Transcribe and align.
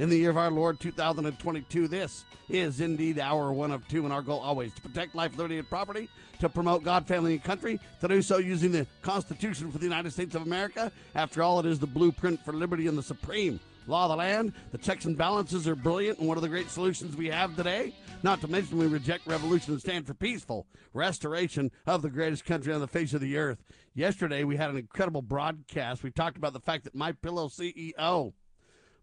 in 0.00 0.08
the 0.08 0.16
year 0.16 0.30
of 0.30 0.38
our 0.38 0.50
Lord 0.50 0.80
2022. 0.80 1.86
This 1.86 2.24
is 2.48 2.80
indeed 2.80 3.18
our 3.18 3.52
one 3.52 3.70
of 3.70 3.86
two, 3.86 4.04
and 4.04 4.12
our 4.14 4.22
goal 4.22 4.40
always 4.40 4.72
to 4.72 4.80
protect 4.80 5.14
life, 5.14 5.36
liberty, 5.36 5.58
and 5.58 5.68
property, 5.68 6.08
to 6.38 6.48
promote 6.48 6.82
God, 6.82 7.06
family, 7.06 7.34
and 7.34 7.44
country, 7.44 7.78
to 8.00 8.08
do 8.08 8.22
so 8.22 8.38
using 8.38 8.72
the 8.72 8.86
Constitution 9.02 9.70
for 9.70 9.76
the 9.76 9.84
United 9.84 10.10
States 10.10 10.34
of 10.34 10.40
America. 10.40 10.90
After 11.14 11.42
all, 11.42 11.60
it 11.60 11.66
is 11.66 11.78
the 11.78 11.86
blueprint 11.86 12.42
for 12.42 12.54
liberty 12.54 12.86
and 12.86 12.96
the 12.96 13.02
supreme 13.02 13.60
law 13.86 14.04
of 14.06 14.12
the 14.12 14.16
land. 14.16 14.54
The 14.72 14.78
checks 14.78 15.04
and 15.04 15.18
balances 15.18 15.68
are 15.68 15.76
brilliant 15.76 16.18
and 16.18 16.26
one 16.26 16.38
of 16.38 16.42
the 16.42 16.48
great 16.48 16.70
solutions 16.70 17.14
we 17.14 17.28
have 17.28 17.54
today. 17.54 17.92
Not 18.22 18.40
to 18.40 18.48
mention, 18.48 18.78
we 18.78 18.86
reject 18.86 19.26
revolution 19.26 19.74
and 19.74 19.82
stand 19.82 20.06
for 20.06 20.14
peaceful 20.14 20.66
restoration 20.94 21.70
of 21.86 22.00
the 22.00 22.08
greatest 22.08 22.46
country 22.46 22.72
on 22.72 22.80
the 22.80 22.88
face 22.88 23.12
of 23.12 23.20
the 23.20 23.36
earth. 23.36 23.58
Yesterday, 23.94 24.44
we 24.44 24.56
had 24.56 24.70
an 24.70 24.78
incredible 24.78 25.20
broadcast. 25.20 26.02
We 26.02 26.10
talked 26.10 26.38
about 26.38 26.54
the 26.54 26.60
fact 26.60 26.84
that 26.84 26.94
My 26.94 27.12
Pillow 27.12 27.48
CEO 27.48 28.32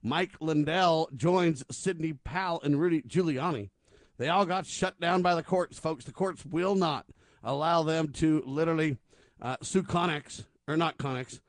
Mike 0.02 0.34
Lindell 0.40 1.10
joins 1.16 1.64
Sidney 1.72 2.14
Powell 2.14 2.62
and 2.64 2.80
Rudy 2.80 3.02
Giuliani. 3.02 3.70
They 4.18 4.30
all 4.30 4.46
got 4.46 4.66
shut 4.66 5.00
down 5.00 5.22
by 5.22 5.36
the 5.36 5.44
courts, 5.44 5.78
folks. 5.78 6.06
The 6.06 6.12
courts 6.12 6.46
will 6.46 6.76
not 6.76 7.06
allow 7.44 7.84
them 7.84 8.10
to 8.14 8.44
literally 8.46 8.98
uh, 9.42 9.58
sue 9.62 9.84
Connex, 9.84 10.46
or 10.68 10.76
not 10.76 10.98
Connex, 10.98 11.40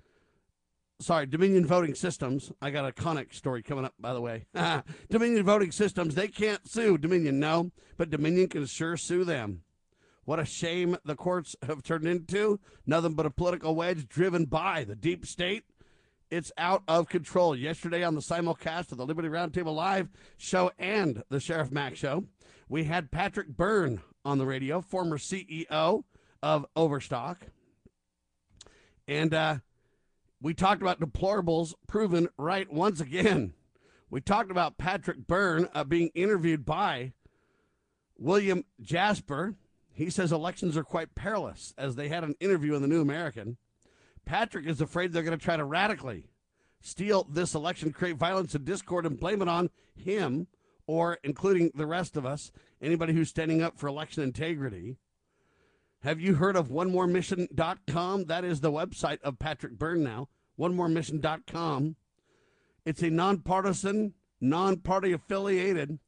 sorry, 1.01 1.27
Dominion 1.27 1.67
Voting 1.67 1.95
Systems. 1.95 2.53
I 2.61 2.71
got 2.71 2.89
a 2.89 2.93
Connex 2.93 3.35
story 3.35 3.63
coming 3.63 3.85
up, 3.85 3.95
by 3.99 4.13
the 4.13 4.21
way. 4.21 4.47
Dominion 5.11 5.45
Voting 5.45 5.73
Systems, 5.73 6.15
they 6.15 6.29
can't 6.29 6.69
sue 6.69 6.99
Dominion, 6.99 7.39
no, 7.41 7.71
but 7.97 8.11
Dominion 8.11 8.49
can 8.49 8.67
sure 8.67 8.97
sue 8.97 9.25
them. 9.25 9.63
What 10.25 10.39
a 10.39 10.45
shame 10.45 10.99
the 11.07 11.17
courts 11.17 11.57
have 11.63 11.83
turned 11.83 12.07
into. 12.07 12.61
Nothing 12.85 13.15
but 13.15 13.25
a 13.25 13.31
political 13.31 13.75
wedge 13.75 14.07
driven 14.09 14.45
by 14.45 14.85
the 14.85 14.95
deep 14.95 15.25
state 15.25 15.65
it's 16.31 16.53
out 16.59 16.83
of 16.89 17.09
control. 17.09 17.57
Yesterday 17.57 18.03
on 18.03 18.15
the 18.15 18.21
simulcast 18.21 18.93
of 18.93 18.99
the 18.99 19.07
Liberty 19.07 19.29
Roundtable 19.29 19.75
Live 19.75 20.09
show 20.37 20.71
and 20.79 21.23
the 21.29 21.41
Sheriff 21.41 21.71
Mack 21.71 21.97
show, 21.97 22.25
we 22.69 22.85
had 22.85 23.11
Patrick 23.11 23.49
Byrne 23.49 24.01
on 24.25 24.39
the 24.39 24.47
radio, 24.47 24.81
former 24.81 25.19
CEO 25.19 26.05
of 26.43 26.67
Overstock. 26.77 27.47
And 29.07 29.33
uh, 29.33 29.57
we 30.41 30.55
talked 30.55 30.83
about 30.83 31.01
deplorables 31.01 31.73
proven 31.87 32.29
right 32.37 32.71
once 32.73 33.01
again. 33.01 33.55
We 34.11 34.21
talked 34.21 34.51
about 34.51 34.79
Patrick 34.79 35.27
Byrne 35.27 35.69
uh, 35.75 35.85
being 35.85 36.11
interviewed 36.15 36.65
by 36.65 37.13
William 38.19 38.65
Jasper. 38.81 39.55
He 39.93 40.11
says 40.11 40.33
elections 40.33 40.77
are 40.77 40.85
quite 40.85 41.15
perilous, 41.15 41.75
as 41.77 41.97
they 41.97 42.09
had 42.09 42.25
an 42.25 42.35
interview 42.41 42.75
in 42.75 42.83
the 42.83 42.89
New 42.89 43.01
American. 43.01 43.57
Patrick 44.29 44.67
is 44.67 44.83
afraid 44.83 45.11
they're 45.11 45.23
going 45.23 45.39
to 45.39 45.43
try 45.43 45.57
to 45.57 45.65
radically 45.65 46.27
steal 46.83 47.27
this 47.31 47.55
election, 47.55 47.95
create 47.95 48.17
violence 48.17 48.55
and 48.55 48.63
discord, 48.63 49.07
and 49.07 49.19
blame 49.19 49.41
it 49.41 49.49
on 49.49 49.71
him 49.97 50.49
or 50.87 51.19
including 51.25 51.71
the 51.75 51.87
rest 51.87 52.15
of 52.15 52.27
us, 52.27 52.53
anybody 52.83 53.15
who's 53.15 53.31
standing 53.31 53.63
up 53.63 53.79
for 53.79 53.89
election 53.89 54.23
integrity. 54.23 54.97
Have 56.03 56.21
you 56.21 56.35
heard 56.35 56.57
of 56.57 56.69
onemoremission.com? 56.69 58.27
That 58.27 58.45
is 58.45 58.61
the 58.61 58.71
website 58.71 59.23
of 59.23 59.39
Patrick 59.39 59.79
Byrne 59.79 60.05
now. 60.05 60.29
Onemoremission.com. 60.61 61.97
It's 62.85 63.03
a 63.03 63.09
nonpartisan, 63.09 64.13
non 64.43 64.77
party 64.77 65.13
affiliated 65.13 66.01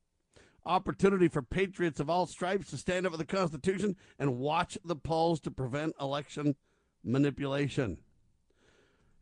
opportunity 0.67 1.29
for 1.29 1.41
patriots 1.41 2.01
of 2.01 2.11
all 2.11 2.27
stripes 2.27 2.69
to 2.69 2.77
stand 2.77 3.07
up 3.07 3.13
for 3.13 3.19
the 3.19 3.25
Constitution 3.25 3.97
and 4.19 4.39
watch 4.39 4.77
the 4.85 4.95
polls 4.95 5.41
to 5.41 5.51
prevent 5.51 5.95
election 5.99 6.55
manipulation. 7.03 7.97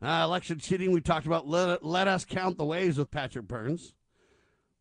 Uh, 0.00 0.22
election 0.25 0.60
cheating, 0.60 0.92
we 0.92 1.00
talked 1.00 1.26
about 1.26 1.48
let, 1.48 1.84
let 1.84 2.06
us 2.06 2.25
count 2.25 2.56
the 2.56 2.64
ways 2.64 2.98
with 2.98 3.10
Patrick 3.10 3.48
Burns. 3.48 3.94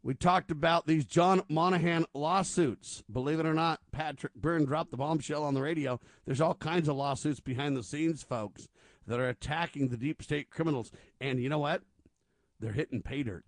We 0.04 0.14
talked 0.14 0.52
about 0.52 0.86
these 0.86 1.06
John 1.06 1.42
Monahan 1.50 2.06
lawsuits. 2.14 3.04
Believe 3.12 3.40
it 3.40 3.46
or 3.46 3.56
not, 3.56 3.80
Patrick 3.92 4.36
Byrne 4.36 4.66
dropped 4.66 4.92
the 4.92 4.98
bombshell 4.98 5.44
on 5.44 5.56
the 5.56 5.62
radio. 5.62 6.00
There's 6.26 6.40
all 6.40 6.54
kinds 6.54 6.88
of 6.88 6.96
lawsuits 6.96 7.40
behind 7.40 7.76
the 7.76 7.84
scenes, 7.84 8.22
folks, 8.22 8.70
that 9.08 9.20
are 9.20 9.28
attacking 9.28 9.88
the 9.88 9.98
deep 9.98 10.22
state 10.22 10.52
criminals. 10.52 10.92
And 11.20 11.42
you 11.42 11.50
know 11.50 11.60
what? 11.60 11.82
They're 12.60 12.74
hitting 12.74 13.02
pay 13.02 13.24
dirt. 13.24 13.44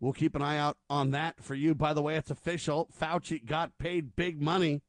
We'll 0.00 0.12
keep 0.12 0.34
an 0.34 0.42
eye 0.42 0.58
out 0.58 0.76
on 0.90 1.12
that 1.12 1.42
for 1.42 1.54
you. 1.54 1.74
By 1.74 1.94
the 1.94 2.02
way, 2.02 2.16
it's 2.16 2.30
official. 2.30 2.88
Fauci 3.00 3.42
got 3.42 3.78
paid 3.78 4.16
big 4.16 4.42
money. 4.42 4.82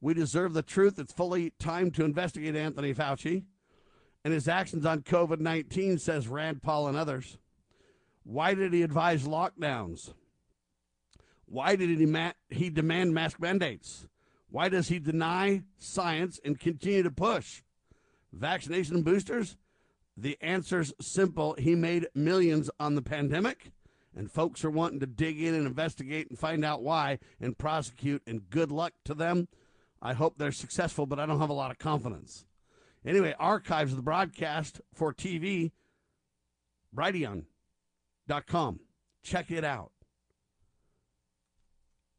We 0.00 0.14
deserve 0.14 0.54
the 0.54 0.62
truth. 0.62 0.98
It's 0.98 1.12
fully 1.12 1.52
time 1.58 1.90
to 1.92 2.04
investigate 2.04 2.56
Anthony 2.56 2.94
Fauci 2.94 3.44
and 4.24 4.32
his 4.32 4.48
actions 4.48 4.86
on 4.86 5.02
COVID 5.02 5.38
19, 5.38 5.98
says 5.98 6.26
Rand 6.26 6.62
Paul 6.62 6.88
and 6.88 6.96
others. 6.96 7.38
Why 8.24 8.54
did 8.54 8.72
he 8.72 8.82
advise 8.82 9.24
lockdowns? 9.24 10.14
Why 11.44 11.76
did 11.76 11.90
he, 11.90 12.06
ma- 12.06 12.32
he 12.48 12.70
demand 12.70 13.12
mask 13.12 13.38
mandates? 13.38 14.06
Why 14.48 14.68
does 14.68 14.88
he 14.88 14.98
deny 14.98 15.62
science 15.78 16.40
and 16.44 16.58
continue 16.58 17.02
to 17.02 17.10
push? 17.10 17.62
Vaccination 18.32 19.02
boosters? 19.02 19.56
The 20.16 20.38
answer's 20.40 20.94
simple. 21.00 21.54
He 21.58 21.74
made 21.74 22.06
millions 22.14 22.70
on 22.80 22.94
the 22.94 23.02
pandemic, 23.02 23.72
and 24.16 24.30
folks 24.30 24.64
are 24.64 24.70
wanting 24.70 25.00
to 25.00 25.06
dig 25.06 25.40
in 25.40 25.54
and 25.54 25.66
investigate 25.66 26.30
and 26.30 26.38
find 26.38 26.64
out 26.64 26.82
why 26.82 27.18
and 27.40 27.58
prosecute, 27.58 28.22
and 28.26 28.48
good 28.48 28.72
luck 28.72 28.94
to 29.04 29.14
them. 29.14 29.48
I 30.00 30.14
hope 30.14 30.38
they're 30.38 30.52
successful, 30.52 31.04
but 31.04 31.18
I 31.18 31.26
don't 31.26 31.40
have 31.40 31.50
a 31.50 31.54
lot 31.54 31.70
of 31.70 31.78
confidence. 31.78 32.46
Anyway, 33.04 33.34
archives 33.38 33.92
of 33.92 33.96
the 33.96 34.02
broadcast 34.02 34.80
for 34.94 35.12
TV, 35.12 35.72
Brighteon.com. 36.94 38.80
Check 39.22 39.50
it 39.50 39.64
out. 39.64 39.90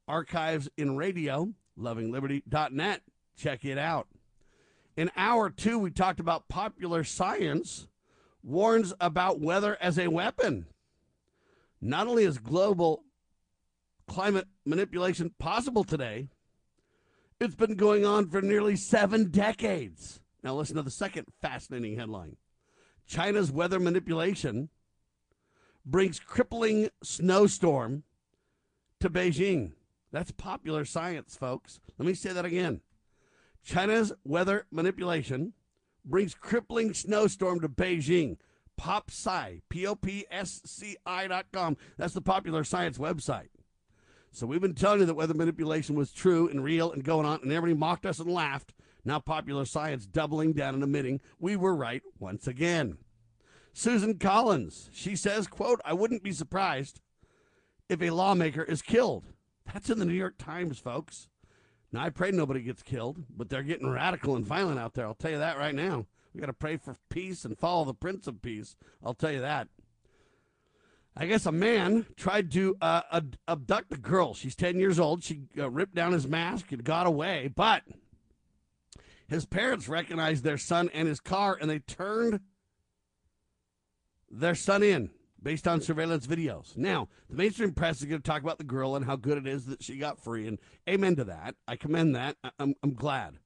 Archives 0.07 0.69
in 0.78 0.96
radio, 0.96 1.53
lovingliberty.net. 1.79 3.01
Check 3.35 3.66
it 3.66 3.78
out. 3.78 4.07
In 4.96 5.12
hour 5.18 5.50
two, 5.50 5.79
we 5.79 5.90
talked 5.90 6.19
about 6.19 6.47
popular 6.47 7.03
science 7.03 7.88
warns 8.44 8.94
about 9.00 9.41
weather 9.41 9.78
as 9.81 9.97
a 9.97 10.07
weapon. 10.07 10.67
Not 11.81 12.07
only 12.07 12.23
is 12.23 12.38
global 12.38 13.03
climate 14.07 14.47
manipulation 14.66 15.31
possible 15.40 15.84
today, 15.84 16.29
it's 17.40 17.56
been 17.56 17.75
going 17.75 18.06
on 18.06 18.29
for 18.29 18.41
nearly 18.41 18.75
seven 18.75 19.29
decades. 19.29 20.22
Now, 20.46 20.54
listen 20.54 20.76
to 20.76 20.84
the 20.84 20.92
second 20.92 21.26
fascinating 21.42 21.98
headline 21.98 22.38
China's 23.08 23.52
weather 23.52 23.80
manipulation 23.80 24.70
brings 25.84 26.20
crippling 26.20 26.90
snowstorm 27.02 28.04
to 29.00 29.10
Beijing. 29.10 29.72
That's 30.12 30.32
popular 30.32 30.86
science, 30.86 31.36
folks. 31.36 31.80
Let 31.98 32.06
me 32.06 32.14
say 32.14 32.32
that 32.32 32.46
again. 32.46 32.82
China's 33.64 34.14
weather 34.24 34.68
manipulation 34.70 35.53
brings 36.06 36.36
crippling 36.36 36.94
snowstorm 36.94 37.59
to 37.62 37.68
Beijing. 37.68 38.38
PopSci, 38.80 39.62
P 39.70 39.88
O 39.88 39.96
P 39.96 40.28
S 40.30 40.62
C 40.64 40.96
I 41.08 41.28
dot 41.28 41.48
com. 41.52 41.76
That's 41.98 42.14
the 42.14 42.22
popular 42.22 42.64
science 42.64 43.00
website. 43.00 43.50
So 44.32 44.46
we've 44.46 44.62
been 44.62 44.76
telling 44.76 45.00
you 45.00 45.06
that 45.08 45.16
weather 45.16 45.34
manipulation 45.34 45.96
was 45.96 46.12
true 46.12 46.48
and 46.48 46.64
real 46.64 46.91
and 46.91 47.03
going 47.03 47.26
on, 47.26 47.40
and 47.41 47.52
everybody 47.52 47.80
mocked 47.80 48.06
us 48.06 48.20
and 48.20 48.30
laughed. 48.30 48.76
Now 49.05 49.19
popular 49.19 49.66
science 49.66 50.07
doubling 50.07 50.53
down 50.53 50.73
and 50.73 50.84
admitting 50.84 51.22
we 51.40 51.55
were 51.55 51.75
right 51.75 52.02
once 52.19 52.47
again. 52.47 52.97
Susan 53.72 54.17
Collins, 54.17 54.90
she 54.91 55.16
says, 55.16 55.47
quote, 55.47 55.79
I 55.85 55.93
wouldn't 55.93 56.23
be 56.23 56.31
surprised 56.31 57.02
if 57.87 58.02
a 58.02 58.09
lawmaker 58.09 58.63
is 58.63 58.81
killed. 58.81 59.25
That's 59.72 59.90
in 59.90 59.99
the 59.99 60.05
New 60.05 60.13
York 60.13 60.35
Times, 60.37 60.79
folks. 60.79 61.28
Now, 61.91 62.03
I 62.03 62.09
pray 62.09 62.31
nobody 62.31 62.61
gets 62.61 62.84
killed, 62.84 63.23
but 63.29 63.49
they're 63.49 63.63
getting 63.63 63.90
radical 63.90 64.35
and 64.35 64.46
violent 64.46 64.79
out 64.79 64.93
there. 64.93 65.05
I'll 65.05 65.13
tell 65.13 65.31
you 65.31 65.37
that 65.37 65.57
right 65.57 65.75
now. 65.75 66.05
We 66.34 66.41
got 66.41 66.47
to 66.47 66.53
pray 66.53 66.78
for 66.78 66.96
peace 67.09 67.46
and 67.46 67.57
follow 67.57 67.85
the 67.85 67.93
Prince 67.93 68.28
of 68.28 68.41
Peace. 68.41 68.75
I'll 69.03 69.13
tell 69.13 69.31
you 69.31 69.41
that. 69.41 69.67
I 71.16 71.25
guess 71.28 71.46
a 71.46 71.52
man 71.52 72.05
tried 72.17 72.52
to 72.52 72.75
uh, 72.81 73.22
abduct 73.47 73.93
a 73.93 73.97
girl. 73.97 74.34
She's 74.34 74.55
10 74.55 74.78
years 74.78 74.99
old. 74.99 75.23
She 75.23 75.43
uh, 75.57 75.69
ripped 75.69 75.96
down 75.96 76.11
his 76.11 76.28
mask 76.28 76.73
and 76.73 76.84
got 76.84 77.07
away, 77.07 77.49
but 77.55 77.84
his 79.28 79.46
parents 79.46 79.88
recognized 79.88 80.44
their 80.44 80.58
son 80.58 80.90
and 80.94 81.08
his 81.08 81.20
car 81.20 81.58
and 81.60 81.70
they 81.70 81.80
turned 81.80 82.42
their 84.30 84.56
son 84.56 84.84
in 84.84 85.10
based 85.42 85.68
on 85.68 85.80
surveillance 85.80 86.26
videos. 86.26 86.76
Now, 86.76 87.08
the 87.30 87.36
mainstream 87.36 87.72
press 87.74 88.00
is 88.00 88.06
going 88.06 88.22
to 88.22 88.28
talk 88.28 88.42
about 88.42 88.58
the 88.58 88.64
girl 88.64 88.96
and 88.96 89.06
how 89.06 89.16
good 89.16 89.38
it 89.38 89.46
is 89.46 89.68
that 89.68 89.84
she 89.84 89.98
got 89.98 90.20
free, 90.20 90.48
and 90.48 90.58
amen 90.90 91.16
to 91.18 91.24
that. 91.26 91.54
I 91.68 91.76
commend 91.76 92.16
that. 92.16 92.36
I'm, 92.58 92.74
I'm 92.82 92.96
glad. 92.96 93.38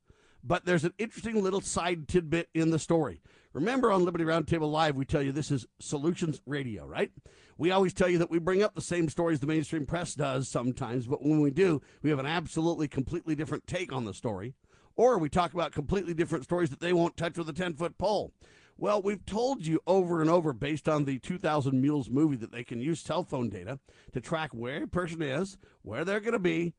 But 0.41 0.63
there's 0.63 0.85
an 0.85 0.93
interesting 0.97 1.43
little 1.43 1.59
side 1.59 2.07
tidbit 2.07 2.47
in 2.53 2.71
the 2.71 2.79
story. 2.79 3.21
Remember 3.51 3.91
on 3.91 4.05
Liberty 4.05 4.23
Roundtable 4.23 4.71
Live, 4.71 4.95
we 4.95 5.03
tell 5.03 5.21
you 5.21 5.33
this 5.33 5.51
is 5.51 5.65
Solutions 5.79 6.39
Radio, 6.45 6.85
right? 6.85 7.11
We 7.57 7.71
always 7.71 7.93
tell 7.93 8.07
you 8.07 8.19
that 8.19 8.31
we 8.31 8.39
bring 8.39 8.63
up 8.63 8.75
the 8.75 8.81
same 8.81 9.09
stories 9.09 9.41
the 9.41 9.47
mainstream 9.47 9.85
press 9.85 10.13
does 10.13 10.47
sometimes, 10.47 11.07
but 11.07 11.21
when 11.21 11.41
we 11.41 11.51
do, 11.51 11.81
we 12.01 12.09
have 12.11 12.19
an 12.19 12.25
absolutely 12.25 12.87
completely 12.87 13.35
different 13.35 13.67
take 13.67 13.91
on 13.91 14.05
the 14.05 14.13
story. 14.13 14.53
Or 14.99 15.17
we 15.17 15.29
talk 15.29 15.53
about 15.53 15.71
completely 15.71 16.13
different 16.13 16.43
stories 16.43 16.69
that 16.71 16.81
they 16.81 16.91
won't 16.91 17.15
touch 17.15 17.37
with 17.37 17.47
a 17.47 17.53
10 17.53 17.75
foot 17.75 17.97
pole. 17.97 18.33
Well, 18.77 19.01
we've 19.01 19.25
told 19.25 19.65
you 19.65 19.79
over 19.87 20.19
and 20.19 20.29
over, 20.29 20.51
based 20.51 20.89
on 20.89 21.05
the 21.05 21.19
2000 21.19 21.81
Mules 21.81 22.09
movie, 22.09 22.35
that 22.35 22.51
they 22.51 22.65
can 22.65 22.81
use 22.81 22.99
cell 22.99 23.23
phone 23.23 23.47
data 23.47 23.79
to 24.11 24.19
track 24.19 24.49
where 24.51 24.83
a 24.83 24.87
person 24.89 25.21
is, 25.21 25.57
where 25.83 26.03
they're 26.03 26.19
going 26.19 26.33
to 26.33 26.37
be, 26.37 26.73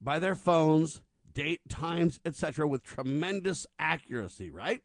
by 0.00 0.18
their 0.18 0.34
phones, 0.34 1.02
date, 1.34 1.60
times, 1.68 2.18
etc., 2.24 2.66
with 2.66 2.82
tremendous 2.82 3.64
accuracy, 3.78 4.50
right? 4.50 4.82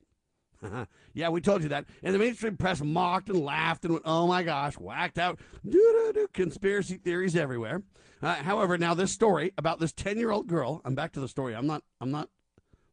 yeah, 1.15 1.29
we 1.29 1.41
told 1.41 1.63
you 1.63 1.69
that. 1.69 1.85
And 2.03 2.13
the 2.13 2.19
mainstream 2.19 2.57
press 2.57 2.79
mocked 2.79 3.29
and 3.29 3.43
laughed 3.43 3.85
and 3.85 3.93
went, 3.95 4.05
oh 4.05 4.27
my 4.27 4.43
gosh, 4.43 4.75
whacked 4.75 5.17
out, 5.17 5.39
doo-doo-doo, 5.67 6.27
conspiracy 6.31 6.97
theories 6.97 7.35
everywhere. 7.35 7.81
Uh, 8.21 8.35
however, 8.35 8.77
now 8.77 8.93
this 8.93 9.11
story 9.11 9.51
about 9.57 9.79
this 9.79 9.93
10 9.93 10.19
year 10.19 10.29
old 10.29 10.45
girl, 10.45 10.79
I'm 10.85 10.93
back 10.93 11.13
to 11.13 11.19
the 11.19 11.27
story. 11.27 11.55
I'm 11.55 11.65
not, 11.65 11.81
I'm 11.99 12.11
not 12.11 12.29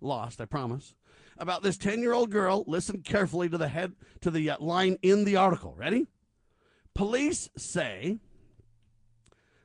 lost, 0.05 0.41
I 0.41 0.45
promise. 0.45 0.95
About 1.39 1.62
this 1.62 1.77
10 1.77 2.01
year 2.01 2.12
old 2.12 2.31
girl, 2.31 2.65
listen 2.67 3.03
carefully 3.03 3.49
to 3.49 3.59
the 3.59 3.69
head, 3.69 3.95
to 4.21 4.31
the 4.31 4.51
uh, 4.51 4.56
line 4.61 4.99
in 5.03 5.25
the 5.25 5.37
article. 5.37 5.75
Ready? 5.77 6.06
Police 6.95 7.51
say 7.56 8.19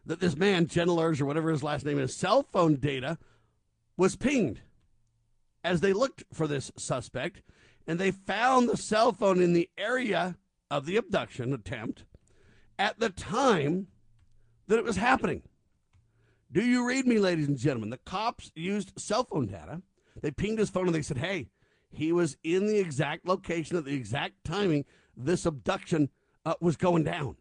that 0.06 0.20
this 0.20 0.36
man, 0.36 0.66
Genelers, 0.66 1.22
or 1.22 1.26
whatever 1.26 1.52
his 1.52 1.64
last 1.64 1.86
name 1.86 2.00
is, 2.00 2.16
cell 2.16 2.42
phone 2.42 2.78
data 2.78 3.20
was 3.98 4.16
pinged 4.16 4.62
as 5.64 5.82
they 5.82 5.94
looked 5.94 6.24
for 6.34 6.48
this 6.48 6.72
suspect 6.78 7.42
and 7.86 8.00
they 8.00 8.12
found 8.12 8.70
the 8.70 8.78
cell 8.78 9.12
phone 9.12 9.42
in 9.42 9.54
the 9.54 9.70
area 9.78 10.38
of 10.72 10.86
the 10.86 10.96
abduction 10.96 11.54
attempt 11.54 12.06
at 12.78 13.00
the 13.00 13.10
time 13.10 13.88
that 14.68 14.80
it 14.80 14.86
was 14.86 14.96
happening. 14.96 15.44
Do 16.52 16.64
you 16.64 16.88
read 16.88 17.06
me, 17.06 17.20
ladies 17.20 17.48
and 17.48 17.58
gentlemen? 17.58 17.90
The 17.90 17.98
cops 17.98 18.52
used 18.56 18.94
cell 19.00 19.24
phone 19.24 19.48
data. 19.48 19.82
They 20.22 20.32
pinged 20.32 20.60
his 20.60 20.70
phone 20.70 20.88
and 20.88 20.96
they 20.96 21.02
said, 21.02 21.18
hey, 21.18 21.48
he 21.90 22.12
was 22.12 22.38
in 22.44 22.68
the 22.68 22.80
exact 22.80 23.26
location 23.28 23.78
at 23.78 23.86
the 23.86 23.96
exact 23.96 24.44
timing 24.44 24.86
this 25.16 25.46
abduction 25.46 26.10
uh, 26.46 26.56
was 26.62 26.78
going 26.78 27.04
down. 27.04 27.36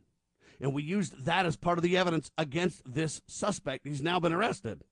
And 0.61 0.75
we 0.75 0.83
used 0.83 1.25
that 1.25 1.47
as 1.47 1.57
part 1.57 1.79
of 1.79 1.85
the 1.85 1.97
evidence 1.97 2.31
against 2.37 2.83
this 2.93 3.23
suspect. 3.27 3.87
He's 3.87 4.03
now 4.03 4.19
been 4.19 4.33
arrested. 4.33 4.83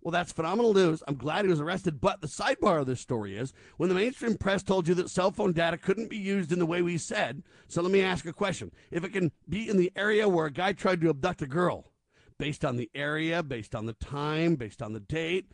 Well, 0.00 0.12
that's 0.12 0.32
phenomenal 0.32 0.74
news. 0.74 1.02
I'm 1.08 1.16
glad 1.16 1.44
he 1.44 1.50
was 1.50 1.60
arrested. 1.60 2.00
But 2.00 2.20
the 2.20 2.28
sidebar 2.28 2.80
of 2.80 2.86
this 2.86 3.00
story 3.00 3.36
is 3.36 3.52
when 3.78 3.88
the 3.88 3.96
mainstream 3.96 4.36
press 4.36 4.62
told 4.62 4.86
you 4.86 4.94
that 4.94 5.10
cell 5.10 5.32
phone 5.32 5.52
data 5.52 5.76
couldn't 5.76 6.08
be 6.08 6.16
used 6.16 6.52
in 6.52 6.60
the 6.60 6.66
way 6.66 6.82
we 6.82 6.98
said. 6.98 7.42
So 7.66 7.82
let 7.82 7.90
me 7.90 8.00
ask 8.00 8.24
a 8.24 8.32
question. 8.32 8.70
If 8.92 9.02
it 9.02 9.12
can 9.12 9.32
be 9.48 9.68
in 9.68 9.76
the 9.76 9.92
area 9.96 10.28
where 10.28 10.46
a 10.46 10.52
guy 10.52 10.72
tried 10.72 11.00
to 11.00 11.10
abduct 11.10 11.42
a 11.42 11.46
girl, 11.46 11.92
based 12.38 12.64
on 12.64 12.76
the 12.76 12.88
area, 12.94 13.42
based 13.42 13.74
on 13.74 13.86
the 13.86 13.94
time, 13.94 14.54
based 14.54 14.80
on 14.80 14.92
the 14.92 15.00
date, 15.00 15.50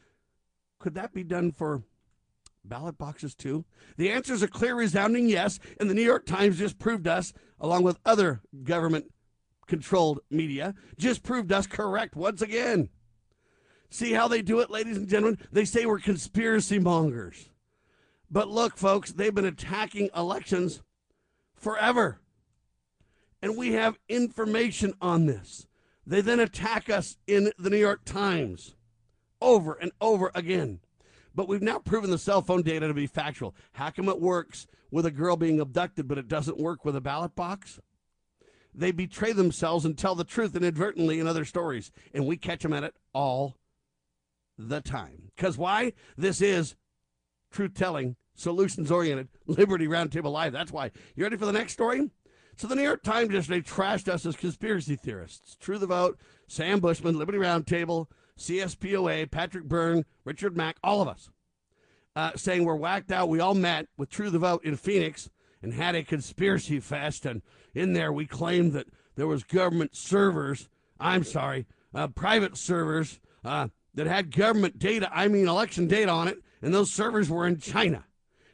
could 0.84 0.96
that 0.96 1.14
be 1.14 1.24
done 1.24 1.50
for 1.50 1.82
ballot 2.62 2.98
boxes 2.98 3.34
too? 3.34 3.64
The 3.96 4.10
answer 4.10 4.34
is 4.34 4.42
a 4.42 4.48
clear, 4.48 4.74
resounding 4.74 5.30
yes. 5.30 5.58
And 5.80 5.88
the 5.88 5.94
New 5.94 6.02
York 6.02 6.26
Times 6.26 6.58
just 6.58 6.78
proved 6.78 7.08
us, 7.08 7.32
along 7.58 7.84
with 7.84 7.98
other 8.04 8.42
government 8.64 9.06
controlled 9.66 10.20
media, 10.28 10.74
just 10.98 11.22
proved 11.22 11.50
us 11.52 11.66
correct 11.66 12.16
once 12.16 12.42
again. 12.42 12.90
See 13.88 14.12
how 14.12 14.28
they 14.28 14.42
do 14.42 14.60
it, 14.60 14.70
ladies 14.70 14.98
and 14.98 15.08
gentlemen? 15.08 15.38
They 15.50 15.64
say 15.64 15.86
we're 15.86 16.00
conspiracy 16.00 16.78
mongers. 16.78 17.48
But 18.30 18.48
look, 18.48 18.76
folks, 18.76 19.10
they've 19.10 19.34
been 19.34 19.46
attacking 19.46 20.10
elections 20.14 20.82
forever. 21.56 22.20
And 23.40 23.56
we 23.56 23.72
have 23.72 23.98
information 24.10 24.92
on 25.00 25.24
this. 25.24 25.66
They 26.06 26.20
then 26.20 26.40
attack 26.40 26.90
us 26.90 27.16
in 27.26 27.52
the 27.58 27.70
New 27.70 27.78
York 27.78 28.04
Times 28.04 28.74
over 29.40 29.74
and 29.74 29.92
over 30.00 30.30
again. 30.34 30.80
But 31.34 31.48
we've 31.48 31.62
now 31.62 31.78
proven 31.78 32.10
the 32.10 32.18
cell 32.18 32.42
phone 32.42 32.62
data 32.62 32.86
to 32.86 32.94
be 32.94 33.06
factual. 33.06 33.54
How 33.72 33.90
come 33.90 34.08
it 34.08 34.20
works 34.20 34.66
with 34.90 35.04
a 35.04 35.10
girl 35.10 35.36
being 35.36 35.60
abducted, 35.60 36.06
but 36.06 36.18
it 36.18 36.28
doesn't 36.28 36.58
work 36.58 36.84
with 36.84 36.94
a 36.94 37.00
ballot 37.00 37.34
box? 37.34 37.80
They 38.72 38.92
betray 38.92 39.32
themselves 39.32 39.84
and 39.84 39.96
tell 39.96 40.14
the 40.14 40.24
truth 40.24 40.56
inadvertently 40.56 41.20
in 41.20 41.26
other 41.26 41.44
stories, 41.44 41.90
and 42.12 42.26
we 42.26 42.36
catch 42.36 42.62
them 42.62 42.72
at 42.72 42.84
it 42.84 42.94
all 43.12 43.56
the 44.58 44.80
time. 44.80 45.30
Because 45.34 45.58
why? 45.58 45.92
This 46.16 46.40
is 46.40 46.76
truth 47.52 47.74
telling, 47.74 48.16
solutions 48.34 48.90
oriented, 48.90 49.28
Liberty 49.46 49.86
Roundtable 49.86 50.32
Live. 50.32 50.52
That's 50.52 50.72
why. 50.72 50.90
You 51.14 51.24
ready 51.24 51.36
for 51.36 51.46
the 51.46 51.52
next 51.52 51.72
story? 51.72 52.10
So 52.56 52.68
the 52.68 52.76
New 52.76 52.82
York 52.82 53.02
Times 53.02 53.32
yesterday 53.32 53.60
trashed 53.60 54.08
us 54.08 54.26
as 54.26 54.36
conspiracy 54.36 54.96
theorists. 54.96 55.56
True 55.60 55.78
the 55.78 55.86
Vote, 55.86 56.18
Sam 56.46 56.78
Bushman, 56.80 57.18
Liberty 57.18 57.38
Roundtable, 57.38 58.06
CSPOA, 58.38 59.30
Patrick 59.30 59.64
Byrne, 59.64 60.04
Richard 60.24 60.56
Mack, 60.56 60.76
all 60.82 61.00
of 61.00 61.08
us, 61.08 61.30
uh, 62.16 62.32
saying 62.36 62.64
we're 62.64 62.74
whacked 62.74 63.12
out. 63.12 63.28
We 63.28 63.40
all 63.40 63.54
met 63.54 63.88
with 63.96 64.10
True 64.10 64.30
the 64.30 64.38
Vote 64.38 64.64
in 64.64 64.76
Phoenix 64.76 65.30
and 65.62 65.74
had 65.74 65.94
a 65.94 66.02
conspiracy 66.02 66.80
fest. 66.80 67.26
And 67.26 67.42
in 67.74 67.92
there, 67.92 68.12
we 68.12 68.26
claimed 68.26 68.72
that 68.72 68.86
there 69.16 69.26
was 69.26 69.42
government 69.44 69.96
servers. 69.96 70.68
I'm 71.00 71.24
sorry, 71.24 71.66
uh, 71.94 72.08
private 72.08 72.56
servers 72.56 73.20
uh, 73.44 73.68
that 73.94 74.06
had 74.06 74.34
government 74.34 74.78
data, 74.78 75.08
I 75.12 75.28
mean 75.28 75.48
election 75.48 75.86
data 75.86 76.10
on 76.10 76.28
it, 76.28 76.38
and 76.62 76.74
those 76.74 76.92
servers 76.92 77.30
were 77.30 77.46
in 77.46 77.58
China. 77.58 78.04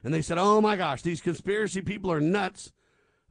And 0.02 0.14
they 0.14 0.22
said, 0.22 0.38
oh 0.38 0.60
my 0.60 0.76
gosh, 0.76 1.02
these 1.02 1.20
conspiracy 1.20 1.82
people 1.82 2.10
are 2.10 2.20
nuts. 2.20 2.72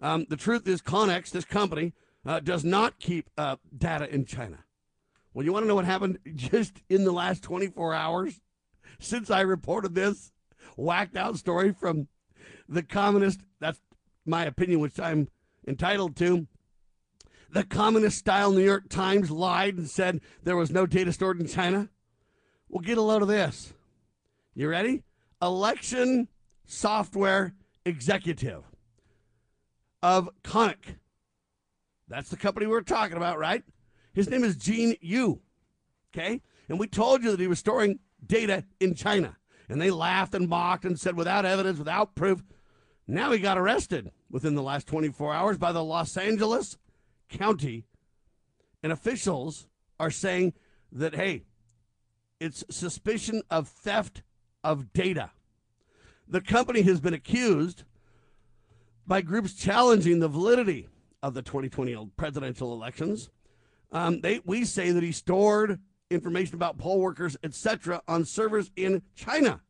Um, 0.02 0.26
the 0.30 0.38
truth 0.38 0.68
is, 0.68 0.82
Connex, 0.82 1.32
this 1.32 1.46
company, 1.46 1.94
uh, 2.26 2.40
does 2.40 2.64
not 2.64 3.00
keep 3.00 3.30
uh, 3.38 3.58
data 3.76 4.14
in 4.14 4.26
China. 4.26 4.60
Well, 5.34 5.46
you 5.46 5.54
want 5.54 5.64
to 5.64 5.68
know 5.68 5.76
what 5.76 5.86
happened 5.86 6.20
just 6.36 6.82
in 6.90 7.04
the 7.04 7.12
last 7.12 7.44
24 7.44 7.94
hours 7.94 8.40
since 9.00 9.30
I 9.30 9.42
reported 9.42 9.96
this 9.96 10.32
whacked 10.76 11.18
out 11.18 11.38
story 11.38 11.74
from 11.74 12.08
the 12.68 12.84
communist, 12.84 13.42
that's 13.60 13.82
my 14.26 14.46
opinion, 14.46 14.80
which 14.80 15.00
I'm 15.00 15.28
entitled 15.68 16.16
to. 16.18 16.48
The 17.52 17.64
communist 17.64 18.20
style 18.20 18.52
New 18.52 18.64
York 18.64 18.90
Times 18.90 19.32
lied 19.32 19.76
and 19.78 19.90
said 19.90 20.22
there 20.44 20.56
was 20.56 20.70
no 20.70 20.86
data 20.86 21.12
stored 21.12 21.42
in 21.42 21.48
China. 21.48 21.90
Well, 22.68 22.82
get 22.82 23.00
a 23.00 23.02
load 23.02 23.24
of 23.24 23.28
this. 23.28 23.74
You 24.54 24.70
ready? 24.70 25.04
Election 25.42 26.28
software 26.66 27.56
executive 27.86 28.64
of 30.04 30.30
Konnech. 30.44 30.98
That's 32.08 32.30
the 32.30 32.38
company 32.38 32.68
we're 32.68 32.82
talking 32.82 33.18
about, 33.18 33.40
right? 33.40 33.64
His 34.14 34.30
name 34.30 34.44
is 34.44 34.56
Gene 34.56 34.96
Yu. 35.02 35.42
Okay? 36.14 36.42
And 36.68 36.80
we 36.80 36.88
told 36.88 37.24
you 37.24 37.32
that 37.32 37.40
he 37.40 37.48
was 37.48 37.60
storing 37.60 38.00
data 38.26 38.66
in 38.80 38.96
China. 38.96 39.38
And 39.68 39.82
they 39.82 39.92
laughed 39.92 40.34
and 40.34 40.50
mocked 40.50 40.86
and 40.86 41.00
said, 41.00 41.16
without 41.16 41.46
evidence, 41.46 41.78
without 41.78 42.16
proof. 42.16 42.44
Now 43.08 43.32
he 43.32 43.40
got 43.40 43.58
arrested 43.58 44.12
within 44.30 44.56
the 44.56 44.64
last 44.64 44.88
24 44.88 45.34
hours 45.34 45.58
by 45.58 45.72
the 45.72 45.84
Los 45.84 46.16
Angeles 46.18 46.78
County. 47.30 47.86
And 48.82 48.92
officials 48.92 49.68
are 50.00 50.12
saying 50.12 50.54
that, 50.92 51.16
hey, 51.16 51.44
it's 52.40 52.64
suspicion 52.70 53.42
of 53.50 53.68
theft 53.68 54.24
of 54.64 54.94
data. 54.94 55.32
The 56.28 56.42
company 56.42 56.84
has 56.84 57.00
been 57.00 57.14
accused 57.14 57.84
by 59.06 59.22
groups 59.22 59.54
challenging 59.54 60.20
the 60.20 60.28
validity 60.28 60.88
of 61.22 61.34
the 61.34 61.42
2020 61.42 62.12
presidential 62.16 62.72
elections. 62.72 63.30
Um, 63.92 64.22
they, 64.22 64.42
we 64.46 64.66
say 64.66 64.92
that 64.92 65.04
he 65.04 65.12
stored 65.12 65.80
information 66.10 66.56
about 66.56 66.78
poll 66.78 67.00
workers, 67.00 67.38
etc., 67.44 68.02
on 68.08 68.26
servers 68.26 68.72
in 68.76 69.02
China. 69.16 69.62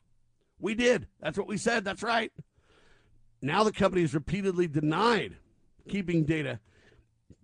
We 0.59 0.75
did. 0.75 1.07
That's 1.19 1.37
what 1.37 1.47
we 1.47 1.57
said. 1.57 1.85
That's 1.85 2.03
right. 2.03 2.31
Now 3.41 3.63
the 3.63 3.71
company 3.71 4.01
has 4.01 4.13
repeatedly 4.13 4.67
denied 4.67 5.37
keeping 5.87 6.25
data 6.25 6.59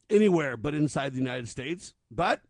anywhere 0.09 0.57
but 0.57 0.75
inside 0.75 1.13
the 1.13 1.19
United 1.19 1.47
States. 1.47 1.93
But 2.11 2.41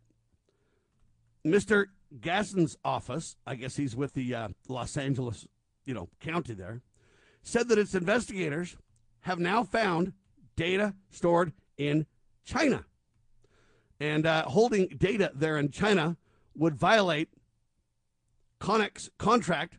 Mr. 1.46 1.86
Gascón's 2.20 2.78
office, 2.84 3.36
I 3.46 3.56
guess 3.56 3.76
he's 3.76 3.96
with 3.96 4.14
the 4.14 4.34
uh, 4.34 4.48
Los 4.68 4.98
Angeles, 4.98 5.48
you 5.86 5.94
know, 5.94 6.10
county 6.20 6.54
there, 6.54 6.82
said 7.44 7.68
that 7.70 7.78
its 7.78 7.94
investigators 7.94 8.76
have 9.22 9.40
now 9.40 9.64
found 9.64 10.14
data 10.56 10.96
stored 11.12 11.54
in 11.78 12.08
China. 12.44 12.86
And 14.00 14.26
uh, 14.26 14.44
holding 14.44 14.88
data 14.88 15.32
there 15.34 15.58
in 15.58 15.72
China 15.72 16.18
would 16.56 16.76
violate 16.76 17.30
Connex 18.60 19.10
contract 19.18 19.78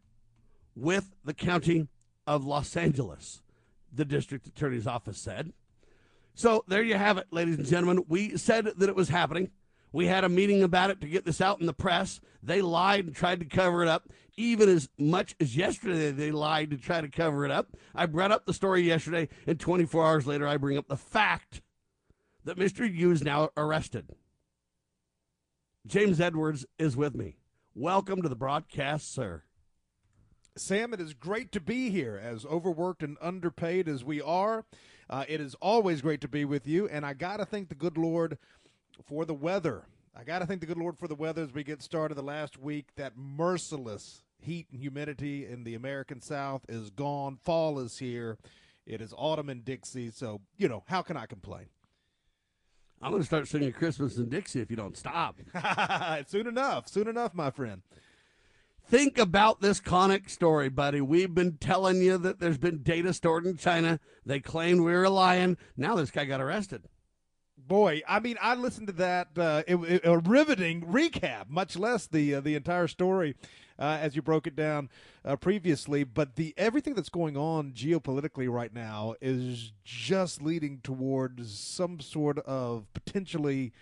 with 0.74 1.14
the 1.24 1.34
county 1.34 1.88
of 2.26 2.44
Los 2.44 2.76
Angeles, 2.76 3.42
the 3.92 4.04
district 4.04 4.46
attorney's 4.46 4.86
office 4.86 5.18
said. 5.18 5.52
So 6.34 6.64
there 6.68 6.82
you 6.82 6.96
have 6.96 7.16
it, 7.16 7.28
ladies 7.30 7.56
and 7.56 7.66
gentlemen. 7.66 8.04
We 8.08 8.36
said 8.36 8.66
that 8.76 8.88
it 8.88 8.96
was 8.96 9.08
happening. 9.08 9.50
We 9.92 10.06
had 10.06 10.24
a 10.24 10.28
meeting 10.28 10.62
about 10.62 10.90
it 10.90 11.00
to 11.00 11.08
get 11.08 11.24
this 11.24 11.40
out 11.40 11.60
in 11.60 11.66
the 11.66 11.72
press. 11.72 12.20
They 12.42 12.60
lied 12.60 13.06
and 13.06 13.16
tried 13.16 13.40
to 13.40 13.46
cover 13.46 13.82
it 13.82 13.88
up, 13.88 14.10
even 14.36 14.68
as 14.68 14.90
much 14.98 15.34
as 15.40 15.56
yesterday 15.56 16.10
they 16.10 16.30
lied 16.30 16.70
to 16.70 16.76
try 16.76 17.00
to 17.00 17.08
cover 17.08 17.46
it 17.46 17.50
up. 17.50 17.74
I 17.94 18.04
brought 18.04 18.32
up 18.32 18.44
the 18.44 18.52
story 18.52 18.82
yesterday, 18.82 19.28
and 19.46 19.58
24 19.58 20.06
hours 20.06 20.26
later, 20.26 20.46
I 20.46 20.58
bring 20.58 20.76
up 20.76 20.88
the 20.88 20.96
fact 20.98 21.62
that 22.46 22.56
Mr. 22.56 22.88
Yu 22.90 23.10
is 23.10 23.24
now 23.24 23.50
arrested. 23.56 24.06
James 25.84 26.20
Edwards 26.20 26.64
is 26.78 26.96
with 26.96 27.14
me. 27.14 27.36
Welcome 27.74 28.22
to 28.22 28.28
the 28.28 28.36
broadcast, 28.36 29.12
sir. 29.12 29.42
Sam, 30.56 30.94
it 30.94 31.00
is 31.00 31.12
great 31.12 31.50
to 31.52 31.60
be 31.60 31.90
here. 31.90 32.18
As 32.22 32.46
overworked 32.46 33.02
and 33.02 33.18
underpaid 33.20 33.88
as 33.88 34.04
we 34.04 34.22
are, 34.22 34.64
uh, 35.10 35.24
it 35.28 35.40
is 35.40 35.56
always 35.56 36.00
great 36.00 36.20
to 36.20 36.28
be 36.28 36.44
with 36.44 36.68
you. 36.68 36.88
And 36.88 37.04
I 37.04 37.14
got 37.14 37.38
to 37.38 37.44
thank 37.44 37.68
the 37.68 37.74
good 37.74 37.98
Lord 37.98 38.38
for 39.04 39.24
the 39.24 39.34
weather. 39.34 39.82
I 40.16 40.22
got 40.22 40.38
to 40.38 40.46
thank 40.46 40.60
the 40.60 40.66
good 40.66 40.78
Lord 40.78 40.96
for 40.96 41.08
the 41.08 41.16
weather 41.16 41.42
as 41.42 41.52
we 41.52 41.64
get 41.64 41.82
started 41.82 42.14
the 42.14 42.22
last 42.22 42.58
week. 42.58 42.86
That 42.96 43.16
merciless 43.16 44.22
heat 44.38 44.68
and 44.70 44.80
humidity 44.80 45.46
in 45.46 45.64
the 45.64 45.74
American 45.74 46.20
South 46.20 46.62
is 46.68 46.90
gone. 46.90 47.38
Fall 47.44 47.80
is 47.80 47.98
here. 47.98 48.38
It 48.86 49.00
is 49.00 49.12
autumn 49.16 49.50
in 49.50 49.62
Dixie. 49.62 50.10
So, 50.12 50.40
you 50.56 50.68
know, 50.68 50.84
how 50.86 51.02
can 51.02 51.16
I 51.16 51.26
complain? 51.26 51.66
I'm 53.02 53.10
going 53.10 53.22
to 53.22 53.26
start 53.26 53.46
singing 53.46 53.72
Christmas 53.72 54.16
in 54.16 54.28
Dixie 54.28 54.60
if 54.60 54.70
you 54.70 54.76
don't 54.76 54.96
stop. 54.96 55.38
soon 56.26 56.46
enough. 56.46 56.88
Soon 56.88 57.08
enough, 57.08 57.34
my 57.34 57.50
friend. 57.50 57.82
Think 58.88 59.18
about 59.18 59.60
this 59.60 59.80
Konnech 59.80 60.30
story, 60.30 60.68
buddy. 60.68 61.00
We've 61.00 61.34
been 61.34 61.58
telling 61.58 62.00
you 62.00 62.18
that 62.18 62.38
there's 62.38 62.58
been 62.58 62.82
data 62.82 63.12
stored 63.12 63.44
in 63.44 63.56
China. 63.56 63.98
They 64.24 64.40
claimed 64.40 64.80
we 64.80 64.92
were 64.92 65.08
lying. 65.08 65.58
Now 65.76 65.96
this 65.96 66.12
guy 66.12 66.24
got 66.24 66.40
arrested. 66.40 66.84
Boy, 67.58 68.02
I 68.08 68.20
mean, 68.20 68.36
I 68.40 68.54
listened 68.54 68.86
to 68.86 68.92
that 68.94 69.28
uh, 69.36 69.64
it, 69.66 69.74
it, 69.76 70.00
a 70.04 70.18
riveting 70.18 70.82
recap, 70.82 71.48
much 71.48 71.76
less 71.76 72.06
the 72.06 72.36
uh, 72.36 72.40
the 72.40 72.54
entire 72.54 72.86
story 72.86 73.34
uh, 73.76 73.98
as 74.00 74.14
you 74.14 74.22
broke 74.22 74.46
it 74.46 74.54
down 74.54 74.88
uh, 75.26 75.36
previously. 75.36 76.04
But 76.04 76.36
the 76.36 76.54
everything 76.56 76.94
that's 76.94 77.08
going 77.08 77.36
on 77.36 77.72
geopolitically 77.72 78.48
right 78.48 78.72
now 78.72 79.14
is 79.20 79.72
just 79.84 80.40
leading 80.40 80.80
towards 80.82 81.58
some 81.58 82.00
sort 82.00 82.38
of 82.38 82.86
potentially 82.94 83.72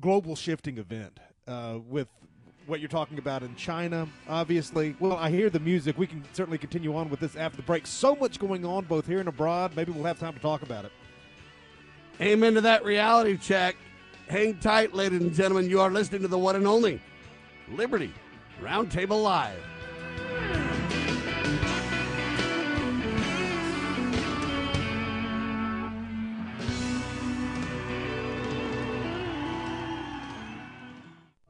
global 0.00 0.36
shifting 0.36 0.76
event 0.78 1.20
uh, 1.46 1.78
with 1.86 2.08
what 2.66 2.80
you're 2.80 2.88
talking 2.88 3.18
about 3.18 3.44
in 3.44 3.54
China, 3.54 4.08
obviously. 4.28 4.96
Well, 4.98 5.12
I 5.12 5.30
hear 5.30 5.48
the 5.48 5.60
music. 5.60 5.96
We 5.96 6.08
can 6.08 6.24
certainly 6.32 6.58
continue 6.58 6.96
on 6.96 7.08
with 7.08 7.20
this 7.20 7.36
after 7.36 7.56
the 7.56 7.62
break. 7.62 7.86
So 7.86 8.16
much 8.16 8.40
going 8.40 8.64
on 8.64 8.84
both 8.86 9.06
here 9.06 9.20
and 9.20 9.28
abroad. 9.28 9.72
Maybe 9.76 9.92
we'll 9.92 10.04
have 10.04 10.18
time 10.18 10.34
to 10.34 10.40
talk 10.40 10.62
about 10.62 10.84
it. 10.84 10.92
Amen 12.20 12.54
to 12.54 12.60
that 12.62 12.84
reality 12.84 13.36
check. 13.36 13.76
Hang 14.26 14.58
tight, 14.58 14.94
ladies 14.94 15.20
and 15.20 15.32
gentlemen. 15.32 15.70
You 15.70 15.80
are 15.80 15.90
listening 15.90 16.22
to 16.22 16.28
the 16.28 16.38
one 16.38 16.56
and 16.56 16.66
only 16.66 17.00
Liberty 17.70 18.12
Roundtable 18.60 19.22
Live. 19.22 19.62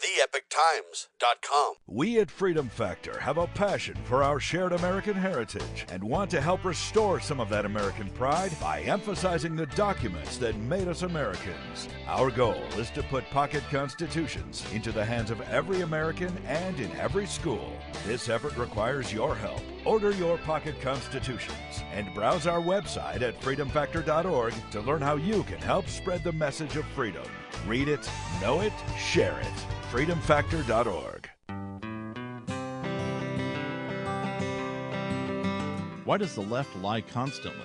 TheEpochTimes.com. 0.00 1.74
We 1.86 2.18
at 2.18 2.30
Freedom 2.30 2.68
Factor 2.68 3.18
have 3.20 3.38
a 3.38 3.46
passion 3.48 3.96
for 4.04 4.22
our 4.22 4.40
shared 4.40 4.72
American 4.72 5.14
heritage 5.14 5.86
and 5.90 6.02
want 6.02 6.30
to 6.30 6.40
help 6.40 6.64
restore 6.64 7.20
some 7.20 7.40
of 7.40 7.48
that 7.50 7.64
American 7.64 8.10
pride 8.10 8.52
by 8.60 8.80
emphasizing 8.82 9.56
the 9.56 9.66
documents 9.66 10.36
that 10.38 10.56
made 10.56 10.88
us 10.88 11.02
Americans. 11.02 11.88
Our 12.06 12.30
goal 12.30 12.62
is 12.76 12.90
to 12.90 13.02
put 13.04 13.28
pocket 13.30 13.62
constitutions 13.70 14.64
into 14.72 14.92
the 14.92 15.04
hands 15.04 15.30
of 15.30 15.40
every 15.42 15.82
American 15.82 16.36
and 16.46 16.78
in 16.80 16.90
every 16.96 17.26
school. 17.26 17.72
This 18.06 18.28
effort 18.28 18.56
requires 18.56 19.12
your 19.12 19.34
help. 19.34 19.62
Order 19.86 20.12
your 20.12 20.38
pocket 20.38 20.80
constitutions 20.80 21.82
and 21.92 22.12
browse 22.14 22.46
our 22.46 22.60
website 22.60 23.20
at 23.20 23.38
freedomfactor.org 23.40 24.54
to 24.70 24.80
learn 24.80 25.02
how 25.02 25.16
you 25.16 25.42
can 25.42 25.58
help 25.58 25.88
spread 25.88 26.24
the 26.24 26.32
message 26.32 26.76
of 26.76 26.86
freedom. 26.88 27.26
Read 27.66 27.88
it, 27.88 28.08
know 28.40 28.60
it, 28.60 28.72
share 28.98 29.38
it. 29.40 29.66
freedomfactor.org. 29.92 31.28
Why 36.06 36.16
does 36.16 36.34
the 36.34 36.42
left 36.42 36.74
lie 36.76 37.02
constantly? 37.02 37.60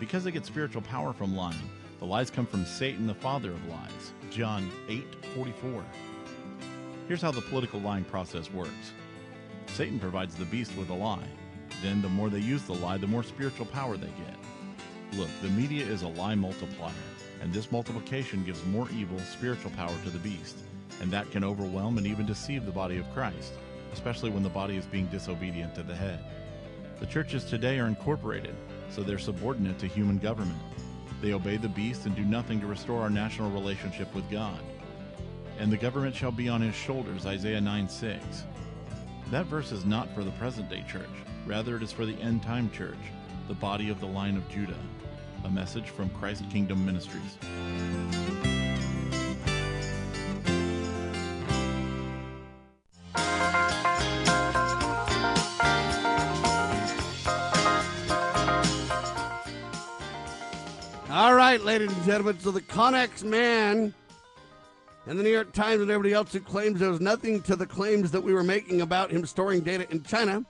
Because 0.00 0.24
they 0.24 0.32
get 0.32 0.46
spiritual 0.46 0.82
power 0.82 1.12
from 1.12 1.36
lying. 1.36 1.70
The 2.00 2.06
lies 2.06 2.30
come 2.30 2.46
from 2.46 2.64
Satan, 2.64 3.06
the 3.06 3.14
father 3.14 3.50
of 3.50 3.68
lies. 3.68 4.12
John 4.30 4.70
8:44. 4.88 5.84
Here's 7.06 7.22
how 7.22 7.30
the 7.30 7.42
political 7.42 7.80
lying 7.80 8.04
process 8.04 8.50
works. 8.50 8.92
Satan 9.66 10.00
provides 10.00 10.34
the 10.34 10.44
beast 10.46 10.76
with 10.76 10.90
a 10.90 10.94
lie. 10.94 11.28
Then 11.82 12.02
the 12.02 12.08
more 12.08 12.28
they 12.28 12.40
use 12.40 12.62
the 12.62 12.74
lie, 12.74 12.98
the 12.98 13.06
more 13.06 13.22
spiritual 13.22 13.66
power 13.66 13.96
they 13.96 14.06
get. 14.06 14.36
Look, 15.18 15.30
the 15.42 15.48
media 15.48 15.84
is 15.84 16.02
a 16.02 16.08
lie 16.08 16.34
multiplier, 16.34 16.92
and 17.40 17.52
this 17.52 17.72
multiplication 17.72 18.44
gives 18.44 18.64
more 18.66 18.88
evil 18.90 19.18
spiritual 19.20 19.70
power 19.72 19.94
to 20.04 20.10
the 20.10 20.18
beast, 20.18 20.58
and 21.00 21.10
that 21.10 21.30
can 21.30 21.42
overwhelm 21.42 21.98
and 21.98 22.06
even 22.06 22.26
deceive 22.26 22.66
the 22.66 22.70
body 22.70 22.98
of 22.98 23.12
Christ, 23.12 23.54
especially 23.92 24.30
when 24.30 24.42
the 24.42 24.48
body 24.48 24.76
is 24.76 24.86
being 24.86 25.06
disobedient 25.06 25.74
to 25.74 25.82
the 25.82 25.94
head. 25.94 26.20
The 27.00 27.06
churches 27.06 27.44
today 27.44 27.78
are 27.78 27.86
incorporated, 27.86 28.54
so 28.90 29.02
they're 29.02 29.18
subordinate 29.18 29.78
to 29.78 29.86
human 29.86 30.18
government. 30.18 30.60
They 31.22 31.32
obey 31.32 31.56
the 31.56 31.68
beast 31.68 32.06
and 32.06 32.14
do 32.14 32.24
nothing 32.24 32.60
to 32.60 32.66
restore 32.66 33.00
our 33.00 33.10
national 33.10 33.50
relationship 33.50 34.14
with 34.14 34.30
God. 34.30 34.60
And 35.58 35.72
the 35.72 35.76
government 35.76 36.14
shall 36.14 36.32
be 36.32 36.48
on 36.48 36.60
his 36.60 36.74
shoulders, 36.74 37.26
Isaiah 37.26 37.60
9 37.60 37.88
6. 37.88 38.44
That 39.30 39.46
verse 39.46 39.70
is 39.70 39.84
not 39.84 40.12
for 40.12 40.24
the 40.24 40.32
present 40.32 40.68
day 40.68 40.84
church, 40.88 41.04
rather, 41.46 41.76
it 41.76 41.84
is 41.84 41.92
for 41.92 42.04
the 42.04 42.20
end 42.20 42.42
time 42.42 42.68
church, 42.72 42.98
the 43.46 43.54
body 43.54 43.88
of 43.88 44.00
the 44.00 44.06
line 44.06 44.36
of 44.36 44.48
Judah. 44.48 44.74
A 45.44 45.48
message 45.48 45.88
from 45.88 46.10
Christ 46.10 46.42
Kingdom 46.50 46.84
Ministries. 46.84 47.38
All 61.08 61.34
right, 61.34 61.60
ladies 61.60 61.92
and 61.92 62.04
gentlemen. 62.04 62.40
So 62.40 62.50
the 62.50 62.62
Connex 62.62 63.22
man 63.22 63.94
and 65.10 65.18
the 65.18 65.24
New 65.24 65.30
York 65.30 65.50
Times 65.50 65.82
and 65.82 65.90
everybody 65.90 66.14
else 66.14 66.32
who 66.32 66.38
claims 66.38 66.78
there 66.78 66.88
was 66.88 67.00
nothing 67.00 67.42
to 67.42 67.56
the 67.56 67.66
claims 67.66 68.12
that 68.12 68.20
we 68.20 68.32
were 68.32 68.44
making 68.44 68.80
about 68.80 69.10
him 69.10 69.26
storing 69.26 69.60
data 69.60 69.90
in 69.90 70.04
China 70.04 70.44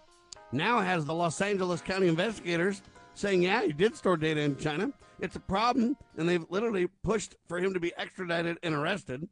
now 0.53 0.81
has 0.81 1.07
the 1.07 1.15
Los 1.15 1.41
Angeles 1.41 1.81
County 1.81 2.09
investigators 2.09 2.83
saying, 3.15 3.41
yeah, 3.41 3.63
he 3.63 3.73
did 3.73 3.97
store 3.97 4.19
data 4.19 4.43
in 4.43 4.59
China. 4.59 4.93
It's 5.19 5.35
a 5.35 5.41
problem, 5.41 5.97
and 6.19 6.29
they've 6.29 6.45
literally 6.51 6.89
pushed 7.03 7.37
for 7.49 7.59
him 7.59 7.73
to 7.73 7.81
be 7.81 7.95
extradited 7.97 8.59
and 8.63 8.75
arrested. 8.75 9.27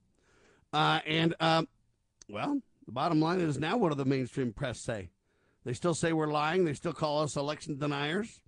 Uh, 0.72 1.00
and, 1.06 1.34
um, 1.40 1.68
well, 2.30 2.58
the 2.86 2.92
bottom 2.92 3.20
line 3.20 3.40
is 3.40 3.58
now 3.58 3.76
what 3.76 3.90
do 3.90 3.96
the 3.96 4.06
mainstream 4.06 4.54
press 4.54 4.80
say? 4.80 5.10
They 5.66 5.74
still 5.74 5.94
say 5.94 6.14
we're 6.14 6.28
lying. 6.28 6.64
They 6.64 6.72
still 6.72 6.94
call 6.94 7.20
us 7.20 7.36
election 7.36 7.76
deniers. 7.76 8.40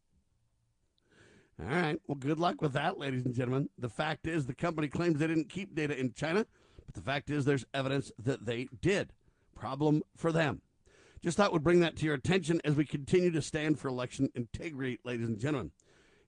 All 1.61 1.67
right. 1.67 2.01
Well, 2.07 2.17
good 2.17 2.39
luck 2.39 2.63
with 2.63 2.73
that, 2.73 2.99
ladies 2.99 3.27
and 3.27 3.35
gentlemen. 3.35 3.69
The 3.77 3.91
fact 3.91 4.27
is, 4.27 4.47
the 4.47 4.55
company 4.55 4.89
claims 4.89 5.19
they 5.19 5.27
didn't 5.27 5.51
keep 5.51 5.75
data 5.75 5.99
in 5.99 6.15
China, 6.15 6.47
but 6.93 7.01
the 7.01 7.09
fact 7.09 7.31
is, 7.31 7.45
there's 7.45 7.65
evidence 7.73 8.11
that 8.19 8.47
they 8.47 8.67
did. 8.81 9.13
Problem 9.55 10.03
for 10.17 10.33
them. 10.33 10.61
Just 11.23 11.37
thought 11.37 11.53
would 11.53 11.63
bring 11.63 11.81
that 11.81 11.95
to 11.99 12.05
your 12.05 12.15
attention 12.15 12.61
as 12.65 12.75
we 12.75 12.85
continue 12.85 13.31
to 13.31 13.43
stand 13.43 13.79
for 13.79 13.87
election 13.87 14.29
integrity, 14.35 14.99
ladies 15.05 15.29
and 15.29 15.39
gentlemen. 15.39 15.71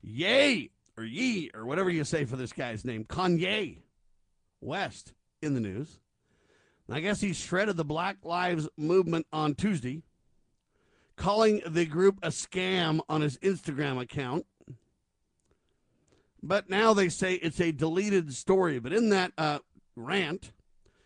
Yay, 0.02 0.70
or 0.96 1.02
ye, 1.02 1.50
or 1.52 1.66
whatever 1.66 1.90
you 1.90 2.04
say 2.04 2.24
for 2.24 2.36
this 2.36 2.52
guy's 2.52 2.84
name, 2.84 3.04
Kanye 3.04 3.78
West 4.60 5.14
in 5.40 5.54
the 5.54 5.60
news. 5.60 5.98
I 6.88 7.00
guess 7.00 7.20
he 7.20 7.32
shredded 7.32 7.76
the 7.76 7.84
Black 7.84 8.18
Lives 8.22 8.68
Movement 8.76 9.26
on 9.32 9.56
Tuesday, 9.56 10.02
calling 11.16 11.62
the 11.66 11.86
group 11.86 12.20
a 12.22 12.28
scam 12.28 13.00
on 13.08 13.22
his 13.22 13.36
Instagram 13.38 14.00
account. 14.00 14.46
But 16.40 16.70
now 16.70 16.94
they 16.94 17.08
say 17.08 17.34
it's 17.34 17.60
a 17.60 17.72
deleted 17.72 18.32
story. 18.34 18.78
But 18.78 18.92
in 18.92 19.08
that 19.08 19.32
uh, 19.38 19.60
rant, 19.96 20.52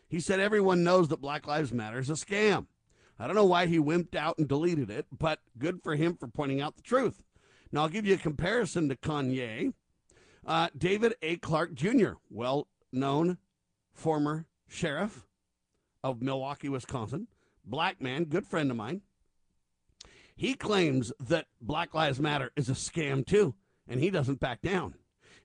he 0.08 0.20
said 0.20 0.40
everyone 0.40 0.84
knows 0.84 1.08
that 1.08 1.20
Black 1.20 1.46
Lives 1.46 1.72
Matter 1.72 1.98
is 1.98 2.10
a 2.10 2.14
scam. 2.14 2.66
I 3.18 3.26
don't 3.26 3.36
know 3.36 3.44
why 3.44 3.66
he 3.66 3.78
wimped 3.78 4.14
out 4.14 4.38
and 4.38 4.46
deleted 4.46 4.90
it, 4.90 5.06
but 5.16 5.40
good 5.58 5.82
for 5.82 5.96
him 5.96 6.16
for 6.16 6.28
pointing 6.28 6.60
out 6.60 6.76
the 6.76 6.82
truth. 6.82 7.22
Now, 7.72 7.82
I'll 7.82 7.88
give 7.88 8.06
you 8.06 8.14
a 8.14 8.18
comparison 8.18 8.88
to 8.88 8.96
Kanye. 8.96 9.72
Uh, 10.46 10.68
David 10.76 11.14
A. 11.22 11.36
Clarke 11.36 11.74
Jr., 11.74 12.12
well 12.30 12.68
known 12.92 13.38
former 13.92 14.46
sheriff 14.68 15.26
of 16.04 16.22
Milwaukee, 16.22 16.68
Wisconsin, 16.68 17.26
black 17.64 18.00
man, 18.00 18.24
good 18.24 18.46
friend 18.46 18.70
of 18.70 18.76
mine. 18.76 19.00
He 20.36 20.54
claims 20.54 21.12
that 21.18 21.46
Black 21.60 21.94
Lives 21.94 22.20
Matter 22.20 22.52
is 22.56 22.68
a 22.68 22.72
scam 22.72 23.26
too, 23.26 23.54
and 23.88 24.00
he 24.00 24.10
doesn't 24.10 24.38
back 24.38 24.60
down. 24.60 24.94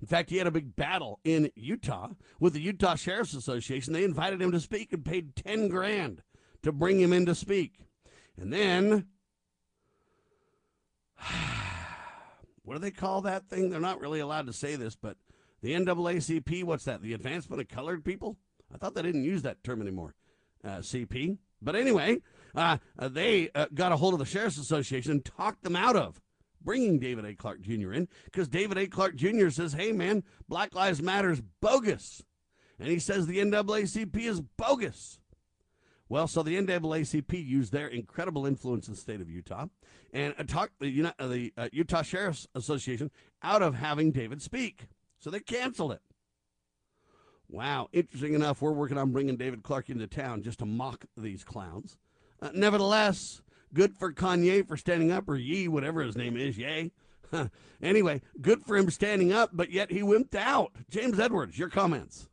In 0.01 0.07
fact, 0.07 0.31
he 0.31 0.37
had 0.37 0.47
a 0.47 0.51
big 0.51 0.75
battle 0.75 1.19
in 1.23 1.51
Utah 1.55 2.09
with 2.39 2.53
the 2.53 2.61
Utah 2.61 2.95
Sheriff's 2.95 3.35
Association. 3.35 3.93
They 3.93 4.03
invited 4.03 4.41
him 4.41 4.51
to 4.51 4.59
speak 4.59 4.91
and 4.91 5.05
paid 5.05 5.35
10 5.35 5.67
grand 5.67 6.23
to 6.63 6.71
bring 6.71 6.99
him 6.99 7.13
in 7.13 7.27
to 7.27 7.35
speak. 7.35 7.79
And 8.35 8.51
then, 8.51 9.05
what 12.63 12.73
do 12.73 12.79
they 12.79 12.91
call 12.91 13.21
that 13.21 13.47
thing? 13.47 13.69
They're 13.69 13.79
not 13.79 14.01
really 14.01 14.19
allowed 14.19 14.47
to 14.47 14.53
say 14.53 14.75
this, 14.75 14.95
but 14.95 15.17
the 15.61 15.73
NAACP, 15.73 16.63
what's 16.63 16.85
that? 16.85 17.03
The 17.03 17.13
Advancement 17.13 17.61
of 17.61 17.67
Colored 17.67 18.03
People? 18.03 18.37
I 18.73 18.77
thought 18.77 18.95
they 18.95 19.03
didn't 19.03 19.23
use 19.23 19.43
that 19.43 19.63
term 19.63 19.81
anymore, 19.81 20.15
uh, 20.63 20.77
CP. 20.77 21.37
But 21.61 21.75
anyway, 21.75 22.21
uh, 22.55 22.77
they 22.99 23.51
uh, 23.53 23.67
got 23.71 23.91
a 23.91 23.97
hold 23.97 24.13
of 24.13 24.19
the 24.19 24.25
Sheriff's 24.25 24.57
Association 24.57 25.11
and 25.11 25.23
talked 25.23 25.63
them 25.63 25.75
out 25.75 25.95
of 25.95 26.19
bringing 26.63 26.99
David 26.99 27.25
A. 27.25 27.33
Clarke 27.33 27.61
Jr. 27.61 27.93
in 27.93 28.07
because 28.25 28.47
David 28.47 28.77
A. 28.77 28.87
Clarke 28.87 29.15
Jr. 29.15 29.49
says, 29.49 29.73
hey, 29.73 29.91
man, 29.91 30.23
Black 30.47 30.73
Lives 30.75 31.01
Matter 31.01 31.31
is 31.31 31.41
bogus. 31.61 32.23
And 32.79 32.89
he 32.89 32.99
says 32.99 33.27
the 33.27 33.39
NAACP 33.39 34.17
is 34.17 34.41
bogus. 34.41 35.19
Well, 36.09 36.27
so 36.27 36.43
the 36.43 36.57
NAACP 36.57 37.45
used 37.45 37.71
their 37.71 37.87
incredible 37.87 38.45
influence 38.45 38.87
in 38.87 38.95
the 38.95 38.99
state 38.99 39.21
of 39.21 39.29
Utah 39.29 39.67
and 40.11 40.35
talked 40.47 40.73
the, 40.79 41.13
uh, 41.17 41.27
the 41.27 41.53
uh, 41.55 41.69
Utah 41.71 42.01
Sheriff's 42.01 42.47
Association 42.53 43.11
out 43.41 43.61
of 43.61 43.75
having 43.75 44.11
David 44.11 44.41
speak. 44.41 44.87
So 45.19 45.29
they 45.29 45.39
canceled 45.39 45.93
it. 45.93 46.01
Wow, 47.47 47.89
interesting 47.91 48.33
enough, 48.33 48.61
we're 48.61 48.71
working 48.71 48.97
on 48.97 49.11
bringing 49.11 49.35
David 49.35 49.61
Clarke 49.61 49.89
into 49.89 50.07
town 50.07 50.41
just 50.41 50.59
to 50.59 50.65
mock 50.65 51.05
these 51.15 51.43
clowns. 51.43 51.97
Uh, 52.41 52.49
nevertheless, 52.53 53.41
good 53.73 53.97
for 53.97 54.11
Kanye 54.13 54.67
for 54.67 54.77
standing 54.77 55.11
up, 55.11 55.27
or 55.29 55.35
Ye, 55.35 55.67
whatever 55.67 56.01
his 56.01 56.15
name 56.15 56.37
is, 56.37 56.57
Yay. 56.57 56.91
anyway, 57.81 58.21
good 58.41 58.63
for 58.63 58.75
him 58.77 58.89
standing 58.89 59.31
up, 59.31 59.51
but 59.53 59.71
yet 59.71 59.91
he 59.91 60.01
wimped 60.01 60.35
out. 60.35 60.71
James 60.89 61.19
Edwards, 61.19 61.57
your 61.57 61.69
comments. 61.69 62.27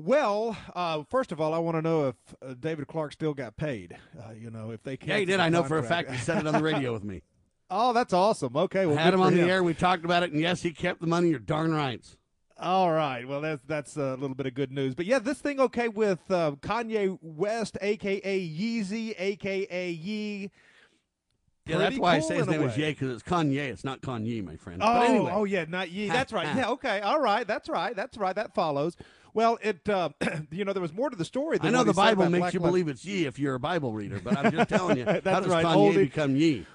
Well, 0.00 0.56
uh, 0.76 1.02
first 1.10 1.32
of 1.32 1.40
all, 1.40 1.52
I 1.52 1.58
want 1.58 1.76
to 1.76 1.82
know 1.82 2.08
if 2.08 2.14
uh, 2.40 2.54
David 2.58 2.86
Clarke 2.86 3.12
still 3.12 3.34
got 3.34 3.56
paid. 3.56 3.96
Uh, 4.16 4.32
you 4.32 4.50
know, 4.50 4.70
if 4.70 4.82
they 4.84 4.96
can't. 4.96 5.10
yeah, 5.10 5.18
he 5.18 5.24
did. 5.24 5.40
I 5.40 5.48
know 5.48 5.64
for 5.64 5.78
a 5.78 5.82
fact 5.82 6.10
he 6.10 6.18
said 6.18 6.38
it 6.38 6.46
on 6.46 6.54
the 6.54 6.62
radio 6.62 6.92
with 6.92 7.04
me. 7.04 7.22
Oh, 7.70 7.92
that's 7.92 8.14
awesome. 8.14 8.56
Okay, 8.56 8.86
well, 8.86 8.96
had 8.96 9.12
him 9.12 9.20
on 9.20 9.34
him. 9.34 9.46
the 9.46 9.52
air. 9.52 9.62
We 9.62 9.74
talked 9.74 10.02
about 10.02 10.22
it, 10.22 10.32
and 10.32 10.40
yes, 10.40 10.62
he 10.62 10.70
kept 10.70 11.02
the 11.02 11.06
money. 11.06 11.28
You're 11.28 11.38
darn 11.38 11.70
right. 11.74 12.02
All 12.60 12.90
right. 12.90 13.26
Well, 13.26 13.40
that's 13.40 13.62
that's 13.64 13.96
a 13.96 14.14
little 14.16 14.34
bit 14.34 14.46
of 14.46 14.54
good 14.54 14.72
news. 14.72 14.94
But 14.94 15.06
yeah, 15.06 15.20
this 15.20 15.38
thing 15.38 15.60
okay 15.60 15.88
with 15.88 16.18
uh, 16.30 16.52
Kanye 16.60 17.18
West, 17.22 17.78
aka 17.80 18.48
Yeezy, 18.48 19.14
aka 19.16 19.90
Yee. 19.90 20.50
Yeah, 21.66 21.78
that's 21.78 21.98
why 21.98 22.18
cool 22.18 22.24
I 22.24 22.28
say 22.28 22.36
his 22.38 22.46
name 22.48 22.62
is 22.62 22.76
Ye 22.76 22.90
because 22.90 23.10
it's 23.10 23.22
Kanye. 23.22 23.68
It's 23.68 23.84
not 23.84 24.00
Kanye, 24.00 24.44
my 24.44 24.56
friend. 24.56 24.80
Oh, 24.82 25.02
anyway. 25.02 25.32
oh 25.34 25.44
yeah, 25.44 25.66
not 25.68 25.90
Ye. 25.90 26.08
That's 26.08 26.32
right. 26.32 26.56
yeah, 26.56 26.70
okay. 26.70 27.00
All 27.00 27.20
right. 27.20 27.46
That's 27.46 27.68
right. 27.68 27.94
That's 27.94 28.16
right. 28.16 28.34
That 28.34 28.54
follows. 28.54 28.96
Well, 29.34 29.58
it 29.62 29.88
uh, 29.88 30.08
you 30.50 30.64
know 30.64 30.72
there 30.72 30.82
was 30.82 30.92
more 30.92 31.10
to 31.10 31.16
the 31.16 31.24
story. 31.24 31.58
I 31.60 31.70
know 31.70 31.84
the 31.84 31.92
Bible 31.92 32.28
makes 32.28 32.54
you 32.54 32.60
believe 32.60 32.88
it's 32.88 33.04
Ye 33.04 33.26
if 33.26 33.38
you're 33.38 33.54
a 33.54 33.60
Bible 33.60 33.92
reader, 33.92 34.20
but 34.22 34.36
I'm 34.36 34.50
just 34.50 34.68
telling 34.70 34.98
you, 34.98 35.04
how 35.04 35.20
does 35.20 35.46
right. 35.46 35.64
Kanye 35.64 35.92
Oldie. 35.92 35.94
become 35.94 36.34
Ye? 36.34 36.66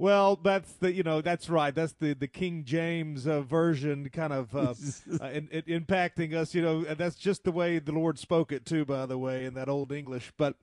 Well, 0.00 0.36
that's 0.36 0.74
the 0.74 0.92
you 0.92 1.02
know 1.02 1.20
that's 1.20 1.50
right. 1.50 1.74
That's 1.74 1.94
the 1.94 2.14
the 2.14 2.28
King 2.28 2.62
James 2.64 3.26
uh, 3.26 3.40
version 3.40 4.08
kind 4.10 4.32
of 4.32 4.54
uh, 4.54 4.74
uh, 5.20 5.26
in, 5.30 5.48
in, 5.48 5.84
impacting 5.84 6.34
us. 6.34 6.54
You 6.54 6.62
know, 6.62 6.82
that's 6.82 7.16
just 7.16 7.42
the 7.42 7.50
way 7.50 7.80
the 7.80 7.90
Lord 7.90 8.16
spoke 8.16 8.52
it 8.52 8.64
too. 8.64 8.84
By 8.84 9.06
the 9.06 9.18
way, 9.18 9.44
in 9.44 9.54
that 9.54 9.68
old 9.68 9.90
English. 9.90 10.32
But 10.36 10.54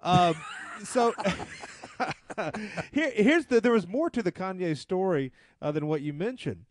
um, 0.00 0.36
so 0.84 1.12
here, 2.92 3.10
here's 3.16 3.46
the 3.46 3.60
there 3.60 3.72
was 3.72 3.88
more 3.88 4.10
to 4.10 4.22
the 4.22 4.30
Kanye 4.30 4.76
story 4.76 5.32
uh, 5.60 5.72
than 5.72 5.88
what 5.88 6.00
you 6.00 6.12
mentioned. 6.12 6.64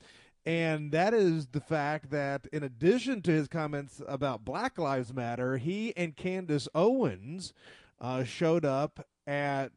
And 0.46 0.94
that 0.94 1.14
is 1.14 1.48
the 1.48 1.62
fact 1.62 2.10
that, 2.12 2.48
in 2.54 2.64
addition 2.64 3.22
to 3.24 3.32
his 3.32 3.50
comments 3.50 4.02
about 4.08 4.46
Black 4.46 4.78
Lives 4.78 5.14
Matter, 5.14 5.58
he 5.58 5.94
and 5.98 6.16
Candace 6.16 6.70
Owens 6.74 7.54
uh, 8.00 8.24
showed 8.24 8.64
up 8.64 9.06
at 9.28 9.72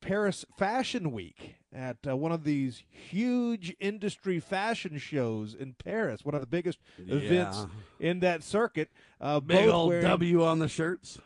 Paris 0.00 0.44
Fashion 0.58 1.12
Week 1.12 1.56
at 1.72 1.98
uh, 2.06 2.16
one 2.16 2.32
of 2.32 2.44
these 2.44 2.82
huge 2.90 3.74
industry 3.78 4.40
fashion 4.40 4.98
shows 4.98 5.54
in 5.54 5.74
Paris, 5.74 6.24
one 6.24 6.34
of 6.34 6.40
the 6.40 6.46
biggest 6.46 6.78
yeah. 6.98 7.16
events 7.16 7.66
in 7.98 8.20
that 8.20 8.42
circuit. 8.42 8.90
Uh, 9.20 9.40
Big 9.40 9.68
old 9.68 9.92
W 10.00 10.44
on 10.44 10.58
the 10.58 10.68
shirts. 10.68 11.18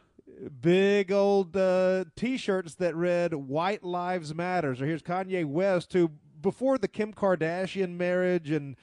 Big 0.61 1.13
old 1.13 1.57
uh, 1.57 2.05
T-shirts 2.17 2.75
that 2.77 2.97
read 2.97 3.33
"White 3.35 3.85
Lives 3.85 4.35
Matter." 4.35 4.75
So 4.75 4.85
here's 4.85 5.03
Kanye 5.03 5.45
West, 5.45 5.93
who 5.93 6.11
before 6.41 6.77
the 6.77 6.89
Kim 6.89 7.13
Kardashian 7.13 7.97
marriage 7.97 8.51
and 8.51 8.77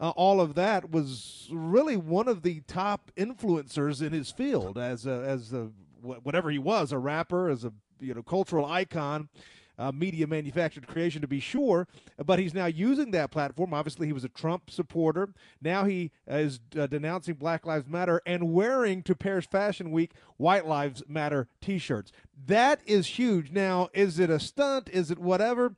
uh, 0.00 0.10
all 0.10 0.40
of 0.40 0.54
that 0.54 0.90
was 0.90 1.48
really 1.52 1.96
one 1.96 2.26
of 2.26 2.42
the 2.42 2.60
top 2.60 3.12
influencers 3.16 4.00
in 4.02 4.12
his 4.12 4.30
field 4.30 4.78
as 4.78 5.06
a, 5.06 5.22
as 5.26 5.52
a, 5.52 5.70
whatever 6.00 6.50
he 6.50 6.58
was, 6.58 6.90
a 6.90 6.98
rapper, 6.98 7.50
as 7.50 7.64
a 7.64 7.72
you 8.00 8.14
know 8.14 8.22
cultural 8.22 8.66
icon. 8.66 9.28
Uh, 9.78 9.90
media 9.90 10.26
manufactured 10.26 10.86
creation 10.86 11.22
to 11.22 11.26
be 11.26 11.40
sure, 11.40 11.88
but 12.26 12.38
he's 12.38 12.52
now 12.52 12.66
using 12.66 13.12
that 13.12 13.30
platform. 13.30 13.72
Obviously, 13.72 14.06
he 14.06 14.12
was 14.12 14.24
a 14.24 14.28
Trump 14.28 14.68
supporter. 14.68 15.30
Now 15.62 15.86
he 15.86 16.10
is 16.26 16.60
uh, 16.78 16.86
denouncing 16.86 17.36
Black 17.36 17.64
Lives 17.64 17.88
Matter 17.88 18.20
and 18.26 18.52
wearing 18.52 19.02
to 19.04 19.14
Paris 19.14 19.46
Fashion 19.46 19.90
Week 19.90 20.12
White 20.36 20.66
Lives 20.66 21.02
Matter 21.08 21.48
t 21.62 21.78
shirts. 21.78 22.12
That 22.46 22.82
is 22.84 23.06
huge. 23.06 23.52
Now, 23.52 23.88
is 23.94 24.18
it 24.18 24.28
a 24.28 24.38
stunt? 24.38 24.90
Is 24.92 25.10
it 25.10 25.18
whatever? 25.18 25.74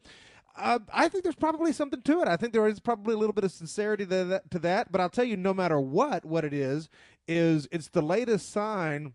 Uh, 0.56 0.80
I 0.92 1.08
think 1.08 1.22
there's 1.22 1.36
probably 1.36 1.72
something 1.72 2.02
to 2.02 2.22
it. 2.22 2.28
I 2.28 2.36
think 2.36 2.52
there 2.52 2.66
is 2.66 2.80
probably 2.80 3.14
a 3.14 3.18
little 3.18 3.32
bit 3.32 3.44
of 3.44 3.52
sincerity 3.52 4.04
to 4.06 4.24
that, 4.24 4.50
to 4.50 4.58
that. 4.58 4.90
But 4.90 5.00
I'll 5.00 5.10
tell 5.10 5.24
you, 5.24 5.36
no 5.36 5.54
matter 5.54 5.80
what, 5.80 6.24
what 6.24 6.44
it 6.44 6.52
is, 6.52 6.88
is 7.28 7.68
it's 7.70 7.88
the 7.88 8.02
latest 8.02 8.50
sign 8.50 9.14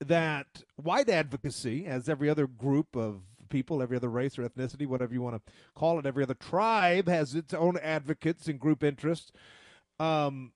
that 0.00 0.62
white 0.76 1.08
advocacy, 1.08 1.86
as 1.86 2.08
every 2.08 2.28
other 2.28 2.46
group 2.46 2.96
of 2.96 3.22
people, 3.48 3.82
every 3.82 3.96
other 3.96 4.08
race 4.08 4.38
or 4.38 4.48
ethnicity, 4.48 4.86
whatever 4.86 5.12
you 5.12 5.22
want 5.22 5.36
to 5.36 5.52
call 5.74 5.98
it, 5.98 6.06
every 6.06 6.22
other 6.22 6.34
tribe 6.34 7.08
has 7.08 7.34
its 7.34 7.54
own 7.54 7.76
advocates 7.78 8.48
and 8.48 8.58
group 8.58 8.82
interests. 8.82 9.32
Um, 9.98 10.52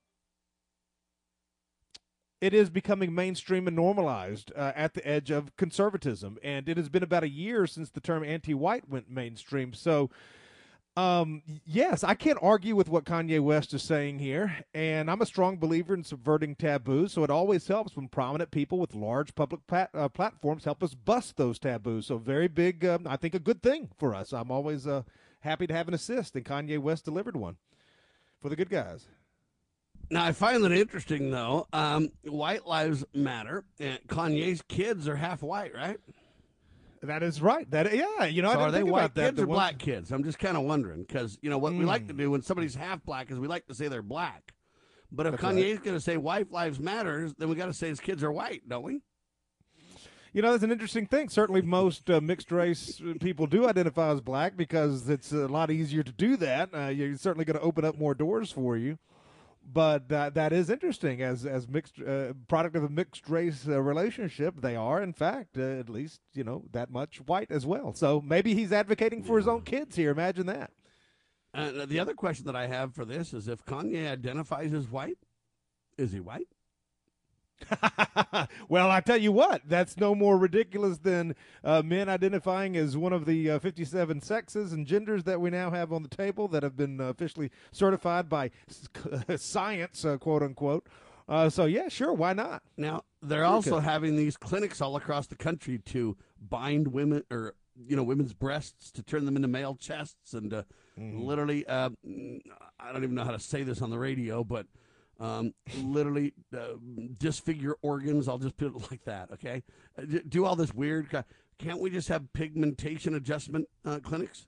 it 2.40 2.54
is 2.54 2.70
becoming 2.70 3.14
mainstream 3.14 3.66
and 3.66 3.76
normalized 3.76 4.50
uh, 4.56 4.72
at 4.74 4.94
the 4.94 5.06
edge 5.06 5.30
of 5.30 5.54
conservatism. 5.56 6.38
And 6.42 6.68
it 6.68 6.76
has 6.76 6.88
been 6.88 7.02
about 7.02 7.22
a 7.22 7.28
year 7.28 7.66
since 7.66 7.90
the 7.90 8.00
term 8.00 8.24
anti 8.24 8.54
white 8.54 8.88
went 8.88 9.10
mainstream. 9.10 9.74
So 9.74 10.10
um, 10.96 11.42
yes, 11.64 12.02
I 12.02 12.14
can't 12.14 12.38
argue 12.42 12.74
with 12.74 12.88
what 12.88 13.04
Kanye 13.04 13.40
West 13.40 13.72
is 13.72 13.82
saying 13.82 14.18
here, 14.18 14.64
and 14.74 15.10
I'm 15.10 15.22
a 15.22 15.26
strong 15.26 15.56
believer 15.56 15.94
in 15.94 16.02
subverting 16.02 16.56
taboos. 16.56 17.12
So 17.12 17.22
it 17.22 17.30
always 17.30 17.66
helps 17.68 17.96
when 17.96 18.08
prominent 18.08 18.50
people 18.50 18.78
with 18.78 18.94
large 18.94 19.34
public 19.34 19.66
pat, 19.66 19.90
uh, 19.94 20.08
platforms 20.08 20.64
help 20.64 20.82
us 20.82 20.94
bust 20.94 21.36
those 21.36 21.58
taboos. 21.58 22.06
So 22.06 22.18
very 22.18 22.48
big, 22.48 22.84
um, 22.84 23.06
I 23.06 23.16
think, 23.16 23.34
a 23.34 23.38
good 23.38 23.62
thing 23.62 23.90
for 23.98 24.14
us. 24.14 24.32
I'm 24.32 24.50
always 24.50 24.86
uh, 24.86 25.02
happy 25.40 25.66
to 25.66 25.74
have 25.74 25.88
an 25.88 25.94
assist, 25.94 26.34
and 26.34 26.44
Kanye 26.44 26.78
West 26.78 27.04
delivered 27.04 27.36
one 27.36 27.56
for 28.42 28.48
the 28.48 28.56
good 28.56 28.70
guys. 28.70 29.06
Now 30.10 30.24
I 30.24 30.32
find 30.32 30.64
it 30.64 30.72
interesting, 30.72 31.30
though. 31.30 31.68
Um, 31.72 32.10
white 32.24 32.66
lives 32.66 33.04
matter, 33.14 33.64
and 33.78 34.00
Kanye's 34.08 34.62
kids 34.62 35.06
are 35.06 35.16
half 35.16 35.40
white, 35.40 35.72
right? 35.72 35.98
That 37.02 37.22
is 37.22 37.40
right. 37.40 37.70
That 37.70 37.94
yeah, 37.94 38.26
you 38.26 38.42
know, 38.42 38.52
so 38.52 38.60
I 38.60 38.62
are 38.64 38.70
they 38.70 38.82
white 38.82 39.14
kids 39.14 39.40
or 39.40 39.46
black 39.46 39.78
kids? 39.78 40.12
I'm 40.12 40.22
just 40.22 40.38
kind 40.38 40.56
of 40.56 40.64
wondering 40.64 41.02
because 41.02 41.38
you 41.40 41.48
know 41.48 41.56
what 41.56 41.72
mm. 41.72 41.78
we 41.78 41.84
like 41.86 42.06
to 42.08 42.12
hmm. 42.12 42.18
do 42.18 42.30
when 42.32 42.42
somebody's 42.42 42.74
half 42.74 43.02
black 43.04 43.30
is 43.30 43.38
we 43.38 43.48
like 43.48 43.66
to 43.68 43.74
say 43.74 43.88
they're 43.88 44.02
black. 44.02 44.52
But 45.10 45.26
if 45.26 45.32
That's 45.32 45.42
Kanye's 45.42 45.76
right. 45.76 45.84
going 45.84 45.96
to 45.96 46.00
say 46.00 46.16
white 46.18 46.52
lives 46.52 46.78
matters, 46.78 47.34
then 47.38 47.48
we 47.48 47.56
got 47.56 47.66
to 47.66 47.72
say 47.72 47.88
his 47.88 48.00
kids 48.00 48.22
are 48.22 48.30
white, 48.30 48.68
don't 48.68 48.84
we? 48.84 49.00
You 50.32 50.42
know, 50.42 50.52
that's 50.52 50.62
an 50.62 50.70
interesting 50.70 51.06
thing. 51.06 51.28
Certainly, 51.28 51.62
most 51.62 52.08
uh, 52.08 52.20
mixed 52.20 52.52
race 52.52 53.00
people 53.20 53.46
do 53.46 53.66
identify 53.66 54.10
as 54.10 54.20
black 54.20 54.56
because 54.56 55.08
it's 55.08 55.32
a 55.32 55.48
lot 55.48 55.70
easier 55.70 56.02
to 56.02 56.12
do 56.12 56.36
that. 56.36 56.68
Uh, 56.72 56.88
you're 56.88 57.16
certainly 57.16 57.44
going 57.44 57.58
to 57.58 57.64
open 57.64 57.84
up 57.84 57.98
more 57.98 58.14
doors 58.14 58.52
for 58.52 58.76
you 58.76 58.98
but 59.72 60.08
that 60.08 60.34
that 60.34 60.52
is 60.52 60.70
interesting. 60.70 61.22
As 61.22 61.46
as 61.46 61.68
mixed 61.68 62.00
uh, 62.00 62.32
product 62.48 62.76
of 62.76 62.84
a 62.84 62.88
mixed 62.88 63.28
race 63.28 63.66
uh, 63.68 63.80
relationship 63.80 64.60
they 64.60 64.76
are 64.76 65.02
in 65.02 65.12
fact 65.12 65.58
uh, 65.58 65.62
at 65.62 65.88
least 65.88 66.20
you 66.34 66.44
know 66.44 66.64
that 66.72 66.90
much 66.90 67.18
white 67.26 67.50
as 67.50 67.66
well. 67.66 67.94
So 67.94 68.20
maybe 68.20 68.54
he's 68.54 68.72
advocating 68.72 69.22
for 69.22 69.36
his 69.36 69.48
own 69.48 69.62
kids 69.62 69.96
here. 69.96 70.10
Imagine 70.10 70.46
that. 70.46 70.70
And 71.52 71.88
the 71.88 71.98
other 71.98 72.14
question 72.14 72.46
that 72.46 72.56
I 72.56 72.66
have 72.66 72.94
for 72.94 73.04
this 73.04 73.34
is 73.34 73.48
if 73.48 73.64
Kanye 73.64 74.10
identifies 74.10 74.72
as 74.72 74.88
white, 74.88 75.18
is 75.98 76.12
he 76.12 76.20
white? 76.20 76.48
well, 78.68 78.90
I 78.90 79.00
tell 79.00 79.16
you 79.16 79.32
what, 79.32 79.62
that's 79.66 79.96
no 79.96 80.14
more 80.14 80.38
ridiculous 80.38 80.98
than 80.98 81.34
uh, 81.64 81.82
men 81.82 82.08
identifying 82.08 82.76
as 82.76 82.96
one 82.96 83.12
of 83.12 83.26
the 83.26 83.50
uh, 83.50 83.58
57 83.58 84.20
sexes 84.20 84.72
and 84.72 84.86
genders 84.86 85.24
that 85.24 85.40
we 85.40 85.50
now 85.50 85.70
have 85.70 85.92
on 85.92 86.02
the 86.02 86.08
table 86.08 86.48
that 86.48 86.62
have 86.62 86.76
been 86.76 87.00
uh, 87.00 87.04
officially 87.04 87.50
certified 87.72 88.28
by 88.28 88.50
science, 89.36 90.04
uh, 90.04 90.16
quote 90.18 90.42
unquote. 90.42 90.86
Uh, 91.28 91.48
so, 91.48 91.64
yeah, 91.64 91.88
sure, 91.88 92.12
why 92.12 92.32
not? 92.32 92.62
Now, 92.76 93.04
they're 93.22 93.44
also 93.44 93.78
having 93.78 94.16
these 94.16 94.36
clinics 94.36 94.80
all 94.80 94.96
across 94.96 95.28
the 95.28 95.36
country 95.36 95.78
to 95.86 96.16
bind 96.40 96.88
women 96.88 97.22
or, 97.30 97.54
you 97.86 97.94
know, 97.94 98.02
women's 98.02 98.32
breasts 98.32 98.90
to 98.92 99.02
turn 99.02 99.26
them 99.26 99.36
into 99.36 99.46
male 99.46 99.76
chests 99.76 100.34
and 100.34 100.50
mm-hmm. 100.50 101.22
literally, 101.22 101.64
uh, 101.66 101.90
I 102.80 102.92
don't 102.92 103.04
even 103.04 103.14
know 103.14 103.24
how 103.24 103.30
to 103.30 103.38
say 103.38 103.62
this 103.62 103.80
on 103.80 103.90
the 103.90 103.98
radio, 103.98 104.42
but 104.42 104.66
um, 105.20 105.52
literally 105.82 106.32
uh, 106.56 106.76
disfigure 107.18 107.76
organs. 107.82 108.28
I'll 108.28 108.38
just 108.38 108.56
put 108.56 108.74
it 108.74 108.90
like 108.90 109.04
that. 109.04 109.30
Okay, 109.32 109.62
uh, 109.98 110.18
do 110.28 110.44
all 110.44 110.56
this 110.56 110.74
weird. 110.74 111.08
Can't 111.58 111.80
we 111.80 111.90
just 111.90 112.08
have 112.08 112.32
pigmentation 112.32 113.14
adjustment 113.14 113.68
uh, 113.84 113.98
clinics? 114.02 114.46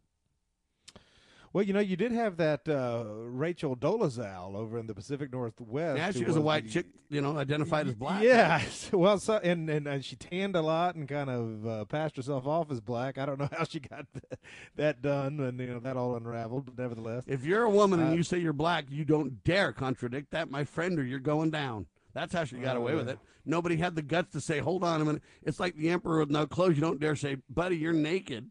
Well, 1.52 1.64
you 1.64 1.74
know, 1.74 1.80
you 1.80 1.96
did 1.96 2.12
have 2.12 2.38
that 2.38 2.66
uh, 2.66 3.04
Rachel 3.06 3.76
Dolezal 3.76 4.54
over 4.54 4.78
in 4.78 4.86
the 4.86 4.94
Pacific 4.94 5.30
Northwest. 5.30 5.98
Yeah, 5.98 6.10
she 6.10 6.24
was, 6.24 6.36
a 6.36 6.40
white 6.40 6.64
the, 6.64 6.70
chick, 6.70 6.86
you 7.10 7.20
know, 7.20 7.36
identified 7.36 7.88
as 7.88 7.94
black. 7.94 8.22
Yeah, 8.22 8.62
well, 8.92 9.18
so, 9.18 9.36
and 9.36 9.68
and 9.68 9.86
uh, 9.86 10.00
she 10.00 10.16
tanned 10.16 10.56
a 10.56 10.62
lot 10.62 10.94
and 10.94 11.06
kind 11.06 11.28
of 11.28 11.66
uh, 11.66 11.84
passed 11.84 12.16
herself 12.16 12.46
off 12.46 12.70
as 12.70 12.80
black. 12.80 13.18
I 13.18 13.26
don't 13.26 13.38
know 13.38 13.50
how 13.56 13.64
she 13.64 13.80
got 13.80 14.06
that, 14.14 14.38
that 14.76 15.02
done, 15.02 15.40
and 15.40 15.60
you 15.60 15.66
know 15.66 15.80
that 15.80 15.96
all 15.96 16.16
unraveled. 16.16 16.64
But 16.66 16.78
nevertheless, 16.78 17.24
if 17.26 17.44
you're 17.44 17.64
a 17.64 17.70
woman 17.70 18.00
and 18.00 18.12
uh, 18.12 18.14
you 18.14 18.22
say 18.22 18.38
you're 18.38 18.54
black, 18.54 18.86
you 18.88 19.04
don't 19.04 19.44
dare 19.44 19.72
contradict 19.72 20.30
that, 20.30 20.50
my 20.50 20.64
friend, 20.64 20.98
or 20.98 21.04
you're 21.04 21.18
going 21.18 21.50
down. 21.50 21.86
That's 22.14 22.32
how 22.32 22.44
she 22.44 22.56
got 22.56 22.76
away 22.76 22.94
with 22.94 23.08
it. 23.08 23.18
Nobody 23.44 23.76
had 23.76 23.94
the 23.94 24.02
guts 24.02 24.32
to 24.32 24.40
say, 24.40 24.60
"Hold 24.60 24.84
on 24.84 25.02
a 25.02 25.04
minute." 25.04 25.22
It's 25.42 25.60
like 25.60 25.76
the 25.76 25.90
emperor 25.90 26.20
with 26.20 26.30
no 26.30 26.46
clothes. 26.46 26.76
You 26.76 26.82
don't 26.82 27.00
dare 27.00 27.16
say, 27.16 27.36
"Buddy, 27.50 27.76
you're 27.76 27.92
naked." 27.92 28.50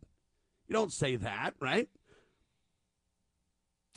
You 0.68 0.74
don't 0.74 0.94
say 0.94 1.18
that, 1.18 1.54
right? 1.60 1.90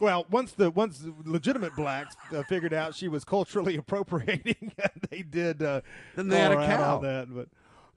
Well, 0.00 0.26
once 0.28 0.52
the 0.52 0.70
once 0.70 1.04
legitimate 1.24 1.76
blacks 1.76 2.16
uh, 2.34 2.42
figured 2.44 2.74
out 2.74 2.94
she 2.94 3.08
was 3.08 3.24
culturally 3.24 3.76
appropriating, 3.78 4.72
they 5.10 5.22
did. 5.22 5.62
Uh, 5.62 5.82
then 6.16 6.28
they 6.28 6.40
had 6.40 6.52
a 6.52 6.56
cow. 6.56 6.98
That, 6.98 7.32
but 7.32 7.48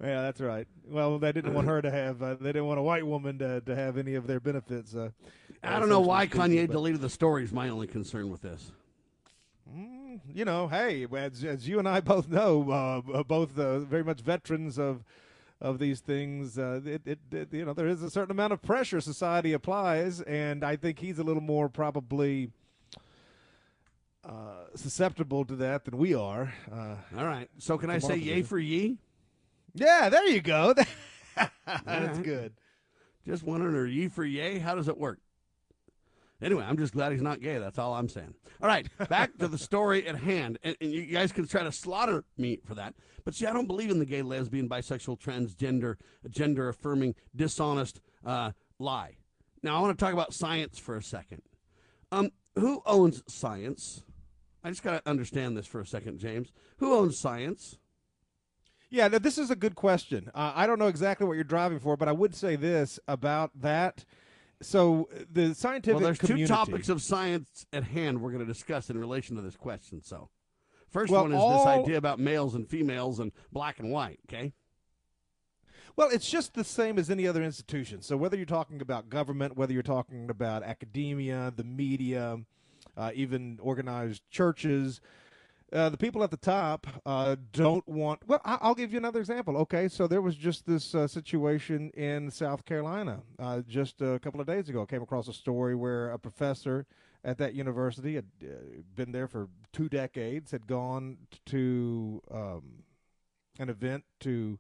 yeah, 0.01 0.21
that's 0.21 0.39
right. 0.39 0.67
Well, 0.87 1.17
they 1.17 1.31
didn't 1.31 1.53
want 1.53 1.67
her 1.67 1.81
to 1.81 1.89
have. 1.89 2.21
Uh, 2.21 2.35
they 2.35 2.49
didn't 2.51 2.67
want 2.67 2.79
a 2.79 2.83
white 2.83 3.05
woman 3.05 3.39
to, 3.39 3.61
to 3.61 3.75
have 3.75 3.97
any 3.97 4.13
of 4.13 4.27
their 4.27 4.39
benefits. 4.39 4.95
Uh, 4.95 5.09
I 5.63 5.79
don't 5.79 5.89
know 5.89 6.01
why 6.01 6.25
speaking, 6.25 6.41
Kanye 6.41 6.67
but, 6.67 6.73
deleted 6.73 7.01
the 7.01 7.09
story. 7.09 7.43
Is 7.43 7.51
my 7.51 7.69
only 7.69 7.87
concern 7.87 8.29
with 8.29 8.41
this. 8.41 8.71
Mm, 9.75 10.19
you 10.33 10.45
know, 10.45 10.67
hey, 10.67 11.07
as, 11.11 11.43
as 11.43 11.67
you 11.67 11.79
and 11.79 11.89
I 11.89 11.99
both 11.99 12.29
know, 12.29 13.03
uh, 13.13 13.23
both 13.23 13.57
uh, 13.57 13.79
very 13.79 14.03
much 14.03 14.21
veterans 14.21 14.77
of 14.77 15.03
of 15.59 15.79
these 15.79 15.99
things, 16.01 16.57
uh, 16.57 16.81
it, 16.85 17.01
it, 17.05 17.19
it, 17.31 17.53
you 17.53 17.65
know, 17.65 17.73
there 17.73 17.87
is 17.87 18.03
a 18.03 18.09
certain 18.09 18.31
amount 18.31 18.53
of 18.53 18.61
pressure 18.61 19.01
society 19.01 19.53
applies, 19.53 20.21
and 20.21 20.63
I 20.63 20.75
think 20.75 20.99
he's 20.99 21.19
a 21.19 21.23
little 21.23 21.41
more 21.41 21.67
probably 21.67 22.51
uh, 24.23 24.65
susceptible 24.75 25.45
to 25.45 25.55
that 25.55 25.85
than 25.85 25.97
we 25.97 26.13
are. 26.13 26.53
Uh, 26.71 26.95
All 27.17 27.25
right. 27.25 27.49
So 27.57 27.77
can 27.77 27.89
I 27.89 27.99
say 27.99 28.17
yay 28.17 28.43
for 28.43 28.59
ye? 28.59 28.97
Yeah, 29.73 30.09
there 30.09 30.27
you 30.27 30.41
go. 30.41 30.73
That's 31.35 31.85
right. 31.85 32.23
good. 32.23 32.53
Just 33.25 33.43
wondering, 33.43 33.75
are 33.75 33.85
ye 33.85 34.07
for 34.07 34.23
yay? 34.23 34.59
How 34.59 34.75
does 34.75 34.87
it 34.87 34.97
work? 34.97 35.19
Anyway, 36.41 36.63
I'm 36.63 36.77
just 36.77 36.93
glad 36.93 37.11
he's 37.11 37.21
not 37.21 37.41
gay. 37.41 37.57
That's 37.57 37.79
all 37.79 37.95
I'm 37.95 38.09
saying. 38.09 38.35
All 38.61 38.67
right, 38.67 38.87
back 39.09 39.37
to 39.39 39.47
the 39.47 39.57
story 39.57 40.07
at 40.07 40.15
hand. 40.15 40.59
And, 40.63 40.75
and, 40.79 40.91
you 40.91 41.05
guys 41.05 41.31
can 41.31 41.47
try 41.47 41.63
to 41.63 41.71
slaughter 41.71 42.25
me 42.37 42.59
for 42.63 42.75
that. 42.75 42.93
But 43.25 43.33
see, 43.33 43.47
I 43.47 43.53
don't 43.53 43.67
believe 43.67 43.89
in 43.89 43.99
the 43.99 44.05
gay, 44.05 44.21
lesbian, 44.21 44.69
bisexual, 44.69 45.19
transgender, 45.19 45.95
gender 46.29 46.69
affirming, 46.69 47.15
dishonest 47.35 48.01
uh, 48.23 48.51
lie. 48.77 49.17
Now, 49.63 49.77
I 49.77 49.81
want 49.81 49.97
to 49.97 50.03
talk 50.03 50.13
about 50.13 50.33
science 50.33 50.77
for 50.77 50.95
a 50.95 51.01
second. 51.01 51.41
Um, 52.11 52.29
who 52.55 52.81
owns 52.85 53.23
science? 53.27 54.03
I 54.63 54.69
just 54.69 54.83
got 54.83 55.03
to 55.03 55.09
understand 55.09 55.57
this 55.57 55.65
for 55.65 55.81
a 55.81 55.85
second, 55.85 56.19
James. 56.19 56.51
Who 56.77 56.93
owns 56.93 57.17
science? 57.17 57.77
Yeah, 58.89 59.09
this 59.09 59.37
is 59.37 59.49
a 59.51 59.55
good 59.55 59.75
question. 59.75 60.29
Uh, 60.33 60.53
I 60.55 60.67
don't 60.67 60.79
know 60.79 60.87
exactly 60.87 61.27
what 61.27 61.33
you're 61.33 61.43
driving 61.43 61.79
for, 61.79 61.97
but 61.97 62.07
I 62.07 62.13
would 62.13 62.33
say 62.33 62.55
this 62.55 62.99
about 63.07 63.51
that 63.59 64.05
so 64.61 65.09
the 65.31 65.53
scientific 65.53 65.95
well, 65.95 66.05
there's 66.05 66.17
community, 66.17 66.47
two 66.47 66.53
topics 66.53 66.89
of 66.89 67.01
science 67.01 67.65
at 67.71 67.83
hand 67.83 68.21
we're 68.21 68.31
going 68.31 68.45
to 68.45 68.51
discuss 68.51 68.89
in 68.89 68.97
relation 68.97 69.35
to 69.35 69.41
this 69.41 69.55
question. 69.55 70.01
So, 70.03 70.29
first 70.89 71.11
well, 71.11 71.23
one 71.23 71.31
is 71.31 71.39
all, 71.39 71.65
this 71.65 71.67
idea 71.67 71.97
about 71.97 72.19
males 72.19 72.55
and 72.55 72.67
females 72.67 73.19
and 73.19 73.31
black 73.51 73.79
and 73.79 73.91
white. 73.91 74.19
Okay. 74.27 74.53
Well, 75.95 76.09
it's 76.11 76.29
just 76.29 76.53
the 76.53 76.63
same 76.63 76.99
as 76.99 77.09
any 77.09 77.27
other 77.27 77.43
institution. 77.43 78.03
So 78.03 78.17
whether 78.17 78.37
you're 78.37 78.45
talking 78.45 78.81
about 78.81 79.09
government, 79.09 79.57
whether 79.57 79.73
you're 79.73 79.81
talking 79.81 80.29
about 80.29 80.61
academia, 80.61 81.51
the 81.55 81.63
media, 81.63 82.37
uh, 82.95 83.11
even 83.15 83.57
organized 83.61 84.21
churches, 84.29 85.01
uh, 85.73 85.89
the 85.89 85.97
people 85.97 86.23
at 86.23 86.31
the 86.31 86.37
top 86.37 86.87
uh, 87.05 87.35
don't 87.51 87.87
want. 87.87 88.21
Well, 88.25 88.41
I- 88.45 88.67
will 88.67 88.75
give 88.75 88.91
you 88.91 88.97
another 88.97 89.19
example. 89.19 89.57
Okay, 89.57 89.87
so 89.87 90.07
there 90.07 90.21
was 90.21 90.35
just 90.35 90.65
this 90.65 90.95
uh, 90.95 91.07
situation 91.07 91.91
in 91.91 92.31
South 92.31 92.63
Carolina 92.65 93.21
uh, 93.37 93.61
just 93.67 94.01
a 94.01 94.19
couple 94.19 94.39
of 94.39 94.47
days 94.47 94.69
ago. 94.69 94.83
I 94.83 94.85
came 94.85 95.01
across 95.01 95.27
a 95.27 95.33
story 95.33 95.75
where 95.75 96.11
a 96.11 96.19
professor 96.19 96.85
at 97.23 97.37
that 97.39 97.53
university 97.53 98.15
had 98.15 98.25
uh, 98.41 98.47
been 98.95 99.11
there 99.11 99.27
for 99.27 99.49
two 99.73 99.89
decades, 99.89 100.51
had 100.51 100.67
gone 100.67 101.17
to 101.47 102.21
um, 102.31 102.83
an 103.59 103.69
event 103.69 104.05
to 104.21 104.59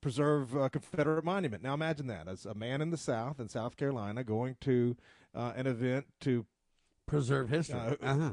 preserve 0.00 0.56
a 0.56 0.68
Confederate 0.68 1.24
monument. 1.24 1.62
Now 1.62 1.72
imagine 1.72 2.08
that 2.08 2.26
as 2.26 2.44
a 2.44 2.52
man 2.52 2.82
in 2.82 2.90
the 2.90 2.96
South 2.96 3.38
in 3.38 3.48
South 3.48 3.76
Carolina 3.76 4.24
going 4.24 4.56
to 4.62 4.96
an 5.32 5.68
event 5.68 6.06
to 6.22 6.44
preserve 7.06 7.48
history. 7.48 7.78
Uh-huh 8.02 8.32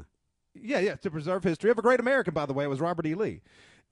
yeah, 0.54 0.78
yeah, 0.78 0.94
to 0.96 1.10
preserve 1.10 1.44
history 1.44 1.70
of 1.70 1.78
a 1.78 1.82
great 1.82 2.00
American, 2.00 2.34
by 2.34 2.46
the 2.46 2.52
way, 2.52 2.64
it 2.64 2.68
was 2.68 2.80
Robert 2.80 3.06
E. 3.06 3.14
Lee. 3.14 3.42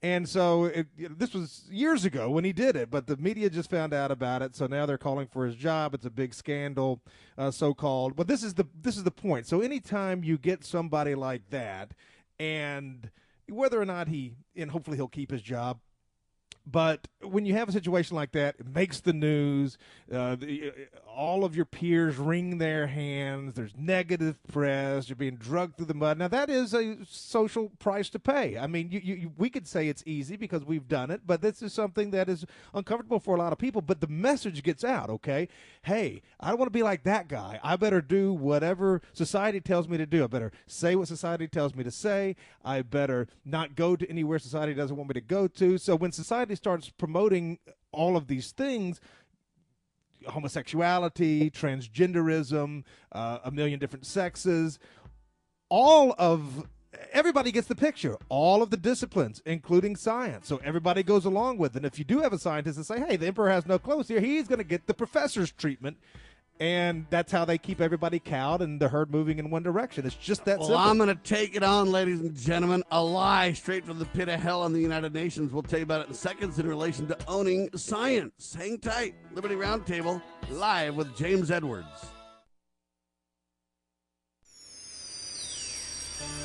And 0.01 0.29
so 0.29 0.65
it, 0.65 0.87
this 0.97 1.33
was 1.33 1.65
years 1.69 2.05
ago 2.05 2.29
when 2.29 2.45
he 2.45 2.53
did 2.53 2.77
it, 2.77 2.89
but 2.89 3.05
the 3.05 3.17
media 3.17 3.49
just 3.49 3.69
found 3.69 3.93
out 3.93 4.11
about 4.11 4.41
it. 4.41 4.55
So 4.55 4.65
now 4.65 4.85
they're 4.85 4.97
calling 4.97 5.27
for 5.27 5.45
his 5.45 5.55
job. 5.55 5.93
It's 5.93 6.05
a 6.05 6.09
big 6.09 6.33
scandal, 6.33 7.01
uh, 7.37 7.51
so 7.51 7.73
called. 7.73 8.15
But 8.15 8.27
this 8.27 8.41
is 8.41 8.53
the 8.53 8.65
this 8.81 8.95
is 8.95 9.03
the 9.03 9.11
point. 9.11 9.45
So 9.45 9.59
anytime 9.59 10.23
you 10.23 10.37
get 10.37 10.63
somebody 10.63 11.15
like 11.15 11.49
that, 11.49 11.91
and 12.39 13.09
whether 13.49 13.81
or 13.81 13.85
not 13.85 14.07
he 14.07 14.35
and 14.55 14.71
hopefully 14.71 14.95
he'll 14.95 15.09
keep 15.09 15.31
his 15.31 15.41
job, 15.41 15.79
but 16.65 17.07
when 17.21 17.45
you 17.45 17.53
have 17.55 17.69
a 17.69 17.71
situation 17.71 18.15
like 18.15 18.31
that, 18.33 18.55
it 18.59 18.67
makes 18.67 18.99
the 18.99 19.13
news. 19.13 19.77
Uh, 20.11 20.35
the, 20.35 20.69
uh, 20.69 21.09
all 21.09 21.43
of 21.43 21.55
your 21.55 21.65
peers 21.65 22.17
wring 22.17 22.59
their 22.59 22.87
hands. 22.87 23.53
There's 23.53 23.73
negative 23.77 24.39
press. 24.47 25.09
You're 25.09 25.15
being 25.15 25.35
drugged 25.35 25.77
through 25.77 25.87
the 25.87 25.93
mud. 25.93 26.17
Now 26.17 26.27
that 26.27 26.49
is 26.49 26.73
a 26.73 26.97
social 27.05 27.69
price 27.79 28.09
to 28.11 28.19
pay. 28.19 28.57
I 28.57 28.67
mean, 28.67 28.91
you, 28.91 28.99
you, 28.99 29.31
we 29.37 29.49
could 29.49 29.67
say 29.67 29.87
it's 29.87 30.03
easy 30.05 30.37
because 30.37 30.63
we've 30.63 30.87
done 30.87 31.11
it, 31.11 31.21
but 31.25 31.41
this 31.41 31.61
is 31.61 31.73
something 31.73 32.11
that 32.11 32.29
is 32.29 32.45
uncomfortable 32.73 33.19
for 33.19 33.35
a 33.35 33.39
lot 33.39 33.51
of 33.51 33.59
people. 33.59 33.81
But 33.81 34.01
the 34.01 34.07
message 34.07 34.63
gets 34.63 34.83
out. 34.83 35.09
Okay, 35.09 35.47
hey, 35.83 36.21
I 36.39 36.49
don't 36.49 36.59
want 36.59 36.71
to 36.71 36.77
be 36.77 36.83
like 36.83 37.03
that 37.03 37.27
guy. 37.27 37.59
I 37.63 37.75
better 37.75 38.01
do 38.01 38.31
whatever 38.33 39.01
society 39.13 39.59
tells 39.59 39.87
me 39.87 39.97
to 39.97 40.05
do. 40.05 40.23
I 40.23 40.27
better 40.27 40.51
say 40.67 40.95
what 40.95 41.07
society 41.07 41.47
tells 41.47 41.75
me 41.75 41.83
to 41.83 41.91
say. 41.91 42.35
I 42.63 42.81
better 42.81 43.27
not 43.43 43.75
go 43.75 43.95
to 43.95 44.09
anywhere 44.09 44.39
society 44.39 44.73
doesn't 44.73 44.95
want 44.95 45.09
me 45.09 45.13
to 45.13 45.21
go 45.21 45.47
to. 45.47 45.77
So 45.77 45.95
when 45.95 46.11
society 46.11 46.48
starts 46.55 46.89
promoting 46.89 47.59
all 47.91 48.17
of 48.17 48.27
these 48.27 48.51
things, 48.51 48.99
homosexuality, 50.27 51.49
transgenderism, 51.51 52.83
uh, 53.11 53.39
a 53.43 53.51
million 53.51 53.79
different 53.79 54.05
sexes, 54.05 54.79
all 55.69 56.15
of 56.17 56.67
everybody 57.13 57.51
gets 57.51 57.67
the 57.67 57.75
picture. 57.75 58.17
All 58.29 58.61
of 58.61 58.69
the 58.69 58.77
disciplines, 58.77 59.41
including 59.45 59.95
science. 59.95 60.47
So 60.47 60.59
everybody 60.63 61.03
goes 61.03 61.25
along 61.25 61.57
with 61.57 61.75
it. 61.75 61.77
And 61.77 61.85
if 61.85 61.99
you 61.99 62.05
do 62.05 62.19
have 62.19 62.33
a 62.33 62.39
scientist 62.39 62.77
and 62.77 62.85
say, 62.85 62.99
hey, 62.99 63.15
the 63.15 63.27
emperor 63.27 63.49
has 63.49 63.65
no 63.65 63.79
clothes 63.79 64.07
here, 64.07 64.19
he's 64.19 64.47
going 64.47 64.59
to 64.59 64.63
get 64.65 64.87
the 64.87 64.93
professor's 64.93 65.51
treatment 65.51 65.97
and 66.59 67.05
that's 67.09 67.31
how 67.31 67.45
they 67.45 67.57
keep 67.57 67.79
everybody 67.79 68.19
cowed 68.19 68.61
and 68.61 68.81
the 68.81 68.89
herd 68.89 69.11
moving 69.11 69.39
in 69.39 69.49
one 69.49 69.63
direction. 69.63 70.05
It's 70.05 70.15
just 70.15 70.43
that 70.45 70.59
well, 70.59 70.67
simple. 70.67 70.83
I'm 70.83 70.97
going 70.97 71.09
to 71.09 71.23
take 71.23 71.55
it 71.55 71.63
on, 71.63 71.91
ladies 71.91 72.19
and 72.19 72.35
gentlemen. 72.35 72.83
A 72.91 73.01
lie 73.01 73.53
straight 73.53 73.85
from 73.85 73.97
the 73.97 74.05
pit 74.05 74.27
of 74.27 74.39
hell 74.41 74.61
on 74.61 74.73
the 74.73 74.79
United 74.81 75.13
Nations. 75.13 75.53
We'll 75.53 75.63
tell 75.63 75.79
you 75.79 75.83
about 75.83 76.01
it 76.01 76.07
in 76.09 76.13
seconds 76.13 76.59
in 76.59 76.67
relation 76.67 77.07
to 77.07 77.17
owning 77.27 77.69
science. 77.75 78.53
Hang 78.53 78.77
tight. 78.77 79.15
Liberty 79.33 79.55
Roundtable 79.55 80.21
live 80.49 80.95
with 80.95 81.15
James 81.15 81.49
Edwards. 81.49 81.87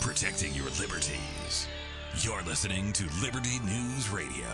Protecting 0.00 0.54
your 0.54 0.66
liberties. 0.80 1.66
You're 2.18 2.42
listening 2.42 2.92
to 2.92 3.04
Liberty 3.20 3.58
News 3.64 4.10
Radio. 4.10 4.46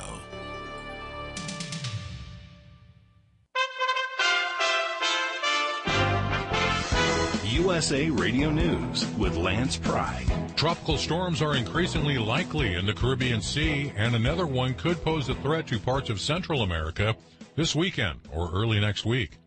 USA 7.50 8.08
Radio 8.08 8.48
News 8.50 9.04
with 9.16 9.36
Lance 9.36 9.76
Pride. 9.76 10.24
Tropical 10.56 10.96
storms 10.96 11.42
are 11.42 11.56
increasingly 11.56 12.16
likely 12.16 12.74
in 12.74 12.86
the 12.86 12.94
Caribbean 12.94 13.42
Sea, 13.42 13.92
and 13.96 14.14
another 14.14 14.46
one 14.46 14.72
could 14.74 15.02
pose 15.02 15.28
a 15.28 15.34
threat 15.34 15.66
to 15.66 15.80
parts 15.80 16.10
of 16.10 16.20
Central 16.20 16.62
America 16.62 17.16
this 17.56 17.74
weekend 17.74 18.20
or 18.32 18.52
early 18.52 18.78
next 18.78 19.04
week. 19.04 19.38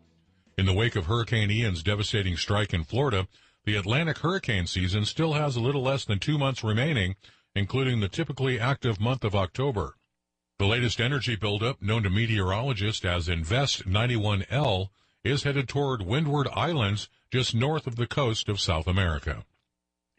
In 0.58 0.66
the 0.66 0.74
wake 0.74 0.96
of 0.96 1.06
Hurricane 1.06 1.50
Ian's 1.50 1.82
devastating 1.82 2.36
strike 2.36 2.74
in 2.74 2.84
Florida, 2.84 3.26
the 3.64 3.76
Atlantic 3.76 4.18
hurricane 4.18 4.66
season 4.66 5.06
still 5.06 5.32
has 5.32 5.56
a 5.56 5.60
little 5.60 5.82
less 5.82 6.04
than 6.04 6.18
two 6.18 6.36
months 6.36 6.62
remaining, 6.62 7.16
including 7.54 8.00
the 8.00 8.08
typically 8.08 8.60
active 8.60 9.00
month 9.00 9.24
of 9.24 9.34
October. 9.34 9.96
The 10.58 10.66
latest 10.66 11.00
energy 11.00 11.36
buildup, 11.36 11.80
known 11.80 12.02
to 12.02 12.10
meteorologists 12.10 13.06
as 13.06 13.30
Invest 13.30 13.88
91L, 13.88 14.88
is 15.24 15.44
headed 15.44 15.68
toward 15.68 16.02
Windward 16.02 16.48
Islands 16.52 17.08
just 17.34 17.52
north 17.52 17.88
of 17.88 17.96
the 17.96 18.06
coast 18.06 18.48
of 18.48 18.60
South 18.60 18.86
America. 18.86 19.44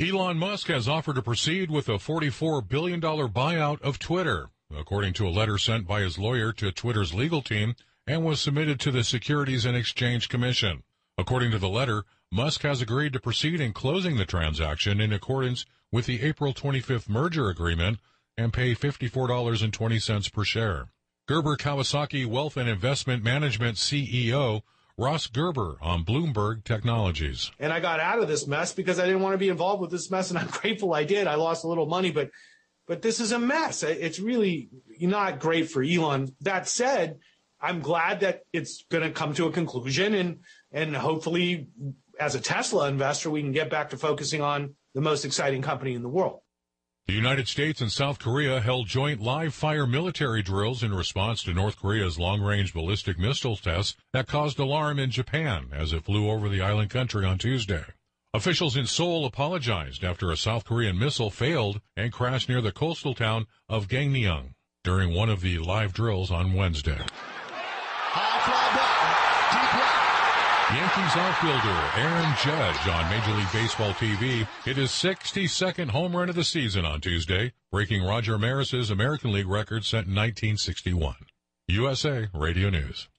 Elon 0.01 0.37
Musk 0.37 0.67
has 0.67 0.89
offered 0.89 1.15
to 1.15 1.21
proceed 1.21 1.71
with 1.71 1.87
a 1.87 1.93
$44 1.93 2.67
billion 2.67 2.99
buyout 2.99 3.81
of 3.81 3.97
Twitter, 3.97 4.49
according 4.77 5.13
to 5.13 5.25
a 5.25 5.31
letter 5.31 5.57
sent 5.57 5.87
by 5.87 6.01
his 6.01 6.19
lawyer 6.19 6.51
to 6.51 6.73
Twitter's 6.73 7.13
legal 7.13 7.41
team 7.41 7.73
and 8.05 8.25
was 8.25 8.41
submitted 8.41 8.81
to 8.81 8.91
the 8.91 9.01
Securities 9.01 9.63
and 9.63 9.77
Exchange 9.77 10.27
Commission. 10.27 10.83
According 11.17 11.51
to 11.51 11.57
the 11.57 11.69
letter, 11.69 12.03
Musk 12.33 12.63
has 12.63 12.81
agreed 12.81 13.13
to 13.13 13.21
proceed 13.21 13.61
in 13.61 13.71
closing 13.71 14.17
the 14.17 14.25
transaction 14.25 14.99
in 14.99 15.13
accordance 15.13 15.65
with 15.93 16.07
the 16.07 16.21
April 16.21 16.53
25th 16.53 17.07
merger 17.07 17.47
agreement 17.47 17.99
and 18.35 18.51
pay 18.51 18.75
$54.20 18.75 20.33
per 20.33 20.43
share. 20.43 20.89
Gerber 21.29 21.55
Kawasaki 21.55 22.25
Wealth 22.25 22.57
and 22.57 22.67
Investment 22.67 23.23
Management 23.23 23.77
CEO 23.77 24.63
Ross 24.97 25.27
Gerber 25.27 25.77
on 25.81 26.05
Bloomberg 26.05 26.63
Technologies. 26.63 27.51
And 27.59 27.73
I 27.73 27.81
got 27.81 27.99
out 27.99 28.19
of 28.19 28.29
this 28.29 28.47
mess 28.47 28.73
because 28.73 28.97
I 28.97 29.05
didn't 29.05 29.21
want 29.21 29.33
to 29.33 29.37
be 29.37 29.49
involved 29.49 29.81
with 29.81 29.91
this 29.91 30.09
mess, 30.09 30.29
and 30.29 30.39
I'm 30.39 30.47
grateful 30.51 30.93
I 30.93 31.03
did. 31.03 31.27
I 31.27 31.35
lost 31.35 31.63
a 31.63 31.67
little 31.67 31.85
money, 31.85 32.11
but 32.11 32.29
but 32.87 33.01
this 33.01 33.19
is 33.19 33.31
a 33.31 33.39
mess. 33.39 33.83
It's 33.83 34.19
really 34.19 34.69
not 34.99 35.39
great 35.39 35.69
for 35.69 35.81
Elon. 35.81 36.35
That 36.41 36.67
said, 36.67 37.17
I'm 37.59 37.81
glad 37.81 38.19
that 38.19 38.41
it's 38.53 38.85
going 38.91 39.03
to 39.03 39.09
come 39.09 39.33
to 39.33 39.47
a 39.47 39.51
conclusion, 39.51 40.13
and 40.13 40.39
and 40.71 40.95
hopefully, 40.95 41.67
as 42.19 42.35
a 42.35 42.39
Tesla 42.39 42.87
investor, 42.87 43.29
we 43.29 43.41
can 43.41 43.51
get 43.51 43.69
back 43.69 43.89
to 43.89 43.97
focusing 43.97 44.41
on 44.41 44.75
the 44.93 45.01
most 45.01 45.25
exciting 45.25 45.61
company 45.61 45.93
in 45.93 46.03
the 46.03 46.09
world. 46.09 46.39
The 47.07 47.13
United 47.13 47.47
States 47.47 47.81
and 47.81 47.91
South 47.91 48.17
Korea 48.17 48.59
held 48.59 48.87
joint 48.87 49.21
live 49.21 49.53
fire 49.53 49.85
military 49.85 50.41
drills 50.41 50.81
in 50.81 50.91
response 50.91 51.43
to 51.43 51.53
North 51.53 51.77
Korea's 51.79 52.17
long 52.17 52.41
range 52.41 52.73
ballistic 52.73 53.19
missile 53.19 53.57
tests 53.57 53.95
that 54.11 54.27
caused 54.27 54.57
alarm 54.57 54.97
in 54.97 55.11
Japan 55.11 55.67
as 55.71 55.93
it 55.93 56.05
flew 56.05 56.31
over 56.31 56.49
the 56.49 56.63
island 56.63 56.89
country 56.89 57.23
on 57.23 57.37
Tuesday. 57.37 57.83
Officials 58.33 58.75
in 58.75 58.87
Seoul 58.87 59.23
apologized 59.23 60.03
after 60.03 60.31
a 60.31 60.37
South 60.37 60.65
Korean 60.65 60.97
missile 60.97 61.29
failed 61.29 61.79
and 61.95 62.11
crashed 62.11 62.49
near 62.49 62.59
the 62.59 62.71
coastal 62.71 63.13
town 63.13 63.45
of 63.69 63.87
Gangneung 63.87 64.55
during 64.83 65.13
one 65.13 65.29
of 65.29 65.41
the 65.41 65.59
live 65.59 65.93
drills 65.93 66.31
on 66.31 66.53
Wednesday. 66.53 67.01
Yankees 70.73 71.15
outfielder 71.15 71.91
Aaron 71.95 72.33
Judge 72.43 72.87
on 72.87 73.07
Major 73.11 73.33
League 73.33 73.51
Baseball 73.53 73.91
TV 73.93 74.47
hit 74.63 74.77
his 74.77 74.89
62nd 74.89 75.91
home 75.91 76.15
run 76.15 76.27
of 76.27 76.33
the 76.33 76.43
season 76.43 76.85
on 76.85 77.01
Tuesday, 77.01 77.53
breaking 77.71 78.03
Roger 78.03 78.39
Maris's 78.39 78.89
American 78.89 79.31
League 79.31 79.47
record 79.47 79.85
set 79.85 80.07
in 80.07 80.15
1961. 80.15 81.17
USA 81.67 82.29
Radio 82.33 82.71
News. 82.71 83.09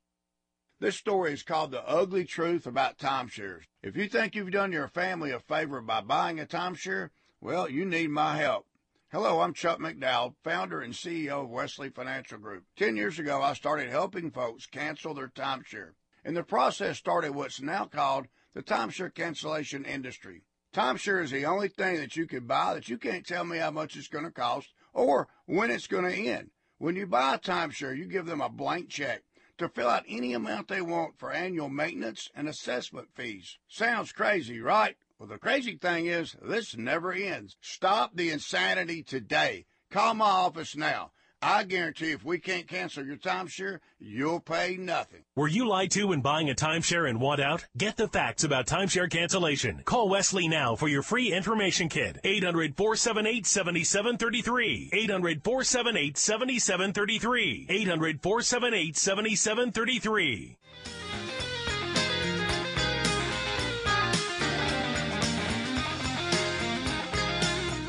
This 0.80 0.96
story 0.96 1.34
is 1.34 1.44
called 1.44 1.70
The 1.70 1.88
Ugly 1.88 2.24
Truth 2.24 2.66
About 2.66 2.98
Timeshares. 2.98 3.62
If 3.80 3.96
you 3.96 4.08
think 4.08 4.34
you've 4.34 4.50
done 4.50 4.72
your 4.72 4.88
family 4.88 5.30
a 5.30 5.38
favor 5.38 5.80
by 5.80 6.00
buying 6.00 6.40
a 6.40 6.46
timeshare, 6.46 7.10
well, 7.40 7.70
you 7.70 7.84
need 7.84 8.10
my 8.10 8.38
help. 8.38 8.66
Hello, 9.12 9.38
I'm 9.38 9.54
Chuck 9.54 9.78
McDowell, 9.78 10.34
founder 10.42 10.80
and 10.80 10.94
CEO 10.94 11.44
of 11.44 11.50
Wesley 11.50 11.90
Financial 11.90 12.38
Group. 12.38 12.64
Ten 12.76 12.96
years 12.96 13.20
ago, 13.20 13.40
I 13.40 13.52
started 13.52 13.88
helping 13.88 14.32
folks 14.32 14.66
cancel 14.66 15.14
their 15.14 15.28
timeshare 15.28 15.92
and 16.26 16.36
the 16.36 16.42
process 16.42 16.98
started 16.98 17.36
what's 17.36 17.62
now 17.62 17.84
called 17.84 18.26
the 18.52 18.62
timeshare 18.62 19.14
cancellation 19.14 19.84
industry. 19.84 20.42
Timeshare 20.74 21.22
is 21.22 21.30
the 21.30 21.46
only 21.46 21.68
thing 21.68 21.98
that 21.98 22.16
you 22.16 22.26
can 22.26 22.46
buy 22.46 22.74
that 22.74 22.88
you 22.88 22.98
can't 22.98 23.24
tell 23.24 23.44
me 23.44 23.58
how 23.58 23.70
much 23.70 23.96
it's 23.96 24.08
going 24.08 24.24
to 24.24 24.32
cost 24.32 24.74
or 24.92 25.28
when 25.46 25.70
it's 25.70 25.86
going 25.86 26.04
to 26.04 26.28
end. 26.28 26.50
When 26.78 26.96
you 26.96 27.06
buy 27.06 27.34
a 27.34 27.38
timeshare, 27.38 27.96
you 27.96 28.06
give 28.06 28.26
them 28.26 28.40
a 28.40 28.48
blank 28.48 28.88
check 28.88 29.22
to 29.58 29.68
fill 29.68 29.88
out 29.88 30.04
any 30.08 30.32
amount 30.32 30.66
they 30.66 30.82
want 30.82 31.16
for 31.16 31.32
annual 31.32 31.68
maintenance 31.68 32.28
and 32.34 32.48
assessment 32.48 33.08
fees. 33.14 33.58
Sounds 33.68 34.10
crazy, 34.10 34.60
right? 34.60 34.96
Well, 35.20 35.28
the 35.28 35.38
crazy 35.38 35.76
thing 35.76 36.06
is, 36.06 36.34
this 36.42 36.76
never 36.76 37.12
ends. 37.12 37.56
Stop 37.60 38.16
the 38.16 38.30
insanity 38.30 39.04
today. 39.04 39.66
Call 39.90 40.14
my 40.14 40.26
office 40.26 40.74
now. 40.74 41.12
I 41.42 41.64
guarantee 41.64 42.12
if 42.12 42.24
we 42.24 42.38
can't 42.38 42.66
cancel 42.66 43.04
your 43.04 43.16
timeshare, 43.16 43.80
you'll 43.98 44.40
pay 44.40 44.76
nothing. 44.78 45.20
Were 45.34 45.48
you 45.48 45.68
lied 45.68 45.90
to 45.92 46.08
when 46.08 46.22
buying 46.22 46.48
a 46.48 46.54
timeshare 46.54 47.08
and 47.08 47.20
want 47.20 47.40
out? 47.40 47.66
Get 47.76 47.96
the 47.96 48.08
facts 48.08 48.42
about 48.44 48.66
timeshare 48.66 49.10
cancellation. 49.10 49.82
Call 49.84 50.08
Wesley 50.08 50.48
now 50.48 50.76
for 50.76 50.88
your 50.88 51.02
free 51.02 51.32
information 51.32 51.90
kit. 51.90 52.18
800 52.24 52.74
478 52.76 53.46
7733. 53.46 54.90
800 54.92 55.44
478 55.44 56.16
7733. 56.16 57.66
800 57.68 58.22
478 58.22 58.96
7733. 58.96 60.56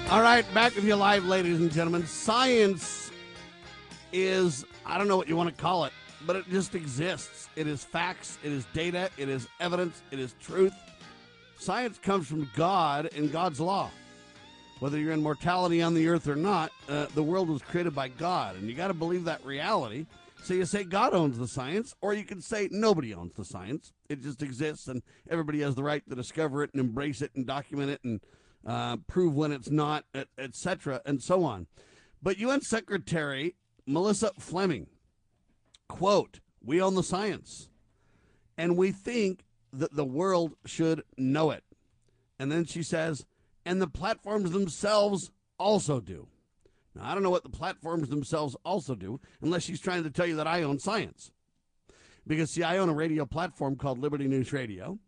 All 0.10 0.22
right, 0.22 0.46
back 0.54 0.74
with 0.74 0.86
you 0.86 0.96
live, 0.96 1.26
ladies 1.26 1.60
and 1.60 1.70
gentlemen. 1.70 2.08
Science 2.08 3.07
is 4.12 4.66
I 4.86 4.98
don't 4.98 5.08
know 5.08 5.18
what 5.18 5.28
you 5.28 5.36
want 5.36 5.56
to 5.56 5.62
call 5.62 5.86
it, 5.86 5.94
but 6.26 6.36
it 6.36 6.50
just 6.50 6.76
exists. 6.76 7.50
It 7.56 7.68
is 7.68 7.84
facts, 7.84 8.38
it 8.44 8.52
is 8.52 8.66
data, 8.74 9.10
it 9.18 9.30
is 9.30 9.48
evidence, 9.60 10.02
it 10.12 10.20
is 10.20 10.36
truth. 10.42 10.74
Science 11.60 11.98
comes 11.98 12.28
from 12.28 12.50
God 12.56 13.10
and 13.16 13.32
God's 13.32 13.60
law. 13.60 13.90
Whether 14.80 15.00
you're 15.00 15.14
in 15.14 15.24
mortality 15.24 15.82
on 15.82 15.96
the 15.96 16.08
earth 16.08 16.28
or 16.28 16.36
not, 16.36 16.72
uh, 16.88 17.08
the 17.16 17.24
world 17.24 17.50
was 17.50 17.64
created 17.64 17.96
by 17.96 18.10
God, 18.10 18.56
and 18.56 18.70
you 18.70 18.76
got 18.76 18.90
to 18.90 18.94
believe 18.94 19.24
that 19.24 19.44
reality. 19.44 20.06
So 20.44 20.54
you 20.54 20.66
say 20.66 20.84
God 20.84 21.14
owns 21.14 21.40
the 21.40 21.48
science, 21.48 21.96
or 22.00 22.14
you 22.14 22.24
can 22.24 22.42
say 22.42 22.70
nobody 22.72 23.14
owns 23.14 23.34
the 23.34 23.44
science. 23.44 23.92
It 24.08 24.22
just 24.22 24.44
exists, 24.44 24.88
and 24.88 25.02
everybody 25.30 25.62
has 25.62 25.74
the 25.74 25.84
right 25.84 26.08
to 26.08 26.16
discover 26.16 26.64
it 26.64 26.70
and 26.74 26.80
embrace 26.80 27.24
it 27.24 27.32
and 27.36 27.46
document 27.46 27.90
it 27.90 28.04
and 28.04 28.22
uh, 28.66 28.98
prove 29.08 29.34
when 29.34 29.52
it's 29.52 29.72
not, 29.72 30.06
etc., 30.38 30.96
et 30.96 31.02
and 31.06 31.24
so 31.24 31.44
on. 31.44 31.66
But 32.22 32.38
UN 32.38 32.62
Secretary 32.62 33.56
Melissa 33.88 34.32
Fleming, 34.38 34.88
quote, 35.88 36.42
We 36.64 36.82
own 36.82 36.96
the 36.96 37.04
science, 37.04 37.70
and 38.58 38.78
we 38.78 38.92
think 38.92 39.46
that 39.72 39.96
the 39.96 40.06
world 40.06 40.56
should 40.66 41.04
know 41.18 41.52
it. 41.52 41.64
And 42.38 42.52
then 42.52 42.66
she 42.66 42.84
says, 42.84 43.26
and 43.66 43.82
the 43.82 43.88
platforms 43.88 44.52
themselves 44.52 45.32
also 45.58 46.00
do. 46.00 46.28
Now, 46.96 47.04
I 47.06 47.14
don't 47.14 47.24
know 47.24 47.30
what 47.30 47.44
the 47.44 47.50
platforms 47.50 48.10
themselves 48.10 48.56
also 48.64 48.96
do, 48.96 49.20
unless 49.42 49.64
she's 49.64 49.82
trying 49.82 50.04
to 50.04 50.10
tell 50.10 50.26
you 50.26 50.38
that 50.38 50.48
I 50.48 50.64
own 50.64 50.80
science. 50.80 51.32
Because, 52.26 52.52
see, 52.52 52.64
I 52.64 52.78
own 52.78 52.90
a 52.90 52.94
radio 52.94 53.26
platform 53.26 53.76
called 53.76 54.00
Liberty 54.00 54.28
News 54.28 54.52
Radio, 54.52 55.00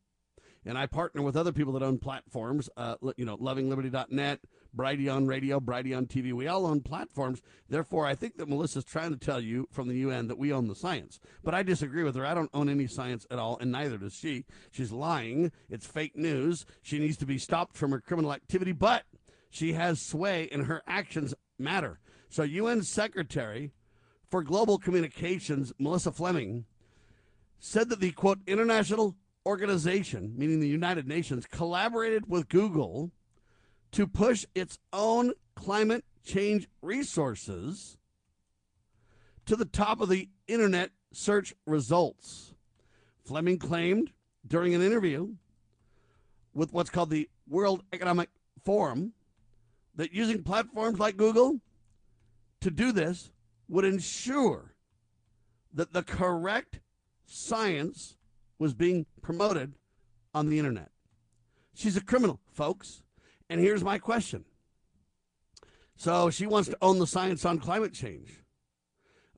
and 0.65 0.77
I 0.77 0.85
partner 0.85 1.21
with 1.21 1.35
other 1.35 1.51
people 1.51 1.73
that 1.73 1.83
own 1.83 1.99
platforms, 1.99 2.69
uh, 2.77 2.95
you 3.17 3.25
know, 3.25 3.37
lovingliberty.net, 3.37 4.39
Brighteon 4.75 5.27
Radio, 5.27 5.59
Brady 5.59 5.91
Brighteon 5.91 6.07
TV. 6.07 6.33
We 6.33 6.47
all 6.47 6.65
own 6.65 6.81
platforms. 6.81 7.41
Therefore, 7.67 8.05
I 8.05 8.15
think 8.15 8.37
that 8.37 8.47
Melissa's 8.47 8.83
trying 8.83 9.11
to 9.11 9.17
tell 9.17 9.41
you 9.41 9.67
from 9.71 9.87
the 9.87 9.97
UN 9.97 10.27
that 10.27 10.37
we 10.37 10.53
own 10.53 10.67
the 10.67 10.75
science. 10.75 11.19
But 11.43 11.55
I 11.55 11.63
disagree 11.63 12.03
with 12.03 12.15
her. 12.15 12.25
I 12.25 12.33
don't 12.33 12.51
own 12.53 12.69
any 12.69 12.87
science 12.87 13.25
at 13.31 13.39
all, 13.39 13.57
and 13.59 13.71
neither 13.71 13.97
does 13.97 14.13
she. 14.13 14.45
She's 14.71 14.91
lying. 14.91 15.51
It's 15.69 15.87
fake 15.87 16.15
news. 16.15 16.65
She 16.81 16.99
needs 16.99 17.17
to 17.17 17.25
be 17.25 17.37
stopped 17.37 17.75
from 17.75 17.91
her 17.91 17.99
criminal 17.99 18.33
activity, 18.33 18.71
but 18.71 19.03
she 19.49 19.73
has 19.73 20.01
sway 20.01 20.47
and 20.51 20.65
her 20.65 20.83
actions 20.87 21.33
matter. 21.57 21.99
So, 22.29 22.43
UN 22.43 22.83
Secretary 22.83 23.71
for 24.29 24.43
Global 24.43 24.77
Communications, 24.77 25.73
Melissa 25.79 26.11
Fleming, 26.11 26.65
said 27.59 27.89
that 27.89 27.99
the 27.99 28.11
quote, 28.11 28.39
international 28.45 29.15
organization, 29.45 30.33
meaning 30.37 30.59
the 30.59 30.67
United 30.67 31.07
Nations, 31.07 31.45
collaborated 31.47 32.29
with 32.29 32.49
Google 32.49 33.11
to 33.91 34.07
push 34.07 34.45
its 34.55 34.79
own 34.93 35.33
climate 35.55 36.05
change 36.23 36.67
resources 36.81 37.97
to 39.45 39.55
the 39.55 39.65
top 39.65 39.99
of 39.99 40.09
the 40.09 40.29
internet 40.47 40.91
search 41.11 41.53
results. 41.65 42.53
Fleming 43.25 43.57
claimed 43.57 44.11
during 44.47 44.73
an 44.73 44.81
interview 44.81 45.29
with 46.53 46.73
what's 46.73 46.89
called 46.89 47.09
the 47.09 47.29
World 47.47 47.83
Economic 47.93 48.29
Forum 48.63 49.13
that 49.95 50.13
using 50.13 50.43
platforms 50.43 50.99
like 50.99 51.17
Google 51.17 51.59
to 52.61 52.71
do 52.71 52.91
this 52.91 53.31
would 53.67 53.85
ensure 53.85 54.75
that 55.73 55.93
the 55.93 56.03
correct 56.03 56.79
science 57.25 58.17
was 58.57 58.73
being 58.73 59.05
promoted 59.21 59.73
on 60.33 60.49
the 60.49 60.57
internet. 60.57 60.91
She's 61.73 61.95
a 61.95 62.01
criminal, 62.01 62.39
folks. 62.51 63.03
And 63.49 63.59
here's 63.59 63.83
my 63.83 63.97
question. 63.97 64.45
So 65.95 66.29
she 66.29 66.45
wants 66.45 66.69
to 66.69 66.77
own 66.81 66.99
the 66.99 67.07
science 67.07 67.43
on 67.45 67.59
climate 67.59 67.93
change. 67.93 68.43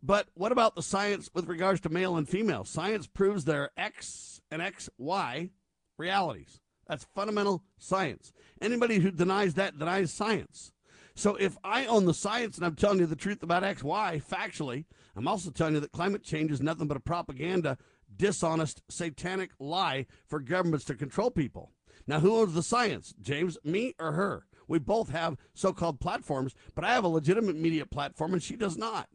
But 0.03 0.27
what 0.33 0.51
about 0.51 0.75
the 0.75 0.83
science 0.83 1.29
with 1.33 1.47
regards 1.47 1.81
to 1.81 1.89
male 1.89 2.17
and 2.17 2.27
female? 2.27 2.65
Science 2.65 3.07
proves 3.07 3.45
there 3.45 3.63
are 3.63 3.71
X 3.77 4.41
and 4.51 4.61
XY 4.61 5.51
realities. 5.97 6.59
That's 6.87 7.07
fundamental 7.15 7.63
science. 7.77 8.33
Anybody 8.61 8.99
who 8.99 9.11
denies 9.11 9.53
that 9.55 9.77
denies 9.79 10.11
science. 10.11 10.73
So 11.15 11.35
if 11.35 11.57
I 11.63 11.85
own 11.85 12.05
the 12.05 12.13
science 12.13 12.57
and 12.57 12.65
I'm 12.65 12.75
telling 12.75 12.99
you 12.99 13.05
the 13.05 13.15
truth 13.15 13.43
about 13.43 13.63
XY 13.63 14.23
factually, 14.23 14.85
I'm 15.15 15.27
also 15.27 15.51
telling 15.51 15.75
you 15.75 15.79
that 15.81 15.91
climate 15.91 16.23
change 16.23 16.51
is 16.51 16.61
nothing 16.61 16.87
but 16.87 16.97
a 16.97 17.01
propaganda, 17.01 17.77
dishonest, 18.15 18.81
satanic 18.89 19.51
lie 19.59 20.05
for 20.27 20.39
governments 20.39 20.85
to 20.85 20.95
control 20.95 21.29
people. 21.29 21.71
Now, 22.11 22.19
who 22.19 22.41
owns 22.41 22.53
the 22.53 22.61
science? 22.61 23.13
James, 23.21 23.57
me, 23.63 23.95
or 23.97 24.11
her? 24.11 24.45
We 24.67 24.79
both 24.79 25.11
have 25.11 25.37
so 25.53 25.71
called 25.71 26.01
platforms, 26.01 26.53
but 26.75 26.83
I 26.83 26.91
have 26.91 27.05
a 27.05 27.07
legitimate 27.07 27.55
media 27.55 27.85
platform 27.85 28.33
and 28.33 28.43
she 28.43 28.57
does 28.57 28.77
not. 28.77 29.07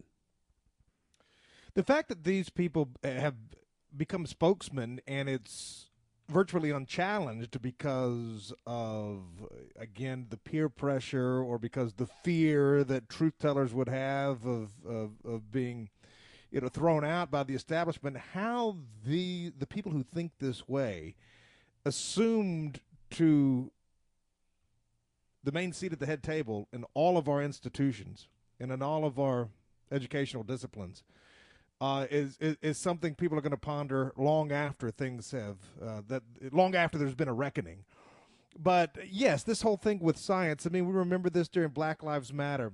The 1.74 1.82
fact 1.82 2.08
that 2.08 2.24
these 2.24 2.48
people 2.48 2.88
eh, 3.04 3.20
have 3.20 3.34
become 3.94 4.24
spokesmen 4.24 5.02
and 5.06 5.28
it's 5.28 5.90
virtually 6.30 6.70
unchallenged 6.70 7.60
because 7.60 8.54
of 8.66 9.24
again 9.78 10.28
the 10.30 10.38
peer 10.38 10.70
pressure 10.70 11.42
or 11.42 11.58
because 11.58 11.92
the 11.92 12.08
fear 12.24 12.82
that 12.82 13.10
truth 13.10 13.34
tellers 13.38 13.74
would 13.74 13.90
have 13.90 14.46
of, 14.46 14.70
of, 14.88 15.10
of 15.22 15.52
being 15.52 15.90
you 16.50 16.62
know 16.62 16.68
thrown 16.68 17.04
out 17.04 17.30
by 17.30 17.42
the 17.42 17.54
establishment 17.54 18.16
how 18.32 18.78
the 19.04 19.52
the 19.58 19.66
people 19.66 19.92
who 19.92 20.02
think 20.02 20.32
this 20.38 20.66
way 20.66 21.14
assumed 21.86 22.80
to 23.10 23.70
the 25.44 25.52
main 25.52 25.72
seat 25.72 25.92
at 25.92 26.00
the 26.00 26.06
head 26.06 26.22
table 26.22 26.68
in 26.72 26.84
all 26.94 27.16
of 27.16 27.28
our 27.28 27.42
institutions 27.42 28.28
and 28.58 28.72
in 28.72 28.82
all 28.82 29.04
of 29.04 29.18
our 29.18 29.48
educational 29.92 30.42
disciplines 30.42 31.02
uh, 31.80 32.06
is, 32.10 32.36
is, 32.40 32.56
is 32.62 32.78
something 32.78 33.14
people 33.14 33.36
are 33.36 33.42
going 33.42 33.50
to 33.50 33.56
ponder 33.56 34.12
long 34.16 34.50
after 34.50 34.90
things 34.90 35.30
have 35.30 35.56
uh, 35.82 36.00
that 36.08 36.22
long 36.52 36.74
after 36.74 36.98
there's 36.98 37.14
been 37.14 37.28
a 37.28 37.34
reckoning. 37.34 37.84
But 38.58 38.96
yes, 39.10 39.42
this 39.42 39.60
whole 39.60 39.76
thing 39.76 39.98
with 39.98 40.16
science. 40.16 40.66
I 40.66 40.70
mean, 40.70 40.86
we 40.86 40.92
remember 40.92 41.28
this 41.28 41.48
during 41.48 41.70
Black 41.70 42.02
Lives 42.02 42.32
Matter. 42.32 42.72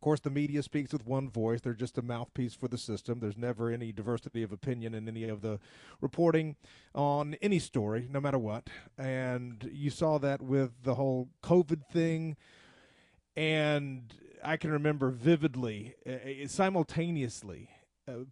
Of 0.00 0.02
course, 0.02 0.20
the 0.20 0.30
media 0.30 0.62
speaks 0.62 0.94
with 0.94 1.06
one 1.06 1.28
voice. 1.28 1.60
They're 1.60 1.74
just 1.74 1.98
a 1.98 2.02
mouthpiece 2.02 2.54
for 2.54 2.68
the 2.68 2.78
system. 2.78 3.20
There's 3.20 3.36
never 3.36 3.70
any 3.70 3.92
diversity 3.92 4.42
of 4.42 4.50
opinion 4.50 4.94
in 4.94 5.06
any 5.06 5.24
of 5.24 5.42
the 5.42 5.60
reporting 6.00 6.56
on 6.94 7.34
any 7.42 7.58
story, 7.58 8.08
no 8.10 8.18
matter 8.18 8.38
what. 8.38 8.70
And 8.96 9.70
you 9.70 9.90
saw 9.90 10.16
that 10.16 10.40
with 10.40 10.84
the 10.84 10.94
whole 10.94 11.28
COVID 11.42 11.82
thing. 11.92 12.38
And 13.36 14.14
I 14.42 14.56
can 14.56 14.70
remember 14.70 15.10
vividly, 15.10 15.96
uh, 16.08 16.48
simultaneously, 16.48 17.68
uh, 18.08 18.24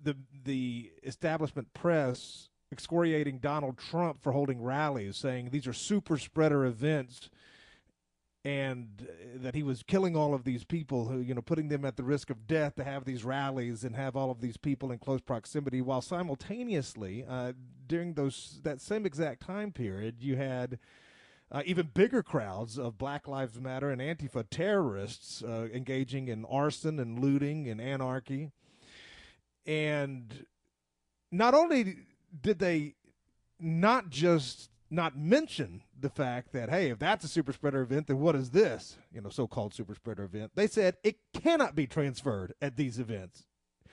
the 0.00 0.16
the 0.44 0.92
establishment 1.02 1.74
press 1.74 2.50
excoriating 2.70 3.38
Donald 3.38 3.78
Trump 3.78 4.22
for 4.22 4.30
holding 4.30 4.62
rallies, 4.62 5.16
saying 5.16 5.50
these 5.50 5.66
are 5.66 5.72
super 5.72 6.16
spreader 6.16 6.64
events, 6.64 7.30
and 8.44 9.06
that 9.34 9.54
he 9.54 9.62
was 9.62 9.82
killing 9.82 10.16
all 10.16 10.34
of 10.34 10.44
these 10.44 10.64
people, 10.64 11.08
who 11.08 11.18
you 11.18 11.34
know, 11.34 11.42
putting 11.42 11.68
them 11.68 11.84
at 11.84 11.96
the 11.96 12.02
risk 12.02 12.30
of 12.30 12.46
death 12.46 12.74
to 12.76 12.84
have 12.84 13.04
these 13.04 13.24
rallies 13.24 13.84
and 13.84 13.94
have 13.96 14.16
all 14.16 14.30
of 14.30 14.40
these 14.40 14.56
people 14.56 14.90
in 14.90 14.98
close 14.98 15.20
proximity, 15.20 15.80
while 15.80 16.00
simultaneously 16.00 17.24
uh, 17.28 17.52
during 17.86 18.14
those 18.14 18.60
that 18.62 18.80
same 18.80 19.04
exact 19.04 19.42
time 19.42 19.72
period, 19.72 20.16
you 20.20 20.36
had. 20.36 20.78
Uh, 21.52 21.62
even 21.66 21.90
bigger 21.92 22.22
crowds 22.22 22.78
of 22.78 22.96
Black 22.96 23.26
Lives 23.26 23.58
Matter 23.58 23.90
and 23.90 24.00
Antifa 24.00 24.44
terrorists 24.48 25.42
uh, 25.42 25.66
engaging 25.74 26.28
in 26.28 26.44
arson 26.44 27.00
and 27.00 27.18
looting 27.18 27.66
and 27.68 27.80
anarchy 27.80 28.52
and 29.66 30.46
not 31.30 31.54
only 31.54 31.96
did 32.42 32.58
they 32.58 32.94
not 33.58 34.10
just 34.10 34.69
not 34.90 35.16
mention 35.16 35.82
the 35.98 36.10
fact 36.10 36.52
that 36.52 36.68
hey 36.68 36.90
if 36.90 36.98
that's 36.98 37.24
a 37.24 37.28
super 37.28 37.52
spreader 37.52 37.82
event 37.82 38.06
then 38.06 38.18
what 38.18 38.34
is 38.34 38.50
this? 38.50 38.98
You 39.12 39.20
know 39.20 39.30
so-called 39.30 39.74
super 39.74 39.94
spreader 39.94 40.24
event. 40.24 40.52
They 40.54 40.66
said 40.66 40.96
it 41.04 41.16
cannot 41.32 41.74
be 41.74 41.86
transferred 41.86 42.54
at 42.60 42.76
these 42.76 42.98
events. 42.98 43.46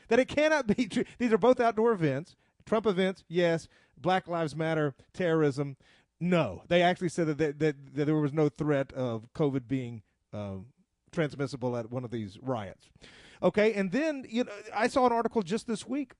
That 0.10 0.20
it 0.20 0.28
cannot 0.28 0.68
be 0.68 0.90
these 1.18 1.34
are 1.34 1.38
both 1.38 1.60
outdoor 1.60 1.92
events. 1.92 2.36
Trump 2.66 2.86
events 2.86 3.24
yes. 3.28 3.68
Black 4.00 4.28
lives 4.28 4.56
matter 4.56 4.96
terrorism 5.14 5.78
no. 6.20 6.64
They 6.68 6.82
actually 6.82 7.10
said 7.10 7.28
that, 7.28 7.38
that, 7.38 7.60
that, 7.60 7.96
that 7.96 8.06
there 8.06 8.16
was 8.16 8.34
no 8.34 8.50
threat 8.50 8.92
of 8.94 9.28
covid 9.34 9.68
being 9.68 10.02
um, 10.34 10.68
transmissible 11.12 11.78
at 11.78 11.92
one 11.92 12.04
of 12.04 12.12
these 12.12 12.38
riots. 12.42 12.90
Okay, 13.42 13.74
and 13.74 13.92
then 13.92 14.26
you 14.28 14.44
know 14.44 14.52
I 14.74 14.88
saw 14.88 15.06
an 15.06 15.12
article 15.12 15.42
just 15.42 15.68
this 15.68 15.88
week. 15.88 16.14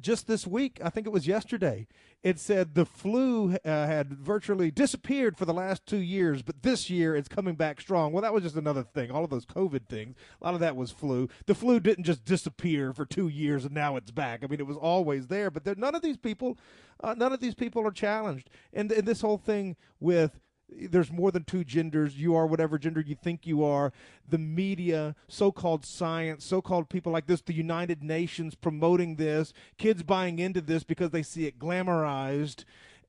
Just 0.00 0.26
this 0.26 0.46
week, 0.46 0.80
I 0.82 0.90
think 0.90 1.06
it 1.06 1.12
was 1.12 1.26
yesterday, 1.26 1.86
it 2.22 2.38
said 2.38 2.74
the 2.74 2.84
flu 2.84 3.54
uh, 3.54 3.58
had 3.64 4.12
virtually 4.12 4.70
disappeared 4.70 5.36
for 5.36 5.44
the 5.44 5.54
last 5.54 5.86
two 5.86 5.98
years, 5.98 6.42
but 6.42 6.62
this 6.62 6.90
year 6.90 7.14
it's 7.14 7.28
coming 7.28 7.54
back 7.54 7.80
strong. 7.80 8.12
Well, 8.12 8.22
that 8.22 8.34
was 8.34 8.42
just 8.42 8.56
another 8.56 8.82
thing. 8.82 9.10
All 9.10 9.24
of 9.24 9.30
those 9.30 9.46
COVID 9.46 9.86
things, 9.88 10.16
a 10.40 10.44
lot 10.44 10.54
of 10.54 10.60
that 10.60 10.76
was 10.76 10.90
flu. 10.90 11.28
The 11.46 11.54
flu 11.54 11.78
didn't 11.78 12.04
just 12.04 12.24
disappear 12.24 12.92
for 12.92 13.06
two 13.06 13.28
years 13.28 13.64
and 13.64 13.74
now 13.74 13.96
it's 13.96 14.10
back. 14.10 14.40
I 14.42 14.48
mean, 14.48 14.60
it 14.60 14.66
was 14.66 14.76
always 14.76 15.28
there, 15.28 15.50
but 15.50 15.78
none 15.78 15.94
of 15.94 16.02
these 16.02 16.16
people, 16.16 16.58
uh, 17.02 17.14
none 17.16 17.32
of 17.32 17.40
these 17.40 17.54
people 17.54 17.86
are 17.86 17.92
challenged. 17.92 18.50
And, 18.72 18.90
and 18.90 19.06
this 19.06 19.20
whole 19.20 19.38
thing 19.38 19.76
with 20.00 20.40
there's 20.70 21.10
more 21.10 21.30
than 21.30 21.44
two 21.44 21.64
genders. 21.64 22.16
You 22.16 22.34
are 22.34 22.46
whatever 22.46 22.78
gender 22.78 23.00
you 23.00 23.14
think 23.14 23.46
you 23.46 23.64
are. 23.64 23.92
The 24.28 24.38
media, 24.38 25.14
so 25.26 25.50
called 25.50 25.84
science, 25.84 26.44
so 26.44 26.60
called 26.60 26.88
people 26.88 27.12
like 27.12 27.26
this, 27.26 27.40
the 27.40 27.54
United 27.54 28.02
Nations 28.02 28.54
promoting 28.54 29.16
this, 29.16 29.52
kids 29.76 30.02
buying 30.02 30.38
into 30.38 30.60
this 30.60 30.84
because 30.84 31.10
they 31.10 31.22
see 31.22 31.46
it 31.46 31.58
glamorized. 31.58 32.64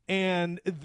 And 0.07 0.59
th- 0.65 0.77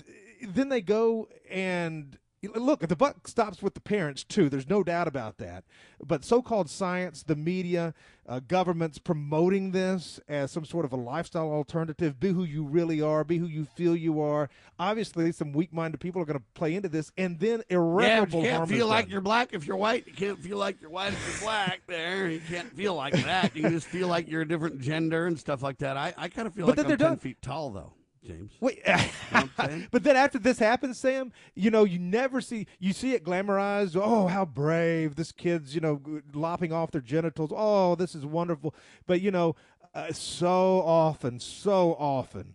then 0.43 0.69
they 0.69 0.81
go 0.81 1.29
and 1.51 2.19
look, 2.55 2.81
the 2.81 2.97
buck 2.97 3.27
stops 3.29 3.63
with 3.63 3.75
the 3.75 3.81
parents 3.81 4.25
too. 4.25 4.49
There's 4.49 4.69
no 4.69 4.83
doubt 4.83 5.09
about 5.09 5.39
that. 5.39 5.65
But 6.05 6.25
so-called 6.25 6.69
science, 6.69 7.23
the 7.23 7.37
media, 7.37 7.95
uh, 8.27 8.41
governments 8.47 8.99
promoting 8.99 9.71
this 9.73 10.19
as 10.29 10.51
some 10.51 10.65
sort 10.65 10.85
of 10.85 10.93
a 10.93 10.97
lifestyle 10.97 11.51
alternative. 11.51 12.19
Be 12.19 12.33
who 12.33 12.45
you 12.45 12.65
really 12.65 13.01
are. 13.01 13.25
Be 13.25 13.39
who 13.39 13.47
you 13.47 13.65
feel 13.65 13.95
you 13.97 14.21
are. 14.21 14.49
Obviously, 14.79 15.31
some 15.33 15.53
weak-minded 15.53 16.01
people 16.01 16.21
are 16.21 16.25
going 16.25 16.39
to 16.39 16.45
play 16.55 16.75
into 16.75 16.89
this, 16.89 17.13
and 17.17 17.39
then 17.39 17.63
irreparable 17.69 18.43
yeah, 18.43 18.53
you 18.53 18.59
can't 18.59 18.69
feel 18.69 18.87
like 18.87 19.05
done. 19.07 19.13
you're 19.13 19.21
black 19.21 19.53
if 19.53 19.67
you're 19.67 19.77
white. 19.77 20.07
You 20.07 20.13
can't 20.15 20.39
feel 20.41 20.59
like 20.59 20.81
you're 20.81 20.91
white 20.91 21.13
if 21.13 21.41
you're 21.41 21.47
black. 21.49 21.83
There, 21.87 22.29
you 22.29 22.41
can't 22.49 22.73
feel 22.75 22.95
like 22.95 23.15
that. 23.15 23.55
You 23.57 23.69
just 23.71 23.87
feel 23.87 24.09
like 24.09 24.29
you're 24.29 24.43
a 24.43 24.49
different 24.49 24.81
gender 24.81 25.27
and 25.27 25.39
stuff 25.39 25.63
like 25.63 25.79
that. 25.79 25.97
I, 25.97 26.13
I 26.17 26.29
kind 26.29 26.47
of 26.49 26.55
feel 26.55 26.67
But 26.67 26.79
like 26.79 26.87
I'm 26.87 26.91
ten 26.91 26.99
done. 26.99 27.17
feet 27.19 27.41
tall 27.43 27.71
though. 27.71 27.93
James. 28.25 28.53
Wait, 28.61 28.79
You 28.87 28.93
know 28.93 28.99
what 29.31 29.43
I'm 29.43 29.51
saying? 29.69 29.89
but 29.91 30.03
then 30.03 30.17
after 30.17 30.39
this 30.39 30.59
happens, 30.59 30.99
Sam, 30.99 31.33
you 31.55 31.71
know, 31.71 31.85
you 31.85 31.99
never 31.99 32.41
see 32.41 32.67
you 32.79 32.93
see 32.93 33.13
it 33.13 33.25
glamorized. 33.25 34.01
Oh, 34.03 34.27
how 34.27 34.45
brave 34.45 35.17
this 35.17 35.33
kid's, 35.33 35.75
you 35.75 35.81
know, 35.81 36.01
lopping 36.33 36.73
off 36.73 36.91
their 36.91 37.01
genitals. 37.01 37.51
Oh, 37.55 37.95
this 37.95 38.15
is 38.15 38.25
wonderful. 38.25 38.75
But 39.07 39.21
you 39.21 39.31
know, 39.31 39.57
uh, 39.95 40.13
so 40.13 40.81
often, 40.83 41.39
so 41.39 41.95
often, 41.99 42.55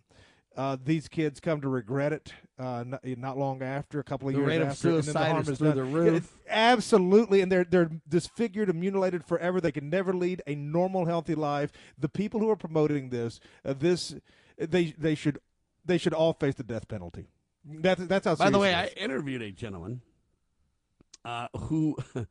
uh, 0.56 0.76
these 0.84 1.08
kids 1.08 1.40
come 1.40 1.60
to 1.60 1.68
regret 1.68 2.12
it. 2.12 2.32
Uh, 2.58 2.84
not, 2.86 3.00
not 3.04 3.38
long 3.38 3.62
after, 3.62 3.98
a 4.00 4.04
couple 4.04 4.28
of 4.28 4.34
The 4.34 4.40
years 4.40 4.48
rate 4.48 4.60
of 4.60 4.68
after, 4.68 4.88
and 4.98 4.98
the 4.98 5.02
suicide 5.04 5.30
harm 5.30 5.42
is 5.42 5.48
is 5.48 5.58
through 5.58 5.72
done. 5.72 5.76
the 5.92 5.98
Yeah, 6.02 6.10
roof. 6.10 6.38
absolutely, 6.48 7.40
and 7.40 7.50
they're 7.50 7.64
they're 7.64 7.90
disfigured 8.08 8.68
and 8.68 8.78
mutilated 8.78 9.24
forever. 9.24 9.60
They 9.62 9.72
can 9.72 9.88
never 9.88 10.12
lead 10.12 10.42
a 10.46 10.54
normal, 10.54 11.06
healthy 11.06 11.34
life. 11.34 11.72
The 11.98 12.08
people 12.10 12.40
who 12.40 12.50
are 12.50 12.56
promoting 12.56 13.08
this, 13.08 13.40
uh, 13.64 13.72
this, 13.72 14.14
they 14.58 14.92
they 14.98 15.14
should 15.14 15.38
they 15.84 15.98
should 15.98 16.14
all 16.14 16.32
face 16.32 16.54
the 16.54 16.62
death 16.62 16.88
penalty. 16.88 17.28
That's 17.64 18.06
that's 18.06 18.26
how. 18.26 18.36
By 18.36 18.50
the 18.50 18.58
way, 18.58 18.74
I 18.74 18.86
interviewed 18.86 19.42
a 19.42 19.50
gentleman 19.50 20.02
uh, 21.24 21.48
who 21.56 21.96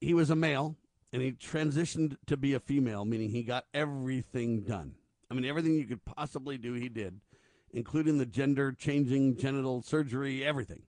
he 0.00 0.14
was 0.14 0.30
a 0.30 0.36
male 0.36 0.76
and 1.12 1.22
he 1.22 1.32
transitioned 1.32 2.16
to 2.26 2.36
be 2.36 2.54
a 2.54 2.60
female, 2.60 3.04
meaning 3.04 3.30
he 3.30 3.42
got 3.42 3.64
everything 3.72 4.62
done. 4.62 4.94
I 5.30 5.34
mean, 5.34 5.44
everything 5.44 5.74
you 5.74 5.86
could 5.86 6.04
possibly 6.04 6.58
do, 6.58 6.74
he 6.74 6.88
did, 6.88 7.20
including 7.72 8.18
the 8.18 8.26
gender 8.26 8.72
changing 8.72 9.36
genital 9.36 9.82
surgery, 9.82 10.44
everything. 10.44 10.82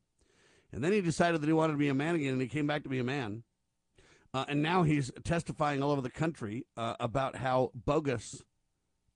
And 0.73 0.85
then 0.85 0.93
he 0.93 1.01
decided 1.01 1.41
that 1.41 1.47
he 1.47 1.53
wanted 1.53 1.73
to 1.73 1.79
be 1.79 1.89
a 1.89 1.95
man 1.95 2.15
again, 2.15 2.35
and 2.35 2.43
he 2.43 2.49
came 2.49 2.67
back 2.67 2.83
to 2.83 2.89
be 2.89 2.99
a 2.99 3.05
man. 3.05 3.43
Uh, 4.35 4.45
and 4.49 4.63
now 4.63 4.83
he's 4.83 5.11
testifying 5.25 5.83
all 5.83 5.91
over 5.91 6.03
the 6.03 6.11
country 6.11 6.67
uh, 6.77 6.95
about 7.01 7.37
how 7.37 7.71
bogus 7.75 8.43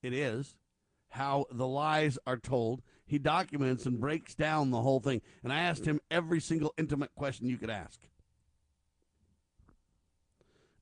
it 0.03 0.15
is, 0.15 0.57
how 1.13 1.47
the 1.51 1.67
lies 1.67 2.19
are 2.27 2.37
told. 2.39 2.83
He 3.07 3.19
documents 3.19 3.85
and 3.87 4.01
breaks 4.01 4.35
down 4.35 4.71
the 4.71 4.81
whole 4.81 5.01
thing. 5.01 5.21
And 5.45 5.53
I 5.53 5.61
asked 5.61 5.85
him 5.85 6.01
every 6.11 6.41
single 6.41 6.73
intimate 6.79 7.15
question 7.15 7.49
you 7.49 7.59
could 7.59 7.71
ask. 7.71 8.01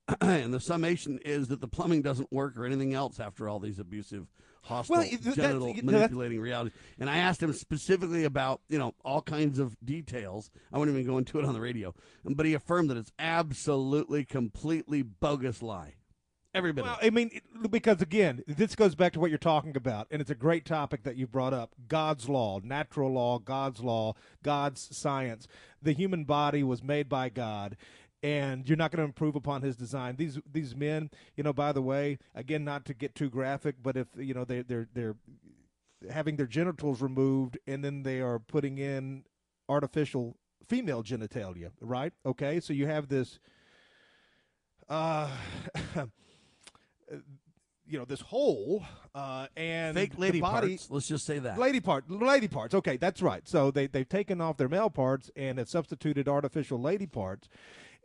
and 0.21 0.53
the 0.53 0.59
summation 0.59 1.19
is 1.25 1.47
that 1.49 1.61
the 1.61 1.67
plumbing 1.67 2.01
doesn't 2.01 2.31
work 2.31 2.57
or 2.57 2.65
anything 2.65 2.93
else 2.93 3.19
after 3.19 3.47
all 3.47 3.59
these 3.59 3.79
abusive, 3.79 4.27
hostile, 4.63 4.97
Well, 4.97 5.09
that- 5.09 5.35
genital 5.35 5.73
that- 5.73 5.83
manipulating 5.85 6.39
reality. 6.39 6.71
And 6.99 7.09
I 7.09 7.17
asked 7.17 7.41
him 7.41 7.53
specifically 7.53 8.23
about 8.23 8.61
you 8.69 8.79
know 8.79 8.93
all 9.05 9.21
kinds 9.21 9.59
of 9.59 9.75
details. 9.83 10.49
I 10.71 10.77
wouldn't 10.79 10.97
even 10.97 11.09
go 11.11 11.17
into 11.17 11.39
it 11.39 11.45
on 11.45 11.53
the 11.53 11.61
radio, 11.61 11.93
but 12.25 12.45
he 12.45 12.53
affirmed 12.53 12.89
that 12.89 12.97
it's 12.97 13.11
absolutely, 13.19 14.25
completely 14.25 15.01
bogus 15.01 15.61
lie. 15.61 15.95
Every 16.53 16.73
bit. 16.73 16.83
Well. 16.83 16.97
I 17.01 17.09
mean, 17.09 17.29
it- 17.33 17.71
because 17.71 18.01
again, 18.01 18.43
this 18.47 18.75
goes 18.75 18.95
back 18.95 19.13
to 19.13 19.19
what 19.19 19.29
you're 19.29 19.37
talking 19.37 19.77
about, 19.77 20.07
and 20.11 20.21
it's 20.21 20.31
a 20.31 20.35
great 20.35 20.65
topic 20.65 21.03
that 21.03 21.15
you 21.15 21.25
brought 21.27 21.53
up. 21.53 21.73
God's 21.87 22.27
law, 22.27 22.59
natural 22.61 23.11
law, 23.13 23.39
God's 23.39 23.81
law, 23.81 24.15
God's 24.43 24.95
science. 24.95 25.47
The 25.81 25.93
human 25.93 26.25
body 26.25 26.63
was 26.63 26.83
made 26.83 27.07
by 27.07 27.29
God, 27.29 27.77
and 28.21 28.67
you're 28.67 28.77
not 28.77 28.91
going 28.91 28.99
to 28.99 29.05
improve 29.05 29.35
upon 29.35 29.61
His 29.61 29.77
design. 29.77 30.17
These 30.17 30.39
these 30.51 30.75
men, 30.75 31.09
you 31.35 31.43
know, 31.43 31.53
by 31.53 31.71
the 31.71 31.81
way, 31.81 32.19
again, 32.35 32.65
not 32.65 32.85
to 32.85 32.93
get 32.93 33.15
too 33.15 33.29
graphic, 33.29 33.75
but 33.81 33.95
if 33.95 34.07
you 34.17 34.33
know 34.33 34.43
they 34.43 34.61
they're 34.61 34.89
they're 34.93 35.15
having 36.09 36.35
their 36.35 36.47
genitals 36.47 37.01
removed, 37.01 37.57
and 37.65 37.83
then 37.83 38.03
they 38.03 38.19
are 38.19 38.39
putting 38.39 38.77
in 38.77 39.23
artificial 39.69 40.35
female 40.67 41.01
genitalia, 41.03 41.71
right? 41.79 42.11
Okay, 42.25 42.59
so 42.59 42.73
you 42.73 42.87
have 42.87 43.07
this. 43.07 43.39
Uh, 44.89 45.29
you 47.85 47.97
know 47.99 48.05
this 48.05 48.21
hole 48.21 48.83
uh, 49.13 49.47
and 49.57 49.95
Fake 49.95 50.15
the 50.15 50.21
lady 50.21 50.41
body, 50.41 50.69
parts. 50.69 50.87
Let's 50.89 51.07
just 51.07 51.25
say 51.25 51.39
that. 51.39 51.57
lady 51.59 51.79
part 51.79 52.09
lady 52.09 52.47
parts 52.47 52.73
okay 52.73 52.97
that's 52.97 53.21
right 53.21 53.47
so 53.47 53.71
they, 53.71 53.87
they've 53.87 54.07
taken 54.07 54.39
off 54.39 54.57
their 54.57 54.69
male 54.69 54.89
parts 54.89 55.29
and 55.35 55.57
have 55.57 55.69
substituted 55.69 56.27
artificial 56.27 56.79
lady 56.79 57.07
parts 57.07 57.49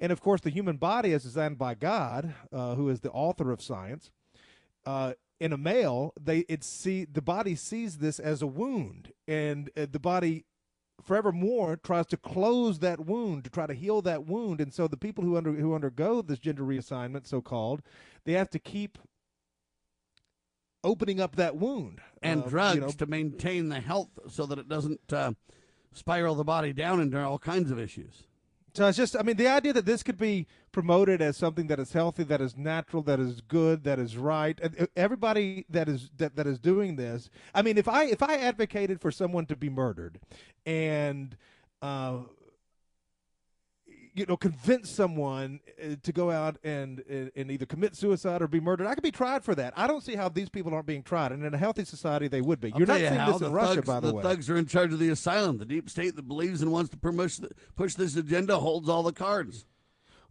and 0.01 0.11
of 0.13 0.21
course 0.21 0.41
the 0.41 0.51
human 0.51 0.77
body 0.77 1.13
is 1.13 1.23
designed 1.23 1.59
by 1.59 1.75
god 1.75 2.35
uh, 2.53 2.75
who 2.75 2.89
is 2.89 3.01
the 3.01 3.11
author 3.11 3.53
of 3.53 3.63
science 3.63 4.11
uh, 4.87 5.13
in 5.41 5.53
a 5.53 5.59
male 5.59 6.13
they 6.21 6.41
it 6.49 6.65
see 6.65 7.05
the 7.05 7.23
body 7.23 7.55
sees 7.55 7.99
this 7.99 8.19
as 8.19 8.43
a 8.43 8.47
wound 8.47 9.13
and 9.29 9.71
uh, 9.77 9.87
the 9.91 10.01
body 10.01 10.45
forevermore 11.03 11.77
tries 11.77 12.07
to 12.07 12.17
close 12.17 12.79
that 12.79 13.01
wound 13.07 13.45
to 13.45 13.51
try 13.51 13.67
to 13.67 13.75
heal 13.75 14.01
that 14.03 14.27
wound 14.27 14.61
and 14.61 14.73
so 14.73 14.89
the 14.89 14.97
people 14.97 15.23
who 15.23 15.37
under 15.37 15.53
who 15.53 15.75
undergo 15.75 16.23
this 16.23 16.39
gender 16.39 16.63
reassignment 16.63 17.27
so 17.27 17.41
called 17.41 17.83
they 18.25 18.33
have 18.33 18.51
to 18.51 18.59
keep 18.59 18.99
opening 20.83 21.21
up 21.21 21.37
that 21.37 21.57
wound 21.57 22.01
and 22.23 22.45
Uh, 22.45 22.49
drugs 22.49 22.75
you 22.77 22.81
know, 22.81 22.91
to 22.91 23.07
maintain 23.07 23.69
the 23.69 23.81
health 23.81 24.09
so 24.29 24.47
that 24.47 24.59
it 24.59 24.69
doesn't 24.69 25.13
uh, 25.13 25.33
spiral 25.93 26.35
the 26.35 26.45
body 26.45 26.73
down 26.73 27.01
into 27.01 27.21
all 27.23 27.39
kinds 27.39 27.71
of 27.71 27.79
issues. 27.79 28.25
So 28.77 28.87
it's 28.87 28.99
just, 28.99 29.17
I 29.17 29.23
mean, 29.23 29.37
the 29.37 29.49
idea 29.49 29.73
that 29.73 29.87
this 29.87 30.03
could 30.03 30.19
be 30.19 30.47
promoted 30.71 31.23
as 31.23 31.39
something 31.39 31.67
that 31.69 31.81
is 31.81 31.95
healthy, 31.95 32.25
that 32.25 32.43
is 32.43 32.59
natural, 32.59 33.03
that 33.05 33.19
is 33.19 33.41
good, 33.41 33.85
that 33.85 33.99
is 33.99 34.19
right. 34.19 34.61
uh, 34.63 34.85
Everybody 34.95 35.65
that 35.71 35.89
is 35.89 36.11
that, 36.19 36.37
that 36.37 36.47
is 36.47 36.59
doing 36.59 36.97
this, 36.97 37.31
I 37.55 37.63
mean, 37.63 37.79
if 37.79 37.89
I 37.89 38.05
if 38.05 38.23
I 38.23 38.37
advocated 38.37 39.01
for 39.01 39.11
someone 39.11 39.47
to 39.47 39.57
be 39.57 39.71
murdered, 39.71 40.21
and 40.67 41.39
uh, 41.81 42.19
you 44.17 44.25
know, 44.25 44.37
convince 44.37 44.89
someone 44.91 45.61
uh, 45.81 45.97
to 46.03 46.13
go 46.13 46.31
out 46.31 46.57
and, 46.65 47.01
and 47.37 47.51
either 47.51 47.67
commit 47.67 47.95
suicide 47.95 48.41
or 48.41 48.49
be 48.49 48.61
murdered, 48.61 48.87
I 48.87 48.95
could 48.95 49.03
be 49.03 49.11
tried 49.11 49.45
for 49.45 49.55
that. 49.55 49.75
I 49.77 49.87
don't 49.87 50.03
see 50.03 50.15
how 50.15 50.31
these 50.31 50.49
people 50.49 50.73
aren't 50.73 50.87
being 50.87 51.03
tried, 51.03 51.33
and 51.33 51.45
in 51.45 51.53
a 51.53 51.59
healthy 51.59 51.85
society, 51.85 52.27
they 52.27 52.41
would 52.41 52.59
be. 52.59 52.73
I'll 52.73 52.79
You're 52.79 52.89
not 52.89 53.01
you 53.01 53.09
seeing 53.09 53.21
how 53.21 53.33
this 53.33 53.41
the 53.41 53.47
in 53.47 53.53
Russia, 53.53 53.75
thugs, 53.75 53.87
by 53.87 54.01
the, 54.01 54.15
way. 54.15 54.23
thugs 54.23 54.49
are 54.49 54.57
in 54.57 54.67
charge 54.67 54.93
of 54.93 54.99
the 54.99 55.11
asylum. 55.11 55.59
The 55.59 55.67
deep 55.67 55.91
state 55.91 56.17
that 56.17 56.27
believes 56.27 56.63
and 56.63 56.73
wants 56.73 56.89
to 56.91 56.97
push, 56.97 57.41
push 57.77 57.95
this 57.95 58.17
agenda 58.17 58.59
holds 58.59 58.89
all 58.89 59.03
the 59.03 59.13
cards. 59.13 59.67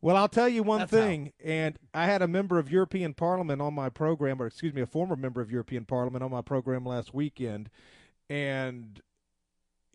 Well, 0.02 0.18
I'll 0.18 0.28
tell 0.30 0.50
you 0.50 0.64
one 0.64 0.80
That's 0.80 0.92
thing, 0.92 1.34
and 1.44 1.78
I 1.94 2.06
had 2.06 2.24
a 2.24 2.28
member 2.28 2.58
of 2.58 2.72
European 2.72 3.14
Parliament 3.14 3.62
on 3.62 3.76
my 3.76 3.90
program, 3.90 4.42
or 4.42 4.48
excuse 4.48 4.74
me, 4.74 4.82
a 4.82 4.88
former 4.88 5.16
member 5.16 5.42
of 5.42 5.52
European 5.52 5.86
Parliament 5.86 6.24
on 6.24 6.32
my 6.32 6.42
program 6.42 6.86
last 6.86 7.14
weekend, 7.14 7.70
and 8.30 9.02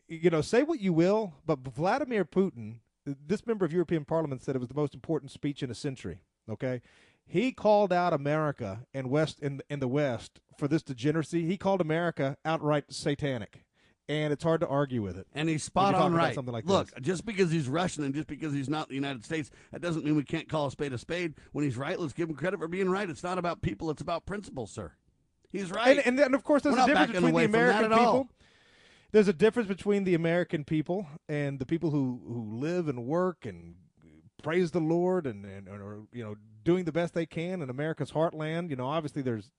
you 0.07 0.31
know, 0.31 0.41
say 0.41 0.63
what 0.63 0.81
you 0.81 0.93
will, 0.93 1.35
but 1.47 1.61
Vladimir 1.61 2.25
Putin, 2.25 2.77
this 3.25 3.47
member 3.47 3.65
of 3.65 3.73
European 3.73 4.05
Parliament 4.05 4.43
said 4.43 4.57
it 4.57 4.61
was 4.61 4.69
the 4.69 4.75
most 4.75 4.95
important 4.95 5.31
speech 5.31 5.63
in 5.63 5.71
a 5.71 5.75
century. 5.75 6.21
Okay, 6.49 6.81
he 7.27 7.53
called 7.53 7.93
out 7.93 8.13
America 8.13 8.87
and 8.93 9.11
West 9.11 9.41
in 9.41 9.61
in 9.71 9.81
the 9.81 9.89
West 9.89 10.41
for 10.57 10.69
this 10.69 10.83
degeneracy. 10.83 11.47
He 11.47 11.57
called 11.57 11.81
America 11.81 12.37
outright 12.45 12.85
satanic, 12.91 13.65
and 14.09 14.33
it's 14.33 14.43
hard 14.43 14.61
to 14.61 14.67
argue 14.67 15.03
with 15.03 15.17
it. 15.17 15.27
And 15.35 15.49
he's 15.49 15.63
spot 15.63 15.95
on 15.95 16.13
right. 16.13 16.35
Something 16.35 16.53
like 16.53 16.65
Look, 16.67 16.91
this. 16.91 17.01
just 17.01 17.25
because 17.25 17.51
he's 17.51 17.69
Russian 17.69 18.05
and 18.05 18.15
just 18.15 18.27
because 18.27 18.53
he's 18.53 18.69
not 18.69 18.89
the 18.89 18.95
United 18.95 19.25
States, 19.25 19.51
that 19.71 19.81
doesn't 19.81 20.05
mean 20.05 20.17
we 20.17 20.25
can't 20.25 20.49
call 20.49 20.67
a 20.67 20.71
spade 20.71 20.93
a 20.93 20.99
spade. 20.99 21.35
When 21.53 21.65
he's 21.65 21.77
right, 21.77 21.99
let's 21.99 22.13
give 22.13 22.29
him 22.29 22.35
credit 22.35 22.59
for 22.59 22.69
being 22.69 22.91
right. 22.91 23.09
It's 23.09 23.23
not 23.23 23.39
about 23.39 23.63
people; 23.63 23.91
it's 23.91 24.03
about 24.03 24.27
principles, 24.27 24.71
sir. 24.71 24.93
He's 25.51 25.71
right. 25.71 25.99
And, 25.99 26.07
and, 26.07 26.19
then, 26.19 26.35
of 26.35 26.45
course, 26.45 26.63
there's 26.63 26.77
We're 26.77 26.85
a 26.85 26.87
difference 26.87 27.13
between 27.13 27.35
the 27.35 27.45
American 27.45 27.91
people 27.91 28.07
all. 28.07 28.29
There's 29.13 29.29
a 29.29 29.33
difference 29.33 29.69
between 29.69 30.05
the 30.05 30.15
American 30.15 30.65
people 30.65 31.07
and 31.29 31.59
the 31.59 31.67
people 31.67 31.91
who, 31.91 32.21
who 32.27 32.59
live 32.59 32.89
and 32.89 33.07
work 33.07 33.45
and 33.45 33.75
praise 34.43 34.71
the 34.71 34.81
Lord 34.81 35.27
and, 35.27 35.45
and 35.45 35.69
or 35.69 36.03
you 36.13 36.23
know 36.23 36.37
doing 36.65 36.85
the 36.85 36.93
best 36.93 37.15
they 37.15 37.27
can 37.27 37.63
in 37.63 37.71
America's 37.71 38.13
heartland. 38.13 38.71
You 38.71 38.77
know, 38.77 38.87
obviously 38.87 39.23
there's 39.23 39.51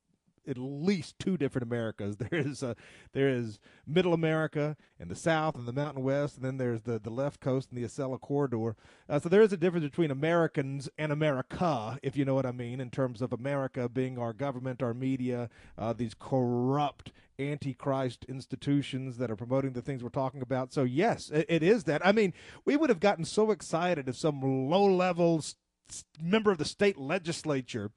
at 0.48 0.58
least 0.58 1.20
two 1.20 1.38
different 1.38 1.68
Americas. 1.68 2.18
There 2.32 2.40
is 2.40 2.64
uh, 2.64 2.76
there 3.14 3.30
is 3.30 3.60
Middle 3.86 4.14
America 4.14 4.78
and 5.00 5.10
the 5.10 5.16
South 5.16 5.56
and 5.56 5.68
the 5.68 5.74
Mountain 5.74 6.04
West, 6.04 6.36
and 6.38 6.46
then 6.46 6.58
there's 6.58 6.84
the, 6.84 7.00
the 7.00 7.10
left 7.10 7.40
coast 7.40 7.70
and 7.72 7.78
the 7.82 7.88
Acela 7.88 8.20
corridor. 8.20 8.76
Uh, 9.10 9.20
so 9.20 9.30
there 9.30 9.42
is 9.42 9.52
a 9.54 9.58
difference 9.58 9.86
between 9.86 10.12
Americans 10.12 10.90
and 10.98 11.12
America, 11.12 12.00
if 12.04 12.16
you 12.16 12.26
know 12.26 12.36
what 12.36 12.46
I 12.46 12.52
mean, 12.52 12.80
in 12.80 12.90
terms 12.90 13.22
of 13.22 13.34
America 13.34 13.90
being 13.90 14.18
our 14.18 14.34
government, 14.34 14.82
our 14.84 14.94
media, 14.94 15.50
uh, 15.78 15.94
these 15.94 16.14
corrupt 16.14 17.12
antichrist 17.40 18.24
institutions 18.26 19.18
that 19.18 19.32
are 19.32 19.36
promoting 19.36 19.74
the 19.74 19.82
things 19.82 20.04
we're 20.04 20.10
talking 20.10 20.42
about. 20.42 20.74
So 20.74 20.84
yes, 20.84 21.30
it, 21.30 21.46
it 21.50 21.64
is 21.64 21.86
that. 21.86 22.06
I 22.06 22.12
mean, 22.12 22.34
we 22.66 22.78
would 22.78 22.90
have 22.90 23.00
gotten 23.00 23.26
so 23.26 23.52
excited 23.52 24.08
if 24.08 24.16
some 24.16 24.42
low-level 24.42 25.40
s- 25.40 25.56
s- 25.90 26.06
member 26.22 26.52
of 26.52 26.58
the 26.60 26.66
state 26.66 26.98
legislature 26.98 27.92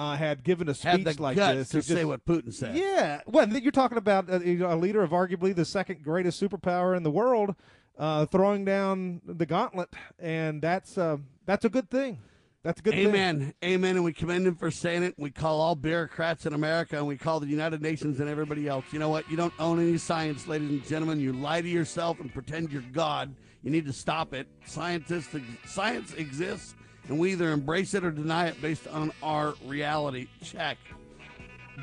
uh, 0.00 0.16
had 0.16 0.42
given 0.42 0.66
a 0.70 0.74
speech 0.74 1.20
like 1.20 1.36
this 1.36 1.68
to 1.68 1.82
say 1.82 1.96
just- 1.96 2.06
what 2.06 2.24
Putin 2.24 2.54
said. 2.54 2.74
Yeah, 2.74 3.20
well, 3.26 3.46
you're 3.46 3.70
talking 3.70 3.98
about 3.98 4.30
uh, 4.32 4.40
you 4.40 4.56
know, 4.56 4.72
a 4.72 4.74
leader 4.74 5.02
of 5.02 5.10
arguably 5.10 5.54
the 5.54 5.66
second 5.66 6.02
greatest 6.02 6.42
superpower 6.42 6.96
in 6.96 7.02
the 7.02 7.10
world, 7.10 7.54
uh, 7.98 8.24
throwing 8.24 8.64
down 8.64 9.20
the 9.26 9.44
gauntlet, 9.44 9.90
and 10.18 10.62
that's 10.62 10.96
uh, 10.96 11.18
that's 11.44 11.66
a 11.66 11.68
good 11.68 11.90
thing. 11.90 12.18
That's 12.62 12.80
a 12.80 12.82
good 12.82 12.94
thing. 12.94 13.08
Amen. 13.08 13.54
Amen. 13.62 13.96
And 13.96 14.04
we 14.04 14.14
commend 14.14 14.46
him 14.46 14.54
for 14.54 14.70
saying 14.70 15.02
it. 15.02 15.14
We 15.18 15.30
call 15.30 15.60
all 15.60 15.74
bureaucrats 15.74 16.44
in 16.44 16.52
America 16.52 16.98
and 16.98 17.06
we 17.06 17.16
call 17.16 17.40
the 17.40 17.46
United 17.46 17.80
Nations 17.80 18.20
and 18.20 18.28
everybody 18.28 18.68
else. 18.68 18.84
You 18.92 18.98
know 18.98 19.08
what? 19.08 19.30
You 19.30 19.38
don't 19.38 19.54
own 19.58 19.80
any 19.80 19.96
science, 19.96 20.46
ladies 20.46 20.68
and 20.68 20.86
gentlemen. 20.86 21.20
You 21.20 21.32
lie 21.32 21.62
to 21.62 21.68
yourself 21.68 22.20
and 22.20 22.30
pretend 22.30 22.70
you're 22.70 22.82
God. 22.92 23.34
You 23.62 23.70
need 23.70 23.86
to 23.86 23.94
stop 23.94 24.34
it. 24.34 24.46
Scientists, 24.66 25.34
science 25.64 26.12
exists, 26.12 26.74
and 27.08 27.18
we 27.18 27.32
either 27.32 27.50
embrace 27.50 27.94
it 27.94 28.04
or 28.04 28.10
deny 28.10 28.46
it 28.46 28.60
based 28.60 28.86
on 28.88 29.12
our 29.22 29.54
reality 29.66 30.28
check. 30.42 30.78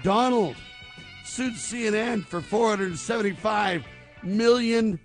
Donald 0.04 0.56
sued 1.26 1.54
CNN 1.54 2.26
for 2.26 2.42
$475 2.42 3.84
million. 4.24 5.00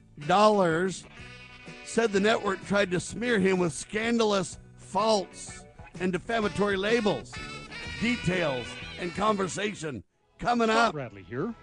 Said 1.85 2.13
the 2.13 2.21
network 2.21 2.65
tried 2.67 2.91
to 2.93 3.01
smear 3.01 3.39
him 3.39 3.59
with 3.59 3.73
scandalous, 3.73 4.59
false, 4.77 5.65
and 6.01 6.13
defamatory 6.13 6.77
labels, 6.77 7.33
details, 8.01 8.67
and 9.01 9.15
conversation. 9.15 10.03
Coming 10.39 10.71
up. 10.71 10.93
Bradley 10.93 11.25
here. 11.29 11.55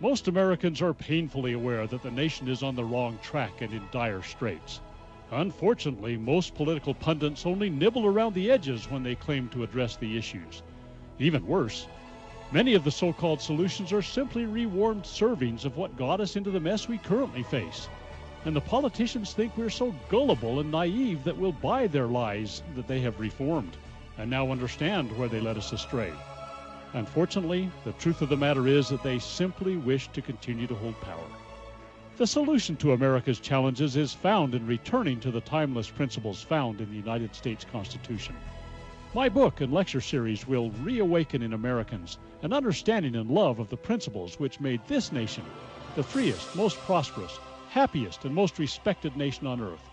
Most 0.00 0.28
Americans 0.28 0.80
are 0.80 0.94
painfully 0.94 1.54
aware 1.54 1.86
that 1.86 2.02
the 2.02 2.10
nation 2.10 2.48
is 2.48 2.62
on 2.62 2.76
the 2.76 2.84
wrong 2.84 3.18
track 3.22 3.62
and 3.62 3.72
in 3.72 3.82
dire 3.90 4.22
straits. 4.22 4.80
Unfortunately, 5.30 6.16
most 6.16 6.54
political 6.54 6.94
pundits 6.94 7.44
only 7.44 7.68
nibble 7.68 8.06
around 8.06 8.34
the 8.34 8.50
edges 8.50 8.90
when 8.90 9.02
they 9.02 9.14
claim 9.14 9.48
to 9.50 9.62
address 9.62 9.96
the 9.96 10.16
issues. 10.16 10.62
Even 11.18 11.46
worse, 11.46 11.86
many 12.50 12.72
of 12.72 12.82
the 12.82 12.90
so 12.90 13.12
called 13.12 13.40
solutions 13.40 13.92
are 13.92 14.00
simply 14.00 14.46
rewarmed 14.46 15.02
servings 15.02 15.66
of 15.66 15.76
what 15.76 15.98
got 15.98 16.20
us 16.20 16.36
into 16.36 16.50
the 16.50 16.60
mess 16.60 16.88
we 16.88 16.96
currently 16.96 17.42
face. 17.42 17.88
And 18.46 18.56
the 18.56 18.60
politicians 18.62 19.34
think 19.34 19.54
we're 19.56 19.68
so 19.68 19.94
gullible 20.08 20.60
and 20.60 20.70
naive 20.70 21.24
that 21.24 21.36
we'll 21.36 21.52
buy 21.52 21.88
their 21.88 22.06
lies 22.06 22.62
that 22.74 22.88
they 22.88 23.00
have 23.00 23.20
reformed 23.20 23.76
and 24.16 24.30
now 24.30 24.50
understand 24.50 25.14
where 25.18 25.28
they 25.28 25.40
led 25.40 25.58
us 25.58 25.72
astray. 25.72 26.12
Unfortunately, 26.94 27.70
the 27.84 27.92
truth 27.92 28.22
of 28.22 28.30
the 28.30 28.36
matter 28.36 28.66
is 28.66 28.88
that 28.88 29.02
they 29.02 29.18
simply 29.18 29.76
wish 29.76 30.08
to 30.08 30.22
continue 30.22 30.66
to 30.66 30.74
hold 30.74 30.98
power. 31.02 31.26
The 32.18 32.26
solution 32.26 32.74
to 32.78 32.94
America's 32.94 33.38
challenges 33.38 33.94
is 33.94 34.12
found 34.12 34.52
in 34.52 34.66
returning 34.66 35.20
to 35.20 35.30
the 35.30 35.40
timeless 35.40 35.88
principles 35.88 36.42
found 36.42 36.80
in 36.80 36.90
the 36.90 36.96
United 36.96 37.32
States 37.32 37.64
Constitution. 37.70 38.34
My 39.14 39.28
book 39.28 39.60
and 39.60 39.72
lecture 39.72 40.00
series 40.00 40.44
will 40.44 40.72
reawaken 40.82 41.42
in 41.42 41.52
Americans 41.52 42.18
an 42.42 42.52
understanding 42.52 43.14
and 43.14 43.30
love 43.30 43.60
of 43.60 43.68
the 43.68 43.76
principles 43.76 44.40
which 44.40 44.58
made 44.58 44.80
this 44.88 45.12
nation 45.12 45.44
the 45.94 46.02
freest, 46.02 46.56
most 46.56 46.76
prosperous, 46.78 47.38
happiest, 47.68 48.24
and 48.24 48.34
most 48.34 48.58
respected 48.58 49.16
nation 49.16 49.46
on 49.46 49.60
earth. 49.60 49.88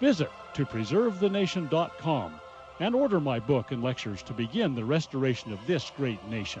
Visit 0.00 0.30
to 0.52 0.66
preservethenation.com 0.66 2.40
and 2.80 2.94
order 2.94 3.20
my 3.20 3.38
book 3.38 3.72
and 3.72 3.82
lectures 3.82 4.22
to 4.24 4.34
begin 4.34 4.74
the 4.74 4.84
restoration 4.84 5.50
of 5.50 5.66
this 5.66 5.90
great 5.96 6.22
nation. 6.28 6.60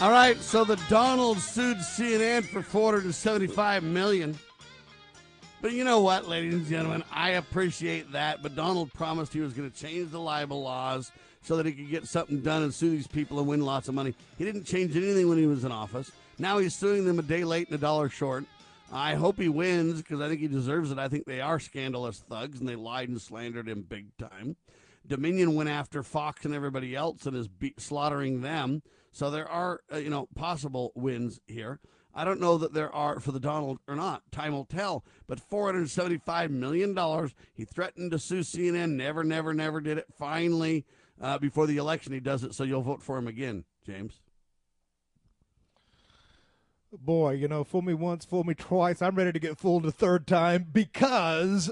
All 0.00 0.10
right, 0.10 0.38
so 0.38 0.64
the 0.64 0.76
Donald 0.90 1.38
sued 1.38 1.78
CNN 1.78 2.44
for 2.44 2.60
475 2.60 3.82
million. 3.82 4.38
But 5.62 5.72
you 5.72 5.82
know 5.82 6.02
what, 6.02 6.28
ladies 6.28 6.52
and 6.52 6.66
gentlemen, 6.66 7.04
I 7.10 7.30
appreciate 7.30 8.12
that. 8.12 8.42
But 8.42 8.54
Donald 8.54 8.92
promised 8.92 9.32
he 9.32 9.40
was 9.40 9.54
going 9.54 9.70
to 9.70 9.74
change 9.74 10.10
the 10.10 10.20
libel 10.20 10.62
laws 10.62 11.10
so 11.40 11.56
that 11.56 11.64
he 11.64 11.72
could 11.72 11.88
get 11.88 12.06
something 12.06 12.42
done 12.42 12.64
and 12.64 12.74
sue 12.74 12.90
these 12.90 13.06
people 13.06 13.38
and 13.38 13.48
win 13.48 13.62
lots 13.62 13.88
of 13.88 13.94
money. 13.94 14.14
He 14.36 14.44
didn't 14.44 14.64
change 14.64 14.94
anything 14.94 15.26
when 15.26 15.38
he 15.38 15.46
was 15.46 15.64
in 15.64 15.72
office. 15.72 16.12
Now 16.38 16.58
he's 16.58 16.74
suing 16.74 17.06
them 17.06 17.18
a 17.18 17.22
day 17.22 17.44
late 17.44 17.68
and 17.68 17.76
a 17.76 17.80
dollar 17.80 18.10
short. 18.10 18.44
I 18.92 19.14
hope 19.14 19.38
he 19.38 19.48
wins 19.48 20.02
because 20.02 20.20
I 20.20 20.28
think 20.28 20.40
he 20.40 20.48
deserves 20.48 20.90
it. 20.90 20.98
I 20.98 21.08
think 21.08 21.26
they 21.26 21.40
are 21.40 21.58
scandalous 21.58 22.18
thugs 22.18 22.60
and 22.60 22.68
they 22.68 22.76
lied 22.76 23.08
and 23.08 23.20
slandered 23.20 23.68
him 23.68 23.82
big 23.82 24.16
time. 24.18 24.56
Dominion 25.06 25.54
went 25.54 25.68
after 25.68 26.02
Fox 26.02 26.44
and 26.44 26.54
everybody 26.54 26.94
else 26.94 27.26
and 27.26 27.36
is 27.36 27.48
be- 27.48 27.74
slaughtering 27.78 28.40
them. 28.40 28.82
So 29.12 29.30
there 29.30 29.48
are, 29.48 29.80
uh, 29.92 29.98
you 29.98 30.10
know, 30.10 30.28
possible 30.34 30.92
wins 30.94 31.40
here. 31.46 31.80
I 32.14 32.24
don't 32.24 32.40
know 32.40 32.58
that 32.58 32.72
there 32.72 32.94
are 32.94 33.18
for 33.20 33.32
the 33.32 33.40
Donald 33.40 33.78
or 33.88 33.96
not. 33.96 34.22
Time 34.30 34.52
will 34.52 34.64
tell. 34.64 35.04
But 35.26 35.40
$475 35.40 36.50
million, 36.50 37.30
he 37.52 37.64
threatened 37.64 38.12
to 38.12 38.18
sue 38.18 38.40
CNN, 38.40 38.92
never, 38.92 39.24
never, 39.24 39.52
never 39.52 39.80
did 39.80 39.98
it. 39.98 40.06
Finally, 40.16 40.84
uh, 41.20 41.38
before 41.38 41.66
the 41.66 41.76
election, 41.76 42.12
he 42.12 42.20
does 42.20 42.44
it. 42.44 42.54
So 42.54 42.64
you'll 42.64 42.82
vote 42.82 43.02
for 43.02 43.18
him 43.18 43.26
again, 43.26 43.64
James. 43.84 44.20
Boy, 47.00 47.32
you 47.32 47.48
know, 47.48 47.64
fool 47.64 47.82
me 47.82 47.94
once, 47.94 48.24
fool 48.24 48.44
me 48.44 48.54
twice. 48.54 49.02
I'm 49.02 49.16
ready 49.16 49.32
to 49.32 49.38
get 49.38 49.58
fooled 49.58 49.84
a 49.86 49.90
third 49.90 50.26
time 50.26 50.66
because 50.72 51.70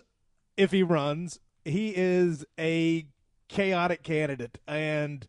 if 0.56 0.72
he 0.72 0.82
runs, 0.82 1.38
he 1.64 1.92
is 1.94 2.44
a 2.58 3.06
chaotic 3.48 4.02
candidate. 4.02 4.58
And 4.66 5.26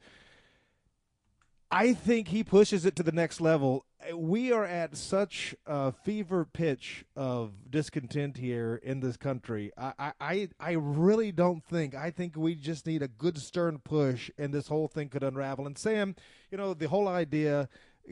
I 1.72 1.94
think 1.94 2.30
he 2.30 2.44
pushes 2.44 2.86
it 2.86 2.96
to 2.98 3.04
the 3.04 3.12
next 3.12 3.42
level. 3.42 3.86
We 4.14 4.52
are 4.52 4.66
at 4.66 4.98
such 4.98 5.56
a 5.66 5.92
fever 5.92 6.46
pitch 6.46 7.06
of 7.16 7.54
discontent 7.70 8.38
here 8.38 8.80
in 8.84 9.00
this 9.00 9.16
country. 9.16 9.72
I, 9.78 10.14
I, 10.20 10.50
I 10.60 10.72
really 10.74 11.32
don't 11.32 11.64
think. 11.64 11.96
I 11.96 12.12
think 12.12 12.36
we 12.36 12.56
just 12.56 12.86
need 12.86 13.02
a 13.02 13.08
good 13.08 13.38
stern 13.38 13.80
push, 13.80 14.30
and 14.38 14.54
this 14.54 14.68
whole 14.68 14.88
thing 14.88 15.10
could 15.10 15.24
unravel. 15.24 15.66
And 15.66 15.78
Sam, 15.78 16.16
you 16.52 16.58
know, 16.58 16.74
the 16.74 16.90
whole 16.90 17.08
idea, 17.08 17.70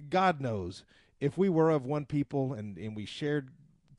God 0.09 0.39
knows, 0.39 0.83
if 1.21 1.37
we 1.37 1.47
were 1.47 1.69
of 1.69 1.85
one 1.85 2.05
people 2.05 2.53
and, 2.53 2.77
and 2.77 2.95
we 2.95 3.05
shared 3.05 3.51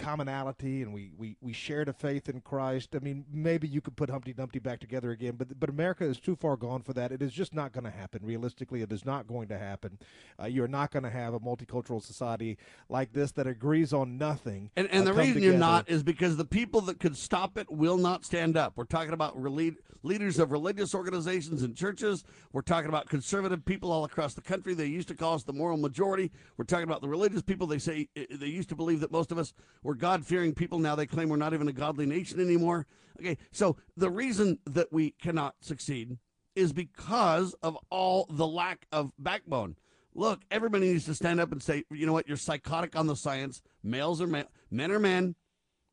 commonality 0.03 0.83
and 0.83 0.93
we, 0.93 1.13
we, 1.17 1.37
we 1.41 1.53
shared 1.53 1.89
a 1.89 1.93
faith 1.93 2.29
in 2.29 2.41
Christ. 2.41 2.95
I 2.95 2.99
mean, 2.99 3.25
maybe 3.33 3.69
you 3.69 3.81
could 3.81 3.97
put 3.97 4.11
Humpty 4.11 4.33
Dumpty 4.33 4.59
back 4.59 4.81
together 4.81 5.11
again, 5.11 5.37
but 5.37 5.59
but 5.59 5.71
America 5.71 6.05
is 6.05 6.19
too 6.19 6.35
far 6.35 6.57
gone 6.57 6.83
for 6.83 6.93
that. 6.95 7.13
It 7.13 7.23
is 7.23 7.33
just 7.33 7.55
not 7.55 7.73
going 7.73 7.85
to 7.85 7.91
happen. 7.91 8.21
Realistically, 8.25 8.83
it 8.83 8.93
is 8.93 9.05
not 9.05 9.27
going 9.27 9.49
to 9.49 9.59
happen. 9.59 9.99
Uh, 10.41 10.47
you're 10.47 10.69
not 10.69 10.91
going 10.91 11.05
to 11.05 11.11
have 11.11 11.35
a 11.35 11.41
multicultural 11.41 12.03
society 12.03 12.59
like 12.89 13.13
this 13.13 13.33
that 13.33 13.47
agrees 13.47 13.93
on 13.93 14.19
nothing. 14.19 14.71
And, 14.77 14.89
and 14.89 15.03
uh, 15.03 15.13
the 15.13 15.13
reason 15.13 15.35
together. 15.35 15.53
you're 15.53 15.59
not 15.59 15.89
is 15.89 16.03
because 16.03 16.37
the 16.37 16.45
people 16.45 16.81
that 16.83 16.99
could 16.99 17.17
stop 17.17 17.57
it 17.57 17.71
will 17.71 17.99
not 17.99 18.25
stand 18.25 18.57
up. 18.57 18.73
We're 18.77 18.85
talking 18.85 19.13
about 19.13 19.41
rele- 19.41 19.77
leaders 20.03 20.39
of 20.39 20.51
religious 20.51 20.95
organizations 20.95 21.63
and 21.63 21.77
churches. 21.77 22.25
We're 22.53 22.63
talking 22.63 22.89
about 22.89 23.09
conservative 23.09 23.65
people 23.65 23.93
all 23.93 24.05
across 24.05 24.35
the 24.35 24.41
country. 24.41 24.75
They 24.75 24.87
used 24.87 25.09
to 25.09 25.15
call 25.15 25.35
us 25.35 25.45
the 25.45 25.53
moral 25.53 25.77
majority. 25.77 26.31
We're 26.57 26.65
talking 26.65 26.85
about 26.85 27.01
the 27.01 27.09
religious 27.09 27.43
people. 27.43 27.67
They 27.67 27.79
say 27.79 28.09
they 28.15 28.47
used 28.47 28.69
to 28.71 28.77
believe 28.77 29.01
that 29.01 29.13
most 29.13 29.33
of 29.33 29.39
us 29.39 29.55
were 29.83 29.92
God 29.95 30.25
fearing 30.25 30.55
people. 30.55 30.79
Now 30.79 30.95
they 30.95 31.07
claim 31.07 31.29
we're 31.29 31.37
not 31.37 31.55
even 31.55 31.69
a 31.69 31.73
godly 31.73 32.07
nation 32.07 32.41
anymore. 32.41 32.87
Okay, 33.21 33.39
so 33.51 33.77
the 33.97 34.11
reason 34.11 34.59
that 34.67 34.93
we 34.93 35.11
cannot 35.13 35.55
succeed 35.61 36.19
is 36.55 36.73
because 36.73 37.55
of 37.63 37.79
all 37.91 38.27
the 38.31 38.47
lack 38.47 38.87
of 38.93 39.13
backbone. 39.19 39.77
Look, 40.15 40.41
everybody 40.51 40.93
needs 40.93 41.07
to 41.07 41.15
stand 41.15 41.41
up 41.41 41.53
and 41.53 41.63
say, 41.63 41.85
you 41.91 42.07
know 42.07 42.13
what, 42.13 42.29
you're 42.29 42.37
psychotic 42.37 42.97
on 42.97 43.07
the 43.07 43.17
science. 43.17 43.63
Males 43.83 44.21
are 44.21 44.27
men, 44.27 44.47
men 44.71 44.91
are 44.91 44.99
men. 44.99 45.35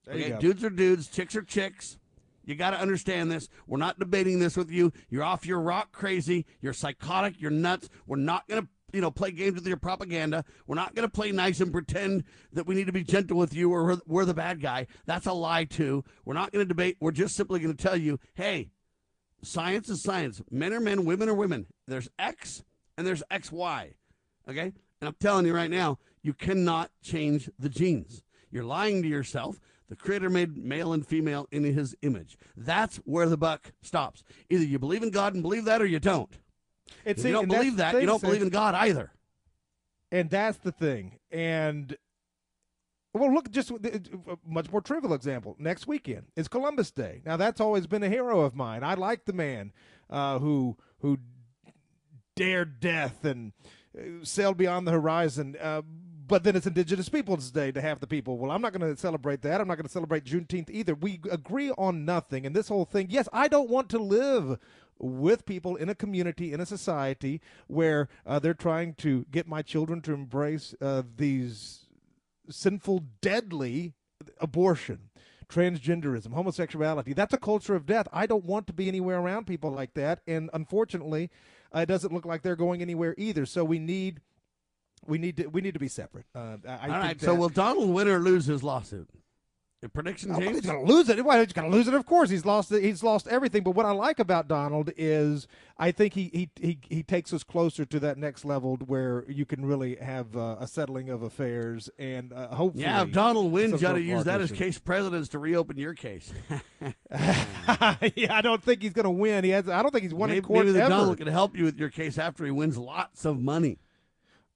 Okay, 0.08 0.36
dudes 0.40 0.64
are 0.64 0.70
dudes, 0.70 1.08
chicks 1.08 1.36
are 1.36 1.42
chicks. 1.42 1.98
You 2.50 2.56
got 2.56 2.72
to 2.72 2.80
understand 2.80 3.32
this. 3.32 3.48
We're 3.68 3.78
not 3.78 4.00
debating 4.00 4.40
this 4.40 4.58
with 4.58 4.72
you. 4.72 4.92
You're 5.10 5.24
off 5.24 5.46
your 5.46 5.60
rock 5.60 5.92
crazy. 5.92 6.48
You're 6.62 6.74
psychotic. 6.74 7.40
You're 7.40 7.52
nuts. 7.52 7.90
We're 8.08 8.18
not 8.18 8.48
going 8.48 8.64
to, 8.64 8.68
you 8.94 9.02
know, 9.02 9.12
play 9.12 9.32
games 9.32 9.56
with 9.56 9.68
your 9.68 9.78
propaganda. 9.78 10.44
We're 10.68 10.76
not 10.76 10.96
going 10.96 11.08
to 11.08 11.12
play 11.12 11.32
nice 11.32 11.60
and 11.60 11.72
pretend 11.72 12.24
that 12.54 12.68
we 12.68 12.76
need 12.76 12.88
to 12.88 12.94
be 12.94 13.04
gentle 13.04 13.38
with 13.38 13.54
you 13.54 13.72
or 13.72 14.02
we're, 14.06 14.26
the 14.26 14.34
bad 14.34 14.62
guy. 14.62 14.88
That's 15.06 15.26
a 15.26 15.34
lie 15.34 15.66
too. 15.66 16.04
We're 16.26 16.34
not 16.34 16.52
going 16.52 16.64
to 16.64 16.68
debate. 16.68 16.98
We're 17.00 17.12
just 17.12 17.36
simply 17.36 17.60
going 17.60 17.76
to 17.76 17.84
tell 17.84 17.98
you, 17.98 18.20
hey, 18.36 18.70
science 19.42 19.90
is 19.90 20.04
science. 20.04 20.42
Men 20.52 20.74
are 20.74 20.80
men, 20.80 21.06
women 21.06 21.30
are 21.30 21.34
women. 21.34 21.68
There's 21.88 22.10
X 22.20 22.64
and 22.98 23.06
there's 23.08 23.24
XY. 23.32 23.94
Okay? 24.48 24.74
And 25.02 25.08
I'm 25.08 25.16
telling 25.20 25.46
you 25.46 25.56
right 25.56 25.72
now, 25.72 25.98
you 26.22 26.34
cannot 26.34 26.92
change 27.02 27.50
the 27.58 27.70
genes. 27.70 28.24
You're 28.52 28.66
lying 28.66 29.02
to 29.04 29.08
yourself. 29.08 29.60
The 29.88 29.96
Creator 29.96 30.30
made 30.30 30.58
male 30.58 30.94
and 30.94 31.06
female 31.06 31.48
in 31.52 31.64
His 31.64 31.96
image. 32.02 32.38
That's 32.56 32.98
where 32.98 33.28
the 33.28 33.38
buck 33.38 33.72
stops. 33.82 34.24
Either 34.50 34.64
you 34.64 34.78
believe 34.78 35.02
in 35.02 35.10
God 35.10 35.34
and 35.34 35.42
believe 35.42 35.66
that, 35.66 35.82
or 35.82 35.86
you 35.86 36.00
don't. 36.00 36.38
And 37.06 37.20
see, 37.20 37.30
you 37.30 37.34
don't 37.34 37.48
believe 37.48 37.78
that, 37.78 37.94
thing, 37.94 38.02
you 38.02 38.08
don't 38.08 38.22
believe 38.22 38.42
in 38.42 38.50
God 38.50 38.76
either. 38.76 39.12
And 40.12 40.30
that's 40.30 40.58
the 40.58 40.72
thing. 40.72 41.20
And 41.32 41.96
well, 43.14 43.34
look, 43.34 43.50
just 43.52 43.72
a 43.72 44.02
much 44.46 44.72
more 44.72 44.82
trivial 44.82 45.14
example. 45.14 45.56
Next 45.60 45.88
weekend 45.88 46.28
is 46.36 46.48
Columbus 46.48 46.92
Day. 46.92 47.22
Now, 47.26 47.38
that's 47.38 47.60
always 47.60 47.88
been 47.88 48.04
a 48.04 48.10
hero 48.10 48.42
of 48.42 48.56
mine. 48.56 48.84
I 48.84 48.94
like 48.94 49.26
the 49.26 49.34
man 49.34 49.72
uh, 50.10 50.40
who 50.40 50.78
who 51.00 51.18
dared 52.36 52.80
death 52.80 53.26
and 53.26 53.54
uh, 53.98 54.24
sailed 54.24 54.58
beyond 54.58 54.88
the 54.88 54.92
horizon. 54.92 55.58
Uh, 55.60 55.82
but 56.28 56.44
then 56.44 56.56
it's 56.56 56.68
Indigenous 56.68 57.10
Peoples 57.10 57.50
Day 57.50 57.72
to 57.72 57.82
have 57.82 58.00
the 58.00 58.06
people. 58.06 58.38
Well, 58.38 58.52
I'm 58.52 58.62
not 58.62 58.74
going 58.74 58.94
to 58.94 59.00
celebrate 59.00 59.42
that. 59.42 59.60
I'm 59.60 59.68
not 59.68 59.76
going 59.76 59.88
to 59.88 59.92
celebrate 59.92 60.26
Juneteenth 60.26 60.70
either. 60.70 60.94
We 60.94 61.20
agree 61.32 61.72
on 61.72 62.06
nothing. 62.06 62.46
And 62.46 62.56
this 62.56 62.68
whole 62.68 62.86
thing, 62.86 63.08
yes, 63.10 63.28
I 63.34 63.48
don't 63.48 63.70
want 63.70 63.90
to 63.90 63.98
live 63.98 64.60
with 65.00 65.46
people 65.46 65.76
in 65.76 65.90
a 65.90 65.96
community, 65.96 66.54
in 66.54 66.60
a 66.60 66.66
society 66.66 67.42
where 67.68 68.08
uh, 68.26 68.40
they're 68.40 68.54
trying 68.54 68.94
to 68.96 69.26
get 69.32 69.48
my 69.48 69.62
children 69.62 70.02
to 70.02 70.14
embrace 70.14 70.76
uh, 70.82 71.04
these 71.16 71.86
sinful, 72.50 73.04
deadly 73.22 73.94
abortion, 74.40 75.10
transgenderism, 75.48 76.34
homosexuality. 76.34 77.14
That's 77.14 77.34
a 77.34 77.38
culture 77.38 77.76
of 77.76 77.86
death. 77.86 78.08
I 78.12 78.26
don't 78.26 78.46
want 78.46 78.68
to 78.68 78.74
be 78.74 78.88
anywhere 78.88 79.20
around 79.20 79.48
people 79.48 79.72
like 79.72 79.94
that. 79.94 80.22
And 80.28 80.50
unfortunately, 80.54 81.30
uh, 81.74 81.80
it 81.80 81.86
doesn't 81.86 82.14
look 82.14 82.26
like 82.26 82.42
they're 82.42 82.56
going 82.56 82.82
anywhere 82.82 83.16
either. 83.18 83.46
So 83.46 83.64
we 83.64 83.80
need. 83.80 84.22
We 85.08 85.18
need 85.18 85.38
to 85.38 85.48
we 85.48 85.62
need 85.62 85.76
to 85.76 85.80
be 85.80 85.88
separate. 85.88 86.26
Uh, 86.36 86.58
All 86.68 86.90
right. 86.90 87.20
So 87.22 87.34
will 87.34 87.48
Donald 87.48 87.90
win 87.90 88.10
or 88.10 88.20
lose 88.20 88.48
his 88.48 88.64
lawsuit? 88.64 89.08
A 89.82 89.88
prediction, 89.88 90.36
James? 90.36 90.58
he's 90.58 90.66
going 90.66 90.86
to 90.86 90.94
lose 90.94 91.08
it. 91.08 91.24
Why 91.24 91.40
he's 91.40 91.54
going 91.54 91.72
to 91.72 91.76
lose 91.76 91.88
it? 91.88 91.94
Of 91.94 92.06
course, 92.06 92.30
he's 92.30 92.46
lost. 92.46 92.70
He's 92.70 93.02
lost 93.02 93.30
everything. 93.30 93.64
But 93.64 93.72
what 93.72 93.86
I 93.86 93.92
like 93.92 94.20
about 94.20 94.50
Donald 94.50 94.92
is, 94.98 95.48
I 95.78 95.92
think 95.92 96.16
he 96.16 96.30
he 96.34 96.50
he, 96.60 96.80
he 96.90 97.02
takes 97.02 97.32
us 97.32 97.44
closer 97.46 97.86
to 97.86 98.00
that 98.02 98.18
next 98.18 98.44
level 98.44 98.76
where 98.76 99.24
you 99.30 99.46
can 99.46 99.66
really 99.66 99.96
have 99.96 100.36
uh, 100.36 100.58
a 100.60 100.68
settling 100.68 101.10
of 101.10 101.22
affairs 101.22 101.90
and 101.98 102.34
uh, 102.34 102.50
hopefully. 102.50 102.84
Yeah, 102.84 103.04
if 103.04 103.14
Donald 103.14 103.54
wins, 103.54 103.74
you 103.74 103.80
gotta 103.80 104.02
use 104.02 104.26
that 104.26 104.42
as 104.42 104.52
case 104.52 104.78
precedence 104.78 105.30
to 105.30 105.40
reopen 105.40 105.78
your 105.78 105.94
case. 105.94 106.34
yeah, 106.82 108.28
I 108.32 108.42
don't 108.44 108.62
think 108.62 108.82
he's 108.82 108.94
going 108.94 109.06
to 109.06 109.10
win. 109.10 109.46
He 109.46 109.52
has. 109.52 109.70
I 109.70 109.82
don't 109.82 109.92
think 109.92 110.04
he's 110.04 110.14
won 110.14 110.30
maybe, 110.30 110.40
in 110.40 110.44
court 110.44 110.66
maybe 110.66 110.78
ever. 110.78 110.90
Donald 110.90 111.18
can 111.18 111.28
help 111.28 111.58
you 111.58 111.64
with 111.64 111.80
your 111.80 111.90
case 111.90 112.18
after 112.18 112.44
he 112.44 112.52
wins 112.52 112.78
lots 112.78 113.24
of 113.24 113.40
money. 113.40 113.80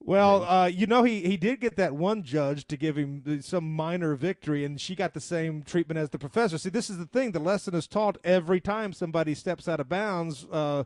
Well, 0.06 0.44
uh, 0.44 0.66
you 0.66 0.86
know, 0.86 1.02
he, 1.02 1.22
he 1.22 1.38
did 1.38 1.60
get 1.60 1.76
that 1.76 1.94
one 1.94 2.22
judge 2.22 2.66
to 2.66 2.76
give 2.76 2.96
him 2.96 3.40
some 3.40 3.72
minor 3.74 4.14
victory, 4.14 4.62
and 4.64 4.78
she 4.78 4.94
got 4.94 5.14
the 5.14 5.20
same 5.20 5.62
treatment 5.62 5.98
as 5.98 6.10
the 6.10 6.18
professor. 6.18 6.58
See, 6.58 6.68
this 6.68 6.90
is 6.90 6.98
the 6.98 7.06
thing. 7.06 7.32
The 7.32 7.38
lesson 7.38 7.74
is 7.74 7.86
taught 7.86 8.18
every 8.22 8.60
time 8.60 8.92
somebody 8.92 9.34
steps 9.34 9.66
out 9.66 9.80
of 9.80 9.88
bounds. 9.88 10.46
Uh, 10.52 10.84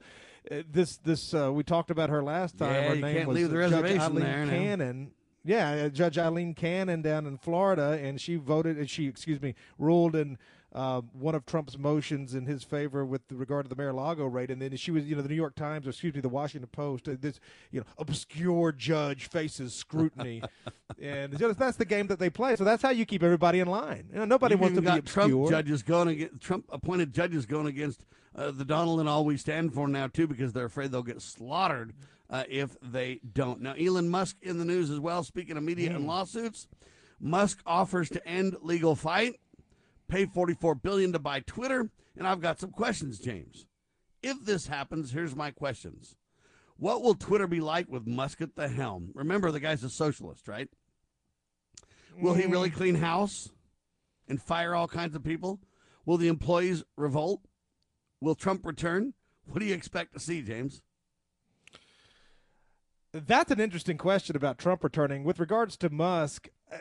this 0.71 0.99
this 0.99 1.35
uh, 1.35 1.53
we 1.53 1.65
talked 1.65 1.91
about 1.91 2.11
her 2.11 2.23
last 2.23 2.59
time. 2.59 2.73
Yeah, 2.73 2.89
her 2.89 2.95
you 2.95 3.03
name 3.03 3.17
can't 3.17 3.29
was 3.29 3.37
leave 3.37 3.51
the 3.51 3.69
Judge 3.69 3.99
Aileen 3.99 4.23
there 4.23 4.47
now. 4.47 4.53
Cannon. 4.53 5.11
Yeah, 5.45 5.71
uh, 5.71 5.89
Judge 5.89 6.17
Aileen 6.17 6.55
Cannon 6.55 7.03
down 7.03 7.27
in 7.27 7.39
Florida, 7.39 7.99
and 8.01 8.21
she 8.21 8.37
voted. 8.37 8.79
and 8.79 8.89
She 8.89 9.09
excuse 9.09 9.43
me 9.43 9.55
ruled 9.79 10.15
in 10.15 10.39
uh, 10.75 11.01
one 11.13 11.35
of 11.35 11.47
Trump's 11.47 11.79
motions 11.79 12.35
in 12.35 12.45
his 12.45 12.63
favor 12.63 13.05
with 13.05 13.23
regard 13.31 13.65
to 13.65 13.69
the 13.69 13.77
Mar-a-Lago 13.77 14.27
rate, 14.27 14.51
and 14.51 14.61
then 14.61 14.77
she 14.77 14.91
was, 14.91 15.05
you 15.05 15.17
know, 15.17 15.23
the 15.23 15.29
New 15.29 15.35
York 15.35 15.55
Times, 15.55 15.87
or 15.87 15.91
excuse 15.91 16.15
me, 16.15 16.21
the 16.21 16.29
Washington 16.29 16.69
Post, 16.71 17.09
uh, 17.09 17.17
this, 17.19 17.41
you 17.71 17.81
know, 17.81 17.87
obscure 17.97 18.73
judge 18.73 19.29
faces 19.29 19.75
scrutiny, 19.75 20.43
and 21.03 21.39
you 21.41 21.55
that's 21.55 21.79
the 21.79 21.85
game 21.85 22.07
that 22.09 22.19
they 22.19 22.29
play. 22.29 22.55
So 22.57 22.65
that's 22.65 22.83
how 22.83 22.91
you 22.91 23.07
keep 23.07 23.23
everybody 23.23 23.61
in 23.61 23.69
line. 23.69 24.09
You 24.13 24.19
know, 24.19 24.25
nobody 24.27 24.55
You've 24.55 24.61
wants 24.61 24.77
to 24.77 24.83
be 24.83 24.89
obscure. 24.89 25.49
Trump 25.49 25.51
judges 25.51 25.83
going 25.83 26.09
against 26.09 26.41
Trump 26.41 26.67
appointed 26.71 27.15
judges 27.15 27.47
going 27.47 27.67
against 27.67 28.05
uh, 28.35 28.51
the 28.51 28.65
Donald 28.65 29.01
and 29.01 29.09
all 29.09 29.25
we 29.25 29.37
stand 29.39 29.73
for 29.73 29.89
now 29.89 30.07
too 30.07 30.27
because 30.27 30.53
they're 30.53 30.67
afraid 30.67 30.93
they'll 30.93 31.03
get 31.03 31.23
slaughtered 31.23 31.95
uh, 32.31 32.45
if 32.49 32.77
they 32.83 33.21
don't. 33.33 33.63
Now 33.63 33.73
Elon 33.73 34.09
Musk 34.09 34.37
in 34.43 34.59
the 34.59 34.65
news 34.67 34.91
as 34.91 35.01
well. 35.01 35.25
Speaking 35.25 35.57
of 35.57 35.63
media 35.63 35.95
and 35.95 36.07
lawsuits, 36.07 36.69
Musk 37.21 37.61
offers 37.67 38.09
to 38.11 38.27
end 38.27 38.57
legal 38.63 38.95
fight, 38.95 39.41
pay 40.09 40.27
44 40.27 40.75
billion 40.77 41.13
to 41.13 41.19
buy 41.19 41.41
Twitter, 41.41 41.91
and 42.17 42.27
I've 42.27 42.41
got 42.41 42.61
some 42.61 42.71
questions, 42.71 43.19
James. 43.19 43.67
If 44.23 44.45
this 44.45 44.67
happens, 44.67 45.13
here's 45.13 45.37
my 45.37 45.51
questions. 45.51 46.17
What 46.77 47.03
will 47.03 47.15
Twitter 47.15 47.47
be 47.47 47.61
like 47.61 47.89
with 47.89 48.07
Musk 48.07 48.41
at 48.41 48.57
the 48.57 48.69
helm? 48.69 49.11
Remember, 49.15 49.51
the 49.51 49.61
guy's 49.61 49.85
a 49.85 49.91
socialist, 49.91 50.49
right? 50.49 50.69
Will 52.21 52.35
he 52.35 52.47
really 52.47 52.71
clean 52.71 52.97
house 52.97 53.51
and 54.29 54.43
fire 54.43 54.75
all 54.75 54.89
kinds 54.89 55.15
of 55.15 55.23
people? 55.23 55.61
Will 56.05 56.17
the 56.17 56.29
employees 56.29 56.83
revolt? 56.97 57.43
Will 58.21 58.35
Trump 58.35 58.67
return? 58.67 59.15
What 59.47 59.61
do 59.61 59.67
you 59.67 59.75
expect 59.75 60.15
to 60.15 60.21
see, 60.21 60.43
James? 60.43 60.83
That's 63.13 63.51
an 63.51 63.61
interesting 63.61 63.97
question 63.97 64.37
about 64.37 64.59
Trump 64.59 64.85
returning. 64.85 65.25
With 65.25 65.41
regards 65.41 65.77
to 65.79 65.91
Musk, 65.91 66.49
uh, 66.73 66.79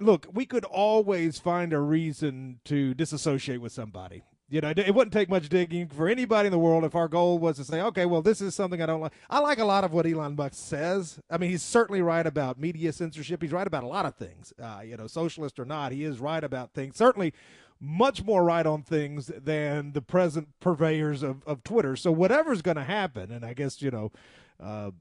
look, 0.00 0.26
we 0.32 0.46
could 0.46 0.64
always 0.64 1.38
find 1.38 1.72
a 1.72 1.80
reason 1.80 2.60
to 2.64 2.94
disassociate 2.94 3.60
with 3.60 3.72
somebody. 3.72 4.22
You 4.50 4.62
know, 4.62 4.72
it 4.74 4.94
wouldn't 4.94 5.12
take 5.12 5.28
much 5.28 5.50
digging 5.50 5.88
for 5.88 6.08
anybody 6.08 6.46
in 6.46 6.52
the 6.52 6.58
world 6.58 6.82
if 6.82 6.94
our 6.94 7.06
goal 7.06 7.38
was 7.38 7.56
to 7.56 7.64
say, 7.64 7.82
okay, 7.82 8.06
well, 8.06 8.22
this 8.22 8.40
is 8.40 8.54
something 8.54 8.80
I 8.80 8.86
don't 8.86 9.02
like. 9.02 9.12
I 9.28 9.40
like 9.40 9.58
a 9.58 9.64
lot 9.64 9.84
of 9.84 9.92
what 9.92 10.06
Elon 10.06 10.36
Musk 10.36 10.54
says. 10.54 11.20
I 11.30 11.36
mean, 11.36 11.50
he's 11.50 11.62
certainly 11.62 12.00
right 12.00 12.26
about 12.26 12.58
media 12.58 12.92
censorship. 12.94 13.42
He's 13.42 13.52
right 13.52 13.66
about 13.66 13.84
a 13.84 13.88
lot 13.88 14.06
of 14.06 14.14
things. 14.14 14.54
Uh, 14.58 14.80
you 14.82 14.96
know, 14.96 15.06
socialist 15.06 15.60
or 15.60 15.66
not, 15.66 15.92
he 15.92 16.02
is 16.02 16.18
right 16.18 16.42
about 16.42 16.72
things. 16.72 16.96
Certainly 16.96 17.34
much 17.78 18.24
more 18.24 18.42
right 18.42 18.64
on 18.64 18.82
things 18.82 19.26
than 19.26 19.92
the 19.92 20.00
present 20.00 20.48
purveyors 20.60 21.22
of, 21.22 21.42
of 21.46 21.62
Twitter. 21.62 21.94
So 21.94 22.10
whatever's 22.10 22.62
going 22.62 22.78
to 22.78 22.84
happen, 22.84 23.30
and 23.30 23.44
I 23.44 23.52
guess, 23.52 23.82
you 23.82 23.90
know, 23.90 24.12
uh, 24.58 24.92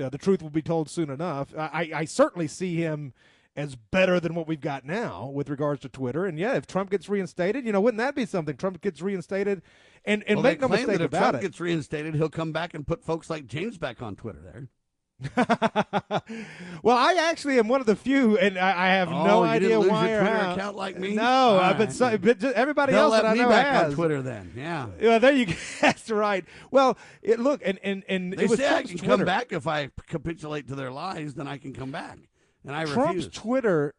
uh, 0.00 0.08
the 0.08 0.18
truth 0.18 0.42
will 0.42 0.50
be 0.50 0.62
told 0.62 0.88
soon 0.88 1.10
enough. 1.10 1.54
I, 1.56 1.90
I 1.94 2.04
certainly 2.04 2.48
see 2.48 2.76
him 2.76 3.12
as 3.54 3.76
better 3.76 4.18
than 4.18 4.34
what 4.34 4.48
we've 4.48 4.60
got 4.60 4.84
now 4.84 5.26
with 5.28 5.50
regards 5.50 5.82
to 5.82 5.88
Twitter. 5.88 6.24
And 6.24 6.38
yeah, 6.38 6.54
if 6.54 6.66
Trump 6.66 6.90
gets 6.90 7.08
reinstated, 7.08 7.66
you 7.66 7.72
know, 7.72 7.80
wouldn't 7.80 7.98
that 7.98 8.14
be 8.14 8.24
something? 8.24 8.56
Trump 8.56 8.80
gets 8.80 9.02
reinstated, 9.02 9.62
and 10.04 10.24
and 10.26 10.38
well, 10.38 10.44
make 10.44 10.60
no 10.60 10.68
mistake 10.68 10.86
that 10.86 11.00
if 11.00 11.06
about 11.08 11.18
Trump 11.18 11.36
it. 11.36 11.42
gets 11.42 11.60
reinstated, 11.60 12.14
he'll 12.14 12.30
come 12.30 12.52
back 12.52 12.74
and 12.74 12.86
put 12.86 13.04
folks 13.04 13.28
like 13.28 13.46
James 13.46 13.78
back 13.78 14.00
on 14.00 14.16
Twitter 14.16 14.40
there. 14.42 14.68
well, 16.82 16.96
I 16.96 17.14
actually 17.30 17.58
am 17.58 17.68
one 17.68 17.80
of 17.80 17.86
the 17.86 17.96
few, 17.96 18.38
and 18.38 18.58
I, 18.58 18.70
I 18.70 18.88
have 18.94 19.08
Oh, 19.08 19.24
no 19.24 19.44
you 19.44 19.50
idea 19.50 19.68
didn't 19.68 19.82
lose 19.82 19.90
why 19.90 20.10
your 20.10 20.20
Twitter 20.20 20.36
how. 20.36 20.52
account 20.52 20.76
like 20.76 20.98
me? 20.98 21.14
No, 21.14 21.58
uh, 21.58 21.72
but, 21.74 21.78
right. 21.88 21.92
so, 21.92 22.18
but 22.18 22.38
just 22.38 22.54
everybody 22.56 22.92
They'll 22.92 23.02
else 23.12 23.14
that 23.22 23.26
I 23.26 23.32
me 23.34 23.40
know 23.40 23.48
back 23.48 23.66
has. 23.66 23.84
on 23.86 23.92
Twitter 23.94 24.22
then. 24.22 24.52
Yeah. 24.56 24.86
Yeah, 25.00 25.18
there 25.18 25.32
you 25.32 25.46
go. 25.46 25.52
That's 25.80 26.10
right. 26.10 26.44
Well, 26.70 26.96
it, 27.22 27.38
look, 27.38 27.60
and 27.64 27.78
and 27.82 28.02
and 28.08 28.32
They 28.32 28.44
it 28.44 28.50
was 28.50 28.58
say 28.58 28.68
I 28.68 28.82
can 28.82 28.98
Twitter. 28.98 29.16
come 29.16 29.24
back 29.24 29.52
if 29.52 29.66
I 29.66 29.90
capitulate 30.06 30.68
to 30.68 30.74
their 30.74 30.90
lies. 30.90 31.34
Then 31.34 31.46
I 31.48 31.58
can 31.58 31.72
come 31.72 31.90
back, 31.90 32.18
and 32.66 32.74
I 32.74 32.84
Trump's 32.84 33.26
refuse. 33.26 33.28
Twitter 33.34 33.94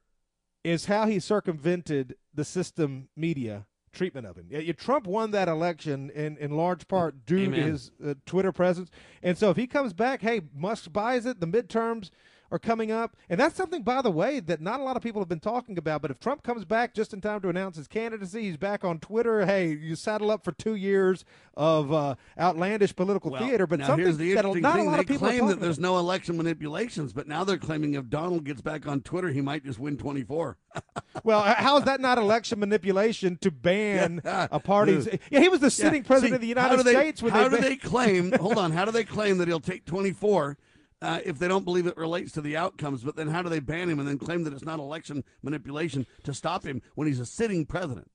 is 0.64 0.86
how 0.86 1.06
he 1.08 1.20
circumvented 1.20 2.16
the 2.34 2.46
system 2.46 3.10
media 3.18 3.66
treatment 3.94 4.28
of 4.28 4.36
him. 4.36 4.48
Yeah, 4.50 4.72
Trump 4.74 5.08
won 5.08 5.32
that 5.32 5.48
election 5.48 6.10
in, 6.10 6.38
in 6.38 6.52
large 6.52 6.88
part 6.88 7.26
due 7.26 7.44
Amen. 7.44 7.60
to 7.60 7.66
his 7.66 7.92
uh, 8.06 8.14
Twitter 8.26 8.52
presence. 8.52 8.90
And 9.22 9.38
so 9.38 9.50
if 9.50 9.58
he 9.58 9.68
comes 9.68 9.94
back, 9.94 10.22
hey, 10.22 10.42
Musk 10.56 10.92
buys 10.92 11.26
it, 11.26 11.40
the 11.40 11.48
midterms 11.48 12.10
are 12.54 12.60
coming 12.60 12.92
up. 12.92 13.18
And 13.30 13.40
that's 13.40 13.56
something, 13.56 13.82
by 13.82 14.02
the 14.04 14.12
way, 14.12 14.40
that 14.40 14.62
not 14.62 14.80
a 14.80 14.84
lot 14.84 14.96
of 14.96 15.02
people 15.02 15.20
have 15.20 15.28
been 15.28 15.40
talking 15.40 15.76
about. 15.78 16.04
But 16.04 16.12
if 16.12 16.20
Trump 16.20 16.44
comes 16.44 16.64
back 16.66 16.94
just 16.94 17.12
in 17.12 17.20
time 17.20 17.42
to 17.42 17.50
announce 17.50 17.78
his 17.78 17.88
candidacy, 17.88 18.44
he's 18.44 18.58
back 18.58 18.84
on 18.86 19.00
Twitter. 19.00 19.46
Hey, 19.46 19.70
you 19.74 19.96
saddle 19.96 20.30
up 20.30 20.44
for 20.46 20.52
two 20.52 20.76
years 20.76 21.26
of 21.56 21.92
uh, 21.92 22.14
outlandish 22.40 22.96
political 22.96 23.32
Well, 23.32 23.42
theater. 23.46 23.66
But 23.66 23.80
something 23.82 24.06
here's 24.06 24.18
the 24.18 24.34
that 24.36 24.46
interesting 24.46 24.62
not 24.62 24.76
a 24.76 24.78
thing: 24.78 24.86
lot 24.86 24.94
they 24.98 25.00
of 25.02 25.08
people 25.08 25.28
claim 25.28 25.48
that 25.48 25.60
there's 25.60 25.80
no 25.80 25.98
election 25.98 26.38
manipulations, 26.38 27.12
but 27.12 27.28
now 27.28 27.44
they're 27.44 27.58
claiming 27.58 27.96
if 27.96 28.08
Donald 28.08 28.44
gets 28.46 28.62
back 28.62 28.88
on 28.88 29.02
Twitter, 29.02 29.30
he 29.30 29.42
might 29.42 29.66
just 29.66 29.80
win 29.80 29.98
24. 29.98 30.58
Well, 31.24 31.42
how 31.42 31.78
is 31.78 31.84
that 31.86 32.02
not 32.02 32.18
election 32.18 32.60
manipulation 32.60 33.38
to 33.42 33.52
ban 33.52 34.20
Yeah. 34.26 34.48
a 34.52 34.60
party's? 34.60 35.08
Yeah, 35.30 35.42
he 35.42 35.48
was 35.48 35.60
the 35.60 35.70
sitting 35.70 36.02
Yeah. 36.02 36.08
president 36.08 36.42
See, 36.42 36.52
of 36.52 36.56
the 36.56 36.62
how 36.62 36.68
United 36.72 36.78
do 36.78 36.84
they- 36.84 37.00
States 37.00 37.22
when 37.22 37.32
how 37.32 37.44
they 37.48 37.50
do 37.58 37.62
ban- 37.62 37.70
they 37.70 37.76
claim? 37.76 38.32
hold 38.34 38.58
on, 38.58 38.72
how 38.72 38.84
do 38.84 38.92
they 38.92 39.04
claim 39.04 39.38
that 39.38 39.48
he'll 39.48 39.60
take 39.60 39.86
24 39.86 40.58
uh, 41.04 41.20
if 41.26 41.38
they 41.38 41.48
don't 41.48 41.66
believe 41.66 41.86
it 41.86 41.98
relates 41.98 42.32
to 42.34 42.42
the 42.42 42.58
outcomes? 42.58 43.04
But 43.04 43.16
then 43.16 43.28
how 43.28 43.42
do 43.42 43.50
they 43.50 43.60
ban 43.60 43.90
him 43.90 44.00
and 44.00 44.08
then 44.08 44.18
claim 44.18 44.44
that 44.46 44.54
it's 44.54 44.64
not 44.64 44.80
election 44.80 45.24
manipulation 45.42 46.08
to 46.24 46.34
stop 46.34 46.64
him 46.64 46.82
when 46.96 47.08
he's 47.08 47.20
a 47.20 47.26
sitting 47.26 47.66
president? 47.66 48.10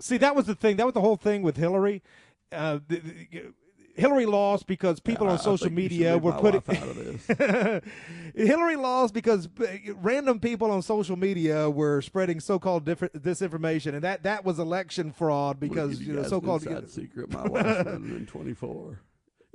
See, 0.00 0.18
that 0.18 0.36
was 0.36 0.46
the 0.46 0.54
thing. 0.54 0.76
That 0.76 0.86
was 0.86 0.94
the 0.94 1.00
whole 1.00 1.16
thing 1.16 1.42
with 1.42 1.56
Hillary. 1.56 2.02
Uh, 2.52 2.78
the, 2.86 2.98
the, 2.98 3.54
Hillary 3.94 4.26
lost 4.26 4.66
because 4.66 4.98
people 4.98 5.28
on 5.28 5.34
I 5.34 5.40
social 5.40 5.70
media 5.70 6.18
were 6.18 6.32
putting. 6.32 6.62
wife 6.66 6.82
out 6.82 6.88
of 6.88 6.96
this. 6.96 7.82
Hillary 8.34 8.76
lost 8.76 9.14
because 9.14 9.48
random 9.94 10.40
people 10.40 10.70
on 10.70 10.82
social 10.82 11.16
media 11.16 11.70
were 11.70 12.02
spreading 12.02 12.40
so-called 12.40 12.84
different 12.84 13.14
disinformation, 13.22 13.94
and 13.94 14.02
that 14.02 14.24
that 14.24 14.44
was 14.44 14.58
election 14.58 15.12
fraud 15.12 15.60
because 15.60 16.00
you 16.00 16.12
know 16.12 16.24
so-called. 16.24 16.62
secret. 16.90 17.32
My 17.32 17.46
wife's 17.46 17.88
in 17.88 18.26
24. 18.26 18.98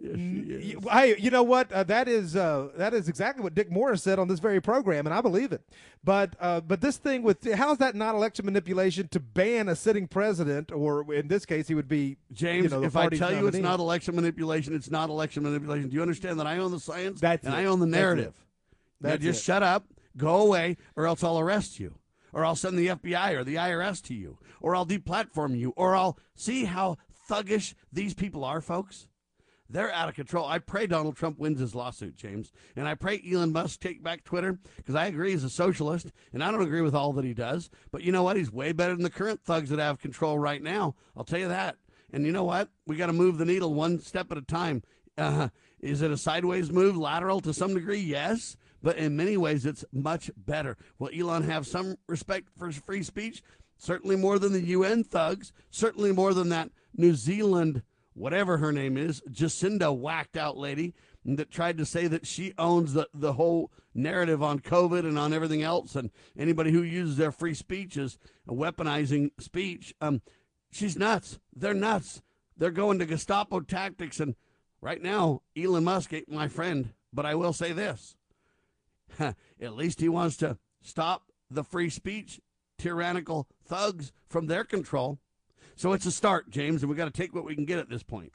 Yes, 0.02 0.16
she 0.16 0.76
is. 0.78 0.84
Hey, 0.90 1.16
you 1.20 1.30
know 1.30 1.44
what? 1.44 1.72
Uh, 1.72 1.84
that 1.84 2.08
is 2.08 2.36
uh, 2.36 2.70
that 2.76 2.94
is 2.94 3.10
exactly 3.10 3.44
what 3.44 3.54
Dick 3.54 3.70
Morris 3.70 4.02
said 4.02 4.18
on 4.18 4.28
this 4.28 4.40
very 4.40 4.62
program, 4.62 5.06
and 5.06 5.14
I 5.14 5.22
believe 5.22 5.52
it. 5.52 5.62
But 6.04 6.36
uh, 6.40 6.62
but 6.62 6.80
this 6.82 6.98
thing 6.98 7.22
with 7.24 7.52
how 7.54 7.72
is 7.72 7.78
that 7.80 7.96
not 7.96 8.16
election 8.16 8.46
manipulation 8.46 9.08
to 9.10 9.20
ban 9.20 9.68
a 9.68 9.76
sitting 9.76 10.08
president, 10.08 10.72
or 10.72 11.14
in 11.14 11.28
this 11.28 11.46
case, 11.46 11.68
he 11.68 11.76
would 11.76 11.88
be 11.90 12.18
James, 12.32 12.66
You 12.66 12.70
know, 12.70 12.84
if 12.84 12.96
I 12.96 13.10
tell 13.10 13.34
you 13.34 13.48
it's 13.48 13.58
not 13.58 13.80
election 13.80 14.16
manipulation, 14.16 14.74
it's 14.74 14.90
not 14.90 15.10
election 15.10 15.44
manipulation. 15.44 15.90
Do 15.90 15.96
you 15.96 16.02
understand 16.02 16.40
that 16.40 16.48
I 16.48 16.60
own 16.60 16.72
the 16.72 16.80
science 16.80 17.20
That's 17.20 17.46
and 17.46 17.54
it. 17.54 17.58
I 17.58 17.66
own 17.66 17.80
the 17.80 17.86
That's 17.86 17.98
narrative? 18.00 18.34
Now 19.02 19.10
That's 19.10 19.24
just 19.24 19.42
it. 19.42 19.46
shut 19.46 19.64
up, 19.64 19.86
go 20.16 20.38
away, 20.38 20.78
or 20.96 21.08
else 21.08 21.24
I'll 21.24 21.40
arrest 21.40 21.80
you, 21.80 21.96
or 22.34 22.46
I'll 22.46 22.56
send 22.56 22.78
the 22.78 22.88
FBI 22.88 23.34
or 23.34 23.44
the 23.44 23.56
IRS 23.56 24.02
to 24.04 24.14
you, 24.14 24.38
or 24.62 24.76
I'll 24.76 24.86
deplatform 24.86 25.58
you, 25.58 25.74
or 25.76 25.96
I'll 25.96 26.18
see 26.36 26.66
how 26.66 26.98
thuggish 27.30 27.74
these 27.92 28.14
people 28.14 28.44
are, 28.44 28.62
folks. 28.62 29.08
They're 29.70 29.92
out 29.92 30.10
of 30.10 30.16
control. 30.16 30.48
I 30.48 30.58
pray 30.58 30.88
Donald 30.88 31.16
Trump 31.16 31.38
wins 31.38 31.60
his 31.60 31.76
lawsuit, 31.76 32.16
James. 32.16 32.52
And 32.76 32.88
I 32.88 32.96
pray 32.96 33.22
Elon 33.30 33.52
Musk 33.52 33.80
take 33.80 34.02
back 34.02 34.24
Twitter 34.24 34.58
because 34.78 34.96
I 34.96 35.06
agree 35.06 35.32
he's 35.32 35.44
a 35.44 35.50
socialist 35.50 36.12
and 36.34 36.44
I 36.44 36.52
don't 36.52 36.64
agree 36.64 36.82
with 36.82 36.96
all 36.96 37.14
that 37.14 37.26
he 37.26 37.36
does. 37.36 37.70
But 37.92 38.02
you 38.02 38.12
know 38.12 38.24
what? 38.24 38.36
He's 38.36 38.52
way 38.52 38.72
better 38.72 38.94
than 38.94 39.04
the 39.04 39.12
current 39.12 39.44
thugs 39.44 39.70
that 39.70 39.80
have 39.80 40.00
control 40.00 40.40
right 40.40 40.62
now. 40.62 40.96
I'll 41.16 41.24
tell 41.24 41.40
you 41.40 41.50
that. 41.50 41.78
And 42.12 42.26
you 42.26 42.32
know 42.32 42.44
what? 42.44 42.70
We 42.88 42.96
got 42.96 43.08
to 43.08 43.14
move 43.14 43.38
the 43.38 43.46
needle 43.46 43.74
one 43.74 44.00
step 44.00 44.32
at 44.32 44.38
a 44.38 44.42
time. 44.42 44.82
Uh, 45.18 45.50
is 45.80 46.02
it 46.02 46.12
a 46.12 46.18
sideways 46.18 46.72
move, 46.72 46.98
lateral 46.98 47.40
to 47.42 47.54
some 47.54 47.76
degree? 47.76 48.00
Yes. 48.00 48.58
But 48.82 48.98
in 48.98 49.16
many 49.16 49.38
ways, 49.38 49.66
it's 49.66 49.86
much 49.92 50.32
better. 50.36 50.78
Will 50.98 51.12
Elon 51.14 51.44
have 51.44 51.68
some 51.68 51.98
respect 52.08 52.50
for 52.58 52.72
free 52.72 53.04
speech? 53.04 53.44
Certainly 53.78 54.16
more 54.16 54.40
than 54.40 54.54
the 54.54 54.62
UN 54.62 55.04
thugs. 55.04 55.52
Certainly 55.70 56.14
more 56.14 56.34
than 56.34 56.50
that 56.50 56.72
New 56.96 57.14
Zealand 57.14 57.84
whatever 58.20 58.58
her 58.58 58.74
name 58.74 58.98
is, 58.98 59.22
Jacinda 59.32 59.98
whacked 59.98 60.36
out 60.36 60.58
lady. 60.58 60.94
that 61.24 61.50
tried 61.50 61.78
to 61.78 61.86
say 61.86 62.06
that 62.08 62.28
she 62.28 62.54
owns 62.58 62.94
the, 62.94 63.08
the 63.14 63.34
whole 63.34 63.72
narrative 63.94 64.44
on 64.44 64.60
COVID 64.60 65.00
and 65.00 65.18
on 65.18 65.34
everything 65.34 65.64
else, 65.64 65.96
and 65.96 66.12
anybody 66.38 66.72
who 66.72 66.84
uses 66.84 67.16
their 67.16 67.32
free 67.32 67.54
speech 67.54 67.96
is 67.96 68.18
weaponizing 68.48 69.32
speech. 69.40 69.96
Um, 70.02 70.22
she's 70.70 70.98
nuts. 70.98 71.40
They're 71.56 71.74
nuts. 71.74 72.22
They're 72.58 72.72
going 72.72 73.00
to 73.00 73.06
Gestapo 73.06 73.62
tactics, 73.62 74.20
and 74.20 74.36
right 74.82 75.02
now, 75.02 75.42
Elon 75.58 75.86
Musk 75.86 76.12
ain't 76.14 76.30
my 76.30 76.50
friend. 76.50 76.94
But 77.14 77.26
I 77.26 77.36
will 77.36 77.54
say 77.54 77.72
this: 77.72 78.18
at 79.20 79.36
least 79.62 80.02
he 80.02 80.10
wants 80.10 80.36
to 80.38 80.58
stop 80.82 81.24
the 81.50 81.64
free 81.64 81.90
speech 81.90 82.42
tyrannical 82.78 83.48
thugs 83.66 84.12
from 84.28 84.48
their 84.48 84.66
control. 84.66 85.20
So 85.80 85.94
it's 85.94 86.06
a 86.06 86.12
start, 86.12 86.50
James, 86.50 86.84
and 86.84 86.90
we 86.90 86.98
got 86.98 87.06
to 87.06 87.12
take 87.12 87.34
what 87.34 87.46
we 87.46 87.56
can 87.56 87.64
get 87.64 87.80
at 87.80 87.90
this 87.90 88.04
point. 88.04 88.34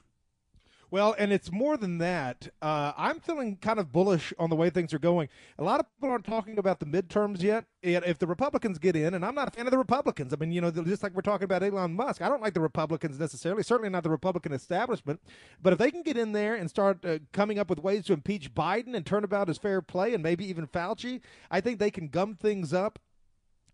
Well, 0.89 1.15
and 1.19 1.31
it's 1.31 1.51
more 1.51 1.77
than 1.77 1.99
that. 1.99 2.47
Uh, 2.59 2.91
I'm 2.97 3.19
feeling 3.19 3.57
kind 3.57 3.77
of 3.77 3.91
bullish 3.91 4.33
on 4.39 4.49
the 4.49 4.55
way 4.55 4.71
things 4.71 4.95
are 4.95 4.99
going. 4.99 5.29
A 5.59 5.63
lot 5.63 5.79
of 5.79 5.85
people 5.93 6.09
aren't 6.09 6.25
talking 6.25 6.57
about 6.57 6.79
the 6.79 6.87
midterms 6.87 7.43
yet. 7.43 7.65
If 7.83 8.17
the 8.17 8.25
Republicans 8.25 8.79
get 8.79 8.95
in, 8.95 9.13
and 9.13 9.23
I'm 9.23 9.35
not 9.35 9.47
a 9.47 9.51
fan 9.51 9.67
of 9.67 9.71
the 9.71 9.77
Republicans. 9.77 10.33
I 10.33 10.37
mean, 10.37 10.53
you 10.53 10.59
know, 10.59 10.71
just 10.71 11.03
like 11.03 11.13
we're 11.13 11.21
talking 11.21 11.45
about 11.45 11.61
Elon 11.61 11.93
Musk, 11.93 12.23
I 12.23 12.29
don't 12.29 12.41
like 12.41 12.55
the 12.55 12.61
Republicans 12.61 13.19
necessarily. 13.19 13.61
Certainly 13.61 13.91
not 13.91 14.01
the 14.01 14.09
Republican 14.09 14.51
establishment. 14.51 15.21
But 15.61 15.71
if 15.71 15.77
they 15.77 15.91
can 15.91 16.01
get 16.01 16.17
in 16.17 16.31
there 16.31 16.55
and 16.55 16.67
start 16.67 17.05
uh, 17.05 17.19
coming 17.31 17.59
up 17.59 17.69
with 17.69 17.77
ways 17.77 18.05
to 18.05 18.13
impeach 18.13 18.55
Biden 18.55 18.95
and 18.95 19.05
turn 19.05 19.23
about 19.23 19.49
his 19.49 19.59
fair 19.59 19.83
play, 19.83 20.15
and 20.15 20.23
maybe 20.23 20.49
even 20.49 20.65
Fauci, 20.65 21.21
I 21.51 21.61
think 21.61 21.77
they 21.77 21.91
can 21.91 22.07
gum 22.07 22.33
things 22.33 22.73
up 22.73 22.97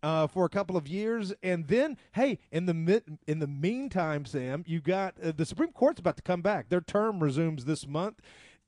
uh, 0.03 0.27
for 0.27 0.45
a 0.45 0.49
couple 0.49 0.77
of 0.77 0.87
years, 0.87 1.33
and 1.43 1.67
then 1.67 1.97
hey, 2.13 2.39
in 2.51 2.65
the 2.65 2.73
mid, 2.73 3.17
in 3.27 3.39
the 3.39 3.47
meantime, 3.47 4.25
Sam, 4.25 4.63
you 4.67 4.81
got 4.81 5.15
uh, 5.21 5.31
the 5.35 5.45
Supreme 5.45 5.71
Court's 5.71 5.99
about 5.99 6.17
to 6.17 6.23
come 6.23 6.41
back. 6.41 6.69
Their 6.69 6.81
term 6.81 7.21
resumes 7.21 7.65
this 7.65 7.87
month. 7.87 8.21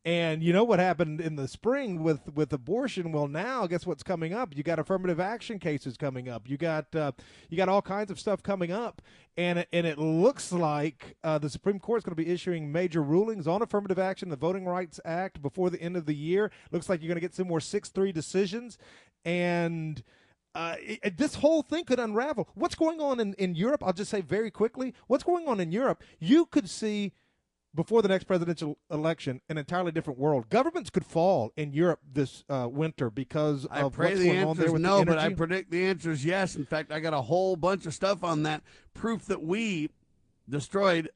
And 0.06 0.44
you 0.44 0.52
know 0.52 0.66
what 0.66 0.80
happened 0.80 1.22
in 1.22 1.38
the 1.38 1.48
spring 1.48 2.04
with 2.04 2.20
with 2.34 2.52
abortion? 2.52 3.14
Well, 3.14 3.30
now 3.30 3.66
guess 3.68 3.86
what's 3.86 4.04
coming 4.04 4.34
up? 4.34 4.54
You 4.56 4.62
got 4.62 4.78
affirmative 4.78 5.18
action 5.22 5.60
cases 5.60 5.96
coming 5.96 6.28
up. 6.28 6.50
You 6.50 6.58
got 6.58 6.94
uh, 6.94 7.14
you 7.50 7.56
got 7.56 7.70
all 7.70 7.82
kinds 7.82 8.12
of 8.12 8.20
stuff 8.20 8.44
coming 8.44 8.70
up, 8.70 9.02
and 9.38 9.66
and 9.72 9.88
it 9.88 9.98
looks 9.98 10.52
like 10.52 11.16
uh, 11.24 11.38
the 11.38 11.50
Supreme 11.50 11.80
Court's 11.80 12.04
going 12.04 12.18
to 12.18 12.22
be 12.22 12.30
issuing 12.30 12.70
major 12.70 13.02
rulings 13.02 13.48
on 13.48 13.62
affirmative 13.62 13.98
action, 13.98 14.28
the 14.28 14.36
Voting 14.36 14.66
Rights 14.66 15.00
Act, 15.06 15.42
before 15.42 15.70
the 15.70 15.82
end 15.82 15.96
of 15.96 16.06
the 16.06 16.16
year. 16.16 16.52
Looks 16.72 16.90
like 16.90 17.02
you're 17.02 17.08
going 17.08 17.16
to 17.16 17.22
get 17.22 17.34
some 17.34 17.48
more 17.48 17.62
six 17.62 17.88
three 17.88 18.12
decisions, 18.12 18.78
and 19.24 20.04
uh, 20.56 20.76
it, 20.80 21.18
this 21.18 21.36
whole 21.36 21.62
thing 21.62 21.84
could 21.84 22.00
unravel. 22.00 22.48
What's 22.54 22.76
going 22.76 23.00
on 23.00 23.20
in, 23.20 23.34
in 23.36 23.56
Europe? 23.56 23.84
I'll 23.84 23.94
just 23.94 24.12
say 24.12 24.22
very 24.22 24.52
quickly 24.52 24.94
what's 25.08 25.24
going 25.24 25.48
on 25.48 25.60
in 25.60 25.72
Europe. 25.72 26.04
You 26.20 26.46
could 26.46 26.70
see 26.70 27.14
before 27.76 28.04
the 28.04 28.08
next 28.08 28.26
presidential 28.26 28.78
election 28.92 29.42
an 29.50 29.58
entirely 29.58 29.92
different 29.92 30.20
world. 30.20 30.50
Governments 30.50 30.90
could 30.90 31.06
fall 31.06 31.52
in 31.58 31.74
Europe 31.74 32.00
this 32.12 32.44
uh, 32.50 32.68
winter 32.72 33.10
because 33.10 33.66
I 33.72 33.82
of 33.82 33.94
pray 33.94 34.10
what's 34.10 34.20
the 34.20 34.28
going 34.28 34.44
on 34.46 34.58
there 34.58 34.72
with 34.72 34.82
is 34.82 34.86
no, 34.86 35.00
the 35.00 35.06
but 35.06 35.18
I 35.18 35.34
predict 35.34 35.72
the 35.72 35.86
answer 35.86 36.12
is 36.12 36.24
yes. 36.24 36.56
In 36.56 36.66
fact, 36.66 36.92
I 36.92 37.00
got 37.00 37.14
a 37.14 37.22
whole 37.22 37.56
bunch 37.56 37.86
of 37.86 37.94
stuff 37.94 38.24
on 38.24 38.44
that. 38.44 38.62
Proof 38.94 39.26
that 39.26 39.42
we 39.42 39.90
destroyed 40.48 41.10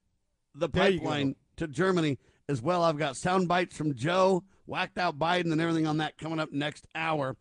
the 0.55 0.67
There 0.67 0.89
you 0.89 0.99
go. 0.99 1.05
pipeline 1.05 1.35
to 1.57 1.67
Germany 1.67 2.17
as 2.49 2.61
well. 2.61 2.83
I've 2.83 2.97
got 2.97 3.15
sound 3.17 3.47
bites 3.47 3.77
from 3.77 3.93
Joe, 3.93 4.43
whacked 4.65 4.97
out 4.97 5.19
Biden, 5.19 5.51
and 5.51 5.61
everything 5.61 5.85
on 5.85 5.97
that 5.97 6.17
coming 6.17 6.39
up 6.39 6.51
next 6.51 6.87
hour. 6.95 7.35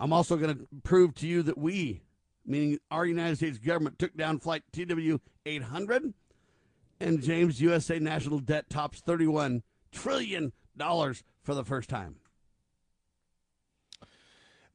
I'm 0.00 0.14
also 0.14 0.36
going 0.36 0.56
to 0.56 0.66
prove 0.82 1.14
to 1.16 1.26
you 1.26 1.42
that 1.42 1.58
we, 1.58 2.00
meaning 2.46 2.78
our 2.90 3.04
United 3.04 3.36
States 3.36 3.58
government, 3.58 3.98
took 3.98 4.16
down 4.16 4.38
flight 4.38 4.62
TW 4.72 5.20
800, 5.44 6.14
and 7.00 7.22
James 7.22 7.60
USA 7.60 7.98
national 7.98 8.38
debt 8.38 8.70
tops 8.70 9.00
31 9.00 9.62
trillion 9.92 10.52
dollars 10.74 11.22
for 11.42 11.54
the 11.54 11.64
first 11.64 11.90
time. 11.90 12.16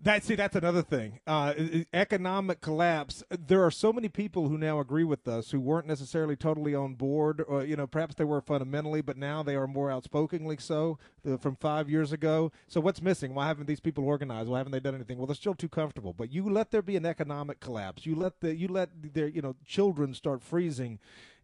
That 0.02 0.24
see, 0.24 0.36
that's 0.36 0.56
another 0.56 0.82
thing. 0.82 1.20
Uh, 1.26 1.54
economic 1.94 2.62
collapse. 2.62 3.24
There 3.30 3.64
are 3.64 3.72
so 3.72 3.94
many 3.94 4.10
people 4.10 4.50
who 4.50 4.58
now 4.58 4.80
agree 4.80 5.06
with 5.06 5.28
us 5.28 5.52
who 5.52 5.60
weren't 5.60 5.88
necessarily 5.88 6.36
totally 6.36 6.76
on 6.76 6.96
board, 6.96 7.44
or 7.48 7.64
you 7.64 7.76
know, 7.76 7.88
perhaps 7.88 8.16
they 8.16 8.26
were 8.26 8.42
fundamentally, 8.42 9.02
but 9.02 9.18
now 9.18 9.42
they 9.42 9.56
are 9.56 9.68
more 9.68 9.90
outspokenly 9.90 10.58
so 10.60 11.00
uh, 11.28 11.38
from 11.38 11.56
five 11.56 11.90
years 11.90 12.12
ago. 12.12 12.52
So 12.68 12.82
what's 12.82 13.02
missing? 13.02 13.34
Why 13.34 13.48
haven't 13.48 13.68
these 13.68 13.80
people 13.80 14.04
organized? 14.04 14.50
Why 14.50 14.58
haven't 14.58 14.74
they 14.74 14.80
done 14.82 14.96
anything? 14.96 15.18
Well, 15.18 15.28
they're 15.28 15.36
still 15.36 15.56
too 15.56 15.70
comfortable. 15.70 16.14
But 16.14 16.32
you 16.32 16.50
let 16.50 16.72
there 16.72 16.82
be 16.82 16.98
an 16.98 17.06
economic 17.06 17.60
collapse. 17.60 18.06
You 18.06 18.16
let 18.16 18.42
the 18.42 18.54
you 18.56 18.68
let 18.68 18.90
their 19.14 19.28
you 19.28 19.42
know 19.42 19.56
children 19.66 20.14
start 20.14 20.44
freezing 20.44 21.00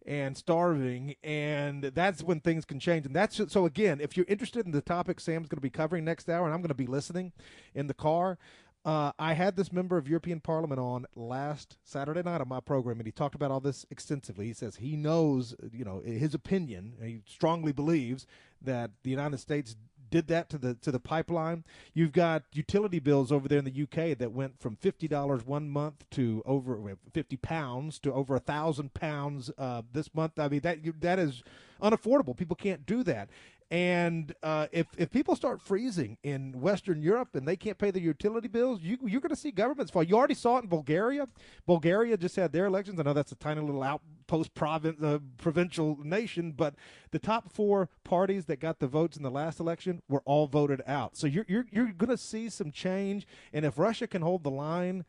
and 0.06 0.36
starving 0.36 1.14
and 1.22 1.84
that's 1.84 2.22
when 2.22 2.40
things 2.40 2.64
can 2.64 2.80
change 2.80 3.06
and 3.06 3.14
that's 3.14 3.40
so 3.52 3.66
again 3.66 4.00
if 4.00 4.16
you're 4.16 4.26
interested 4.28 4.66
in 4.66 4.72
the 4.72 4.80
topic 4.80 5.20
sam's 5.20 5.48
going 5.48 5.58
to 5.58 5.62
be 5.62 5.70
covering 5.70 6.04
next 6.04 6.28
hour 6.28 6.44
and 6.44 6.52
i'm 6.52 6.60
going 6.60 6.68
to 6.68 6.74
be 6.74 6.86
listening 6.86 7.32
in 7.74 7.86
the 7.86 7.94
car 7.94 8.38
uh, 8.84 9.12
I 9.16 9.34
had 9.34 9.54
this 9.54 9.72
member 9.72 9.96
of 9.96 10.08
European 10.08 10.40
Parliament 10.40 10.80
on 10.80 11.06
last 11.14 11.76
Saturday 11.84 12.22
night 12.22 12.40
on 12.40 12.48
my 12.48 12.58
program, 12.58 12.98
and 12.98 13.06
he 13.06 13.12
talked 13.12 13.36
about 13.36 13.52
all 13.52 13.60
this 13.60 13.86
extensively. 13.90 14.46
He 14.46 14.52
says 14.52 14.76
he 14.76 14.96
knows, 14.96 15.54
you 15.72 15.84
know, 15.84 16.00
his 16.04 16.34
opinion. 16.34 16.94
He 17.00 17.20
strongly 17.24 17.70
believes 17.70 18.26
that 18.60 18.90
the 19.04 19.10
United 19.10 19.38
States 19.38 19.76
did 20.12 20.28
that 20.28 20.48
to 20.50 20.58
the 20.58 20.74
to 20.74 20.92
the 20.92 21.00
pipeline. 21.00 21.64
You've 21.94 22.12
got 22.12 22.44
utility 22.52 23.00
bills 23.00 23.32
over 23.32 23.48
there 23.48 23.58
in 23.58 23.64
the 23.64 23.82
UK 23.82 24.16
that 24.18 24.30
went 24.30 24.60
from 24.60 24.76
fifty 24.76 25.08
dollars 25.08 25.44
one 25.44 25.68
month 25.68 26.08
to 26.10 26.42
over 26.46 26.78
fifty 27.12 27.36
pounds 27.36 27.98
to 28.00 28.12
over 28.12 28.36
a 28.36 28.40
thousand 28.40 28.94
pounds 28.94 29.50
uh, 29.58 29.82
this 29.92 30.14
month. 30.14 30.38
I 30.38 30.48
mean 30.48 30.60
that 30.60 30.78
that 31.00 31.18
is 31.18 31.42
unaffordable. 31.82 32.36
People 32.36 32.54
can't 32.54 32.86
do 32.86 33.02
that. 33.02 33.28
And 33.72 34.34
uh, 34.42 34.66
if 34.70 34.86
if 34.98 35.10
people 35.10 35.34
start 35.34 35.62
freezing 35.62 36.18
in 36.22 36.60
Western 36.60 37.00
Europe 37.00 37.34
and 37.34 37.48
they 37.48 37.56
can't 37.56 37.78
pay 37.78 37.90
their 37.90 38.02
utility 38.02 38.46
bills, 38.46 38.82
you, 38.82 38.98
you're 39.02 39.22
going 39.22 39.30
to 39.30 39.34
see 39.34 39.50
governments 39.50 39.90
fall. 39.90 40.02
You 40.02 40.14
already 40.14 40.34
saw 40.34 40.58
it 40.58 40.64
in 40.64 40.68
Bulgaria. 40.68 41.26
Bulgaria 41.64 42.18
just 42.18 42.36
had 42.36 42.52
their 42.52 42.66
elections. 42.66 43.00
I 43.00 43.02
know 43.04 43.14
that's 43.14 43.32
a 43.32 43.36
tiny 43.36 43.62
little 43.62 43.82
outpost 43.82 44.52
province, 44.52 45.02
uh, 45.02 45.20
provincial 45.38 45.98
nation, 46.04 46.52
but 46.52 46.74
the 47.12 47.18
top 47.18 47.50
four 47.50 47.88
parties 48.04 48.44
that 48.44 48.60
got 48.60 48.78
the 48.78 48.86
votes 48.86 49.16
in 49.16 49.22
the 49.22 49.30
last 49.30 49.58
election 49.58 50.02
were 50.06 50.20
all 50.26 50.46
voted 50.46 50.82
out. 50.86 51.16
So 51.16 51.26
you're 51.26 51.46
you're 51.48 51.64
you're 51.72 51.92
going 51.92 52.10
to 52.10 52.18
see 52.18 52.50
some 52.50 52.72
change. 52.72 53.26
And 53.54 53.64
if 53.64 53.78
Russia 53.78 54.06
can 54.06 54.20
hold 54.20 54.44
the 54.44 54.50
line, 54.50 55.06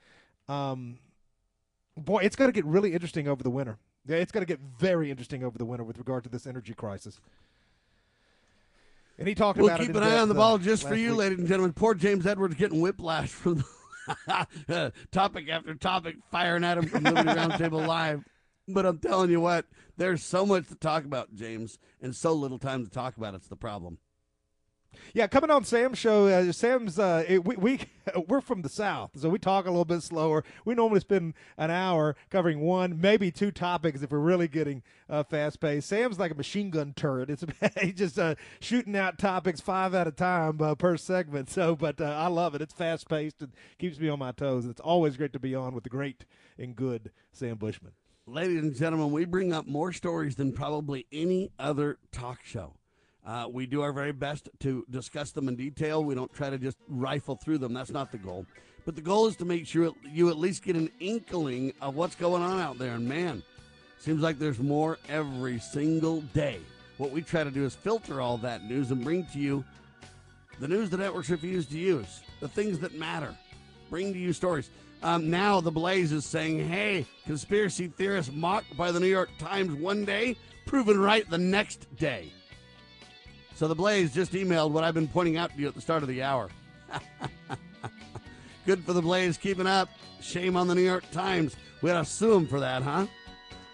um, 0.47 0.99
boy, 1.97 2.19
it's 2.19 2.37
going 2.37 2.49
to 2.49 2.55
get 2.55 2.63
really 2.63 2.93
interesting 2.93 3.27
over 3.27 3.43
the 3.43 3.49
winter. 3.49 3.77
It's 4.07 4.31
going 4.31 4.45
to 4.45 4.47
get 4.47 4.61
very 4.79 5.11
interesting 5.11 5.43
over 5.43 5.57
the 5.57 5.65
winter 5.65 5.83
with 5.83 5.97
regard 5.97 6.23
to 6.23 6.29
this 6.29 6.47
energy 6.47 6.73
crisis. 6.73 7.19
And 9.17 9.27
he 9.27 9.35
talked 9.35 9.57
We'll 9.59 9.67
about 9.67 9.81
it 9.81 9.87
keep 9.87 9.95
in 9.95 10.03
an 10.03 10.09
eye 10.09 10.17
on 10.17 10.27
the 10.27 10.33
ball 10.33 10.55
uh, 10.55 10.59
just 10.59 10.87
for 10.87 10.95
you, 10.95 11.11
week. 11.11 11.19
ladies 11.19 11.39
and 11.39 11.47
gentlemen. 11.47 11.73
Poor 11.73 11.93
James 11.93 12.25
Edwards 12.25 12.55
getting 12.55 12.81
whiplash 12.81 13.29
from 13.29 13.63
the 14.67 14.91
topic 15.11 15.49
after 15.49 15.75
topic, 15.75 16.15
firing 16.31 16.63
at 16.63 16.77
him 16.77 16.87
from 16.87 17.03
Liberty 17.03 17.29
Roundtable 17.39 17.85
Live. 17.85 18.23
But 18.67 18.85
I'm 18.85 18.97
telling 18.99 19.29
you 19.29 19.41
what, 19.41 19.65
there's 19.97 20.23
so 20.23 20.45
much 20.45 20.67
to 20.69 20.75
talk 20.75 21.03
about, 21.05 21.33
James, 21.33 21.77
and 22.01 22.15
so 22.15 22.33
little 22.33 22.59
time 22.59 22.85
to 22.85 22.89
talk 22.89 23.17
about. 23.17 23.35
It's 23.35 23.47
the 23.47 23.55
problem. 23.55 23.97
Yeah, 25.13 25.27
coming 25.27 25.49
on 25.49 25.63
Sam's 25.63 25.97
show. 25.97 26.27
Uh, 26.27 26.51
Sam's 26.51 26.99
uh, 26.99 27.23
it, 27.27 27.45
we 27.45 27.55
we 27.55 27.79
we're 28.27 28.41
from 28.41 28.61
the 28.61 28.69
south, 28.69 29.11
so 29.15 29.29
we 29.29 29.39
talk 29.39 29.65
a 29.65 29.69
little 29.69 29.85
bit 29.85 30.01
slower. 30.01 30.43
We 30.65 30.75
normally 30.75 30.99
spend 30.99 31.33
an 31.57 31.71
hour 31.71 32.15
covering 32.29 32.59
one, 32.61 32.99
maybe 32.99 33.31
two 33.31 33.51
topics 33.51 34.01
if 34.01 34.11
we're 34.11 34.19
really 34.19 34.47
getting 34.47 34.83
uh, 35.09 35.23
fast 35.23 35.59
paced. 35.59 35.87
Sam's 35.87 36.19
like 36.19 36.31
a 36.31 36.35
machine 36.35 36.69
gun 36.69 36.93
turret. 36.95 37.29
It's 37.29 37.43
just 37.95 38.17
uh, 38.19 38.35
shooting 38.59 38.95
out 38.95 39.17
topics 39.17 39.61
five 39.61 39.93
at 39.93 40.07
a 40.07 40.11
time 40.11 40.61
uh, 40.61 40.75
per 40.75 40.97
segment. 40.97 41.49
So, 41.49 41.75
but 41.75 42.01
uh, 42.01 42.05
I 42.05 42.27
love 42.27 42.55
it. 42.55 42.61
It's 42.61 42.73
fast 42.73 43.07
paced 43.09 43.41
and 43.41 43.51
keeps 43.77 43.99
me 43.99 44.09
on 44.09 44.19
my 44.19 44.31
toes. 44.31 44.65
It's 44.65 44.81
always 44.81 45.17
great 45.17 45.33
to 45.33 45.39
be 45.39 45.55
on 45.55 45.73
with 45.73 45.83
the 45.83 45.89
great 45.89 46.25
and 46.57 46.75
good 46.75 47.11
Sam 47.31 47.57
Bushman. 47.57 47.93
Ladies 48.25 48.63
and 48.63 48.73
gentlemen, 48.73 49.11
we 49.11 49.25
bring 49.25 49.51
up 49.51 49.67
more 49.67 49.91
stories 49.91 50.35
than 50.35 50.53
probably 50.53 51.05
any 51.11 51.51
other 51.59 51.97
talk 52.11 52.39
show. 52.45 52.75
Uh, 53.25 53.47
we 53.49 53.65
do 53.65 53.81
our 53.81 53.93
very 53.93 54.11
best 54.11 54.49
to 54.59 54.85
discuss 54.89 55.31
them 55.31 55.47
in 55.47 55.55
detail. 55.55 56.03
We 56.03 56.13
don't 56.13 56.33
try 56.33 56.49
to 56.49 56.57
just 56.57 56.77
rifle 56.87 57.35
through 57.35 57.59
them. 57.59 57.73
That's 57.73 57.91
not 57.91 58.11
the 58.11 58.17
goal. 58.17 58.45
But 58.85 58.95
the 58.95 59.01
goal 59.01 59.27
is 59.27 59.37
to 59.37 59.45
make 59.45 59.65
sure 59.65 59.91
you 60.03 60.29
at 60.29 60.37
least 60.37 60.63
get 60.63 60.75
an 60.75 60.89
inkling 60.99 61.73
of 61.81 61.95
what's 61.95 62.15
going 62.15 62.41
on 62.41 62.59
out 62.59 62.77
there. 62.77 62.95
And 62.95 63.07
man, 63.07 63.41
seems 63.99 64.21
like 64.21 64.39
there's 64.39 64.59
more 64.59 64.97
every 65.07 65.59
single 65.59 66.21
day. 66.33 66.59
What 66.97 67.11
we 67.11 67.21
try 67.21 67.45
to 67.45 67.51
do 67.51 67.63
is 67.63 67.73
filter 67.73 68.19
all 68.19 68.37
that 68.39 68.65
news 68.65 68.91
and 68.91 69.03
bring 69.03 69.25
to 69.27 69.39
you 69.39 69.63
the 70.59 70.67
news 70.67 70.89
the 70.89 70.97
networks 70.97 71.29
refuse 71.29 71.65
to 71.67 71.79
use, 71.79 72.21
the 72.39 72.47
things 72.47 72.77
that 72.79 72.93
matter. 72.97 73.35
Bring 73.89 74.13
to 74.13 74.19
you 74.19 74.33
stories. 74.33 74.69
Um, 75.01 75.29
now 75.29 75.59
the 75.59 75.71
Blaze 75.71 76.11
is 76.11 76.25
saying, 76.25 76.67
"Hey, 76.67 77.05
conspiracy 77.25 77.87
theorists 77.87 78.31
mocked 78.31 78.77
by 78.77 78.91
the 78.91 78.99
New 78.99 79.07
York 79.07 79.29
Times 79.39 79.73
one 79.73 80.05
day, 80.05 80.37
proven 80.65 80.99
right 80.99 81.27
the 81.29 81.37
next 81.37 81.93
day." 81.97 82.31
So 83.55 83.67
the 83.67 83.75
Blaze 83.75 84.13
just 84.13 84.33
emailed 84.33 84.71
what 84.71 84.83
I've 84.83 84.93
been 84.93 85.07
pointing 85.07 85.37
out 85.37 85.53
to 85.53 85.59
you 85.59 85.67
at 85.67 85.75
the 85.75 85.81
start 85.81 86.03
of 86.03 86.09
the 86.09 86.23
hour. 86.23 86.49
Good 88.65 88.83
for 88.83 88.93
the 88.93 89.01
Blaze 89.01 89.37
keeping 89.37 89.67
up. 89.67 89.89
Shame 90.21 90.55
on 90.55 90.67
the 90.67 90.75
New 90.75 90.81
York 90.81 91.03
Times. 91.11 91.55
We 91.81 91.91
ought 91.91 91.99
to 91.99 92.05
sue 92.05 92.45
for 92.45 92.59
that, 92.59 92.81
huh? 92.81 93.07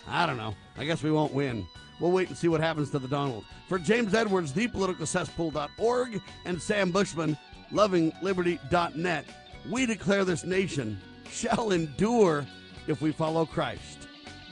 I 0.08 0.26
don't 0.26 0.38
know. 0.38 0.56
I 0.78 0.86
guess 0.86 1.04
we 1.04 1.12
won't 1.12 1.34
win. 1.34 1.66
We'll 2.00 2.12
wait 2.12 2.30
and 2.30 2.38
see 2.38 2.48
what 2.48 2.62
happens 2.62 2.90
to 2.92 3.00
the 3.00 3.08
Donald. 3.08 3.46
For 3.68 3.78
James 3.78 4.14
Edwards, 4.14 4.52
thepoliticalcesspool.org, 4.54 6.22
and 6.46 6.62
Sam 6.62 6.92
Bushman, 6.92 7.38
lovingliberty.net, 7.72 9.26
we 9.70 9.86
declare 9.86 10.26
this 10.26 10.44
nation 10.44 11.00
shall 11.30 11.72
endure 11.72 12.46
if 12.88 13.02
we 13.02 13.12
follow 13.12 13.46
Christ. 13.46 14.08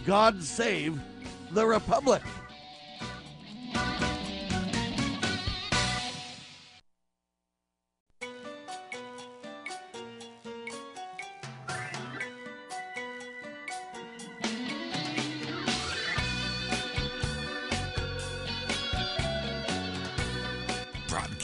God 0.06 0.44
save 0.44 1.00
the 1.52 1.66
Republic. 1.66 2.22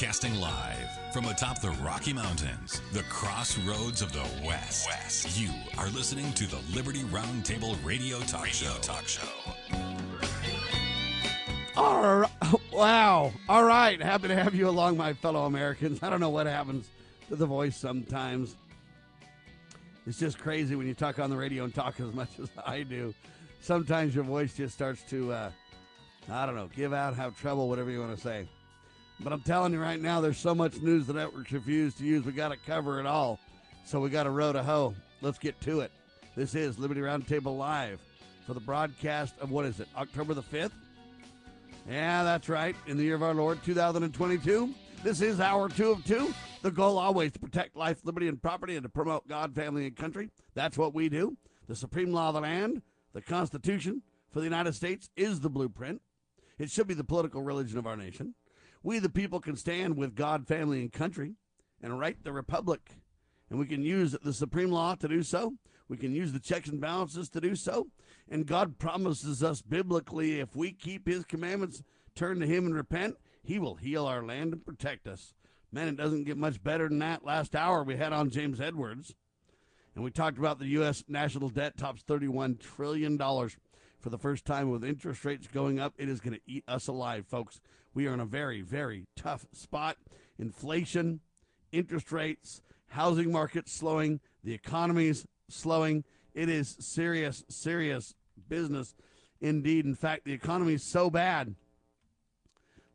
Broadcasting 0.03 0.35
live 0.41 1.13
from 1.13 1.27
atop 1.27 1.61
the 1.61 1.69
Rocky 1.81 2.11
Mountains, 2.11 2.81
the 2.91 3.03
crossroads 3.03 4.01
of 4.01 4.11
the 4.11 4.25
West. 4.45 4.85
West. 4.89 5.39
You 5.39 5.49
are 5.77 5.87
listening 5.91 6.33
to 6.33 6.45
the 6.45 6.59
Liberty 6.75 7.03
Roundtable 7.03 7.77
Radio 7.85 8.19
Talk 8.19 8.43
radio 8.43 8.51
Show. 8.51 8.79
Talk 8.81 9.07
Show. 9.07 9.21
All 11.77 12.17
right. 12.19 12.29
Wow. 12.73 13.31
All 13.47 13.63
right. 13.63 14.01
Happy 14.01 14.27
to 14.27 14.35
have 14.35 14.53
you 14.53 14.67
along, 14.67 14.97
my 14.97 15.13
fellow 15.13 15.45
Americans. 15.45 16.03
I 16.03 16.09
don't 16.09 16.19
know 16.19 16.31
what 16.31 16.47
happens 16.47 16.89
to 17.29 17.37
the 17.37 17.45
voice 17.45 17.77
sometimes. 17.77 18.57
It's 20.05 20.19
just 20.19 20.37
crazy 20.37 20.75
when 20.75 20.85
you 20.85 20.95
talk 20.95 21.17
on 21.17 21.29
the 21.29 21.37
radio 21.37 21.63
and 21.63 21.73
talk 21.73 22.01
as 22.01 22.13
much 22.13 22.27
as 22.41 22.49
I 22.65 22.83
do. 22.83 23.13
Sometimes 23.61 24.13
your 24.13 24.25
voice 24.25 24.53
just 24.53 24.73
starts 24.75 25.01
to, 25.11 25.31
uh, 25.31 25.51
I 26.29 26.45
don't 26.45 26.55
know, 26.55 26.69
give 26.75 26.91
out, 26.91 27.15
have 27.15 27.39
trouble, 27.39 27.69
whatever 27.69 27.89
you 27.89 28.01
want 28.01 28.13
to 28.13 28.21
say. 28.21 28.49
But 29.19 29.31
I'm 29.31 29.41
telling 29.41 29.73
you 29.73 29.79
right 29.79 30.01
now, 30.01 30.21
there's 30.21 30.37
so 30.37 30.53
much 30.53 30.81
news 30.81 31.07
the 31.07 31.13
networks 31.13 31.51
refuse 31.51 31.93
to 31.95 32.03
use. 32.03 32.25
We 32.25 32.31
got 32.31 32.49
to 32.49 32.57
cover 32.57 32.99
it 32.99 33.05
all. 33.05 33.39
So 33.85 33.99
we 33.99 34.09
got 34.09 34.27
a 34.27 34.29
row 34.29 34.53
to 34.53 34.63
hoe. 34.63 34.95
Let's 35.21 35.39
get 35.39 35.59
to 35.61 35.81
it. 35.81 35.91
This 36.35 36.55
is 36.55 36.79
Liberty 36.79 37.01
Roundtable 37.01 37.57
Live 37.57 37.99
for 38.45 38.53
the 38.53 38.59
broadcast 38.59 39.35
of 39.39 39.51
what 39.51 39.65
is 39.65 39.79
it, 39.79 39.87
October 39.95 40.33
the 40.33 40.43
5th? 40.43 40.71
Yeah, 41.89 42.23
that's 42.23 42.49
right. 42.49 42.75
In 42.87 42.97
the 42.97 43.03
year 43.03 43.15
of 43.15 43.23
our 43.23 43.33
Lord, 43.33 43.63
2022. 43.63 44.73
This 45.03 45.21
is 45.21 45.41
hour 45.41 45.67
two 45.67 45.91
of 45.91 46.05
two. 46.05 46.33
The 46.61 46.71
goal 46.71 46.97
always 46.97 47.33
to 47.33 47.39
protect 47.39 47.75
life, 47.75 47.99
liberty, 48.05 48.29
and 48.29 48.41
property 48.41 48.77
and 48.77 48.83
to 48.83 48.89
promote 48.89 49.27
God, 49.27 49.53
family, 49.53 49.85
and 49.85 49.95
country. 49.95 50.29
That's 50.53 50.77
what 50.77 50.93
we 50.93 51.09
do. 51.09 51.35
The 51.67 51.75
supreme 51.75 52.13
law 52.13 52.29
of 52.29 52.35
the 52.35 52.41
land, 52.41 52.81
the 53.13 53.21
Constitution 53.21 54.01
for 54.31 54.39
the 54.39 54.45
United 54.45 54.75
States, 54.75 55.09
is 55.17 55.41
the 55.41 55.49
blueprint. 55.49 56.01
It 56.57 56.71
should 56.71 56.87
be 56.87 56.93
the 56.93 57.03
political 57.03 57.41
religion 57.41 57.77
of 57.77 57.85
our 57.85 57.97
nation. 57.97 58.33
We, 58.83 58.99
the 58.99 59.09
people, 59.09 59.39
can 59.39 59.55
stand 59.55 59.97
with 59.97 60.15
God, 60.15 60.47
family, 60.47 60.81
and 60.81 60.91
country 60.91 61.35
and 61.81 61.99
right 61.99 62.21
the 62.23 62.33
republic. 62.33 62.91
And 63.49 63.57
we 63.57 63.65
can 63.65 63.83
use 63.83 64.15
the 64.21 64.33
supreme 64.33 64.71
law 64.71 64.95
to 64.95 65.07
do 65.07 65.23
so. 65.23 65.53
We 65.87 65.97
can 65.97 66.13
use 66.13 66.31
the 66.33 66.39
checks 66.39 66.69
and 66.69 66.81
balances 66.81 67.29
to 67.29 67.41
do 67.41 67.55
so. 67.55 67.87
And 68.29 68.45
God 68.45 68.79
promises 68.79 69.43
us 69.43 69.61
biblically 69.61 70.39
if 70.39 70.55
we 70.55 70.71
keep 70.71 71.07
his 71.07 71.25
commandments, 71.25 71.83
turn 72.15 72.39
to 72.39 72.47
him 72.47 72.65
and 72.65 72.75
repent, 72.75 73.15
he 73.43 73.59
will 73.59 73.75
heal 73.75 74.05
our 74.05 74.23
land 74.23 74.53
and 74.53 74.65
protect 74.65 75.07
us. 75.07 75.33
Man, 75.71 75.87
it 75.87 75.97
doesn't 75.97 76.25
get 76.25 76.37
much 76.37 76.63
better 76.63 76.87
than 76.87 76.99
that. 76.99 77.25
Last 77.25 77.55
hour 77.55 77.83
we 77.83 77.97
had 77.97 78.13
on 78.13 78.29
James 78.29 78.61
Edwards, 78.61 79.15
and 79.95 80.03
we 80.03 80.11
talked 80.11 80.37
about 80.37 80.59
the 80.59 80.67
U.S. 80.67 81.03
national 81.07 81.49
debt 81.49 81.77
tops 81.77 82.03
$31 82.03 82.59
trillion 82.59 83.17
for 83.17 84.09
the 84.09 84.17
first 84.17 84.45
time 84.45 84.69
with 84.69 84.83
interest 84.83 85.25
rates 85.25 85.47
going 85.47 85.79
up. 85.79 85.93
It 85.97 86.09
is 86.09 86.21
going 86.21 86.35
to 86.35 86.41
eat 86.45 86.63
us 86.67 86.87
alive, 86.87 87.25
folks. 87.27 87.59
We 87.93 88.07
are 88.07 88.13
in 88.13 88.19
a 88.19 88.25
very, 88.25 88.61
very 88.61 89.05
tough 89.15 89.45
spot. 89.53 89.97
Inflation, 90.39 91.19
interest 91.71 92.11
rates, 92.11 92.61
housing 92.87 93.31
market 93.31 93.69
slowing, 93.69 94.19
the 94.43 94.53
economy's 94.53 95.25
slowing. 95.49 96.03
It 96.33 96.49
is 96.49 96.75
serious, 96.79 97.43
serious 97.49 98.15
business 98.49 98.95
indeed. 99.39 99.85
In 99.85 99.95
fact, 99.95 100.25
the 100.25 100.33
economy 100.33 100.73
is 100.73 100.83
so 100.83 101.09
bad 101.09 101.55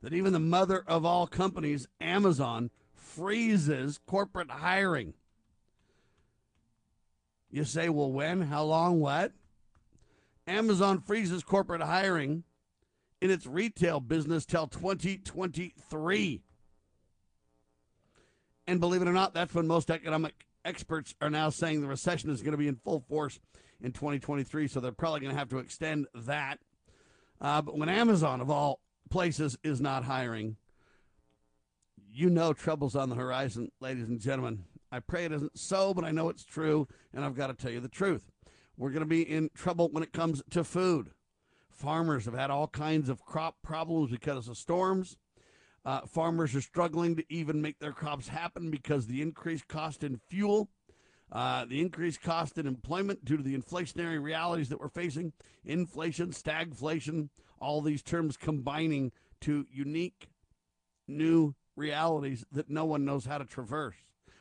that 0.02 0.12
even 0.12 0.32
the 0.32 0.38
mother 0.40 0.82
of 0.86 1.04
all 1.04 1.26
companies, 1.26 1.86
Amazon, 2.00 2.70
freezes 2.94 3.98
corporate 4.06 4.50
hiring. 4.50 5.14
You 7.50 7.64
say, 7.64 7.88
well, 7.88 8.12
when? 8.12 8.42
How 8.42 8.64
long? 8.64 9.00
What? 9.00 9.32
Amazon 10.46 11.00
freezes 11.00 11.42
corporate 11.42 11.82
hiring 11.82 12.44
in 13.20 13.30
its 13.30 13.46
retail 13.46 14.00
business 14.00 14.46
till 14.46 14.66
2023. 14.66 16.42
And 18.66 18.80
believe 18.80 19.02
it 19.02 19.08
or 19.08 19.12
not, 19.12 19.34
that's 19.34 19.54
when 19.54 19.66
most 19.66 19.90
economic 19.90 20.46
experts 20.64 21.14
are 21.20 21.30
now 21.30 21.50
saying 21.50 21.80
the 21.80 21.88
recession 21.88 22.30
is 22.30 22.42
going 22.42 22.52
to 22.52 22.58
be 22.58 22.68
in 22.68 22.76
full 22.76 23.00
force 23.08 23.40
in 23.80 23.92
2023. 23.92 24.68
So 24.68 24.80
they're 24.80 24.92
probably 24.92 25.20
going 25.20 25.32
to 25.32 25.38
have 25.38 25.48
to 25.50 25.58
extend 25.58 26.06
that. 26.14 26.58
Uh, 27.40 27.62
but 27.62 27.78
when 27.78 27.88
Amazon, 27.88 28.40
of 28.40 28.50
all 28.50 28.80
places, 29.10 29.56
is 29.62 29.80
not 29.80 30.04
hiring, 30.04 30.56
you 32.10 32.28
know 32.28 32.52
trouble's 32.52 32.96
on 32.96 33.08
the 33.08 33.16
horizon, 33.16 33.70
ladies 33.80 34.08
and 34.08 34.20
gentlemen. 34.20 34.64
I 34.90 35.00
pray 35.00 35.24
it 35.24 35.32
isn't 35.32 35.58
so, 35.58 35.94
but 35.94 36.04
I 36.04 36.10
know 36.10 36.28
it's 36.28 36.44
true, 36.44 36.88
and 37.12 37.24
I've 37.24 37.36
got 37.36 37.48
to 37.48 37.54
tell 37.54 37.70
you 37.70 37.80
the 37.80 37.88
truth. 37.88 38.30
We're 38.76 38.90
going 38.90 39.00
to 39.00 39.06
be 39.06 39.22
in 39.22 39.50
trouble 39.54 39.88
when 39.90 40.02
it 40.02 40.12
comes 40.12 40.42
to 40.50 40.64
food. 40.64 41.10
Farmers 41.78 42.24
have 42.24 42.34
had 42.34 42.50
all 42.50 42.66
kinds 42.66 43.08
of 43.08 43.24
crop 43.24 43.62
problems 43.62 44.10
because 44.10 44.48
of 44.48 44.56
storms. 44.56 45.16
Uh, 45.84 46.00
farmers 46.00 46.52
are 46.56 46.60
struggling 46.60 47.14
to 47.14 47.24
even 47.32 47.62
make 47.62 47.78
their 47.78 47.92
crops 47.92 48.26
happen 48.26 48.68
because 48.68 49.06
the 49.06 49.22
increased 49.22 49.68
cost 49.68 50.02
in 50.02 50.18
fuel, 50.28 50.68
uh, 51.30 51.64
the 51.66 51.80
increased 51.80 52.20
cost 52.20 52.58
in 52.58 52.66
employment 52.66 53.24
due 53.24 53.36
to 53.36 53.44
the 53.44 53.56
inflationary 53.56 54.20
realities 54.20 54.68
that 54.68 54.80
we're 54.80 54.88
facing, 54.88 55.32
inflation, 55.64 56.30
stagflation, 56.30 57.28
all 57.60 57.80
these 57.80 58.02
terms 58.02 58.36
combining 58.36 59.12
to 59.40 59.64
unique 59.72 60.28
new 61.06 61.54
realities 61.76 62.44
that 62.50 62.68
no 62.68 62.84
one 62.84 63.04
knows 63.04 63.24
how 63.24 63.38
to 63.38 63.44
traverse. 63.44 63.94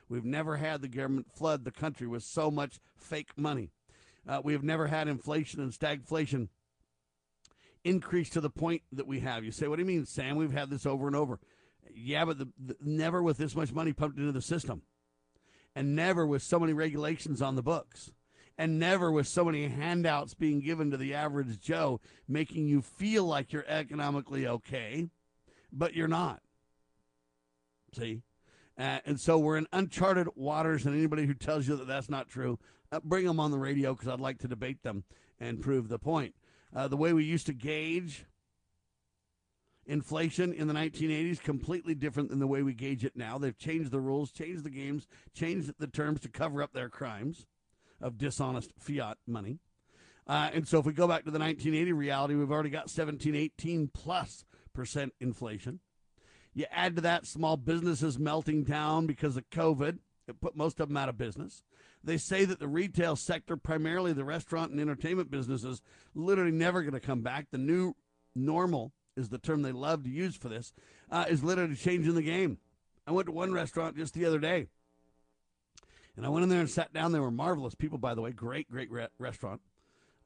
We've 0.09 0.25
never 0.25 0.57
had 0.57 0.81
the 0.81 0.87
government 0.87 1.27
flood 1.31 1.65
the 1.65 1.71
country 1.71 2.07
with 2.07 2.23
so 2.23 2.49
much 2.49 2.79
fake 2.97 3.37
money. 3.37 3.69
Uh, 4.27 4.41
we 4.43 4.53
have 4.53 4.63
never 4.63 4.87
had 4.87 5.07
inflation 5.07 5.61
and 5.61 5.71
stagflation 5.71 6.49
increase 7.87 8.29
to 8.31 8.41
the 8.41 8.49
point 8.49 8.81
that 8.91 9.07
we 9.07 9.21
have. 9.21 9.43
You 9.43 9.51
say, 9.51 9.67
what 9.67 9.77
do 9.77 9.81
you 9.81 9.87
mean, 9.87 10.05
Sam? 10.05 10.35
We've 10.35 10.51
had 10.51 10.69
this 10.69 10.85
over 10.85 11.07
and 11.07 11.15
over. 11.15 11.39
Yeah, 11.93 12.25
but 12.25 12.37
the, 12.37 12.49
the, 12.63 12.75
never 12.81 13.23
with 13.23 13.37
this 13.37 13.55
much 13.55 13.71
money 13.71 13.93
pumped 13.93 14.19
into 14.19 14.31
the 14.31 14.41
system, 14.41 14.83
and 15.75 15.95
never 15.95 16.25
with 16.25 16.43
so 16.43 16.59
many 16.59 16.73
regulations 16.73 17.41
on 17.41 17.55
the 17.55 17.63
books, 17.63 18.11
and 18.57 18.77
never 18.77 19.11
with 19.11 19.27
so 19.27 19.45
many 19.45 19.67
handouts 19.67 20.33
being 20.33 20.59
given 20.59 20.91
to 20.91 20.97
the 20.97 21.13
average 21.13 21.59
Joe, 21.59 22.01
making 22.27 22.67
you 22.67 22.81
feel 22.81 23.23
like 23.23 23.53
you're 23.53 23.65
economically 23.67 24.45
okay, 24.47 25.07
but 25.71 25.95
you're 25.95 26.07
not. 26.07 26.41
See? 27.95 28.21
Uh, 28.77 28.99
and 29.05 29.19
so 29.19 29.37
we're 29.37 29.57
in 29.57 29.67
uncharted 29.71 30.27
waters, 30.35 30.85
and 30.85 30.95
anybody 30.95 31.25
who 31.25 31.33
tells 31.33 31.67
you 31.67 31.75
that 31.77 31.87
that's 31.87 32.09
not 32.09 32.29
true, 32.29 32.59
uh, 32.91 32.99
bring 33.03 33.25
them 33.25 33.39
on 33.39 33.51
the 33.51 33.57
radio 33.57 33.93
because 33.93 34.07
I'd 34.07 34.19
like 34.19 34.39
to 34.39 34.47
debate 34.47 34.83
them 34.83 35.03
and 35.39 35.61
prove 35.61 35.87
the 35.87 35.99
point. 35.99 36.35
Uh, 36.75 36.87
the 36.87 36.97
way 36.97 37.13
we 37.13 37.23
used 37.23 37.45
to 37.45 37.53
gauge 37.53 38.25
inflation 39.85 40.53
in 40.53 40.67
the 40.67 40.73
1980s 40.73 41.41
completely 41.41 41.95
different 41.95 42.29
than 42.29 42.39
the 42.39 42.47
way 42.47 42.61
we 42.61 42.73
gauge 42.73 43.05
it 43.05 43.15
now. 43.15 43.37
They've 43.37 43.57
changed 43.57 43.91
the 43.91 44.01
rules, 44.01 44.31
changed 44.31 44.63
the 44.63 44.69
games, 44.69 45.07
changed 45.33 45.73
the 45.79 45.87
terms 45.87 46.19
to 46.21 46.29
cover 46.29 46.61
up 46.61 46.73
their 46.73 46.89
crimes 46.89 47.45
of 48.01 48.17
dishonest 48.17 48.71
fiat 48.77 49.17
money. 49.25 49.59
Uh, 50.27 50.49
and 50.53 50.67
so 50.67 50.79
if 50.79 50.85
we 50.85 50.93
go 50.93 51.07
back 51.07 51.23
to 51.23 51.31
the 51.31 51.39
1980 51.39 51.93
reality, 51.93 52.35
we've 52.35 52.51
already 52.51 52.69
got 52.69 52.89
17, 52.89 53.33
18 53.33 53.89
plus 53.93 54.43
percent 54.73 55.13
inflation. 55.19 55.79
You 56.53 56.65
add 56.71 56.95
to 56.95 57.01
that 57.01 57.25
small 57.25 57.55
businesses 57.55 58.19
melting 58.19 58.63
down 58.63 59.05
because 59.05 59.37
of 59.37 59.49
COVID. 59.51 59.99
It 60.27 60.41
put 60.41 60.55
most 60.55 60.79
of 60.79 60.89
them 60.89 60.97
out 60.97 61.07
of 61.07 61.17
business. 61.17 61.63
They 62.07 62.17
say 62.17 62.45
that 62.45 62.59
the 62.59 62.69
retail 62.69 63.17
sector, 63.17 63.57
primarily 63.57 64.13
the 64.13 64.23
restaurant 64.23 64.71
and 64.71 64.79
entertainment 64.79 65.29
businesses, 65.29 65.81
literally 66.15 66.53
never 66.53 66.81
going 66.81 66.93
to 66.93 67.01
come 67.01 67.21
back. 67.21 67.47
The 67.51 67.57
new 67.57 67.95
normal 68.33 68.93
is 69.17 69.27
the 69.27 69.37
term 69.37 69.61
they 69.61 69.73
love 69.73 70.05
to 70.05 70.09
use 70.09 70.37
for 70.37 70.47
this, 70.47 70.71
uh, 71.11 71.25
is 71.27 71.43
literally 71.43 71.75
changing 71.75 72.15
the 72.15 72.21
game. 72.21 72.59
I 73.05 73.11
went 73.11 73.25
to 73.25 73.33
one 73.33 73.51
restaurant 73.51 73.97
just 73.97 74.13
the 74.13 74.23
other 74.23 74.39
day, 74.39 74.67
and 76.15 76.25
I 76.25 76.29
went 76.29 76.43
in 76.43 76.49
there 76.49 76.61
and 76.61 76.69
sat 76.69 76.93
down. 76.93 77.11
They 77.11 77.19
were 77.19 77.29
marvelous 77.29 77.75
people, 77.75 77.97
by 77.97 78.15
the 78.15 78.21
way. 78.21 78.31
Great, 78.31 78.71
great 78.71 78.89
re- 78.89 79.07
restaurant. 79.19 79.59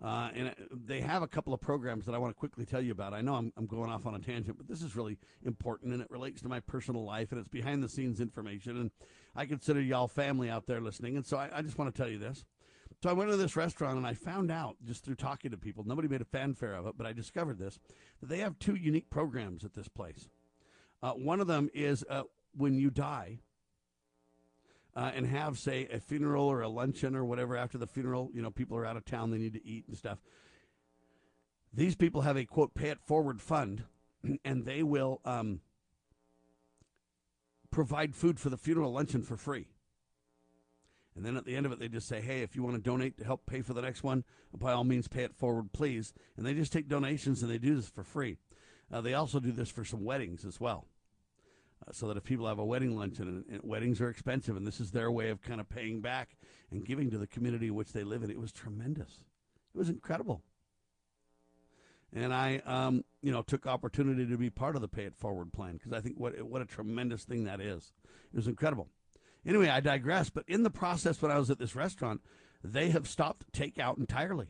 Uh, 0.04 0.30
and 0.36 0.56
they 0.72 1.02
have 1.02 1.24
a 1.24 1.28
couple 1.28 1.52
of 1.52 1.62
programs 1.62 2.06
that 2.06 2.14
I 2.14 2.20
want 2.20 2.36
to 2.36 2.40
quickly 2.40 2.66
tell 2.66 2.82
you 2.82 2.92
about. 2.92 3.14
I 3.14 3.22
know 3.22 3.36
I'm, 3.36 3.54
I'm, 3.58 3.68
going 3.68 3.92
off 3.92 4.06
on 4.06 4.16
a 4.16 4.20
tangent, 4.20 4.58
but 4.58 4.68
this 4.68 4.82
is 4.82 4.96
really 4.96 5.18
important 5.46 5.94
and 5.94 6.02
it 6.02 6.10
relates 6.10 6.42
to 6.42 6.50
my 6.50 6.60
personal 6.60 7.04
life 7.06 7.32
and 7.32 7.40
it's 7.40 7.48
behind 7.48 7.84
the 7.84 7.90
scenes 7.90 8.20
information. 8.20 8.78
And 8.78 8.92
I 9.36 9.46
consider 9.46 9.82
y'all 9.82 10.08
family 10.08 10.50
out 10.50 10.68
there 10.68 10.82
listening. 10.82 11.16
And 11.16 11.26
so 11.26 11.38
I, 11.38 11.50
I 11.54 11.62
just 11.62 11.78
want 11.78 11.94
to 11.94 12.02
tell 12.02 12.12
you 12.12 12.20
this. 12.20 12.46
So 13.02 13.10
I 13.10 13.14
went 13.14 13.32
to 13.32 13.38
this 13.38 13.56
restaurant 13.56 13.98
and 13.98 14.06
I 14.06 14.14
found 14.14 14.52
out 14.52 14.76
just 14.86 15.04
through 15.04 15.16
talking 15.16 15.52
to 15.52 15.58
people, 15.58 15.84
nobody 15.86 16.08
made 16.08 16.22
a 16.22 16.26
fanfare 16.26 16.76
of 16.76 16.86
it, 16.86 16.94
but 16.98 17.08
I 17.08 17.14
discovered 17.14 17.58
this 17.58 17.80
that 18.20 18.30
they 18.30 18.40
have 18.40 18.60
two 18.60 18.76
unique 18.76 19.10
programs 19.10 19.64
at 19.64 19.74
this 19.74 19.88
place. 19.88 20.30
Uh, 21.02 21.14
one 21.14 21.40
of 21.40 21.48
them 21.48 21.70
is 21.74 22.06
uh, 22.10 22.24
when 22.56 22.78
you 22.78 22.92
die 22.92 23.40
uh, 24.96 25.12
and 25.16 25.26
have, 25.26 25.58
say, 25.58 25.88
a 25.92 26.00
funeral 26.00 26.46
or 26.46 26.62
a 26.62 26.68
luncheon 26.68 27.16
or 27.16 27.26
whatever 27.26 27.58
after 27.58 27.78
the 27.78 27.88
funeral, 27.88 28.30
you 28.34 28.42
know, 28.42 28.52
people 28.52 28.78
are 28.78 28.86
out 28.86 28.98
of 28.98 29.06
town, 29.06 29.32
they 29.32 29.38
need 29.38 29.54
to 29.54 29.66
eat 29.66 29.86
and 29.88 29.98
stuff. 29.98 30.20
These 31.74 31.96
people 31.96 32.22
have 32.22 32.38
a 32.38 32.46
quote, 32.46 32.76
pay 32.76 32.90
it 32.90 33.00
forward 33.00 33.42
fund, 33.42 33.86
and 34.46 34.66
they 34.66 34.84
will 34.84 35.22
um, 35.26 35.62
provide 37.72 38.16
food 38.16 38.40
for 38.40 38.50
the 38.50 38.58
funeral 38.58 38.94
luncheon 38.94 39.24
for 39.24 39.38
free. 39.38 39.68
And 41.16 41.26
then 41.26 41.36
at 41.36 41.46
the 41.46 41.56
end 41.56 41.66
of 41.66 41.72
it, 41.72 41.80
they 41.80 41.90
just 41.90 42.08
say, 42.08 42.22
hey, 42.22 42.42
if 42.42 42.56
you 42.56 42.64
want 42.64 42.76
to 42.76 42.82
donate 42.82 43.18
to 43.18 43.26
help 43.26 43.46
pay 43.46 43.62
for 43.62 43.74
the 43.74 43.82
next 43.82 44.04
one, 44.04 44.24
by 44.58 44.72
all 44.72 44.84
means, 44.84 45.08
pay 45.08 45.24
it 45.24 45.36
forward, 45.36 45.74
please. 45.74 46.14
And 46.38 46.46
they 46.46 46.54
just 46.54 46.72
take 46.72 46.88
donations 46.88 47.42
and 47.42 47.52
they 47.52 47.58
do 47.58 47.76
this 47.76 47.90
for 47.90 48.04
free. 48.04 48.38
Uh, 48.92 49.02
they 49.02 49.14
also 49.14 49.40
do 49.40 49.52
this 49.52 49.70
for 49.70 49.84
some 49.84 50.06
weddings 50.06 50.46
as 50.46 50.60
well. 50.60 50.88
Uh, 51.86 51.92
so 51.92 52.08
that 52.08 52.18
if 52.18 52.24
people 52.24 52.48
have 52.48 52.60
a 52.60 52.66
wedding 52.66 52.96
luncheon, 52.96 53.28
and, 53.28 53.46
and, 53.50 53.62
weddings 53.64 54.00
are 54.00 54.10
expensive, 54.10 54.56
and 54.56 54.68
this 54.68 54.80
is 54.80 54.92
their 54.92 55.12
way 55.12 55.30
of 55.30 55.42
kind 55.42 55.60
of 55.60 55.68
paying 55.68 56.00
back 56.00 56.38
and 56.70 56.86
giving 56.86 57.10
to 57.10 57.18
the 57.18 57.28
community 57.28 57.68
in 57.68 57.76
which 57.76 57.92
they 57.92 58.04
live 58.04 58.24
in, 58.24 58.30
it 58.30 58.40
was 58.40 58.52
tremendous. 58.52 59.20
It 59.74 59.78
was 59.78 59.90
incredible. 59.90 60.44
And 62.14 62.34
I, 62.34 62.62
um, 62.66 63.06
you 63.22 63.32
know, 63.32 63.42
took 63.42 63.66
opportunity 63.66 64.26
to 64.26 64.38
be 64.38 64.50
part 64.50 64.76
of 64.76 64.82
the 64.82 64.88
Pay 64.88 65.04
It 65.04 65.16
Forward 65.16 65.54
plan 65.54 65.74
because 65.74 65.94
I 65.94 66.02
think 66.02 66.20
what 66.20 66.42
what 66.44 66.62
a 66.62 66.66
tremendous 66.66 67.24
thing 67.24 67.46
that 67.46 67.62
is. 67.62 67.94
It 68.34 68.36
was 68.36 68.48
incredible. 68.48 68.90
Anyway, 69.46 69.70
I 69.70 69.80
digress. 69.80 70.30
But 70.30 70.44
in 70.48 70.64
the 70.64 70.70
process, 70.70 71.22
when 71.22 71.32
I 71.32 71.40
was 71.40 71.50
at 71.50 71.60
this 71.60 71.76
restaurant, 71.76 72.22
they 72.64 72.90
have 72.90 73.08
stopped 73.08 73.52
takeout 73.54 73.98
entirely. 73.98 74.48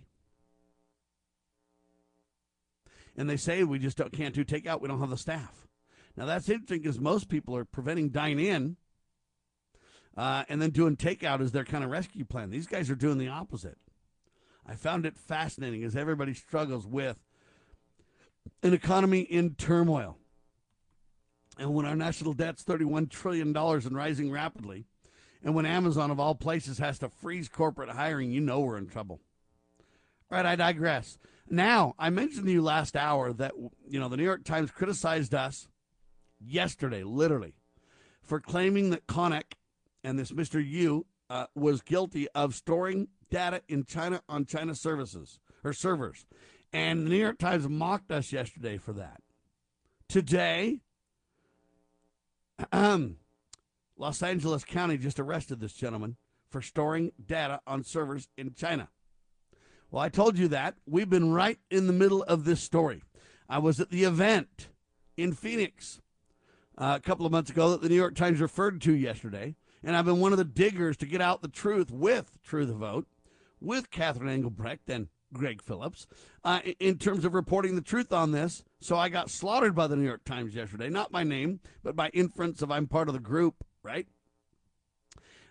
And 3.15 3.29
they 3.29 3.37
say 3.37 3.63
we 3.63 3.79
just 3.79 4.01
can't 4.11 4.33
do 4.33 4.43
takeout. 4.43 4.81
We 4.81 4.87
don't 4.87 4.99
have 4.99 5.09
the 5.09 5.17
staff. 5.17 5.67
Now 6.17 6.25
that's 6.25 6.49
interesting 6.49 6.81
because 6.81 6.99
most 6.99 7.29
people 7.29 7.55
are 7.55 7.65
preventing 7.65 8.09
dine 8.09 8.39
in, 8.39 8.77
uh, 10.17 10.43
and 10.49 10.61
then 10.61 10.71
doing 10.71 10.97
takeout 10.97 11.41
as 11.41 11.51
their 11.51 11.63
kind 11.63 11.83
of 11.83 11.89
rescue 11.89 12.25
plan. 12.25 12.49
These 12.49 12.67
guys 12.67 12.89
are 12.89 12.95
doing 12.95 13.17
the 13.17 13.27
opposite. 13.27 13.77
I 14.65 14.75
found 14.75 15.05
it 15.05 15.17
fascinating 15.17 15.83
as 15.83 15.95
everybody 15.95 16.33
struggles 16.33 16.85
with 16.85 17.17
an 18.63 18.73
economy 18.73 19.21
in 19.21 19.55
turmoil. 19.55 20.17
And 21.57 21.73
when 21.73 21.85
our 21.85 21.95
national 21.95 22.33
debt's 22.33 22.63
$31 22.63 23.09
trillion 23.09 23.55
and 23.55 23.95
rising 23.95 24.31
rapidly, 24.31 24.85
and 25.43 25.55
when 25.55 25.65
Amazon, 25.65 26.11
of 26.11 26.19
all 26.19 26.35
places, 26.35 26.77
has 26.77 26.99
to 26.99 27.09
freeze 27.09 27.49
corporate 27.49 27.89
hiring, 27.89 28.31
you 28.31 28.41
know 28.41 28.61
we're 28.61 28.77
in 28.77 28.87
trouble. 28.87 29.19
All 30.31 30.37
right, 30.37 30.45
I 30.45 30.55
digress. 30.55 31.17
Now, 31.49 31.95
I 31.99 32.09
mentioned 32.09 32.45
to 32.45 32.51
you 32.51 32.61
last 32.61 32.95
hour 32.95 33.33
that, 33.33 33.53
you 33.87 33.99
know, 33.99 34.07
the 34.07 34.17
New 34.17 34.23
York 34.23 34.45
Times 34.45 34.71
criticized 34.71 35.33
us 35.33 35.67
yesterday, 36.39 37.03
literally, 37.03 37.55
for 38.23 38.39
claiming 38.39 38.91
that 38.91 39.07
Konnech 39.07 39.53
and 40.03 40.17
this 40.17 40.31
Mr. 40.31 40.65
Yu 40.65 41.05
uh, 41.29 41.47
was 41.55 41.81
guilty 41.81 42.27
of 42.29 42.55
storing 42.55 43.09
data 43.29 43.61
in 43.67 43.83
China 43.83 44.21
on 44.29 44.45
China 44.45 44.75
services 44.75 45.39
or 45.63 45.73
servers. 45.73 46.25
And 46.73 47.05
the 47.05 47.09
New 47.09 47.17
York 47.17 47.37
Times 47.37 47.67
mocked 47.67 48.11
us 48.11 48.31
yesterday 48.31 48.77
for 48.77 48.93
that. 48.93 49.21
Today, 50.07 50.79
um, 52.71 53.17
Los 53.97 54.23
Angeles 54.23 54.63
County 54.63 54.97
just 54.97 55.19
arrested 55.19 55.59
this 55.59 55.73
gentleman 55.73 56.17
for 56.49 56.61
storing 56.61 57.11
data 57.23 57.61
on 57.65 57.83
servers 57.83 58.27
in 58.37 58.53
China. 58.53 58.89
Well, 59.89 60.01
I 60.01 60.09
told 60.09 60.37
you 60.37 60.47
that. 60.49 60.75
We've 60.85 61.09
been 61.09 61.33
right 61.33 61.59
in 61.69 61.87
the 61.87 61.93
middle 61.93 62.23
of 62.23 62.45
this 62.45 62.61
story. 62.61 63.03
I 63.49 63.59
was 63.59 63.79
at 63.79 63.89
the 63.89 64.05
event 64.05 64.69
in 65.17 65.33
Phoenix 65.33 66.01
uh, 66.77 66.97
a 66.97 67.01
couple 67.01 67.25
of 67.25 67.31
months 67.31 67.51
ago 67.51 67.71
that 67.71 67.81
the 67.81 67.89
New 67.89 67.95
York 67.95 68.15
Times 68.15 68.39
referred 68.39 68.79
to 68.81 68.93
yesterday, 68.93 69.55
and 69.83 69.95
I've 69.95 70.05
been 70.05 70.21
one 70.21 70.31
of 70.31 70.37
the 70.37 70.45
diggers 70.45 70.95
to 70.97 71.05
get 71.05 71.21
out 71.21 71.41
the 71.41 71.49
truth 71.49 71.91
with 71.91 72.37
Truth 72.43 72.69
Vote, 72.69 73.07
with 73.59 73.91
Catherine 73.91 74.29
Engelbrecht 74.29 74.89
and 74.89 75.09
Greg 75.33 75.61
Phillips, 75.61 76.07
uh, 76.43 76.59
in 76.79 76.97
terms 76.97 77.25
of 77.25 77.33
reporting 77.33 77.75
the 77.75 77.81
truth 77.81 78.11
on 78.11 78.31
this. 78.31 78.63
So 78.79 78.97
I 78.97 79.09
got 79.09 79.29
slaughtered 79.29 79.75
by 79.75 79.87
the 79.87 79.95
New 79.95 80.05
York 80.05 80.23
Times 80.23 80.55
yesterday, 80.55 80.89
not 80.89 81.11
by 81.11 81.23
name, 81.23 81.59
but 81.83 81.95
by 81.95 82.09
inference 82.09 82.61
of 82.61 82.71
I'm 82.71 82.87
part 82.87 83.07
of 83.07 83.13
the 83.13 83.19
group, 83.19 83.63
right? 83.83 84.07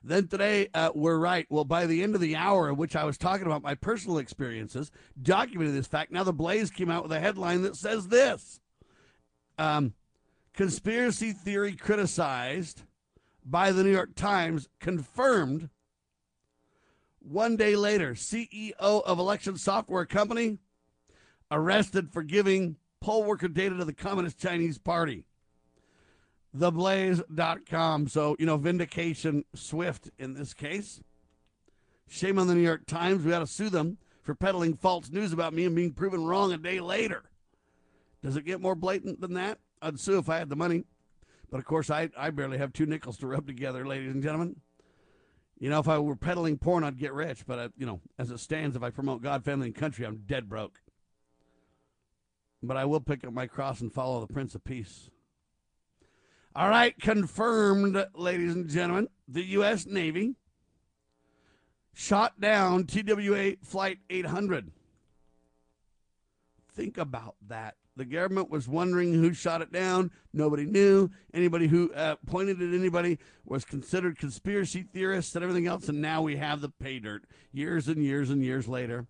Then 0.02 0.28
today, 0.28 0.68
uh, 0.72 0.90
we're 0.94 1.18
right. 1.18 1.46
Well, 1.50 1.64
by 1.64 1.86
the 1.86 2.02
end 2.02 2.14
of 2.14 2.22
the 2.22 2.34
hour 2.34 2.70
in 2.70 2.76
which 2.76 2.96
I 2.96 3.04
was 3.04 3.18
talking 3.18 3.46
about 3.46 3.62
my 3.62 3.74
personal 3.74 4.18
experiences, 4.18 4.90
documenting 5.20 5.74
this 5.74 5.86
fact, 5.86 6.10
now 6.10 6.24
the 6.24 6.32
Blaze 6.32 6.70
came 6.70 6.90
out 6.90 7.02
with 7.02 7.12
a 7.12 7.20
headline 7.20 7.62
that 7.62 7.76
says 7.76 8.08
this 8.08 8.60
um, 9.58 9.92
Conspiracy 10.54 11.32
theory 11.32 11.74
criticized 11.74 12.82
by 13.44 13.72
the 13.72 13.84
New 13.84 13.92
York 13.92 14.14
Times 14.14 14.68
confirmed 14.80 15.68
one 17.20 17.56
day 17.56 17.76
later, 17.76 18.14
CEO 18.14 18.72
of 18.78 19.18
election 19.18 19.56
software 19.56 20.06
company 20.06 20.58
arrested 21.50 22.12
for 22.12 22.22
giving 22.22 22.76
poll 23.00 23.24
worker 23.24 23.48
data 23.48 23.76
to 23.76 23.84
the 23.84 23.92
Communist 23.92 24.38
Chinese 24.38 24.78
Party. 24.78 25.24
Theblaze.com. 26.56 28.08
So, 28.08 28.36
you 28.38 28.46
know, 28.46 28.56
vindication 28.56 29.44
swift 29.54 30.10
in 30.18 30.34
this 30.34 30.54
case. 30.54 31.00
Shame 32.08 32.38
on 32.38 32.48
the 32.48 32.54
New 32.54 32.62
York 32.62 32.86
Times. 32.86 33.24
We 33.24 33.32
ought 33.32 33.40
to 33.40 33.46
sue 33.46 33.70
them 33.70 33.98
for 34.22 34.34
peddling 34.34 34.74
false 34.76 35.10
news 35.10 35.32
about 35.32 35.54
me 35.54 35.64
and 35.64 35.76
being 35.76 35.92
proven 35.92 36.24
wrong 36.24 36.52
a 36.52 36.56
day 36.56 36.80
later. 36.80 37.30
Does 38.22 38.36
it 38.36 38.44
get 38.44 38.60
more 38.60 38.74
blatant 38.74 39.20
than 39.20 39.34
that? 39.34 39.58
I'd 39.80 40.00
sue 40.00 40.18
if 40.18 40.28
I 40.28 40.38
had 40.38 40.48
the 40.48 40.56
money. 40.56 40.84
But 41.50 41.58
of 41.58 41.64
course, 41.64 41.90
I, 41.90 42.10
I 42.16 42.30
barely 42.30 42.58
have 42.58 42.72
two 42.72 42.86
nickels 42.86 43.16
to 43.18 43.26
rub 43.26 43.46
together, 43.46 43.86
ladies 43.86 44.12
and 44.12 44.22
gentlemen. 44.22 44.56
You 45.60 45.68
know, 45.68 45.78
if 45.78 45.88
I 45.88 45.98
were 45.98 46.16
peddling 46.16 46.56
porn, 46.56 46.84
I'd 46.84 46.98
get 46.98 47.12
rich. 47.12 47.46
But, 47.46 47.58
I, 47.58 47.68
you 47.76 47.84
know, 47.84 48.00
as 48.18 48.30
it 48.30 48.40
stands, 48.40 48.74
if 48.74 48.82
I 48.82 48.88
promote 48.88 49.22
God, 49.22 49.44
family, 49.44 49.66
and 49.66 49.74
country, 49.74 50.06
I'm 50.06 50.24
dead 50.26 50.48
broke. 50.48 50.80
But 52.62 52.78
I 52.78 52.86
will 52.86 53.00
pick 53.00 53.24
up 53.24 53.32
my 53.32 53.46
cross 53.46 53.80
and 53.80 53.92
follow 53.92 54.20
the 54.20 54.32
Prince 54.32 54.54
of 54.54 54.64
Peace. 54.64 55.10
All 56.56 56.68
right, 56.68 56.98
confirmed, 56.98 58.06
ladies 58.14 58.54
and 58.54 58.68
gentlemen. 58.68 59.08
The 59.28 59.44
U.S. 59.44 59.86
Navy 59.86 60.34
shot 61.92 62.40
down 62.40 62.86
TWA 62.86 63.52
Flight 63.62 63.98
800. 64.08 64.72
Think 66.72 66.96
about 66.96 67.36
that. 67.46 67.76
The 67.96 68.04
government 68.04 68.50
was 68.50 68.68
wondering 68.68 69.12
who 69.12 69.34
shot 69.34 69.62
it 69.62 69.72
down. 69.72 70.10
Nobody 70.32 70.64
knew. 70.64 71.10
Anybody 71.34 71.66
who 71.66 71.92
uh, 71.92 72.16
pointed 72.26 72.62
at 72.62 72.74
anybody 72.74 73.18
was 73.44 73.64
considered 73.64 74.18
conspiracy 74.18 74.82
theorists 74.82 75.34
and 75.34 75.42
everything 75.42 75.66
else. 75.66 75.88
And 75.88 76.00
now 76.00 76.22
we 76.22 76.36
have 76.36 76.60
the 76.60 76.68
pay 76.68 76.98
dirt 76.98 77.24
years 77.52 77.88
and 77.88 78.02
years 78.02 78.30
and 78.30 78.44
years 78.44 78.68
later. 78.68 79.06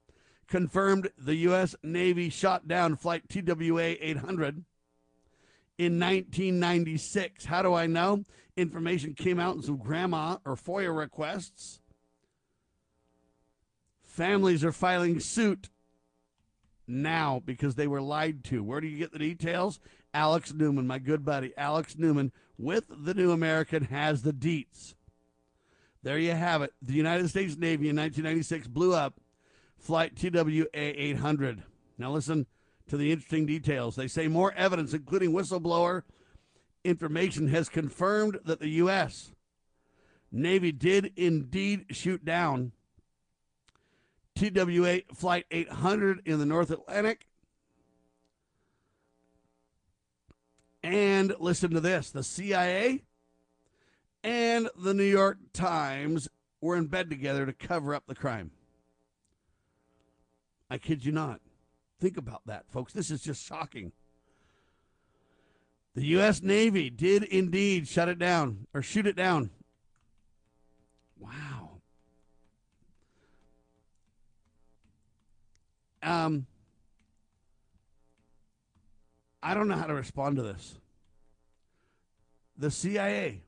Confirmed 0.49 1.11
the 1.17 1.37
U.S. 1.37 1.77
Navy 1.83 2.31
shot 2.31 2.67
down 2.67 2.97
Flight 2.97 3.29
TWA 3.29 3.97
800 4.01 4.65
in 5.79 6.01
1996. 6.01 7.45
How 7.45 7.63
do 7.63 7.75
I 7.75 7.87
know? 7.87 8.25
Information 8.57 9.15
came 9.15 9.39
out 9.39 9.57
in 9.57 9.63
some 9.63 9.77
grandma 9.77 10.39
or 10.45 10.57
FOIA 10.57 10.95
requests. 10.97 11.81
Families 14.05 14.65
are 14.65 14.73
filing 14.73 15.21
suit 15.21 15.71
now 16.91 17.43
because 17.45 17.75
they 17.75 17.87
were 17.87 18.03
lied 18.03 18.45
to. 18.45 18.63
Where 18.63 18.81
do 18.81 18.87
you 18.87 18.99
get 18.99 19.13
the 19.13 19.19
details? 19.19 19.81
Alex 20.13 20.53
Newman, 20.53 20.87
my 20.87 20.99
good 20.99 21.25
buddy, 21.25 21.53
Alex 21.57 21.97
Newman 21.97 22.33
with 22.59 22.85
the 22.91 23.15
New 23.15 23.31
American 23.31 23.85
has 23.85 24.23
the 24.23 24.33
deets. 24.33 24.95
There 26.03 26.19
you 26.19 26.33
have 26.33 26.63
it. 26.63 26.73
The 26.83 26.95
United 26.95 27.29
States 27.29 27.57
Navy 27.57 27.89
in 27.89 27.97
1996 27.97 28.69
blew 28.69 28.95
up 28.95 29.21
Flight 29.79 30.17
TWA 30.17 30.67
800. 30.73 31.63
Now 31.99 32.11
listen 32.11 32.47
to 32.89 32.97
the 32.97 33.13
interesting 33.13 33.47
details. 33.47 33.97
They 33.97 34.09
say 34.09 34.29
more 34.29 34.53
evidence, 34.55 34.93
including 34.95 35.33
whistleblower 35.33 36.03
information, 36.85 37.49
has 37.49 37.69
confirmed 37.69 38.39
that 38.45 38.61
the 38.61 38.69
U.S. 38.69 39.33
Navy 40.33 40.73
did 40.73 41.13
indeed 41.17 41.87
shoot 41.91 42.25
down 42.25 42.73
TWA 44.41 45.03
Flight 45.15 45.45
800 45.51 46.23
in 46.25 46.39
the 46.39 46.47
North 46.47 46.71
Atlantic. 46.71 47.27
And 50.83 51.35
listen 51.39 51.71
to 51.73 51.81
this 51.81 52.11
the 52.11 52.23
CIA 52.23 53.03
and 54.25 54.71
the 54.79 54.95
New 54.95 55.05
York 55.05 55.37
Times 55.53 56.29
were 56.63 56.77
in 56.77 56.87
bed 56.87 57.11
together 57.11 57.45
to 57.45 57.53
cover 57.53 57.95
up 57.95 58.05
the 58.07 58.15
crime. 58.15 58.51
I 60.71 60.79
kid 60.79 61.05
you 61.05 61.13
not. 61.13 61.41
Think 62.01 62.17
about 62.17 62.47
that, 62.47 62.65
folks. 62.71 62.95
This 62.95 63.11
is 63.11 63.23
just 63.23 63.47
shocking. 63.47 63.93
The 65.95 66.07
U.S. 66.07 66.41
Navy 66.41 66.89
did 66.89 67.25
indeed 67.25 67.89
shut 67.89 68.09
it 68.09 68.19
down 68.19 68.67
or 68.73 68.81
shoot 68.81 69.07
it 69.07 69.17
down. 69.17 69.51
Wow. 71.19 71.60
Um, 76.03 76.47
I 79.43 79.55
don't 79.55 79.69
know 79.69 79.77
how 79.77 79.87
to 79.87 79.95
respond 79.95 80.37
to 80.37 80.43
this. 80.43 80.79
The 82.57 82.71
CIA 82.71 83.43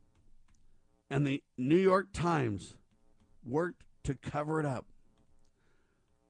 and 1.11 1.27
the 1.27 1.43
New 1.59 1.77
York 1.77 2.09
Times 2.13 2.75
worked 3.45 3.85
to 4.05 4.15
cover 4.15 4.59
it 4.59 4.67
up. 4.67 4.87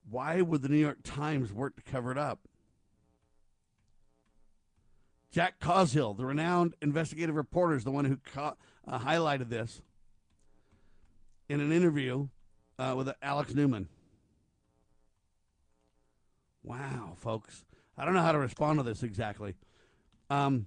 Why 0.08 0.40
would 0.40 0.62
the 0.62 0.68
New 0.68 0.78
York 0.78 0.98
Times 1.04 1.52
work 1.52 1.76
to 1.76 1.82
cover 1.82 2.10
it 2.10 2.18
up? 2.18 2.40
Jack 5.30 5.60
Cashill, 5.60 6.12
the 6.12 6.26
renowned 6.26 6.74
investigative 6.82 7.36
reporter, 7.36 7.74
is 7.74 7.84
the 7.84 7.90
one 7.90 8.04
who 8.04 8.18
uh, 8.38 8.52
highlighted 8.86 9.48
this 9.48 9.80
in 11.48 11.60
an 11.60 11.72
interview 11.72 12.28
uh, 12.78 12.94
with 12.96 13.10
Alex 13.22 13.54
Newman. 13.54 13.88
Wow, 16.62 17.14
folks. 17.16 17.64
I 17.96 18.04
don't 18.04 18.14
know 18.14 18.22
how 18.22 18.32
to 18.32 18.38
respond 18.38 18.78
to 18.78 18.82
this 18.82 19.02
exactly. 19.02 19.54
Um, 20.30 20.66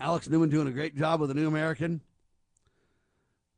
Alex 0.00 0.28
Newman 0.28 0.50
doing 0.50 0.68
a 0.68 0.72
great 0.72 0.96
job 0.96 1.20
with 1.20 1.28
the 1.28 1.34
New 1.34 1.48
American. 1.48 2.00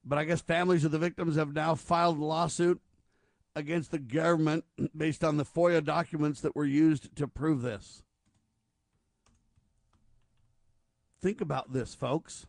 But 0.04 0.18
I 0.18 0.24
guess 0.24 0.40
families 0.40 0.84
of 0.84 0.92
the 0.92 0.98
victims 0.98 1.36
have 1.36 1.52
now 1.52 1.74
filed 1.74 2.18
a 2.18 2.24
lawsuit 2.24 2.80
against 3.56 3.90
the 3.90 3.98
government 3.98 4.64
based 4.96 5.24
on 5.24 5.36
the 5.36 5.44
FOIA 5.44 5.84
documents 5.84 6.40
that 6.42 6.54
were 6.54 6.64
used 6.64 7.14
to 7.16 7.26
prove 7.26 7.62
this. 7.62 8.02
Think 11.20 11.40
about 11.40 11.72
this, 11.72 11.94
folks. 11.94 12.46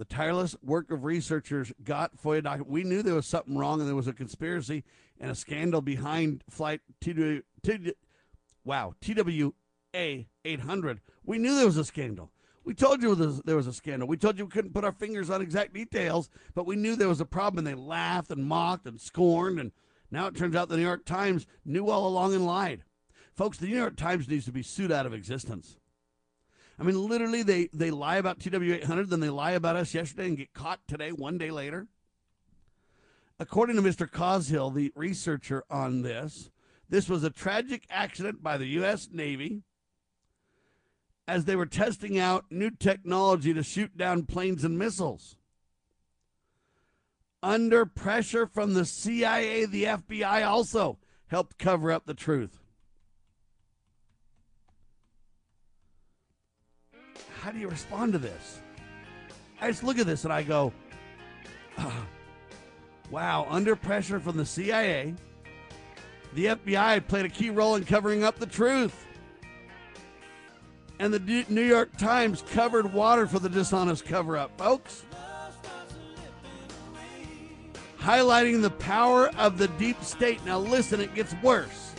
The 0.00 0.06
tireless 0.06 0.56
work 0.62 0.90
of 0.90 1.04
researchers 1.04 1.74
got 1.84 2.16
FOIA 2.16 2.42
documents. 2.42 2.72
We 2.72 2.84
knew 2.84 3.02
there 3.02 3.14
was 3.14 3.26
something 3.26 3.58
wrong 3.58 3.80
and 3.80 3.86
there 3.86 3.94
was 3.94 4.08
a 4.08 4.14
conspiracy 4.14 4.82
and 5.20 5.30
a 5.30 5.34
scandal 5.34 5.82
behind 5.82 6.42
flight 6.48 6.80
TW, 7.02 7.42
TW, 7.62 7.90
wow, 8.64 8.94
TWA 9.02 9.52
800. 9.92 11.00
We 11.22 11.36
knew 11.36 11.54
there 11.54 11.66
was 11.66 11.76
a 11.76 11.84
scandal. 11.84 12.30
We 12.64 12.72
told 12.72 13.02
you 13.02 13.14
there 13.44 13.56
was 13.56 13.66
a 13.66 13.74
scandal. 13.74 14.08
We 14.08 14.16
told 14.16 14.38
you 14.38 14.46
we 14.46 14.50
couldn't 14.50 14.72
put 14.72 14.84
our 14.84 14.92
fingers 14.92 15.28
on 15.28 15.42
exact 15.42 15.74
details, 15.74 16.30
but 16.54 16.64
we 16.64 16.76
knew 16.76 16.96
there 16.96 17.06
was 17.06 17.20
a 17.20 17.26
problem 17.26 17.66
and 17.66 17.66
they 17.66 17.78
laughed 17.78 18.30
and 18.30 18.46
mocked 18.46 18.86
and 18.86 18.98
scorned. 18.98 19.60
And 19.60 19.70
now 20.10 20.28
it 20.28 20.34
turns 20.34 20.56
out 20.56 20.70
the 20.70 20.78
New 20.78 20.82
York 20.82 21.04
Times 21.04 21.46
knew 21.66 21.90
all 21.90 22.08
along 22.08 22.34
and 22.34 22.46
lied. 22.46 22.84
Folks, 23.34 23.58
the 23.58 23.66
New 23.66 23.76
York 23.76 23.96
Times 23.96 24.30
needs 24.30 24.46
to 24.46 24.52
be 24.52 24.62
sued 24.62 24.92
out 24.92 25.04
of 25.04 25.12
existence. 25.12 25.76
I 26.80 26.82
mean, 26.82 26.96
literally, 27.08 27.42
they, 27.42 27.68
they 27.74 27.90
lie 27.90 28.16
about 28.16 28.38
TW800, 28.38 29.10
then 29.10 29.20
they 29.20 29.28
lie 29.28 29.50
about 29.50 29.76
us 29.76 29.92
yesterday 29.92 30.28
and 30.28 30.36
get 30.38 30.54
caught 30.54 30.80
today, 30.88 31.12
one 31.12 31.36
day 31.36 31.50
later. 31.50 31.88
According 33.38 33.76
to 33.76 33.82
Mr. 33.82 34.10
Cashill, 34.10 34.70
the 34.70 34.90
researcher 34.96 35.62
on 35.68 36.00
this, 36.00 36.50
this 36.88 37.06
was 37.06 37.22
a 37.22 37.28
tragic 37.30 37.86
accident 37.90 38.42
by 38.42 38.56
the 38.56 38.66
U.S. 38.66 39.08
Navy 39.12 39.62
as 41.28 41.44
they 41.44 41.54
were 41.54 41.66
testing 41.66 42.18
out 42.18 42.46
new 42.50 42.70
technology 42.70 43.52
to 43.52 43.62
shoot 43.62 43.96
down 43.96 44.24
planes 44.24 44.64
and 44.64 44.78
missiles. 44.78 45.36
Under 47.42 47.84
pressure 47.84 48.46
from 48.46 48.72
the 48.72 48.86
CIA, 48.86 49.66
the 49.66 49.84
FBI 49.84 50.46
also 50.46 50.98
helped 51.26 51.58
cover 51.58 51.92
up 51.92 52.06
the 52.06 52.14
truth. 52.14 52.59
How 57.50 57.54
do 57.54 57.60
you 57.60 57.68
respond 57.68 58.12
to 58.12 58.18
this? 58.20 58.60
I 59.60 59.66
just 59.66 59.82
look 59.82 59.98
at 59.98 60.06
this 60.06 60.22
and 60.22 60.32
I 60.32 60.44
go, 60.44 60.72
oh, 61.78 62.06
wow, 63.10 63.44
under 63.50 63.74
pressure 63.74 64.20
from 64.20 64.36
the 64.36 64.46
CIA, 64.46 65.16
the 66.34 66.44
FBI 66.46 67.08
played 67.08 67.26
a 67.26 67.28
key 67.28 67.50
role 67.50 67.74
in 67.74 67.84
covering 67.84 68.22
up 68.22 68.38
the 68.38 68.46
truth. 68.46 69.04
And 71.00 71.12
the 71.12 71.44
New 71.48 71.64
York 71.64 71.96
Times 71.96 72.44
covered 72.52 72.92
water 72.92 73.26
for 73.26 73.40
the 73.40 73.48
dishonest 73.48 74.04
cover 74.04 74.36
up, 74.36 74.56
folks. 74.56 75.04
Highlighting 77.98 78.62
the 78.62 78.70
power 78.70 79.28
of 79.36 79.58
the 79.58 79.66
deep 79.66 80.00
state. 80.04 80.38
Now, 80.44 80.60
listen, 80.60 81.00
it 81.00 81.16
gets 81.16 81.34
worse. 81.42 81.94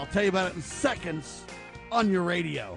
I'll 0.00 0.06
tell 0.06 0.24
you 0.24 0.30
about 0.30 0.50
it 0.50 0.56
in 0.56 0.62
seconds 0.62 1.44
on 1.92 2.10
your 2.10 2.22
radio. 2.22 2.76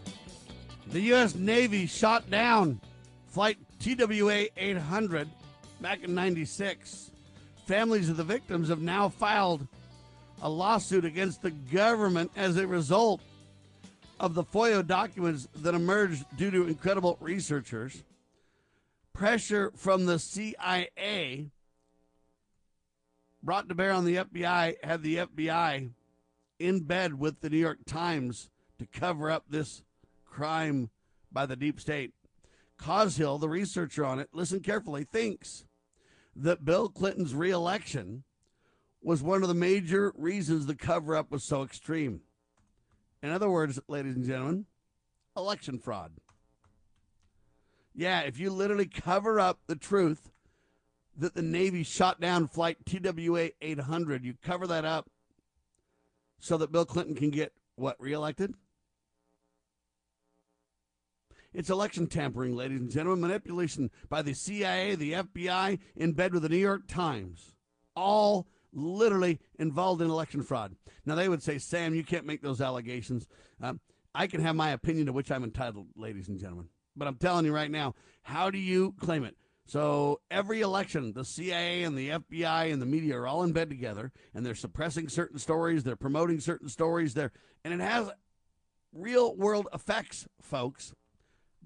the 0.91 1.01
U.S. 1.01 1.35
Navy 1.35 1.85
shot 1.85 2.29
down 2.29 2.81
Flight 3.27 3.57
TWA 3.79 4.47
800 4.57 5.29
back 5.79 6.03
in 6.03 6.13
96. 6.13 7.11
Families 7.65 8.09
of 8.09 8.17
the 8.17 8.23
victims 8.23 8.67
have 8.67 8.81
now 8.81 9.07
filed 9.07 9.65
a 10.41 10.49
lawsuit 10.49 11.05
against 11.05 11.41
the 11.41 11.51
government 11.51 12.29
as 12.35 12.57
a 12.57 12.67
result 12.67 13.21
of 14.19 14.33
the 14.33 14.43
FOIA 14.43 14.85
documents 14.85 15.47
that 15.55 15.73
emerged 15.73 16.25
due 16.37 16.51
to 16.51 16.67
incredible 16.67 17.17
researchers. 17.21 18.03
Pressure 19.13 19.71
from 19.75 20.05
the 20.05 20.19
CIA 20.19 21.49
brought 23.41 23.69
to 23.69 23.75
bear 23.75 23.93
on 23.93 24.03
the 24.03 24.17
FBI 24.17 24.75
had 24.83 25.03
the 25.03 25.17
FBI 25.17 25.91
in 26.59 26.79
bed 26.81 27.17
with 27.17 27.39
the 27.39 27.49
New 27.49 27.57
York 27.57 27.79
Times 27.85 28.49
to 28.77 28.85
cover 28.85 29.31
up 29.31 29.45
this 29.49 29.83
crime 30.31 30.89
by 31.31 31.45
the 31.45 31.55
deep 31.55 31.79
state. 31.79 32.13
Cashill, 32.79 33.37
the 33.37 33.49
researcher 33.49 34.03
on 34.03 34.19
it, 34.19 34.29
listen 34.33 34.61
carefully, 34.61 35.03
thinks 35.03 35.65
that 36.35 36.65
Bill 36.65 36.89
Clinton's 36.89 37.35
reelection 37.35 38.23
was 39.03 39.21
one 39.21 39.43
of 39.43 39.47
the 39.47 39.53
major 39.53 40.13
reasons 40.15 40.65
the 40.65 40.75
cover 40.75 41.15
up 41.15 41.31
was 41.31 41.43
so 41.43 41.61
extreme. 41.63 42.21
In 43.21 43.29
other 43.29 43.49
words, 43.49 43.79
ladies 43.87 44.15
and 44.15 44.25
gentlemen, 44.25 44.65
election 45.37 45.77
fraud. 45.77 46.11
Yeah, 47.93 48.21
if 48.21 48.39
you 48.39 48.49
literally 48.49 48.87
cover 48.87 49.39
up 49.39 49.59
the 49.67 49.75
truth 49.75 50.31
that 51.17 51.35
the 51.35 51.41
Navy 51.41 51.83
shot 51.83 52.21
down 52.21 52.47
Flight 52.47 52.77
TWA 52.85 53.49
800, 53.61 54.23
you 54.23 54.35
cover 54.41 54.65
that 54.67 54.85
up 54.85 55.09
so 56.39 56.57
that 56.57 56.71
Bill 56.71 56.85
Clinton 56.85 57.15
can 57.15 57.29
get 57.29 57.53
what, 57.75 57.99
reelected? 57.99 58.55
It's 61.53 61.69
election 61.69 62.07
tampering, 62.07 62.55
ladies 62.55 62.79
and 62.79 62.89
gentlemen, 62.89 63.21
manipulation 63.21 63.91
by 64.07 64.21
the 64.21 64.33
CIA, 64.33 64.95
the 64.95 65.13
FBI, 65.13 65.79
in 65.97 66.13
bed 66.13 66.33
with 66.33 66.43
the 66.43 66.49
New 66.49 66.55
York 66.55 66.87
Times. 66.87 67.55
All 67.95 68.47
literally 68.71 69.39
involved 69.59 70.01
in 70.01 70.09
election 70.09 70.43
fraud. 70.43 70.75
Now, 71.05 71.15
they 71.15 71.27
would 71.27 71.43
say, 71.43 71.57
Sam, 71.57 71.93
you 71.93 72.05
can't 72.05 72.25
make 72.25 72.41
those 72.41 72.61
allegations. 72.61 73.27
Um, 73.61 73.81
I 74.15 74.27
can 74.27 74.41
have 74.41 74.55
my 74.55 74.69
opinion 74.69 75.07
to 75.07 75.13
which 75.13 75.29
I'm 75.29 75.43
entitled, 75.43 75.87
ladies 75.95 76.29
and 76.29 76.39
gentlemen. 76.39 76.69
But 76.95 77.09
I'm 77.09 77.15
telling 77.15 77.45
you 77.45 77.53
right 77.53 77.71
now, 77.71 77.95
how 78.23 78.49
do 78.49 78.57
you 78.57 78.93
claim 78.99 79.25
it? 79.25 79.35
So 79.65 80.21
every 80.29 80.61
election, 80.61 81.13
the 81.13 81.25
CIA 81.25 81.83
and 81.83 81.97
the 81.97 82.09
FBI 82.09 82.71
and 82.71 82.81
the 82.81 82.85
media 82.85 83.17
are 83.17 83.27
all 83.27 83.43
in 83.43 83.51
bed 83.51 83.69
together, 83.69 84.11
and 84.33 84.45
they're 84.45 84.55
suppressing 84.55 85.09
certain 85.09 85.39
stories, 85.39 85.83
they're 85.83 85.95
promoting 85.95 86.39
certain 86.39 86.69
stories, 86.69 87.13
there, 87.13 87.31
and 87.63 87.73
it 87.73 87.79
has 87.79 88.09
real 88.93 89.35
world 89.35 89.67
effects, 89.73 90.27
folks. 90.41 90.93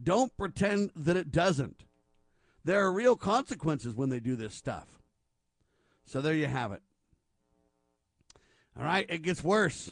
Don't 0.01 0.35
pretend 0.37 0.91
that 0.95 1.17
it 1.17 1.31
doesn't. 1.31 1.83
There 2.63 2.83
are 2.83 2.91
real 2.91 3.15
consequences 3.15 3.93
when 3.93 4.09
they 4.09 4.19
do 4.19 4.35
this 4.35 4.55
stuff. 4.55 4.87
So 6.05 6.21
there 6.21 6.33
you 6.33 6.47
have 6.47 6.71
it. 6.71 6.81
All 8.77 8.85
right, 8.85 9.05
it 9.07 9.21
gets 9.21 9.43
worse. 9.43 9.91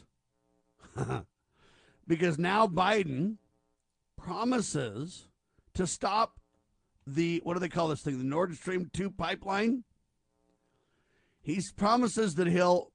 because 2.06 2.38
now 2.38 2.66
Biden 2.66 3.36
promises 4.16 5.28
to 5.74 5.86
stop 5.86 6.38
the 7.06 7.40
what 7.44 7.54
do 7.54 7.60
they 7.60 7.68
call 7.68 7.88
this 7.88 8.02
thing? 8.02 8.18
The 8.18 8.24
Nord 8.24 8.54
Stream 8.56 8.90
2 8.92 9.10
pipeline. 9.10 9.84
He 11.42 11.60
promises 11.76 12.36
that 12.36 12.46
he'll 12.46 12.90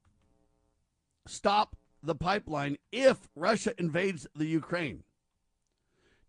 stop 1.27 1.75
the 2.01 2.15
pipeline 2.15 2.77
if 2.91 3.29
Russia 3.35 3.73
invades 3.77 4.27
the 4.35 4.45
Ukraine. 4.45 5.03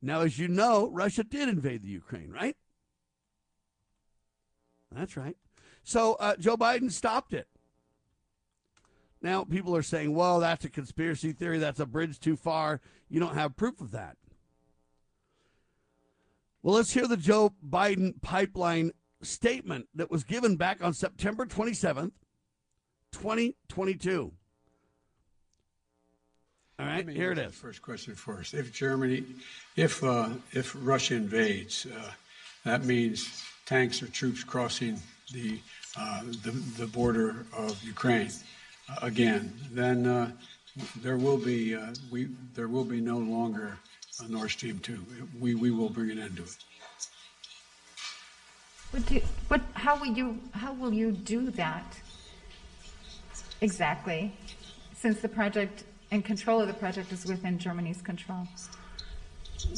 Now, 0.03 0.21
as 0.23 0.39
you 0.39 0.49
know, 0.49 0.89
Russia 0.91 1.25
did 1.25 1.49
invade 1.49 1.83
the 1.83 1.89
Ukraine, 1.89 2.31
right? 2.31 2.57
That's 4.91 5.17
right. 5.17 5.37
So 5.83 6.15
uh, 6.15 6.37
Joe 6.37 6.57
Biden 6.57 6.91
stopped 6.91 7.33
it. 7.33 7.47
Now, 9.23 9.45
people 9.45 9.77
are 9.77 9.83
saying, 9.83 10.15
well, 10.15 10.41
that's 10.41 10.65
a 10.65 10.71
conspiracy 10.71 11.33
theory. 11.33 11.59
That's 11.59 11.81
a 11.81 11.87
bridge 11.87 12.19
too 12.19 12.37
far. 12.37 12.81
You 13.09 13.21
don't 13.21 13.35
have 13.35 13.57
proof 13.57 13.81
of 13.81 13.91
that. 13.91 14.17
Well, 16.63 16.75
let's 16.75 16.93
hear 16.93 17.07
the 17.07 17.17
Joe 17.17 17.53
Biden 17.67 18.21
pipeline 18.23 18.93
statement 19.23 19.89
that 19.95 20.11
was 20.11 20.25
given 20.25 20.57
back 20.57 20.83
on 20.83 20.95
September 20.95 21.45
27th, 21.45 22.13
2022. 23.13 24.33
All 26.81 26.87
right, 26.87 27.07
here 27.07 27.33
it 27.33 27.39
is. 27.39 27.55
First 27.55 27.83
question 27.83 28.15
first. 28.15 28.55
If 28.55 28.73
Germany, 28.73 29.25
if 29.77 30.03
uh, 30.03 30.31
if 30.53 30.75
Russia 30.81 31.15
invades, 31.15 31.87
uh, 31.87 32.11
that 32.65 32.87
means 32.87 33.43
tanks 33.67 34.03
or 34.03 34.07
troops 34.07 34.43
crossing 34.43 34.99
the 35.31 35.59
uh, 35.99 36.23
the, 36.43 36.53
the, 36.79 36.87
border 36.87 37.45
of 37.55 37.83
Ukraine 37.83 38.31
uh, 38.89 38.97
again. 39.03 39.53
Then 39.73 40.07
uh, 40.07 40.31
there 41.03 41.19
will 41.19 41.37
be 41.37 41.75
uh, 41.75 41.93
we 42.11 42.29
there 42.55 42.69
will 42.69 42.85
be 42.85 43.01
no 43.01 43.19
longer 43.19 43.77
a 44.25 44.29
Nord 44.33 44.51
Stream 44.51 44.79
two. 44.79 45.05
We 45.39 45.55
we 45.55 45.71
will 45.71 45.91
bring 45.91 46.11
an 46.11 46.19
end 46.19 46.37
to 46.37 46.45
it. 46.45 46.57
What 48.91 49.07
do, 49.07 49.21
what, 49.49 49.61
how 49.75 50.01
will 50.01 50.15
you 50.17 50.41
how 50.53 50.73
will 50.73 50.95
you 50.95 51.13
do 51.13 51.51
that 51.51 52.01
exactly? 53.61 54.33
Since 54.95 55.21
the 55.21 55.29
project 55.29 55.85
and 56.11 56.25
control 56.25 56.61
of 56.61 56.69
the 56.69 56.75
project 56.75 57.13
is 57.13 57.25
within 57.27 57.59
Germany's 57.59 58.03
control. 58.03 58.47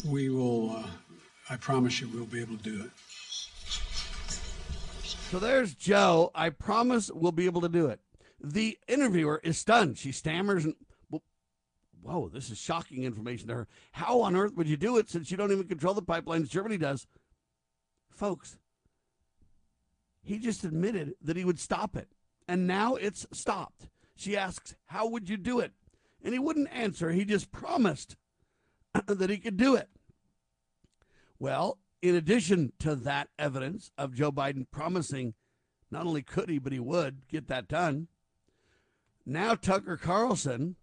We 0.07 0.29
will. 0.29 0.77
Uh, 0.77 0.87
I 1.51 1.57
promise 1.57 2.01
you, 2.01 2.09
we'll 2.09 2.25
be 2.25 2.41
able 2.41 2.57
to 2.57 2.63
do 2.63 2.85
it. 2.85 2.91
So 5.31 5.39
there's 5.39 5.75
Joe. 5.75 6.31
I 6.35 6.51
promise 6.51 7.11
we'll 7.13 7.33
be 7.33 7.47
able 7.47 7.63
to 7.63 7.69
do 7.69 7.87
it. 7.87 8.01
The 8.43 8.79
interviewer 8.89 9.41
is 9.43 9.59
stunned. 9.59 9.99
She 9.99 10.13
stammers 10.13 10.65
and 10.65 10.75
whoa, 12.03 12.29
this 12.29 12.51
is 12.51 12.59
shocking 12.59 13.05
information 13.05 13.49
to 13.49 13.55
her. 13.55 13.69
How 13.93 14.21
on 14.21 14.37
earth 14.37 14.55
would 14.57 14.69
you 14.69 14.77
do 14.77 14.99
it 14.99 15.09
since 15.09 15.31
you 15.31 15.37
don't 15.37 15.53
even 15.53 15.69
control 15.69 15.95
the 15.95 16.03
pipelines 16.03 16.49
Germany 16.49 16.77
does? 16.77 17.07
Folks, 18.11 18.59
he 20.23 20.39
just 20.39 20.65
admitted 20.65 21.15
that 21.23 21.37
he 21.37 21.45
would 21.45 21.59
stop 21.59 21.97
it. 21.97 22.09
And 22.49 22.67
now 22.67 22.97
it's 22.97 23.27
stopped. 23.33 23.89
She 24.17 24.37
asks, 24.37 24.75
How 24.87 25.07
would 25.07 25.29
you 25.29 25.37
do 25.37 25.61
it? 25.61 25.73
And 26.25 26.33
he 26.33 26.39
wouldn't 26.39 26.73
answer. 26.73 27.11
He 27.11 27.25
just 27.25 27.51
promised 27.51 28.17
that 29.07 29.31
he 29.31 29.39
could 29.39 29.57
do 29.57 29.75
it. 29.75 29.89
Well, 31.39 31.79
in 32.01 32.15
addition 32.15 32.73
to 32.81 32.95
that 32.97 33.29
evidence 33.39 33.91
of 33.99 34.15
Joe 34.15 34.33
Biden 34.33 34.67
promising 34.71 35.35
not 35.91 36.07
only 36.07 36.23
could 36.23 36.49
he, 36.49 36.59
but 36.59 36.73
he 36.73 36.81
would 36.81 37.29
get 37.29 37.49
that 37.49 37.69
done, 37.69 38.09
now 39.27 39.55
Tucker 39.55 39.97
Carlson 39.97 40.77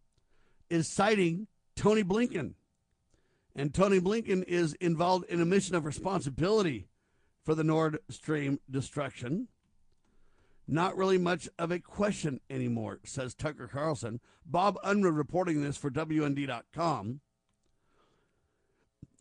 is 0.69 0.87
citing 0.87 1.47
Tony 1.75 2.03
Blinken. 2.03 2.53
And 3.55 3.73
Tony 3.73 3.99
Blinken 3.99 4.43
is 4.43 4.73
involved 4.75 5.25
in 5.25 5.41
a 5.41 5.45
mission 5.45 5.75
of 5.75 5.85
responsibility 5.85 6.87
for 7.43 7.55
the 7.55 7.63
Nord 7.63 7.99
Stream 8.09 8.59
destruction. 8.69 9.47
Not 10.71 10.95
really 10.95 11.17
much 11.17 11.49
of 11.57 11.71
a 11.71 11.79
question 11.79 12.41
anymore, 12.47 12.99
says 13.03 13.33
Tucker 13.33 13.67
Carlson. 13.67 14.19
Bob 14.45 14.77
Unruh 14.85 15.17
reporting 15.17 15.63
this 15.63 15.77
for 15.77 15.89
WND.com. 15.89 17.21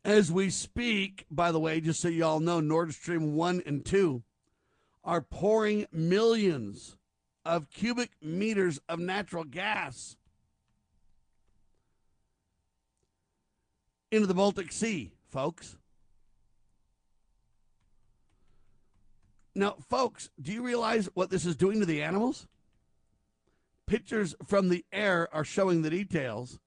As 0.05 0.31
we 0.31 0.51
speak, 0.51 1.25
by 1.31 1.51
the 1.51 1.59
way, 1.59 1.81
just 1.81 2.03
so 2.03 2.09
you 2.09 2.23
all 2.23 2.41
know, 2.41 2.61
Nord 2.61 2.93
Stream 2.93 3.35
1 3.35 3.63
and 3.65 3.83
2 3.83 4.23
are 5.03 5.23
pouring 5.23 5.87
millions 5.91 6.99
of 7.47 7.71
cubic 7.71 8.11
meters 8.21 8.79
of 8.87 8.99
natural 8.99 9.45
gas 9.45 10.17
into 14.11 14.27
the 14.27 14.35
Baltic 14.35 14.71
Sea, 14.71 15.13
folks. 15.31 15.79
Now, 19.59 19.75
folks, 19.91 20.31
do 20.41 20.53
you 20.53 20.63
realize 20.63 21.09
what 21.15 21.31
this 21.31 21.45
is 21.45 21.57
doing 21.57 21.81
to 21.81 21.87
the 21.87 22.01
animals? 22.01 22.47
Pictures 23.87 24.37
from 24.47 24.69
the 24.69 24.85
air 24.93 25.29
are 25.33 25.43
showing 25.43 25.83
the 25.83 25.91
details, 25.91 26.61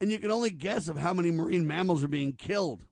and 0.00 0.10
you 0.10 0.18
can 0.18 0.32
only 0.32 0.50
guess 0.50 0.88
of 0.88 0.98
how 0.98 1.14
many 1.14 1.30
marine 1.30 1.68
mammals 1.68 2.02
are 2.02 2.08
being 2.08 2.32
killed 2.32 2.82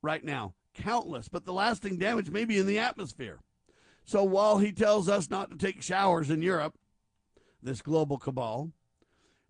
right 0.00 0.24
now. 0.24 0.54
Countless, 0.72 1.28
but 1.28 1.44
the 1.44 1.52
lasting 1.52 1.98
damage 1.98 2.30
may 2.30 2.46
be 2.46 2.56
in 2.56 2.64
the 2.64 2.78
atmosphere. 2.78 3.40
So 4.06 4.24
while 4.24 4.56
he 4.56 4.72
tells 4.72 5.10
us 5.10 5.28
not 5.28 5.50
to 5.50 5.58
take 5.58 5.82
showers 5.82 6.30
in 6.30 6.40
Europe, 6.40 6.78
this 7.62 7.82
global 7.82 8.16
cabal, 8.16 8.70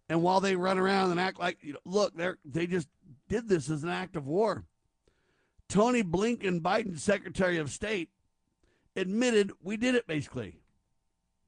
and 0.09 0.25
while 0.25 0.41
they 0.41 0.57
run 0.57 0.79
around 0.79 1.13
and 1.13 1.21
act 1.21 1.39
like, 1.39 1.59
you 1.61 1.75
know, 1.75 1.79
look, 1.85 2.17
they 2.17 2.33
they 2.45 2.67
just 2.67 2.89
did 3.29 3.49
this 3.49 3.71
as 3.71 3.85
an 3.85 3.91
act 3.91 4.17
of 4.17 4.27
war. 4.27 4.65
Tony 5.69 6.03
Blinken, 6.03 6.61
Biden's 6.61 7.05
Secretary 7.05 7.59
of 7.59 7.71
State, 7.71 8.11
admitted 8.97 9.52
we 9.62 9.77
did 9.77 9.94
it 9.94 10.06
basically. 10.06 10.60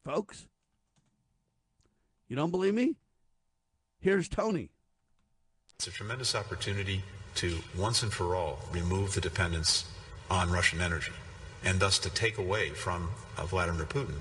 Folks, 0.05 0.47
you 2.29 2.37
don't 2.37 2.51
believe 2.51 2.75
me? 2.75 2.97
Here's 4.01 4.29
Tony. 4.29 4.71
It's 5.77 5.87
a 5.87 5.91
tremendous 5.91 6.35
opportunity 6.35 7.03
to 7.37 7.59
once 7.77 8.03
and 8.03 8.13
for 8.13 8.37
all 8.37 8.59
remove 8.73 9.15
the 9.15 9.21
dependence 9.21 9.87
on 10.31 10.51
Russian 10.51 10.81
energy 10.81 11.13
and 11.65 11.81
thus 11.81 11.99
to 12.01 12.11
take 12.11 12.39
away 12.39 12.71
from 12.71 13.11
uh, 13.39 13.45
Vladimir 13.47 13.87
Putin 13.87 14.17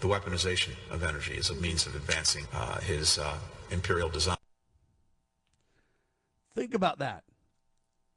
the 0.00 0.06
weaponization 0.06 0.72
of 0.90 1.02
energy 1.02 1.36
as 1.38 1.50
a 1.50 1.54
means 1.54 1.86
of 1.86 1.94
advancing 1.94 2.46
uh, 2.52 2.78
his 2.80 3.18
uh, 3.18 3.38
imperial 3.70 4.08
design. 4.08 4.36
Think 6.54 6.74
about 6.74 6.98
that. 6.98 7.24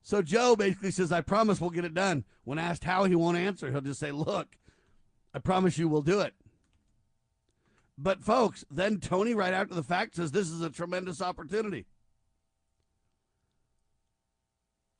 So 0.07 0.21
Joe 0.21 0.55
basically 0.55 0.91
says, 0.91 1.11
I 1.11 1.19
promise 1.19 1.59
we'll 1.59 1.69
get 1.69 1.83
it 1.83 1.93
done. 1.93 2.23
When 2.45 2.57
asked 2.57 2.85
how, 2.85 3.03
he 3.03 3.13
won't 3.13 3.37
answer. 3.37 3.69
He'll 3.69 3.81
just 3.81 3.99
say, 3.99 4.13
Look, 4.13 4.55
I 5.33 5.39
promise 5.39 5.77
you 5.77 5.89
we'll 5.89 6.01
do 6.01 6.21
it. 6.21 6.33
But 7.97 8.23
folks, 8.23 8.63
then 8.71 9.01
Tony, 9.01 9.33
right 9.33 9.53
after 9.53 9.75
the 9.75 9.83
fact, 9.83 10.15
says 10.15 10.31
this 10.31 10.49
is 10.49 10.61
a 10.61 10.69
tremendous 10.69 11.21
opportunity. 11.21 11.87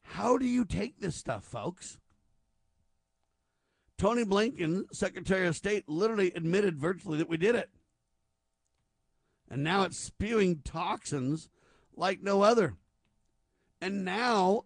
How 0.02 0.38
do 0.38 0.46
you 0.46 0.66
take 0.66 1.00
this 1.00 1.16
stuff, 1.16 1.46
folks? 1.46 2.00
Tony 3.98 4.26
Blinken, 4.26 4.94
Secretary 4.94 5.48
of 5.48 5.56
State, 5.56 5.88
literally 5.88 6.34
admitted 6.36 6.78
virtually 6.78 7.18
that 7.20 7.30
we 7.30 7.38
did 7.38 7.56
it. 7.56 7.70
And 9.50 9.64
now 9.64 9.84
it's 9.84 9.98
spewing 9.98 10.64
toxins 10.66 11.48
like 11.96 12.22
no 12.22 12.42
other. 12.42 12.74
And 13.80 14.04
now 14.04 14.66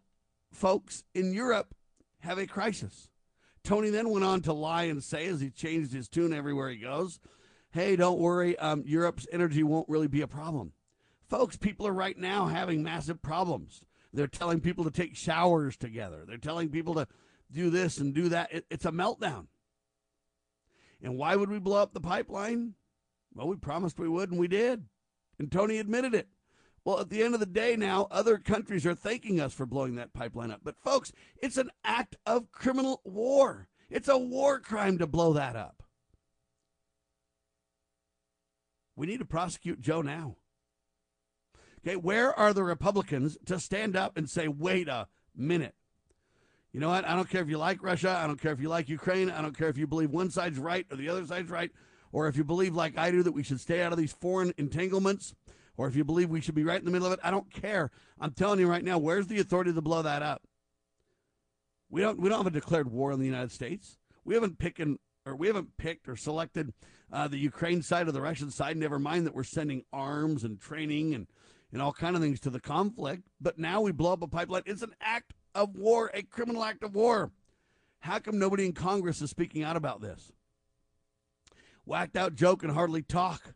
folks 0.52 1.04
in 1.14 1.34
Europe 1.34 1.74
have 2.20 2.38
a 2.38 2.48
crisis. 2.48 3.10
Tony 3.64 3.90
then 3.90 4.10
went 4.10 4.26
on 4.26 4.42
to 4.42 4.54
lie 4.54 4.84
and 4.84 5.04
say, 5.04 5.28
as 5.28 5.42
he 5.42 5.50
changed 5.50 5.94
his 5.94 6.10
tune 6.10 6.34
everywhere 6.34 6.70
he 6.70 6.78
goes, 6.78 7.20
hey, 7.72 7.96
don't 7.96 8.20
worry, 8.20 8.58
um, 8.58 8.84
Europe's 8.86 9.28
energy 9.32 9.64
won't 9.64 9.90
really 9.90 10.08
be 10.08 10.22
a 10.22 10.28
problem. 10.28 10.74
Folks, 11.30 11.56
people 11.58 11.88
are 11.88 11.94
right 11.94 12.18
now 12.18 12.48
having 12.48 12.84
massive 12.84 13.22
problems. 13.22 13.82
They're 14.14 14.28
telling 14.28 14.60
people 14.60 14.84
to 14.84 14.92
take 14.92 15.16
showers 15.16 15.78
together. 15.78 16.26
They're 16.28 16.38
telling 16.38 16.70
people 16.70 16.96
to 16.96 17.08
do 17.52 17.70
this 17.70 17.98
and 17.98 18.14
do 18.14 18.30
that. 18.30 18.52
It, 18.52 18.66
it's 18.70 18.86
a 18.86 18.92
meltdown. 18.92 19.48
And 21.02 21.18
why 21.18 21.36
would 21.36 21.50
we 21.50 21.60
blow 21.60 21.82
up 21.82 21.94
the 21.94 22.02
pipeline? 22.02 22.74
Well, 23.34 23.48
we 23.48 23.56
promised 23.56 24.00
we 24.00 24.10
would, 24.10 24.30
and 24.32 24.40
we 24.40 24.48
did. 24.48 24.86
And 25.40 25.52
Tony 25.52 25.78
admitted 25.78 26.14
it. 26.14 26.28
Well, 26.84 27.00
at 27.00 27.10
the 27.10 27.22
end 27.22 27.34
of 27.34 27.40
the 27.40 27.46
day, 27.46 27.76
now 27.76 28.08
other 28.10 28.38
countries 28.38 28.86
are 28.86 28.96
thanking 28.96 29.40
us 29.40 29.54
for 29.54 29.66
blowing 29.66 29.96
that 29.96 30.14
pipeline 30.14 30.52
up. 30.52 30.62
But, 30.64 30.80
folks, 30.80 31.12
it's 31.42 31.58
an 31.58 31.70
act 31.84 32.16
of 32.26 32.52
criminal 32.52 33.02
war. 33.04 33.68
It's 33.90 34.08
a 34.08 34.18
war 34.18 34.60
crime 34.60 34.98
to 34.98 35.06
blow 35.06 35.34
that 35.34 35.56
up. 35.56 35.84
We 38.96 39.06
need 39.06 39.20
to 39.20 39.26
prosecute 39.26 39.82
Joe 39.82 40.02
now. 40.02 40.38
Okay, 41.86 41.96
where 41.96 42.38
are 42.38 42.54
the 42.54 42.64
Republicans 42.64 43.38
to 43.46 43.60
stand 43.60 43.96
up 43.96 44.18
and 44.18 44.30
say, 44.30 44.48
wait 44.48 44.88
a 44.88 45.08
minute? 45.36 45.76
You 46.72 46.80
know 46.80 46.90
what? 46.90 47.06
I 47.06 47.16
don't 47.16 47.30
care 47.30 47.42
if 47.42 47.50
you 47.50 47.58
like 47.58 47.84
Russia. 47.84 48.18
I 48.18 48.28
don't 48.28 48.40
care 48.40 48.54
if 48.54 48.62
you 48.62 48.70
like 48.70 48.88
Ukraine. 48.88 49.30
I 49.30 49.42
don't 49.42 49.58
care 49.58 49.70
if 49.70 49.78
you 49.78 49.88
believe 49.88 50.12
one 50.12 50.30
side's 50.30 50.58
right 50.58 50.86
or 50.90 50.98
the 50.98 51.10
other 51.10 51.26
side's 51.26 51.50
right, 51.50 51.72
or 52.12 52.28
if 52.28 52.38
you 52.38 52.44
believe, 52.44 52.76
like 52.76 52.98
I 52.98 53.12
do, 53.12 53.24
that 53.24 53.34
we 53.34 53.44
should 53.44 53.60
stay 53.60 53.82
out 53.82 53.92
of 53.92 53.98
these 53.98 54.14
foreign 54.14 54.54
entanglements, 54.58 55.34
or 55.82 55.88
if 55.88 55.96
you 55.96 56.04
believe 56.04 56.30
we 56.30 56.42
should 56.42 56.54
be 56.54 56.64
right 56.64 56.78
in 56.78 56.86
the 56.86 56.92
middle 56.92 57.08
of 57.08 57.14
it. 57.14 57.20
I 57.24 57.32
don't 57.32 57.52
care. 57.52 57.90
I'm 58.20 58.34
telling 58.34 58.60
you 58.60 58.68
right 58.68 58.84
now, 58.84 59.00
where's 59.00 59.26
the 59.26 59.40
authority 59.40 59.74
to 59.74 59.82
blow 59.82 60.04
that 60.04 60.22
up? 60.22 60.44
We 61.90 62.02
don't. 62.02 62.20
We 62.20 62.30
don't 62.30 62.38
have 62.38 62.48
a 62.48 62.52
declared 62.52 62.92
war 62.92 63.12
on 63.12 63.20
the 63.20 63.26
United 63.26 63.52
States. 63.52 63.98
We 64.24 64.36
haven't 64.36 64.60
picked 64.60 64.80
or 65.26 65.36
we 65.36 65.48
haven't 65.48 65.78
picked 65.78 66.08
or 66.08 66.16
selected 66.16 66.72
uh, 67.12 67.28
the 67.28 67.40
Ukraine 67.40 67.82
side 67.82 68.08
or 68.08 68.12
the 68.12 68.22
Russian 68.22 68.52
side. 68.52 68.78
Never 68.78 69.00
mind 69.00 69.26
that 69.26 69.34
we're 69.34 69.44
sending 69.44 69.84
arms 69.92 70.44
and 70.44 70.62
training 70.62 71.16
and 71.16 71.26
and 71.74 71.82
all 71.82 71.94
kind 71.94 72.16
of 72.16 72.22
things 72.22 72.40
to 72.42 72.52
the 72.52 72.60
conflict. 72.60 73.24
But 73.42 73.58
now 73.58 73.82
we 73.82 73.92
blow 73.92 74.14
up 74.14 74.22
a 74.22 74.28
pipeline. 74.28 74.62
It's 74.68 74.84
an 74.84 74.94
act 75.02 75.34
of 75.56 75.76
war, 75.76 76.12
a 76.14 76.22
criminal 76.22 76.64
act 76.64 76.84
of 76.84 76.94
war. 76.94 77.32
How 78.02 78.20
come 78.20 78.38
nobody 78.38 78.66
in 78.66 78.74
Congress 78.74 79.20
is 79.20 79.32
speaking 79.32 79.64
out 79.64 79.78
about 79.78 80.00
this? 80.00 80.32
Whacked 81.86 82.16
out 82.16 82.36
joke 82.36 82.62
and 82.62 82.72
hardly 82.72 83.02
talk. 83.02 83.56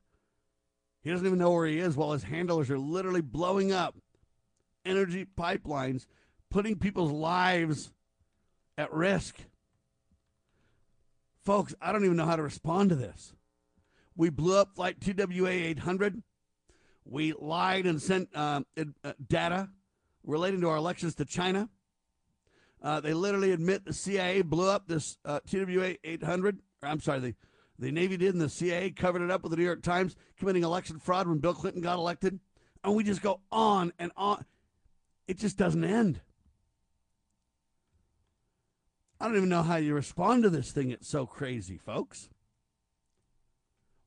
He 1.05 1.11
doesn't 1.11 1.27
even 1.27 1.37
know 1.37 1.51
where 1.51 1.67
he 1.67 1.77
is 1.77 1.95
while 1.95 2.13
his 2.13 2.23
handlers 2.23 2.71
are 2.71 2.79
literally 2.79 3.21
blowing 3.21 3.71
up 3.71 3.95
energy 4.83 5.27
pipelines, 5.37 6.07
putting 6.49 6.79
people's 6.79 7.11
lives 7.11 7.91
at 8.75 8.91
risk. 8.91 9.37
Folks, 11.43 11.75
I 11.79 11.91
don't 11.91 12.05
even 12.05 12.17
know 12.17 12.25
how 12.25 12.35
to 12.35 12.41
respond 12.41 12.89
to 12.89 12.95
this. 12.95 13.35
We 14.17 14.31
blew 14.31 14.57
up 14.57 14.73
Flight 14.73 14.99
TWA 14.99 15.47
800. 15.47 16.23
We 17.05 17.33
lied 17.33 17.85
and 17.85 18.01
sent 18.01 18.29
uh, 18.33 18.61
uh, 18.75 19.13
data 19.27 19.69
relating 20.23 20.61
to 20.61 20.69
our 20.69 20.77
elections 20.77 21.13
to 21.15 21.25
China. 21.25 21.69
Uh, 22.81 22.99
they 22.99 23.13
literally 23.13 23.51
admit 23.51 23.85
the 23.85 23.93
CIA 23.93 24.41
blew 24.41 24.71
up 24.71 24.87
this 24.87 25.19
uh, 25.23 25.39
TWA 25.47 25.97
800. 26.03 26.57
I'm 26.81 26.99
sorry, 26.99 27.19
the, 27.19 27.35
the 27.77 27.91
Navy 27.91 28.17
did, 28.17 28.33
and 28.33 28.41
the 28.41 28.49
CIA 28.49 28.91
covered 28.91 29.21
it 29.21 29.31
up 29.31 29.43
with 29.43 29.51
the 29.51 29.57
New 29.57 29.63
York 29.63 29.83
Times, 29.83 30.15
committing 30.37 30.63
election 30.63 30.99
fraud 30.99 31.27
when 31.27 31.39
Bill 31.39 31.53
Clinton 31.53 31.81
got 31.81 31.97
elected. 31.97 32.39
And 32.83 32.95
we 32.95 33.03
just 33.03 33.21
go 33.21 33.41
on 33.51 33.91
and 33.99 34.11
on. 34.15 34.45
It 35.27 35.39
just 35.39 35.57
doesn't 35.57 35.83
end. 35.83 36.21
I 39.19 39.27
don't 39.27 39.37
even 39.37 39.49
know 39.49 39.63
how 39.63 39.77
you 39.77 39.93
respond 39.93 40.43
to 40.43 40.49
this 40.49 40.71
thing. 40.71 40.91
It's 40.91 41.07
so 41.07 41.25
crazy, 41.25 41.77
folks. 41.77 42.29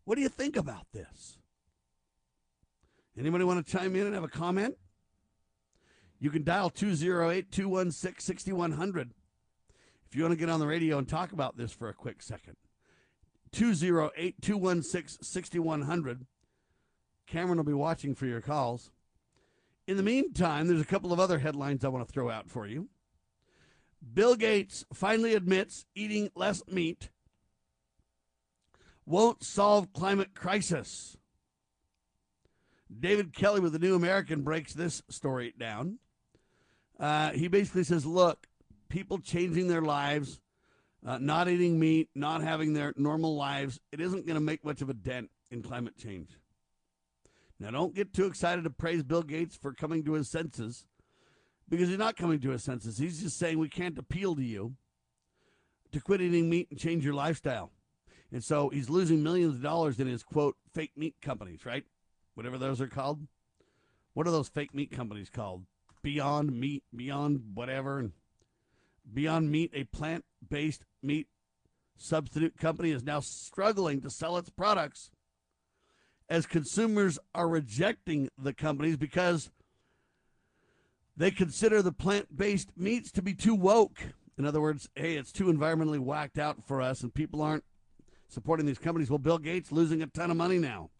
What 0.05 0.15
do 0.15 0.23
you 0.23 0.28
think 0.28 0.57
about 0.57 0.86
this? 0.93 1.39
Anybody 3.19 3.45
want 3.45 3.66
to 3.66 3.73
chime 3.73 3.97
in 3.97 4.07
and 4.07 4.15
have 4.15 4.24
a 4.24 4.28
comment? 4.28 4.77
You 6.20 6.31
can 6.31 6.45
dial 6.45 6.70
208 6.70 7.51
216 7.51 8.20
6100 8.20 9.12
if 10.09 10.16
you 10.16 10.23
want 10.23 10.32
to 10.32 10.39
get 10.39 10.49
on 10.49 10.61
the 10.61 10.66
radio 10.66 10.99
and 10.99 11.09
talk 11.09 11.32
about 11.32 11.57
this 11.57 11.73
for 11.73 11.89
a 11.89 11.95
quick 11.95 12.23
second. 12.23 12.57
208 13.52 14.40
216 14.40 15.22
6100. 15.22 16.26
Cameron 17.26 17.58
will 17.58 17.64
be 17.64 17.72
watching 17.72 18.14
for 18.14 18.26
your 18.26 18.40
calls. 18.40 18.90
In 19.86 19.96
the 19.96 20.02
meantime, 20.02 20.66
there's 20.66 20.80
a 20.80 20.86
couple 20.86 21.12
of 21.12 21.20
other 21.20 21.38
headlines 21.38 21.84
I 21.84 21.88
want 21.88 22.06
to 22.06 22.12
throw 22.12 22.30
out 22.30 22.48
for 22.48 22.66
you. 22.66 22.88
Bill 24.14 24.36
Gates 24.36 24.84
finally 24.92 25.34
admits 25.34 25.86
eating 25.94 26.30
less 26.34 26.62
meat 26.68 27.10
won't 29.08 29.42
solve 29.42 29.92
climate 29.92 30.34
crisis. 30.34 31.16
David 33.00 33.34
Kelly 33.34 33.60
with 33.60 33.72
the 33.72 33.78
New 33.78 33.94
American 33.94 34.42
breaks 34.42 34.74
this 34.74 35.02
story 35.08 35.54
down. 35.58 35.98
Uh, 37.00 37.30
he 37.30 37.48
basically 37.48 37.84
says, 37.84 38.04
look, 38.04 38.46
people 38.88 39.18
changing 39.18 39.68
their 39.68 39.82
lives, 39.82 40.40
uh, 41.06 41.18
not 41.18 41.48
eating 41.48 41.78
meat, 41.78 42.08
not 42.14 42.42
having 42.42 42.72
their 42.72 42.92
normal 42.96 43.36
lives, 43.36 43.80
it 43.92 44.00
isn't 44.00 44.26
going 44.26 44.34
to 44.34 44.40
make 44.40 44.64
much 44.64 44.82
of 44.82 44.90
a 44.90 44.94
dent 44.94 45.30
in 45.50 45.62
climate 45.62 45.96
change. 45.96 46.30
Now, 47.60 47.70
don't 47.70 47.94
get 47.94 48.12
too 48.12 48.26
excited 48.26 48.64
to 48.64 48.70
praise 48.70 49.02
Bill 49.02 49.22
Gates 49.22 49.56
for 49.56 49.72
coming 49.72 50.04
to 50.04 50.12
his 50.12 50.30
senses 50.30 50.84
because 51.68 51.88
he's 51.88 51.98
not 51.98 52.16
coming 52.16 52.40
to 52.40 52.50
his 52.50 52.62
senses. 52.62 52.98
He's 52.98 53.20
just 53.20 53.38
saying 53.38 53.58
we 53.58 53.68
can't 53.68 53.98
appeal 53.98 54.36
to 54.36 54.44
you 54.44 54.74
to 55.92 56.00
quit 56.00 56.20
eating 56.20 56.48
meat 56.48 56.68
and 56.70 56.78
change 56.78 57.04
your 57.04 57.14
lifestyle. 57.14 57.72
And 58.30 58.44
so 58.44 58.68
he's 58.68 58.90
losing 58.90 59.22
millions 59.22 59.56
of 59.56 59.62
dollars 59.62 59.98
in 59.98 60.06
his 60.06 60.22
quote 60.22 60.56
fake 60.72 60.92
meat 60.96 61.16
companies, 61.22 61.64
right? 61.64 61.84
Whatever 62.34 62.58
those 62.58 62.80
are 62.80 62.88
called. 62.88 63.26
What 64.14 64.26
are 64.26 64.32
those 64.32 64.48
fake 64.48 64.74
meat 64.74 64.90
companies 64.90 65.30
called? 65.30 65.64
Beyond 66.02 66.52
Meat, 66.52 66.84
Beyond 66.94 67.54
whatever, 67.54 67.98
and 67.98 68.12
Beyond 69.12 69.50
Meat, 69.50 69.72
a 69.74 69.84
plant 69.84 70.24
based 70.48 70.84
meat 71.02 71.28
substitute 71.96 72.56
company, 72.56 72.90
is 72.90 73.02
now 73.02 73.20
struggling 73.20 74.00
to 74.00 74.10
sell 74.10 74.36
its 74.36 74.50
products 74.50 75.10
as 76.28 76.46
consumers 76.46 77.18
are 77.34 77.48
rejecting 77.48 78.28
the 78.38 78.52
companies 78.52 78.96
because 78.96 79.50
they 81.16 81.30
consider 81.30 81.82
the 81.82 81.92
plant 81.92 82.36
based 82.36 82.70
meats 82.76 83.10
to 83.12 83.22
be 83.22 83.34
too 83.34 83.54
woke. 83.54 83.98
In 84.36 84.46
other 84.46 84.60
words, 84.60 84.88
hey, 84.94 85.16
it's 85.16 85.32
too 85.32 85.46
environmentally 85.46 85.98
whacked 85.98 86.38
out 86.38 86.64
for 86.64 86.80
us, 86.80 87.02
and 87.02 87.12
people 87.12 87.42
aren't 87.42 87.64
supporting 88.28 88.66
these 88.66 88.78
companies. 88.78 89.10
Well, 89.10 89.18
Bill 89.18 89.38
Gates 89.38 89.72
losing 89.72 90.02
a 90.02 90.06
ton 90.06 90.30
of 90.30 90.36
money 90.36 90.58
now. 90.58 90.90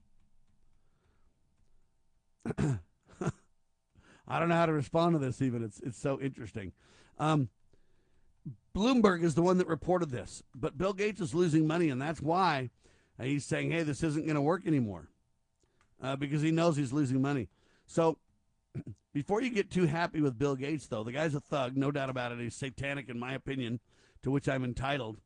I 4.29 4.39
don't 4.39 4.49
know 4.49 4.57
how 4.57 4.67
to 4.67 4.73
respond 4.73 5.15
to 5.15 5.19
this. 5.19 5.41
Even 5.41 5.63
it's 5.63 5.81
it's 5.81 6.01
so 6.01 6.21
interesting. 6.21 6.73
Um, 7.19 7.49
Bloomberg 8.75 9.23
is 9.23 9.35
the 9.35 9.43
one 9.43 9.59
that 9.59 9.67
reported 9.67 10.11
this, 10.11 10.43
but 10.55 10.79
Bill 10.79 10.93
Gates 10.93 11.21
is 11.21 11.35
losing 11.35 11.67
money, 11.67 11.89
and 11.91 12.01
that's 12.01 12.21
why 12.21 12.71
he's 13.21 13.45
saying, 13.45 13.71
"Hey, 13.71 13.83
this 13.83 14.03
isn't 14.03 14.27
going 14.27 14.37
to 14.37 14.41
work 14.41 14.67
anymore," 14.67 15.09
uh, 16.03 16.17
because 16.17 16.43
he 16.43 16.51
knows 16.51 16.77
he's 16.77 16.93
losing 16.93 17.21
money. 17.21 17.49
So, 17.87 18.19
before 19.13 19.43
you 19.43 19.51
get 19.51 19.71
too 19.71 19.87
happy 19.87 20.21
with 20.21 20.39
Bill 20.39 20.55
Gates, 20.55 20.87
though, 20.87 21.03
the 21.05 21.13
guy's 21.13 21.35
a 21.35 21.41
thug, 21.41 21.77
no 21.77 21.91
doubt 21.91 22.11
about 22.11 22.33
it. 22.33 22.39
He's 22.39 22.55
satanic, 22.55 23.09
in 23.09 23.19
my 23.19 23.35
opinion, 23.35 23.81
to 24.23 24.31
which 24.31 24.49
I'm 24.49 24.65
entitled. 24.65 25.19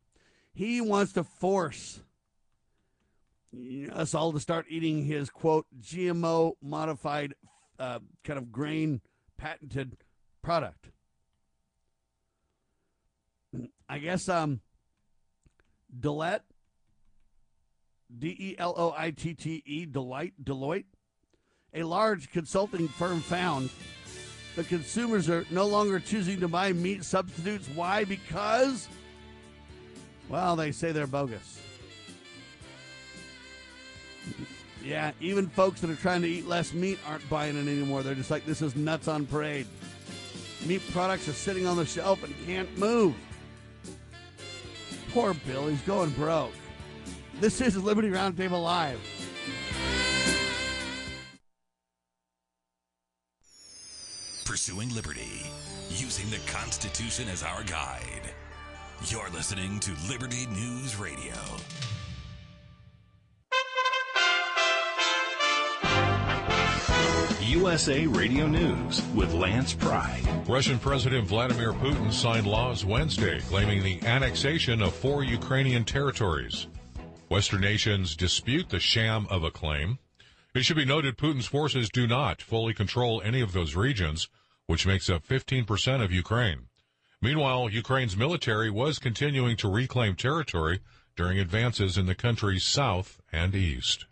He 0.55 0.81
wants 0.81 1.13
to 1.15 1.25
force 1.25 2.01
us 3.93 4.15
all 4.15 4.33
to 4.33 4.41
start 4.41 4.67
eating 4.69 5.05
his 5.05 5.29
quote 5.31 5.67
GMO 5.81 6.55
modified 6.63 7.35
uh, 7.79 7.99
kind 8.25 8.39
of 8.39 8.51
grain 8.51 9.01
patented 9.37 9.97
product. 10.43 10.91
I 13.89 13.99
guess 13.99 14.29
um, 14.29 14.61
Deloitte, 15.99 16.41
D 18.19 18.29
E 18.39 18.57
L 18.59 18.75
O 18.77 18.95
I 18.97 19.11
T 19.11 19.35
T 19.35 19.63
E, 19.65 19.87
Deloitte, 19.87 20.33
Deloitte, 20.43 20.85
a 21.75 21.83
large 21.83 22.31
consulting 22.31 22.89
firm 22.89 23.21
found 23.21 23.71
that 24.57 24.69
consumers 24.69 25.31
are 25.31 25.47
no 25.51 25.67
longer 25.67 25.99
choosing 25.99 26.41
to 26.41 26.49
buy 26.49 26.73
meat 26.73 27.05
substitutes. 27.05 27.69
Why? 27.75 28.05
Because, 28.05 28.89
well, 30.29 30.57
they 30.57 30.73
say 30.73 30.93
they're 30.93 31.07
bogus. 31.07 31.61
Yeah, 34.85 35.13
even 35.21 35.49
folks 35.49 35.81
that 35.81 35.91
are 35.91 35.97
trying 35.97 36.23
to 36.23 36.29
eat 36.29 36.47
less 36.47 36.73
meat 36.75 36.99
aren't 37.07 37.29
buying 37.31 37.57
it 37.57 37.61
anymore. 37.61 38.03
They're 38.03 38.15
just 38.15 38.31
like, 38.31 38.45
this 38.45 38.63
is 38.63 38.75
nuts 38.75 39.09
on 39.09 39.27
parade. 39.27 39.67
Meat 40.67 40.83
products 40.93 41.29
are 41.29 41.33
sitting 41.33 41.67
on 41.67 41.77
the 41.77 41.87
shelf 41.87 42.23
and 42.25 42.35
can't 42.47 42.77
move. 42.77 43.15
Poor 45.13 45.35
Bill, 45.47 45.69
he's 45.69 45.83
going 45.83 46.09
broke. 46.11 46.55
This 47.39 47.61
is 47.61 47.77
Liberty 47.77 48.09
Roundtable 48.09 48.63
Live. 48.63 48.99
Pursuing 54.47 54.95
liberty, 54.95 55.45
using 55.91 56.31
the 56.31 56.41
Constitution 56.51 57.29
as 57.29 57.43
our 57.43 57.63
guide. 57.65 58.31
You're 59.09 59.29
listening 59.31 59.81
to 59.81 59.91
Liberty 60.09 60.47
News 60.47 60.97
Radio. 60.97 61.35
USA 67.45 68.07
Radio 68.07 68.47
News 68.47 69.03
with 69.15 69.35
Lance 69.35 69.75
Pride. 69.75 70.23
Russian 70.47 70.79
President 70.79 71.27
Vladimir 71.27 71.73
Putin 71.73 72.13
signed 72.13 72.47
laws 72.47 72.85
Wednesday 72.85 73.41
claiming 73.49 73.83
the 73.83 74.01
annexation 74.07 74.81
of 74.81 74.95
four 74.95 75.25
Ukrainian 75.25 75.85
territories. 75.85 76.69
Western 77.29 77.61
nations 77.63 78.15
dispute 78.15 78.69
the 78.69 78.79
sham 78.79 79.27
of 79.29 79.43
a 79.43 79.51
claim. 79.51 79.99
It 80.55 80.65
should 80.65 80.77
be 80.77 80.85
noted 80.85 81.19
Putin's 81.19 81.47
forces 81.47 81.91
do 81.91 82.07
not 82.07 82.41
fully 82.41 82.75
control 82.75 83.21
any 83.23 83.41
of 83.41 83.53
those 83.53 83.75
regions, 83.75 84.29
which 84.67 84.87
makes 84.87 85.11
up 85.11 85.27
15% 85.27 86.05
of 86.05 86.13
Ukraine. 86.13 86.69
Meanwhile, 87.21 87.71
Ukraine's 87.71 88.17
military 88.17 88.71
was 88.71 88.99
continuing 88.99 89.57
to 89.59 89.71
reclaim 89.71 90.15
territory 90.15 90.81
during 91.17 91.39
advances 91.39 91.99
in 91.99 92.07
the 92.07 92.15
country's 92.15 92.65
south 92.65 93.21
and 93.33 93.55
east. 93.55 94.07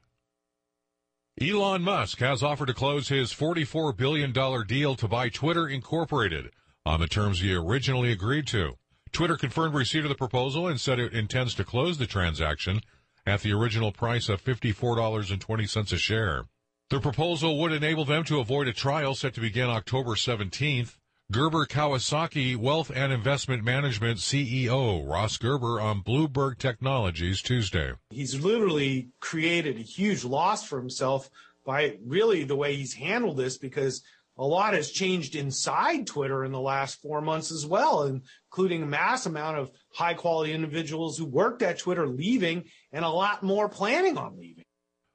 Elon 1.41 1.83
Musk 1.83 2.19
has 2.19 2.43
offered 2.43 2.67
to 2.67 2.75
close 2.75 3.09
his 3.09 3.33
$44 3.33 3.97
billion 3.97 4.33
deal 4.67 4.95
to 4.95 5.09
buy 5.09 5.29
Twitter 5.29 5.67
Incorporated 5.67 6.51
on 6.85 7.01
the 7.01 7.07
terms 7.07 7.41
he 7.41 7.55
originally 7.55 8.13
agreed 8.13 8.47
to. 8.49 8.75
Twitter 9.13 9.37
confirmed 9.37 9.75
receipt 9.75 10.05
of 10.05 10.09
the 10.09 10.15
proposal 10.15 10.69
and 10.69 10.81
said 10.81 10.99
it 10.99 11.15
intends 11.15 11.55
to 11.55 11.65
close 11.65 11.99
the 11.99 12.07
transaction 12.07 12.81
at 13.27 13.41
the 13.41 13.53
original 13.53 13.93
price 13.93 14.29
of 14.29 14.45
$54.20 14.45 15.93
a 15.93 15.97
share. 15.97 16.45
The 16.91 17.01
proposal 17.01 17.59
would 17.59 17.73
enable 17.73 18.05
them 18.05 18.25
to 18.25 18.41
avoid 18.41 18.69
a 18.69 18.73
trial 18.73 19.15
set 19.15 19.35
to 19.35 19.41
begin 19.41 19.71
October 19.71 20.13
17th. 20.13 20.97
Gerber 21.31 21.65
Kawasaki 21.65 22.57
Wealth 22.57 22.91
and 22.93 23.13
Investment 23.13 23.63
Management 23.63 24.19
CEO 24.19 25.09
Ross 25.09 25.37
Gerber 25.37 25.81
on 25.81 26.03
Bloomberg 26.03 26.59
Technologies 26.59 27.41
Tuesday. 27.41 27.93
He's 28.11 28.41
literally 28.41 29.11
created 29.21 29.77
a 29.77 29.83
huge 29.83 30.25
loss 30.25 30.67
for 30.67 30.81
himself 30.81 31.31
by 31.65 31.99
really 32.05 32.43
the 32.43 32.57
way 32.57 32.75
he's 32.75 32.95
handled 32.95 33.37
this 33.37 33.59
because 33.59 34.03
a 34.39 34.45
lot 34.45 34.75
has 34.75 34.91
changed 34.91 35.37
inside 35.37 36.09
Twitter 36.09 36.45
in 36.45 36.51
the 36.51 36.61
last 36.61 37.01
four 37.01 37.21
months 37.21 37.53
as 37.53 37.65
well, 37.65 38.03
including 38.03 38.83
a 38.83 38.87
mass 38.87 39.25
amount 39.25 39.57
of 39.57 39.71
high 39.95 40.15
quality 40.15 40.53
individuals 40.53 41.17
who 41.17 41.27
worked 41.27 41.63
at 41.63 41.79
Twitter 41.79 42.09
leaving 42.09 42.65
and 42.91 43.05
a 43.05 43.09
lot 43.09 43.45
more 43.45 43.69
planning 43.69 44.19
on 44.19 44.37
leaving. 44.37 44.65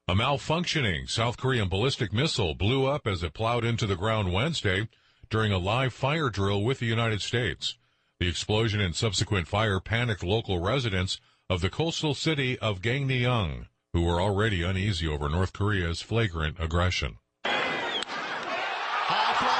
A 0.08 0.14
malfunctioning 0.14 1.10
South 1.10 1.36
Korean 1.36 1.68
ballistic 1.68 2.10
missile 2.10 2.54
blew 2.54 2.86
up 2.86 3.06
as 3.06 3.22
it 3.22 3.34
plowed 3.34 3.66
into 3.66 3.86
the 3.86 3.96
ground 3.96 4.32
Wednesday 4.32 4.88
during 5.28 5.52
a 5.52 5.58
live 5.58 5.92
fire 5.92 6.30
drill 6.30 6.62
with 6.62 6.78
the 6.78 6.86
United 6.86 7.20
States. 7.20 7.76
The 8.18 8.28
explosion 8.28 8.80
and 8.80 8.94
subsequent 8.94 9.48
fire 9.48 9.80
panicked 9.80 10.22
local 10.22 10.60
residents 10.60 11.20
of 11.50 11.60
the 11.60 11.70
coastal 11.70 12.14
city 12.14 12.58
of 12.58 12.80
Gangneung, 12.80 13.66
who 13.92 14.02
were 14.02 14.20
already 14.20 14.62
uneasy 14.62 15.06
over 15.06 15.28
North 15.28 15.52
Korea's 15.52 16.00
flagrant 16.00 16.56
aggression. 16.58 17.18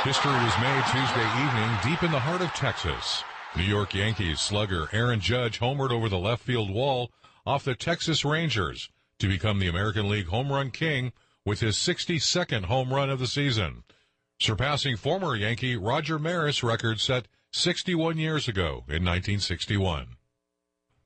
History 0.05 0.33
was 0.33 0.61
made 0.61 0.85
Tuesday 0.87 1.27
evening 1.45 1.79
deep 1.83 2.03
in 2.03 2.13
the 2.13 2.21
heart 2.21 2.41
of 2.41 2.53
Texas. 2.55 3.25
New 3.57 3.65
York 3.65 3.95
Yankees 3.95 4.41
slugger 4.41 4.89
Aaron 4.93 5.21
Judge 5.21 5.59
homered 5.59 5.91
over 5.91 6.09
the 6.09 6.19
left 6.19 6.43
field 6.43 6.71
wall 6.71 7.11
off 7.45 7.65
the 7.65 7.75
Texas 7.75 8.25
Rangers 8.25 8.91
to 9.19 9.29
become 9.29 9.59
the 9.59 9.69
American 9.69 10.09
League 10.09 10.29
home 10.29 10.53
run 10.53 10.71
king 10.71 11.13
with 11.45 11.61
his 11.61 11.77
62nd 11.77 12.65
home 12.67 12.93
run 12.93 13.11
of 13.11 13.19
the 13.19 13.27
season 13.27 13.85
surpassing 14.39 14.97
former 14.97 15.35
Yankee 15.35 15.77
Roger 15.77 16.19
Maris' 16.19 16.63
record 16.63 17.01
set 17.01 17.27
61 17.53 18.19
years 18.19 18.49
ago 18.49 18.85
in 18.89 19.05
1961. 19.05 20.09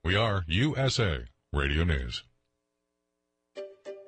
We 0.02 0.16
are 0.16 0.44
USA 0.48 1.26
Radio 1.52 1.84
News. 1.84 2.24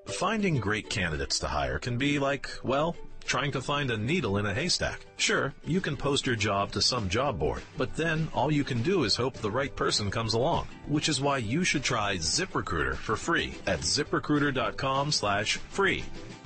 Finding 0.07 0.59
great 0.59 0.91
candidates 0.91 1.39
to 1.39 1.47
hire 1.47 1.79
can 1.79 1.97
be 1.97 2.19
like, 2.19 2.51
well, 2.65 2.97
trying 3.25 3.53
to 3.53 3.61
find 3.61 3.91
a 3.91 3.97
needle 3.97 4.39
in 4.39 4.47
a 4.47 4.55
haystack. 4.55 5.07
Sure, 5.17 5.55
you 5.65 5.81
can 5.81 5.97
post 5.97 6.27
your 6.27 6.35
job 6.35 6.73
to 6.73 6.83
some 6.83 7.09
job 7.09 7.39
board, 7.39 7.63
but 7.77 7.95
then 7.95 8.29
all 8.35 8.53
you 8.53 8.65
can 8.65 8.83
do 8.83 9.05
is 9.05 9.15
hope 9.15 9.35
the 9.35 9.51
right 9.51 9.75
person 9.77 10.11
comes 10.11 10.35
along, 10.35 10.67
which 10.89 11.09
is 11.09 11.21
why 11.21 11.39
you 11.39 11.63
should 11.63 11.85
try 11.85 12.17
ZipRecruiter 12.17 12.97
for 12.97 13.17
free 13.17 13.55
at 13.67 13.81
ziprecruiter.com 13.81 15.13
slash 15.13 15.57
free. 15.57 16.05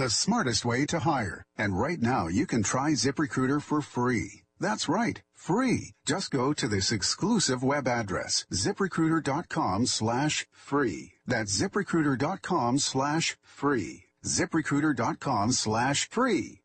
the 0.00 0.08
smartest 0.08 0.64
way 0.64 0.86
to 0.86 1.00
hire. 1.00 1.42
And 1.58 1.78
right 1.78 2.00
now 2.00 2.26
you 2.26 2.46
can 2.46 2.62
try 2.62 2.92
ZipRecruiter 2.92 3.60
for 3.60 3.82
free. 3.82 4.44
That's 4.58 4.88
right, 4.88 5.20
free. 5.34 5.92
Just 6.06 6.30
go 6.30 6.54
to 6.54 6.68
this 6.68 6.90
exclusive 6.90 7.62
web 7.62 7.86
address, 7.86 8.46
ziprecruiter.com 8.50 9.84
slash 9.84 10.46
free. 10.52 11.12
That's 11.26 11.52
ziprecruiter.com 11.60 12.78
slash 12.78 13.36
free. 13.42 14.04
ziprecruiter.com 14.24 15.52
slash 15.52 16.08
free. 16.08 16.59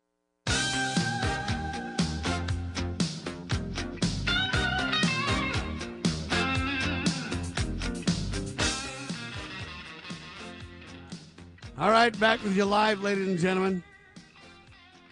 All 11.78 11.90
right, 11.90 12.18
back 12.18 12.42
with 12.42 12.56
you 12.56 12.64
live, 12.64 13.02
ladies 13.02 13.28
and 13.28 13.38
gentlemen. 13.38 13.82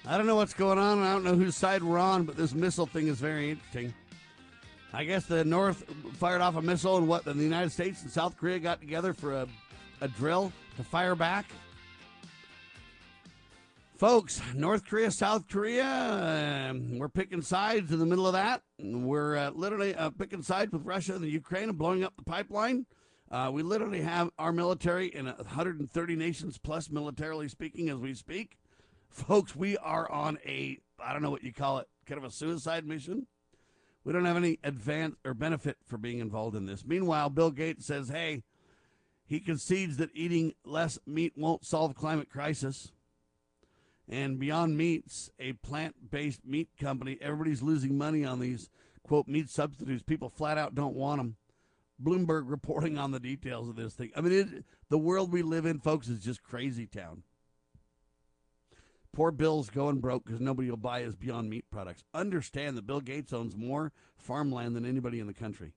I 0.07 0.17
don't 0.17 0.27
know 0.27 0.37
what's 0.37 0.55
going 0.55 0.79
on. 0.79 1.03
I 1.03 1.13
don't 1.13 1.23
know 1.23 1.35
whose 1.35 1.55
side 1.55 1.83
we're 1.83 1.99
on, 1.99 2.25
but 2.25 2.39
this 2.39 2.55
missile 2.55 2.87
thing 2.87 3.09
is 3.09 3.21
very 3.21 3.51
interesting. 3.51 3.93
I 4.91 5.05
guess 5.05 5.27
the 5.27 5.45
North 5.45 5.85
fired 6.15 6.41
off 6.41 6.57
a 6.57 6.63
missile, 6.63 6.97
and 6.97 7.07
what? 7.07 7.27
The 7.27 7.35
United 7.35 7.71
States 7.71 8.01
and 8.01 8.11
South 8.11 8.39
Korea 8.39 8.59
got 8.59 8.81
together 8.81 9.13
for 9.13 9.35
a, 9.35 9.49
a 10.01 10.09
drill 10.09 10.53
to 10.79 10.85
fire 10.85 11.15
back. 11.15 11.45
Folks, 13.99 14.41
North 14.55 14.87
Korea, 14.87 15.11
South 15.11 15.47
Korea, 15.47 15.85
uh, 15.85 16.75
we're 16.93 17.11
picking 17.11 17.43
sides 17.43 17.93
in 17.93 17.99
the 17.99 18.07
middle 18.07 18.27
of 18.27 18.33
that. 18.33 18.63
We're 18.79 19.37
uh, 19.37 19.51
literally 19.51 19.95
uh, 19.95 20.09
picking 20.11 20.41
sides 20.41 20.73
with 20.73 20.87
Russia 20.87 21.17
and 21.17 21.23
the 21.25 21.31
Ukraine 21.31 21.69
and 21.69 21.77
blowing 21.77 22.05
up 22.05 22.17
the 22.17 22.25
pipeline. 22.25 22.87
Uh, 23.35 23.51
we 23.51 23.65
literally 23.65 24.01
have 24.01 24.31
our 24.39 24.53
military 24.53 25.09
in 25.09 25.27
130 25.27 26.15
nations 26.15 26.57
plus, 26.57 26.89
militarily 26.89 27.49
speaking, 27.49 27.89
as 27.89 27.97
we 27.97 28.15
speak. 28.15 28.57
Folks, 29.11 29.57
we 29.57 29.77
are 29.79 30.09
on 30.09 30.39
a, 30.47 30.79
I 31.01 31.13
don't 31.13 31.21
know 31.21 31.33
what 31.33 31.43
you 31.43 31.53
call 31.53 31.79
it, 31.79 31.89
kind 32.07 32.17
of 32.17 32.25
a 32.25 32.31
suicide 32.31 32.87
mission. 32.87 33.27
We 34.05 34.13
don't 34.13 34.25
have 34.25 34.37
any 34.37 34.61
advance 34.63 35.17
or 35.25 35.35
benefit 35.35 35.79
for 35.85 35.99
being 35.99 36.21
involved 36.21 36.55
in 36.55 36.67
this. 36.67 36.85
Meanwhile, 36.87 37.31
Bill 37.31 37.51
Gates 37.51 37.85
says, 37.85 38.09
hey, 38.09 38.45
he 39.27 39.41
concedes 39.41 39.97
that 39.97 40.11
eating 40.15 40.55
less 40.65 41.01
meat 41.05 41.33
won't 41.37 41.65
solve 41.65 41.97
climate 41.97 42.31
crisis. 42.31 42.93
And 44.09 44.39
Beyond 44.39 44.77
Meat's 44.77 45.29
a 45.41 45.55
plant-based 45.55 46.47
meat 46.47 46.69
company. 46.81 47.19
Everybody's 47.21 47.63
losing 47.63 47.99
money 47.99 48.25
on 48.25 48.39
these 48.39 48.71
quote 49.03 49.27
meat 49.27 49.51
substitutes. 49.51 50.05
People 50.05 50.29
flat 50.29 50.57
out 50.57 50.77
don't 50.77 50.95
want 50.95 51.19
them. 51.19 51.37
Bloomberg 52.03 52.45
reporting 52.47 52.99
on 52.99 53.11
the 53.11 53.21
details 53.21 53.69
of 53.69 53.77
this 53.77 53.95
thing. 53.95 54.11
I 54.17 54.21
mean, 54.21 54.33
it, 54.33 54.65
the 54.89 54.99
world 54.99 55.33
we 55.33 55.43
live 55.43 55.67
in, 55.67 55.81
folks, 55.81 56.09
is 56.09 56.21
just 56.21 56.43
crazy 56.43 56.87
town. 56.87 57.23
Poor 59.15 59.31
Bill's 59.31 59.71
going 59.71 60.01
broke 60.01 60.25
because 60.25 60.41
nobody 60.41 60.69
will 60.69 60.77
buy 60.77 61.03
his 61.03 61.15
Beyond 61.15 61.49
Meat 61.49 61.67
products. 61.71 62.03
Understand 62.13 62.77
that 62.77 62.87
Bill 62.87 63.01
Gates 63.01 63.33
owns 63.33 63.57
more 63.57 63.93
farmland 64.17 64.75
than 64.75 64.85
anybody 64.85 65.21
in 65.21 65.29
the 65.29 65.35
country. 65.35 65.73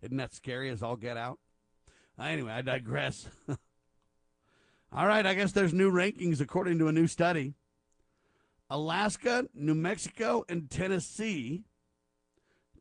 Isn't 0.00 0.16
that 0.16 0.34
scary 0.34 0.70
as 0.70 0.82
all 0.82 0.96
get 0.96 1.16
out? 1.16 1.38
Anyway, 2.18 2.52
I 2.52 2.62
digress. 2.62 3.28
all 4.92 5.06
right, 5.06 5.26
I 5.26 5.34
guess 5.34 5.52
there's 5.52 5.74
new 5.74 5.92
rankings 5.92 6.40
according 6.40 6.78
to 6.78 6.88
a 6.88 6.92
new 6.92 7.06
study. 7.06 7.54
Alaska, 8.70 9.46
New 9.54 9.74
Mexico, 9.74 10.44
and 10.48 10.70
Tennessee 10.70 11.64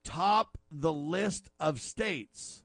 top 0.07 0.57
the 0.71 0.93
list 0.93 1.49
of 1.59 1.81
states 1.81 2.63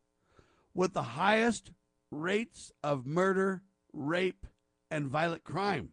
with 0.75 0.95
the 0.95 1.03
highest 1.03 1.73
rates 2.13 2.71
of 2.85 3.05
murder, 3.05 3.63
rape, 3.93 4.47
and 4.91 5.09
violent 5.09 5.43
crime. 5.43 5.89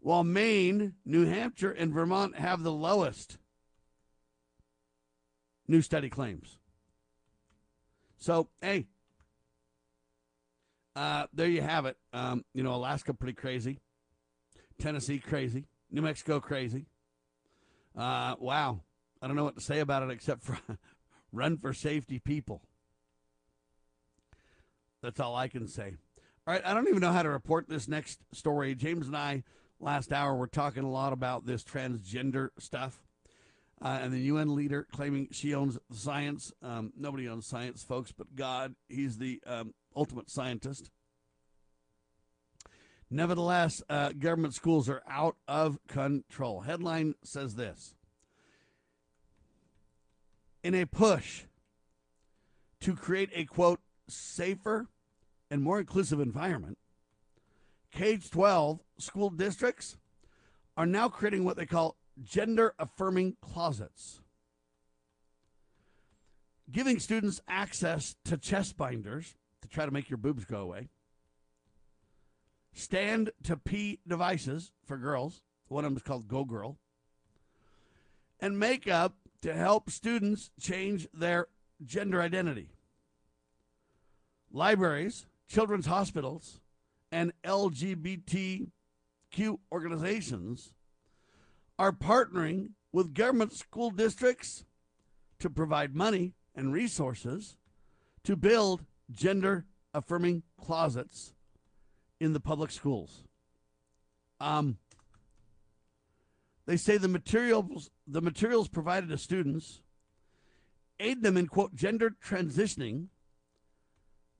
While 0.00 0.24
Maine, 0.24 0.94
New 1.04 1.26
Hampshire, 1.26 1.70
and 1.70 1.92
Vermont 1.92 2.36
have 2.36 2.62
the 2.62 2.72
lowest, 2.72 3.36
new 5.68 5.82
study 5.82 6.08
claims. 6.08 6.58
So, 8.16 8.48
hey, 8.62 8.86
uh, 10.96 11.26
there 11.34 11.48
you 11.48 11.60
have 11.60 11.84
it. 11.84 11.98
Um, 12.12 12.44
you 12.54 12.62
know, 12.62 12.74
Alaska 12.74 13.12
pretty 13.12 13.34
crazy, 13.34 13.80
Tennessee 14.78 15.18
crazy, 15.18 15.66
New 15.90 16.02
Mexico 16.02 16.40
crazy. 16.40 16.86
Uh, 17.96 18.34
wow, 18.38 18.80
I 19.24 19.26
don't 19.26 19.36
know 19.36 19.44
what 19.44 19.54
to 19.54 19.62
say 19.62 19.80
about 19.80 20.02
it 20.02 20.10
except 20.10 20.42
for 20.42 20.58
run 21.32 21.56
for 21.56 21.72
safety, 21.72 22.18
people. 22.18 22.60
That's 25.02 25.18
all 25.18 25.34
I 25.34 25.48
can 25.48 25.66
say. 25.66 25.94
All 26.46 26.52
right, 26.52 26.60
I 26.62 26.74
don't 26.74 26.88
even 26.88 27.00
know 27.00 27.10
how 27.10 27.22
to 27.22 27.30
report 27.30 27.66
this 27.66 27.88
next 27.88 28.20
story. 28.34 28.74
James 28.74 29.06
and 29.06 29.16
I 29.16 29.42
last 29.80 30.12
hour 30.12 30.36
were 30.36 30.46
talking 30.46 30.84
a 30.84 30.90
lot 30.90 31.14
about 31.14 31.46
this 31.46 31.64
transgender 31.64 32.50
stuff. 32.58 33.00
Uh, 33.80 33.98
and 34.02 34.12
the 34.12 34.20
UN 34.20 34.54
leader 34.54 34.86
claiming 34.92 35.28
she 35.32 35.54
owns 35.54 35.78
science. 35.90 36.52
Um, 36.62 36.92
nobody 36.94 37.26
owns 37.26 37.46
science, 37.46 37.82
folks, 37.82 38.12
but 38.12 38.36
God. 38.36 38.74
He's 38.90 39.16
the 39.16 39.40
um, 39.46 39.72
ultimate 39.96 40.30
scientist. 40.30 40.90
Nevertheless, 43.10 43.82
uh, 43.88 44.12
government 44.12 44.52
schools 44.52 44.86
are 44.90 45.02
out 45.08 45.36
of 45.48 45.78
control. 45.88 46.60
Headline 46.60 47.14
says 47.24 47.54
this 47.54 47.94
In 50.64 50.74
a 50.74 50.86
push 50.86 51.42
to 52.80 52.96
create 52.96 53.28
a 53.34 53.44
quote, 53.44 53.80
safer 54.08 54.88
and 55.50 55.60
more 55.60 55.78
inclusive 55.78 56.20
environment, 56.20 56.78
K 57.92 58.16
12 58.16 58.80
school 58.98 59.28
districts 59.28 59.98
are 60.74 60.86
now 60.86 61.10
creating 61.10 61.44
what 61.44 61.58
they 61.58 61.66
call 61.66 61.96
gender 62.22 62.74
affirming 62.78 63.36
closets, 63.42 64.22
giving 66.72 66.98
students 66.98 67.42
access 67.46 68.16
to 68.24 68.38
chest 68.38 68.78
binders 68.78 69.34
to 69.60 69.68
try 69.68 69.84
to 69.84 69.92
make 69.92 70.08
your 70.08 70.16
boobs 70.16 70.46
go 70.46 70.60
away, 70.62 70.88
stand 72.72 73.30
to 73.42 73.58
pee 73.58 74.00
devices 74.08 74.72
for 74.86 74.96
girls, 74.96 75.42
one 75.68 75.84
of 75.84 75.90
them 75.90 75.98
is 75.98 76.02
called 76.02 76.26
Go 76.26 76.44
Girl, 76.46 76.78
and 78.40 78.58
makeup 78.58 79.14
to 79.44 79.52
help 79.52 79.90
students 79.90 80.50
change 80.58 81.06
their 81.12 81.48
gender 81.84 82.22
identity. 82.22 82.70
Libraries, 84.50 85.26
children's 85.46 85.84
hospitals, 85.84 86.60
and 87.12 87.30
LGBTQ 87.44 88.70
organizations 89.70 90.72
are 91.78 91.92
partnering 91.92 92.70
with 92.90 93.12
government 93.12 93.52
school 93.52 93.90
districts 93.90 94.64
to 95.40 95.50
provide 95.50 95.94
money 95.94 96.32
and 96.54 96.72
resources 96.72 97.58
to 98.22 98.36
build 98.36 98.86
gender 99.10 99.66
affirming 99.92 100.42
closets 100.58 101.34
in 102.18 102.32
the 102.32 102.40
public 102.40 102.70
schools. 102.70 103.24
Um, 104.40 104.78
they 106.66 106.76
say 106.76 106.96
the 106.96 107.08
materials 107.08 107.90
the 108.06 108.22
materials 108.22 108.68
provided 108.68 109.08
to 109.10 109.18
students 109.18 109.80
aid 111.00 111.22
them 111.22 111.36
in 111.36 111.46
quote 111.46 111.74
gender 111.74 112.14
transitioning 112.24 113.06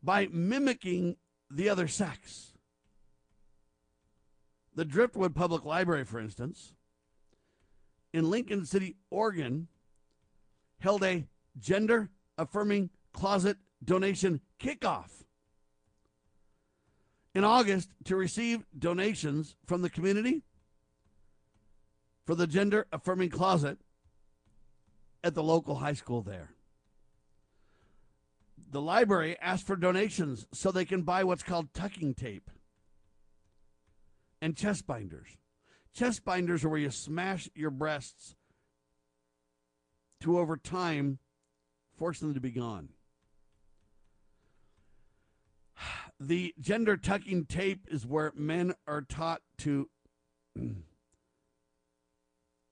by 0.03 0.29
mimicking 0.31 1.17
the 1.51 1.69
other 1.69 1.89
sex. 1.89 2.53
The 4.75 4.85
Driftwood 4.85 5.35
Public 5.35 5.65
Library, 5.65 6.05
for 6.05 6.19
instance, 6.19 6.75
in 8.13 8.29
Lincoln 8.29 8.67
City, 8.67 8.97
Oregon, 9.11 9.69
held 10.81 11.03
a 11.05 11.27
gender 11.59 12.11
affirming 12.37 12.91
closet 13.13 13.57
donation 13.85 14.41
kickoff 14.61 15.25
in 17.35 17.45
August 17.45 17.91
to 18.05 18.17
receive 18.17 18.65
donations 18.79 19.57
from 19.67 19.83
the 19.83 19.91
community 19.91 20.43
for 22.25 22.35
the 22.35 22.47
gender 22.47 22.87
affirming 22.93 23.31
closet 23.31 23.79
at 25.23 25.35
the 25.35 25.43
local 25.43 25.77
high 25.77 25.93
school 25.93 26.23
there. 26.23 26.51
The 28.71 28.81
library 28.81 29.37
asked 29.41 29.67
for 29.67 29.77
donations 29.77 30.47
so 30.53 30.71
they 30.71 30.85
can 30.85 31.03
buy 31.03 31.25
what's 31.25 31.43
called 31.43 31.73
tucking 31.75 32.15
tape 32.15 32.51
and 34.41 34.57
chest 34.57 34.87
binders. 34.87 35.29
Chest 35.95 36.25
binders 36.25 36.65
are 36.65 36.69
where 36.69 36.81
you 36.81 36.91
smash 36.91 37.49
your 37.55 37.71
breasts 37.71 38.35
to 40.21 40.39
over 40.39 40.57
time 40.57 41.19
force 41.97 42.19
them 42.19 42.35
to 42.35 42.41
be 42.41 42.51
gone. 42.51 42.91
The 46.21 46.55
gender 46.61 46.97
tucking 46.97 47.47
tape 47.47 47.89
is 47.91 48.07
where 48.07 48.33
men 48.37 48.75
are 48.87 49.03
taught 49.03 49.43
to 49.59 49.91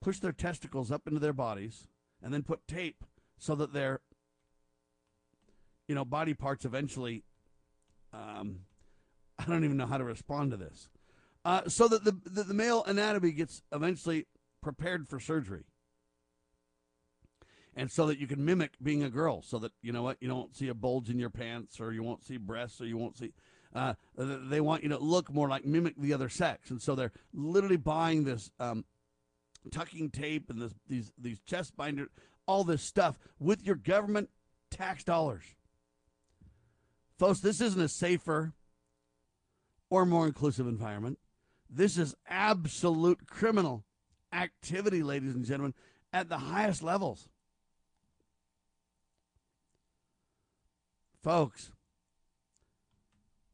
push 0.03 0.19
their 0.19 0.31
testicles 0.31 0.91
up 0.91 1.07
into 1.07 1.19
their 1.19 1.33
bodies 1.33 1.87
and 2.21 2.33
then 2.33 2.43
put 2.43 2.67
tape 2.67 3.03
so 3.39 3.55
that 3.55 3.73
their 3.73 4.01
you 5.87 5.95
know 5.95 6.05
body 6.05 6.33
parts 6.33 6.65
eventually 6.65 7.23
um, 8.13 8.59
I 9.39 9.45
don't 9.45 9.63
even 9.63 9.77
know 9.77 9.87
how 9.87 9.97
to 9.97 10.03
respond 10.03 10.51
to 10.51 10.57
this 10.57 10.89
uh, 11.45 11.67
so 11.67 11.87
that 11.87 12.03
the, 12.03 12.11
the, 12.25 12.43
the 12.43 12.53
male 12.53 12.83
anatomy 12.85 13.31
gets 13.31 13.61
eventually 13.71 14.27
prepared 14.61 15.07
for 15.07 15.19
surgery. 15.19 15.63
And 17.75 17.91
so 17.91 18.05
that 18.07 18.19
you 18.19 18.27
can 18.27 18.45
mimic 18.45 18.73
being 18.81 19.03
a 19.03 19.09
girl, 19.09 19.41
so 19.41 19.57
that 19.59 19.71
you 19.81 19.91
know 19.91 20.03
what 20.03 20.17
you 20.21 20.27
don't 20.27 20.55
see 20.55 20.67
a 20.67 20.75
bulge 20.75 21.09
in 21.09 21.17
your 21.17 21.31
pants, 21.31 21.79
or 21.79 21.91
you 21.91 22.03
won't 22.03 22.23
see 22.23 22.37
breasts, 22.37 22.79
or 22.79 22.85
you 22.85 22.97
won't 22.97 23.17
see. 23.17 23.33
Uh, 23.73 23.95
they 24.15 24.61
want 24.61 24.83
you 24.83 24.89
to 24.89 24.99
look 24.99 25.33
more 25.33 25.49
like 25.49 25.65
mimic 25.65 25.95
the 25.97 26.13
other 26.13 26.29
sex, 26.29 26.69
and 26.69 26.79
so 26.79 26.93
they're 26.93 27.11
literally 27.33 27.77
buying 27.77 28.25
this 28.25 28.51
um, 28.59 28.85
tucking 29.71 30.09
tape 30.09 30.49
and 30.49 30.61
this, 30.61 30.73
these 30.87 31.11
these 31.17 31.39
chest 31.41 31.75
binders, 31.75 32.09
all 32.45 32.63
this 32.63 32.81
stuff 32.81 33.17
with 33.39 33.65
your 33.65 33.75
government 33.75 34.29
tax 34.69 35.03
dollars. 35.03 35.43
Folks, 37.17 37.39
this 37.39 37.61
isn't 37.61 37.81
a 37.81 37.87
safer 37.87 38.53
or 39.89 40.05
more 40.05 40.25
inclusive 40.25 40.67
environment. 40.67 41.19
This 41.69 41.97
is 41.97 42.15
absolute 42.27 43.27
criminal 43.27 43.85
activity, 44.31 45.03
ladies 45.03 45.35
and 45.35 45.45
gentlemen, 45.45 45.73
at 46.11 46.29
the 46.29 46.37
highest 46.37 46.83
levels. 46.83 47.29
Folks, 51.23 51.71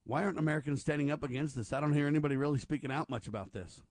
why 0.05 0.23
aren't 0.23 0.39
Americans 0.39 0.81
standing 0.81 1.11
up 1.11 1.23
against 1.23 1.55
this? 1.55 1.71
I 1.71 1.79
don't 1.79 1.93
hear 1.93 2.07
anybody 2.07 2.35
really 2.35 2.57
speaking 2.57 2.91
out 2.91 3.09
much 3.09 3.27
about 3.27 3.53
this. 3.53 3.81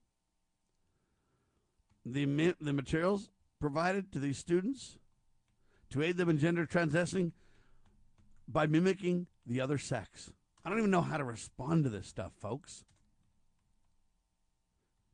The, 2.11 2.55
the 2.59 2.73
materials 2.73 3.29
provided 3.59 4.11
to 4.13 4.19
these 4.19 4.37
students 4.37 4.97
to 5.91 6.01
aid 6.01 6.17
them 6.17 6.29
in 6.29 6.39
gender 6.39 6.65
transitioning 6.65 7.33
by 8.47 8.67
mimicking 8.67 9.27
the 9.45 9.61
other 9.61 9.77
sex. 9.77 10.31
I 10.63 10.69
don't 10.69 10.79
even 10.79 10.91
know 10.91 11.01
how 11.01 11.17
to 11.17 11.23
respond 11.23 11.83
to 11.83 11.89
this 11.89 12.07
stuff, 12.07 12.31
folks. 12.39 12.83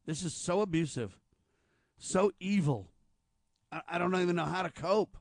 This 0.06 0.24
is 0.24 0.34
so 0.34 0.62
abusive, 0.62 1.20
so 1.98 2.32
evil. 2.40 2.92
I, 3.72 3.82
I 3.90 3.98
don't 3.98 4.16
even 4.16 4.36
know 4.36 4.46
how 4.46 4.64
to 4.64 4.70
cope. 4.70 5.18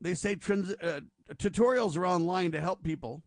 They 0.00 0.14
say 0.14 0.36
trans, 0.36 0.72
uh, 0.74 1.00
tutorials 1.34 1.96
are 1.96 2.06
online 2.06 2.52
to 2.52 2.60
help 2.60 2.82
people 2.82 3.22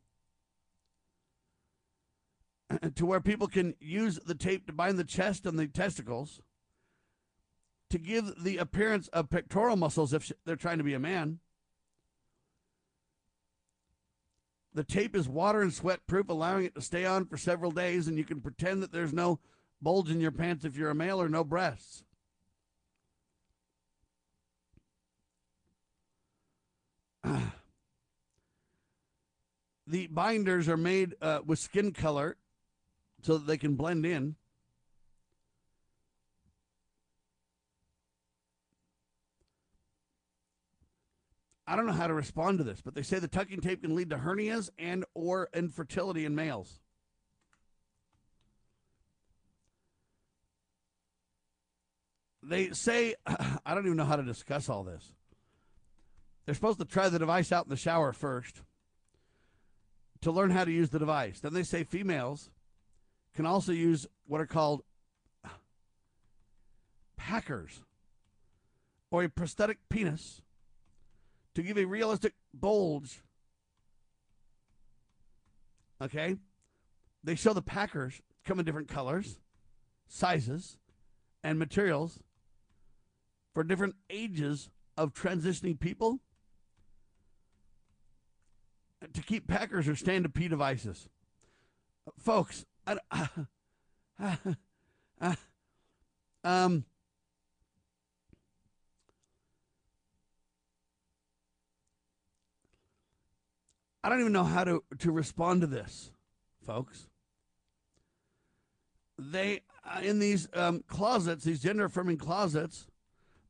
to 2.96 3.06
where 3.06 3.22
people 3.22 3.48
can 3.48 3.76
use 3.80 4.20
the 4.26 4.36
tape 4.36 4.68
to 4.68 4.74
bind 4.74 4.98
the 4.98 5.04
chest 5.04 5.46
and 5.46 5.58
the 5.58 5.68
testicles 5.68 6.42
to 7.90 7.98
give 7.98 8.44
the 8.44 8.58
appearance 8.58 9.08
of 9.10 9.30
pectoral 9.30 9.78
muscles 9.78 10.14
if 10.14 10.32
they're 10.46 10.56
trying 10.56 10.78
to 10.78 10.84
be 10.84 10.94
a 10.94 11.00
man. 11.00 11.40
The 14.74 14.84
tape 14.84 15.16
is 15.16 15.30
water 15.30 15.62
and 15.62 15.74
sweat 15.74 16.06
proof, 16.06 16.30
allowing 16.30 16.66
it 16.66 16.76
to 16.76 16.82
stay 16.82 17.06
on 17.06 17.26
for 17.26 17.38
several 17.38 17.72
days, 17.72 18.08
and 18.08 18.18
you 18.18 18.26
can 18.26 18.42
pretend 18.42 18.84
that 18.84 18.92
there's 18.92 19.14
no 19.14 19.40
bulge 19.82 20.12
in 20.12 20.20
your 20.20 20.32
pants 20.32 20.66
if 20.66 20.76
you're 20.76 20.90
a 20.90 20.96
male 20.96 21.22
or 21.22 21.30
no 21.30 21.44
breasts. 21.44 22.04
the 29.88 30.08
binders 30.08 30.68
are 30.68 30.78
made 30.78 31.16
uh, 31.22 31.40
with 31.46 31.58
skin 31.58 31.92
color 31.92 32.36
so 33.22 33.38
that 33.38 33.48
they 33.48 33.58
can 33.58 33.76
blend 33.76 34.06
in. 34.06 34.36
I 41.70 41.76
don't 41.76 41.86
know 41.86 41.92
how 41.92 42.08
to 42.08 42.14
respond 42.14 42.60
to 42.60 42.64
this, 42.64 42.82
but 42.82 42.96
they 42.96 43.02
say 43.02 43.20
the 43.20 43.28
tucking 43.28 43.60
tape 43.60 43.82
can 43.82 43.94
lead 43.94 44.10
to 44.12 44.18
hernias 44.18 44.70
and 44.80 45.04
or 45.14 45.50
infertility 45.54 46.24
in 46.24 46.34
males. 46.34 46.80
They 52.42 52.70
say 52.70 53.16
I 53.66 53.76
don't 53.76 53.86
even 53.86 53.98
know 53.98 54.06
how 54.06 54.16
to 54.16 54.24
discuss 54.24 54.70
all 54.70 54.84
this. 54.84 55.14
They're 56.46 56.56
supposed 56.56 56.80
to 56.80 56.86
try 56.86 57.10
the 57.10 57.20
device 57.20 57.52
out 57.52 57.66
in 57.66 57.70
the 57.70 57.76
shower 57.76 58.14
first 58.14 58.62
to 60.22 60.32
learn 60.32 60.52
how 60.52 60.64
to 60.64 60.72
use 60.72 60.90
the 60.90 61.00
device. 61.00 61.42
Then 61.42 61.54
they 61.54 61.64
say 61.64 61.84
females 61.84 62.50
can 63.38 63.46
also 63.46 63.72
use 63.72 64.08
what 64.26 64.42
are 64.42 64.48
called 64.48 64.82
packers 67.18 67.84
or 69.12 69.24
a 69.24 69.30
prosthetic 69.30 69.78
penis 69.90 70.42
to 71.54 71.62
give 71.62 71.78
a 71.78 71.86
realistic 71.86 72.34
bulge. 72.52 73.22
Okay? 76.02 76.38
They 77.24 77.36
show 77.36 77.54
the 77.54 77.62
packers 77.62 78.24
come 78.44 78.58
in 78.58 78.66
different 78.66 78.88
colors, 78.88 79.38
sizes, 80.08 80.80
and 81.44 81.60
materials 81.60 82.24
for 83.54 83.64
different 83.64 83.94
ages 84.10 84.72
of 84.98 85.14
transitioning 85.14 85.80
people 85.80 86.22
to 89.14 89.22
keep 89.22 89.48
packers 89.48 89.88
or 89.88 89.96
stand 89.96 90.24
to 90.24 90.30
pee 90.30 90.48
devices. 90.48 91.08
Folks, 92.18 92.66
I, 92.88 92.98
uh, 94.20 94.28
uh, 95.22 95.36
um, 96.44 96.86
I 104.04 104.10
don't 104.10 104.22
even 104.22 104.32
know 104.32 104.46
how 104.46 104.64
to, 104.64 104.84
to 105.00 105.12
respond 105.12 105.62
to 105.62 105.68
this, 105.68 106.12
folks. 106.66 107.08
They, 109.20 109.62
uh, 109.84 110.00
in 110.02 110.20
these 110.20 110.48
um, 110.54 110.84
closets, 110.88 111.44
these 111.44 111.62
gender 111.62 111.86
affirming 111.86 112.18
closets, 112.18 112.88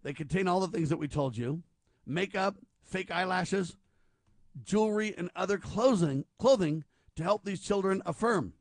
they 0.01 0.13
contain 0.13 0.47
all 0.47 0.59
the 0.59 0.67
things 0.69 0.89
that 0.89 0.97
we 0.97 1.07
told 1.07 1.37
you 1.37 1.61
makeup, 2.07 2.55
fake 2.83 3.11
eyelashes, 3.11 3.75
jewelry, 4.63 5.13
and 5.15 5.29
other 5.35 5.57
clothing, 5.57 6.25
clothing 6.39 6.85
to 7.17 7.23
help 7.23 7.43
these 7.43 7.61
children 7.61 8.01
affirm. 8.05 8.53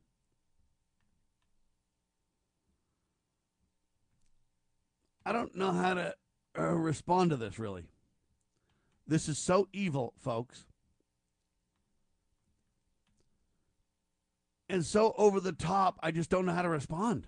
I 5.27 5.33
don't 5.33 5.53
know 5.57 5.73
how 5.73 5.93
to 5.93 6.15
uh, 6.57 6.73
respond 6.73 7.31
to 7.31 7.35
this, 7.35 7.59
really. 7.59 7.83
This 9.05 9.27
is 9.27 9.37
so 9.37 9.67
evil, 9.73 10.13
folks. 10.17 10.63
And 14.69 14.85
so 14.85 15.13
over 15.17 15.41
the 15.41 15.51
top, 15.51 15.99
I 16.01 16.11
just 16.11 16.29
don't 16.29 16.45
know 16.45 16.53
how 16.53 16.61
to 16.61 16.69
respond. 16.69 17.27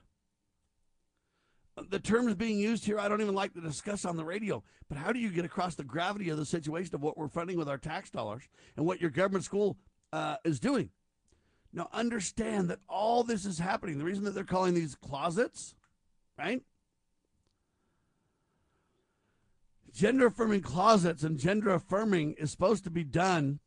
The 1.89 1.99
terms 1.99 2.35
being 2.35 2.57
used 2.57 2.85
here, 2.85 2.99
I 2.99 3.09
don't 3.09 3.19
even 3.19 3.35
like 3.35 3.53
to 3.55 3.61
discuss 3.61 4.05
on 4.05 4.15
the 4.15 4.23
radio. 4.23 4.63
But 4.87 4.97
how 4.97 5.11
do 5.11 5.19
you 5.19 5.29
get 5.29 5.43
across 5.43 5.75
the 5.75 5.83
gravity 5.83 6.29
of 6.29 6.37
the 6.37 6.45
situation 6.45 6.95
of 6.95 7.01
what 7.01 7.17
we're 7.17 7.27
funding 7.27 7.57
with 7.57 7.67
our 7.67 7.77
tax 7.77 8.09
dollars 8.09 8.43
and 8.77 8.85
what 8.85 9.01
your 9.01 9.09
government 9.09 9.43
school 9.43 9.75
uh, 10.13 10.37
is 10.45 10.61
doing? 10.61 10.89
Now, 11.73 11.89
understand 11.91 12.69
that 12.69 12.79
all 12.87 13.23
this 13.23 13.45
is 13.45 13.59
happening. 13.59 13.97
The 13.97 14.05
reason 14.05 14.23
that 14.23 14.35
they're 14.35 14.45
calling 14.45 14.73
these 14.73 14.95
closets, 14.95 15.75
right? 16.37 16.61
Gender 19.93 20.27
affirming 20.27 20.61
closets 20.61 21.23
and 21.23 21.39
gender 21.39 21.71
affirming 21.71 22.33
is 22.33 22.51
supposed 22.51 22.83
to 22.83 22.89
be 22.89 23.03
done 23.03 23.59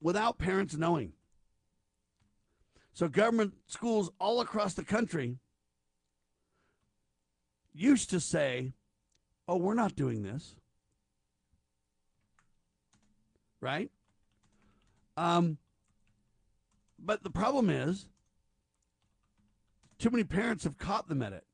without 0.00 0.38
parents 0.38 0.76
knowing. 0.76 1.12
So, 2.92 3.08
government 3.08 3.54
schools 3.66 4.10
all 4.18 4.40
across 4.40 4.74
the 4.74 4.84
country 4.84 5.38
used 7.72 8.10
to 8.10 8.20
say, 8.20 8.72
Oh, 9.46 9.56
we're 9.56 9.74
not 9.74 9.96
doing 9.96 10.22
this. 10.22 10.54
Right? 13.60 13.90
Um, 15.16 15.58
but 16.98 17.22
the 17.22 17.30
problem 17.30 17.70
is, 17.70 18.06
too 19.98 20.10
many 20.10 20.22
parents 20.22 20.64
have 20.64 20.76
caught 20.78 21.08
them 21.08 21.22
at 21.22 21.32
it. 21.32 21.44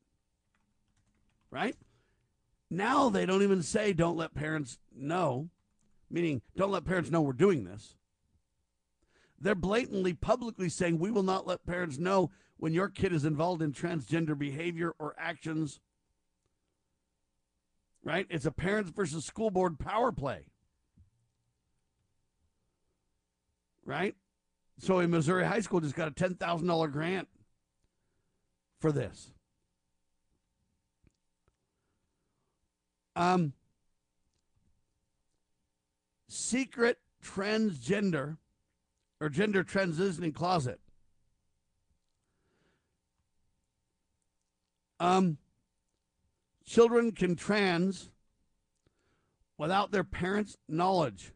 Right? 1.54 1.76
Now 2.68 3.10
they 3.10 3.26
don't 3.26 3.44
even 3.44 3.62
say, 3.62 3.92
Don't 3.92 4.16
let 4.16 4.34
parents 4.34 4.78
know, 4.92 5.50
meaning, 6.10 6.42
don't 6.56 6.72
let 6.72 6.84
parents 6.84 7.12
know 7.12 7.22
we're 7.22 7.32
doing 7.32 7.62
this. 7.62 7.94
They're 9.40 9.54
blatantly, 9.54 10.14
publicly 10.14 10.68
saying, 10.68 10.98
we 10.98 11.12
will 11.12 11.22
not 11.22 11.46
let 11.46 11.64
parents 11.64 11.96
know 11.96 12.32
when 12.56 12.72
your 12.72 12.88
kid 12.88 13.12
is 13.12 13.24
involved 13.24 13.62
in 13.62 13.72
transgender 13.72 14.36
behavior 14.36 14.94
or 14.98 15.14
actions. 15.16 15.78
Right? 18.02 18.26
It's 18.30 18.46
a 18.46 18.50
parents 18.50 18.90
versus 18.90 19.24
school 19.24 19.50
board 19.50 19.78
power 19.78 20.10
play. 20.10 20.46
Right? 23.84 24.16
So 24.80 24.98
a 24.98 25.06
Missouri 25.06 25.44
high 25.44 25.60
school 25.60 25.78
just 25.78 25.94
got 25.94 26.08
a 26.08 26.10
$10,000 26.10 26.90
grant 26.90 27.28
for 28.80 28.90
this. 28.90 29.30
Um, 33.16 33.52
secret 36.28 36.98
transgender 37.22 38.38
or 39.20 39.28
gender 39.28 39.64
transitioning 39.64 40.34
closet. 40.34 40.80
Um, 45.00 45.38
children 46.66 47.12
can 47.12 47.36
trans 47.36 48.10
without 49.58 49.90
their 49.90 50.04
parents' 50.04 50.56
knowledge. 50.68 51.32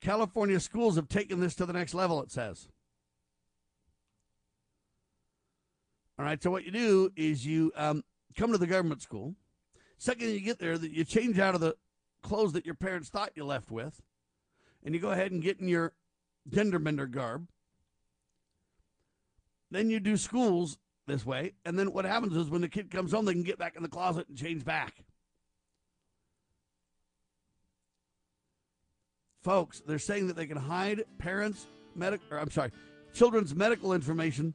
California 0.00 0.58
schools 0.60 0.96
have 0.96 1.08
taken 1.08 1.40
this 1.40 1.54
to 1.56 1.66
the 1.66 1.72
next 1.72 1.94
level, 1.94 2.22
it 2.22 2.30
says. 2.30 2.68
All 6.20 6.26
right, 6.26 6.42
so 6.42 6.50
what 6.50 6.66
you 6.66 6.70
do 6.70 7.10
is 7.16 7.46
you 7.46 7.72
um, 7.76 8.04
come 8.36 8.52
to 8.52 8.58
the 8.58 8.66
government 8.66 9.00
school. 9.00 9.34
Second, 9.96 10.28
you 10.28 10.40
get 10.40 10.58
there, 10.58 10.76
that 10.76 10.90
you 10.90 11.02
change 11.02 11.38
out 11.38 11.54
of 11.54 11.62
the 11.62 11.76
clothes 12.22 12.52
that 12.52 12.66
your 12.66 12.74
parents 12.74 13.08
thought 13.08 13.30
you 13.36 13.46
left 13.46 13.70
with, 13.70 14.02
and 14.84 14.94
you 14.94 15.00
go 15.00 15.12
ahead 15.12 15.32
and 15.32 15.42
get 15.42 15.60
in 15.60 15.66
your 15.66 15.94
gender 16.46 16.78
bender 16.78 17.06
garb. 17.06 17.48
Then 19.70 19.88
you 19.88 19.98
do 19.98 20.18
schools 20.18 20.76
this 21.06 21.24
way, 21.24 21.54
and 21.64 21.78
then 21.78 21.90
what 21.90 22.04
happens 22.04 22.36
is 22.36 22.50
when 22.50 22.60
the 22.60 22.68
kid 22.68 22.90
comes 22.90 23.12
home, 23.12 23.24
they 23.24 23.32
can 23.32 23.42
get 23.42 23.58
back 23.58 23.74
in 23.74 23.82
the 23.82 23.88
closet 23.88 24.28
and 24.28 24.36
change 24.36 24.62
back. 24.62 25.06
Folks, 29.42 29.80
they're 29.86 29.98
saying 29.98 30.26
that 30.26 30.36
they 30.36 30.46
can 30.46 30.58
hide 30.58 31.02
parents' 31.16 31.66
medical 31.94 32.36
i'm 32.36 32.50
sorry, 32.50 32.72
children's 33.14 33.54
medical 33.54 33.94
information 33.94 34.52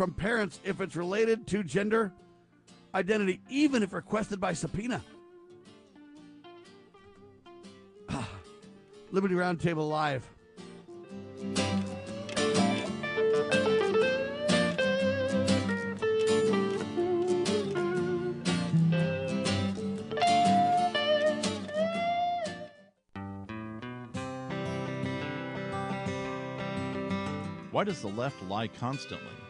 from 0.00 0.14
parents 0.14 0.60
if 0.64 0.80
it's 0.80 0.96
related 0.96 1.46
to 1.46 1.62
gender 1.62 2.10
identity, 2.94 3.38
even 3.50 3.82
if 3.82 3.92
requested 3.92 4.40
by 4.40 4.54
subpoena. 4.54 5.04
Liberty 9.10 9.34
Roundtable 9.34 9.90
Live. 9.90 10.26
Why 27.70 27.84
does 27.84 28.00
the 28.00 28.08
left 28.08 28.42
lie 28.44 28.68
constantly? 28.68 29.49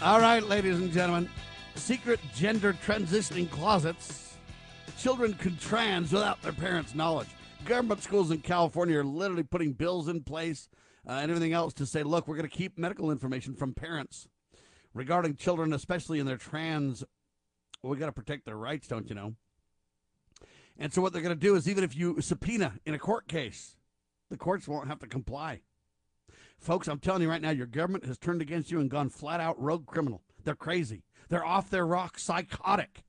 All 0.00 0.20
right, 0.20 0.44
ladies 0.44 0.78
and 0.78 0.92
gentlemen, 0.92 1.28
secret 1.74 2.20
gender 2.32 2.72
transitioning 2.72 3.50
closets. 3.50 4.36
Children 4.96 5.34
can 5.34 5.56
trans 5.56 6.12
without 6.12 6.40
their 6.40 6.52
parents' 6.52 6.94
knowledge. 6.94 7.26
Government 7.64 8.00
schools 8.04 8.30
in 8.30 8.38
California 8.38 9.00
are 9.00 9.04
literally 9.04 9.42
putting 9.42 9.72
bills 9.72 10.06
in 10.06 10.22
place 10.22 10.68
uh, 11.08 11.14
and 11.14 11.32
everything 11.32 11.52
else 11.52 11.74
to 11.74 11.84
say, 11.84 12.04
look, 12.04 12.28
we're 12.28 12.36
going 12.36 12.48
to 12.48 12.56
keep 12.56 12.78
medical 12.78 13.10
information 13.10 13.56
from 13.56 13.74
parents 13.74 14.28
regarding 14.94 15.34
children, 15.34 15.72
especially 15.72 16.20
in 16.20 16.26
their 16.26 16.36
trans. 16.36 17.02
Well, 17.82 17.90
we 17.90 17.98
got 17.98 18.06
to 18.06 18.12
protect 18.12 18.46
their 18.46 18.56
rights, 18.56 18.86
don't 18.86 19.08
you 19.08 19.16
know? 19.16 19.34
And 20.78 20.92
so 20.92 21.02
what 21.02 21.12
they're 21.12 21.22
going 21.22 21.34
to 21.34 21.40
do 21.40 21.56
is, 21.56 21.68
even 21.68 21.82
if 21.82 21.96
you 21.96 22.20
subpoena 22.20 22.74
in 22.86 22.94
a 22.94 23.00
court 23.00 23.26
case, 23.26 23.74
the 24.30 24.36
courts 24.36 24.68
won't 24.68 24.86
have 24.86 25.00
to 25.00 25.08
comply. 25.08 25.62
Folks, 26.58 26.88
I'm 26.88 26.98
telling 26.98 27.22
you 27.22 27.30
right 27.30 27.40
now, 27.40 27.50
your 27.50 27.66
government 27.66 28.04
has 28.06 28.18
turned 28.18 28.42
against 28.42 28.70
you 28.70 28.80
and 28.80 28.90
gone 28.90 29.10
flat 29.10 29.40
out 29.40 29.60
rogue 29.60 29.86
criminal. 29.86 30.22
They're 30.44 30.54
crazy. 30.54 31.04
They're 31.28 31.44
off 31.44 31.70
their 31.70 31.86
rock, 31.86 32.18
psychotic. 32.18 33.04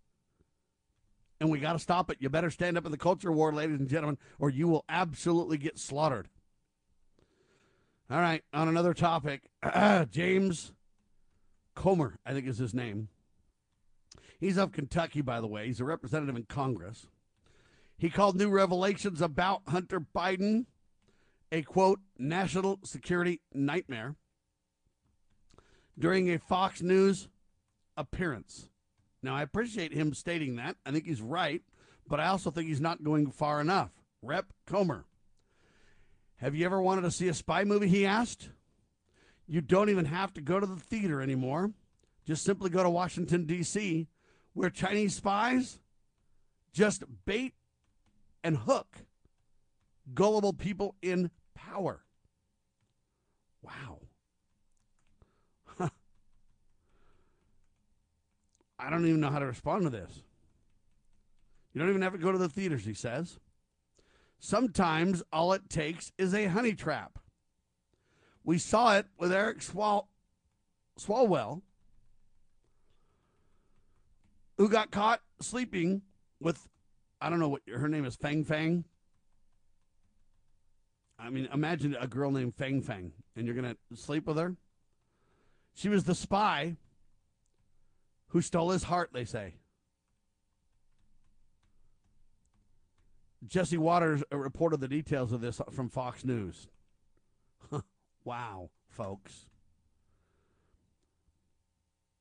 And 1.39 1.49
we 1.49 1.59
got 1.59 1.73
to 1.73 1.80
stop 1.80 2.11
it. 2.11 2.17
You 2.19 2.30
better 2.30 2.51
stand 2.51 2.77
up 2.77 2.85
in 2.85 2.91
the 2.91 2.97
culture 2.97 3.31
war, 3.31 3.53
ladies 3.53 3.80
and 3.80 3.88
gentlemen, 3.88 4.17
or 4.39 4.49
you 4.49 4.67
will 4.67 4.85
absolutely 4.89 5.57
get 5.57 5.80
slaughtered. 5.80 6.27
All 8.11 8.19
right, 8.19 8.43
on 8.53 8.67
another 8.67 8.93
topic, 8.93 9.43
James 10.11 10.73
Comer, 11.76 12.17
I 12.26 12.34
think 12.34 12.47
is 12.47 12.57
his 12.57 12.73
name. 12.73 13.09
He's 14.39 14.57
of 14.57 14.71
Kentucky, 14.71 15.21
by 15.21 15.41
the 15.41 15.47
way. 15.47 15.67
He's 15.67 15.80
a 15.80 15.85
representative 15.85 16.35
in 16.35 16.43
Congress. 16.43 17.07
He 17.97 18.09
called 18.09 18.35
new 18.35 18.49
revelations 18.49 19.21
about 19.21 19.61
Hunter 19.67 19.99
Biden 19.99 20.65
a 21.51 21.61
quote, 21.63 21.99
national 22.17 22.80
security 22.84 23.41
nightmare 23.53 24.15
during 25.97 26.30
a 26.30 26.39
Fox 26.39 26.81
News 26.81 27.27
appearance. 27.97 28.69
Now, 29.21 29.35
I 29.35 29.41
appreciate 29.41 29.93
him 29.93 30.13
stating 30.13 30.55
that. 30.55 30.77
I 30.85 30.91
think 30.91 31.05
he's 31.05 31.21
right, 31.21 31.61
but 32.07 32.19
I 32.19 32.27
also 32.27 32.51
think 32.51 32.67
he's 32.67 32.80
not 32.80 33.03
going 33.03 33.31
far 33.31 33.59
enough. 33.59 33.91
Rep 34.21 34.47
Comer. 34.65 35.05
Have 36.38 36.55
you 36.55 36.65
ever 36.65 36.81
wanted 36.81 37.01
to 37.01 37.11
see 37.11 37.27
a 37.27 37.34
spy 37.34 37.63
movie? 37.65 37.89
He 37.89 38.05
asked. 38.05 38.49
You 39.45 39.61
don't 39.61 39.89
even 39.89 40.05
have 40.05 40.34
to 40.35 40.41
go 40.41 40.59
to 40.59 40.65
the 40.65 40.77
theater 40.77 41.21
anymore. 41.21 41.71
Just 42.26 42.43
simply 42.43 42.69
go 42.69 42.84
to 42.84 42.89
Washington, 42.89 43.45
D.C., 43.45 44.07
where 44.53 44.69
Chinese 44.69 45.15
spies 45.15 45.80
just 46.71 47.03
bait 47.26 47.55
and 48.43 48.57
hook 48.57 49.05
gullible 50.13 50.53
people 50.53 50.95
in 51.01 51.31
power. 51.69 52.01
Wow. 53.61 53.99
I 58.79 58.89
don't 58.89 59.05
even 59.05 59.19
know 59.19 59.29
how 59.29 59.39
to 59.39 59.45
respond 59.45 59.83
to 59.83 59.89
this. 59.89 60.23
You 61.73 61.79
don't 61.79 61.89
even 61.89 62.01
have 62.01 62.13
to 62.13 62.17
go 62.17 62.31
to 62.31 62.37
the 62.37 62.49
theaters, 62.49 62.85
he 62.85 62.93
says. 62.93 63.39
Sometimes 64.39 65.21
all 65.31 65.53
it 65.53 65.69
takes 65.69 66.11
is 66.17 66.33
a 66.33 66.45
honey 66.45 66.73
trap. 66.73 67.19
We 68.43 68.57
saw 68.57 68.95
it 68.97 69.05
with 69.17 69.31
Eric 69.31 69.59
Swal- 69.59 70.07
Swalwell, 70.99 71.61
who 74.57 74.69
got 74.69 74.91
caught 74.91 75.21
sleeping 75.41 76.01
with, 76.39 76.67
I 77.21 77.29
don't 77.29 77.39
know 77.39 77.49
what 77.49 77.61
her 77.67 77.87
name 77.87 78.05
is, 78.05 78.15
Fang 78.15 78.43
Fang. 78.43 78.85
I 81.19 81.29
mean, 81.29 81.49
imagine 81.53 81.95
a 81.99 82.07
girl 82.07 82.31
named 82.31 82.55
Fang 82.55 82.81
Fang, 82.81 83.11
and 83.35 83.45
you're 83.45 83.55
going 83.55 83.75
to 83.75 83.97
sleep 83.97 84.25
with 84.25 84.37
her. 84.37 84.55
She 85.73 85.89
was 85.89 86.05
the 86.05 86.15
spy 86.15 86.77
who 88.27 88.41
stole 88.41 88.69
his 88.69 88.83
heart, 88.83 89.09
they 89.13 89.25
say. 89.25 89.55
Jesse 93.45 93.77
Watters 93.77 94.23
reported 94.31 94.79
the 94.79 94.87
details 94.87 95.31
of 95.31 95.41
this 95.41 95.61
from 95.71 95.89
Fox 95.89 96.23
News. 96.23 96.67
wow, 98.23 98.69
folks. 98.87 99.45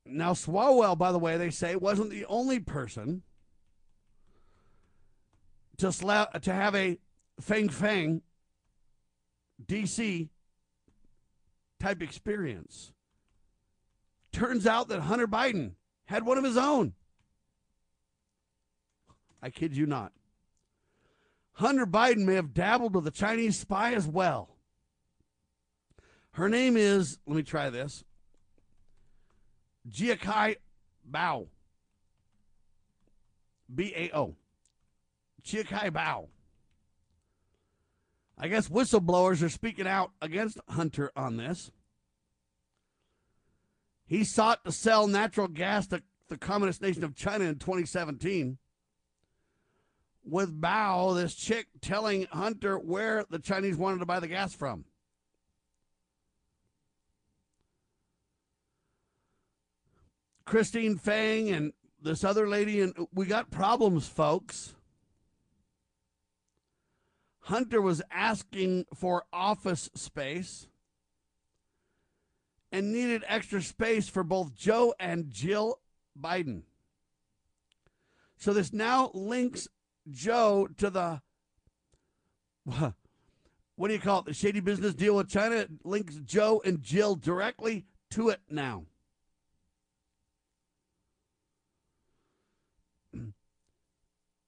Now, 0.07 0.33
Swalwell, 0.33 0.97
by 0.97 1.13
the 1.13 1.19
way, 1.19 1.37
they 1.37 1.51
say 1.51 1.77
wasn't 1.77 2.11
the 2.11 2.25
only 2.27 2.61
person 2.61 3.23
to, 5.77 5.89
sla- 5.89 6.41
to 6.41 6.53
have 6.53 6.75
a 6.75 6.99
Fang 7.41 7.69
Fang 7.69 8.23
DC 9.65 10.29
type 11.81 12.03
experience. 12.03 12.93
Turns 14.33 14.67
out 14.67 14.89
that 14.89 15.01
Hunter 15.01 15.27
Biden 15.27 15.73
had 16.07 16.25
one 16.25 16.39
of 16.39 16.45
his 16.45 16.57
own. 16.57 16.95
I 19.43 19.51
kid 19.51 19.77
you 19.77 19.87
not. 19.87 20.13
Hunter 21.55 21.87
Biden 21.87 22.25
may 22.25 22.35
have 22.35 22.55
dabbled 22.55 22.95
with 22.95 23.07
a 23.07 23.11
Chinese 23.11 23.59
spy 23.59 23.95
as 23.95 24.07
well. 24.07 24.57
Her 26.33 26.49
name 26.49 26.77
is, 26.77 27.19
let 27.27 27.37
me 27.37 27.43
try 27.43 27.69
this, 27.69 28.05
Jiakai 29.91 30.57
Bao. 31.11 31.49
B 33.75 33.93
A 33.97 34.17
O. 34.17 34.37
Jiakai 35.45 35.91
Bao. 35.91 36.29
I 38.41 38.47
guess 38.47 38.69
whistleblowers 38.69 39.43
are 39.43 39.49
speaking 39.49 39.89
out 39.89 40.13
against 40.23 40.61
Hunter 40.69 41.11
on 41.17 41.37
this. 41.37 41.73
He 44.07 44.23
sought 44.23 44.65
to 44.65 44.73
sell 44.73 45.09
natural 45.09 45.49
gas 45.49 45.89
to 45.89 46.03
the 46.29 46.39
communist 46.39 46.81
nation 46.81 47.03
of 47.03 47.17
China 47.17 47.45
in 47.45 47.57
2017. 47.57 48.59
With 50.25 50.61
Bao, 50.61 51.17
this 51.17 51.35
chick 51.35 51.67
telling 51.81 52.27
Hunter 52.27 52.79
where 52.79 53.25
the 53.29 53.39
Chinese 53.39 53.77
wanted 53.77 53.99
to 53.99 54.07
buy 54.07 54.21
the 54.21 54.29
gas 54.29 54.55
from. 54.55 54.85
Christine 60.45 60.97
Fang 60.97 61.51
and 61.51 61.73
this 62.01 62.25
other 62.25 62.49
lady, 62.49 62.81
and 62.81 62.95
we 63.13 63.27
got 63.27 63.51
problems, 63.51 64.07
folks. 64.07 64.75
Hunter 67.49 67.81
was 67.81 68.03
asking 68.11 68.85
for 68.95 69.25
office 69.33 69.89
space 69.95 70.67
and 72.71 72.93
needed 72.93 73.25
extra 73.27 73.63
space 73.63 74.07
for 74.07 74.23
both 74.23 74.55
Joe 74.55 74.93
and 75.01 75.31
Jill 75.31 75.81
Biden. 76.21 76.65
So 78.37 78.53
this 78.53 78.75
now 78.75 79.11
links 79.15 79.67
Joe 80.11 80.69
to 80.77 80.91
the 80.91 81.23
what 82.67 83.89
do 83.89 83.95
you 83.95 84.01
call 84.01 84.19
it? 84.19 84.27
The 84.27 84.35
shady 84.35 84.61
business 84.61 84.93
deal 84.93 85.17
with 85.17 85.31
China 85.31 85.57
it 85.57 85.71
links 85.85 86.17
Joe 86.17 86.61
and 86.67 86.83
Jill 86.83 87.15
directly 87.15 87.87
to 88.11 88.29
it 88.29 88.43
now. 88.51 88.85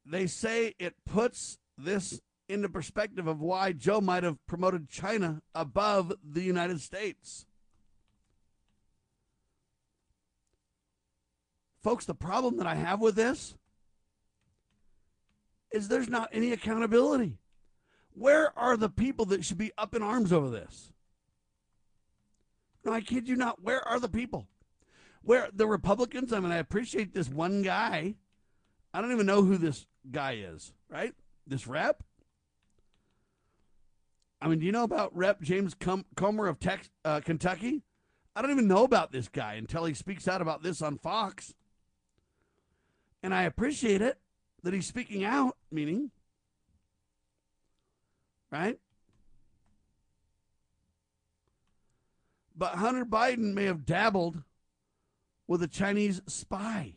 They 0.04 0.26
say 0.26 0.74
it 0.78 0.96
puts 1.06 1.56
this 1.78 2.20
into 2.50 2.68
perspective 2.68 3.26
of 3.26 3.40
why 3.40 3.72
Joe 3.72 4.00
might 4.00 4.24
have 4.24 4.44
promoted 4.46 4.88
China 4.88 5.42
above 5.54 6.12
the 6.22 6.42
United 6.42 6.80
States. 6.80 7.46
Folks, 11.82 12.04
the 12.04 12.14
problem 12.14 12.58
that 12.58 12.66
I 12.66 12.74
have 12.74 13.00
with 13.00 13.14
this 13.14 13.54
is 15.72 15.88
there's 15.88 16.08
not 16.08 16.28
any 16.32 16.52
accountability. 16.52 17.38
Where 18.12 18.56
are 18.58 18.76
the 18.76 18.90
people 18.90 19.24
that 19.26 19.44
should 19.44 19.58
be 19.58 19.72
up 19.78 19.94
in 19.94 20.02
arms 20.02 20.32
over 20.32 20.50
this? 20.50 20.92
No, 22.84 22.92
I 22.92 23.00
kid 23.00 23.28
you 23.28 23.36
not. 23.36 23.62
Where 23.62 23.86
are 23.86 24.00
the 24.00 24.08
people? 24.08 24.46
Where 25.22 25.48
the 25.52 25.66
Republicans? 25.66 26.32
I 26.32 26.40
mean, 26.40 26.52
I 26.52 26.56
appreciate 26.56 27.14
this 27.14 27.28
one 27.28 27.62
guy. 27.62 28.14
I 28.92 29.00
don't 29.00 29.12
even 29.12 29.26
know 29.26 29.42
who 29.42 29.56
this 29.56 29.86
guy 30.10 30.32
is, 30.32 30.72
right? 30.88 31.14
This 31.46 31.66
rep. 31.66 32.02
I 34.40 34.48
mean, 34.48 34.58
do 34.58 34.66
you 34.66 34.72
know 34.72 34.84
about 34.84 35.14
Rep 35.14 35.42
James 35.42 35.74
Com- 35.74 36.06
Comer 36.16 36.46
of 36.46 36.58
Tex- 36.58 36.88
uh, 37.04 37.20
Kentucky? 37.20 37.82
I 38.34 38.42
don't 38.42 38.50
even 38.50 38.68
know 38.68 38.84
about 38.84 39.12
this 39.12 39.28
guy 39.28 39.54
until 39.54 39.84
he 39.84 39.94
speaks 39.94 40.26
out 40.26 40.40
about 40.40 40.62
this 40.62 40.80
on 40.80 40.98
Fox. 40.98 41.54
And 43.22 43.34
I 43.34 43.42
appreciate 43.42 44.00
it 44.00 44.18
that 44.62 44.72
he's 44.72 44.86
speaking 44.86 45.24
out, 45.24 45.56
meaning, 45.70 46.10
right? 48.50 48.78
But 52.56 52.76
Hunter 52.76 53.04
Biden 53.04 53.52
may 53.52 53.64
have 53.64 53.84
dabbled 53.84 54.42
with 55.46 55.62
a 55.62 55.68
Chinese 55.68 56.22
spy. 56.26 56.94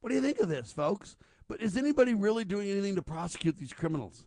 What 0.00 0.08
do 0.08 0.14
you 0.14 0.22
think 0.22 0.38
of 0.38 0.48
this, 0.48 0.72
folks? 0.72 1.16
But 1.52 1.60
is 1.60 1.76
anybody 1.76 2.14
really 2.14 2.46
doing 2.46 2.70
anything 2.70 2.94
to 2.94 3.02
prosecute 3.02 3.58
these 3.58 3.74
criminals? 3.74 4.24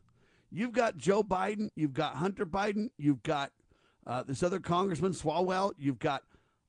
You've 0.51 0.73
got 0.73 0.95
Joe 0.95 1.23
Biden, 1.23 1.71
you've 1.75 1.91
got 1.91 2.17
Hunter 2.17 2.45
Biden, 2.45 2.91
you've 2.99 3.23
got 3.23 3.51
uh, 4.05 4.21
this 4.21 4.43
other 4.43 4.59
congressman 4.59 5.13
Swalwell, 5.13 5.71
you've 5.75 5.97
got 5.97 6.21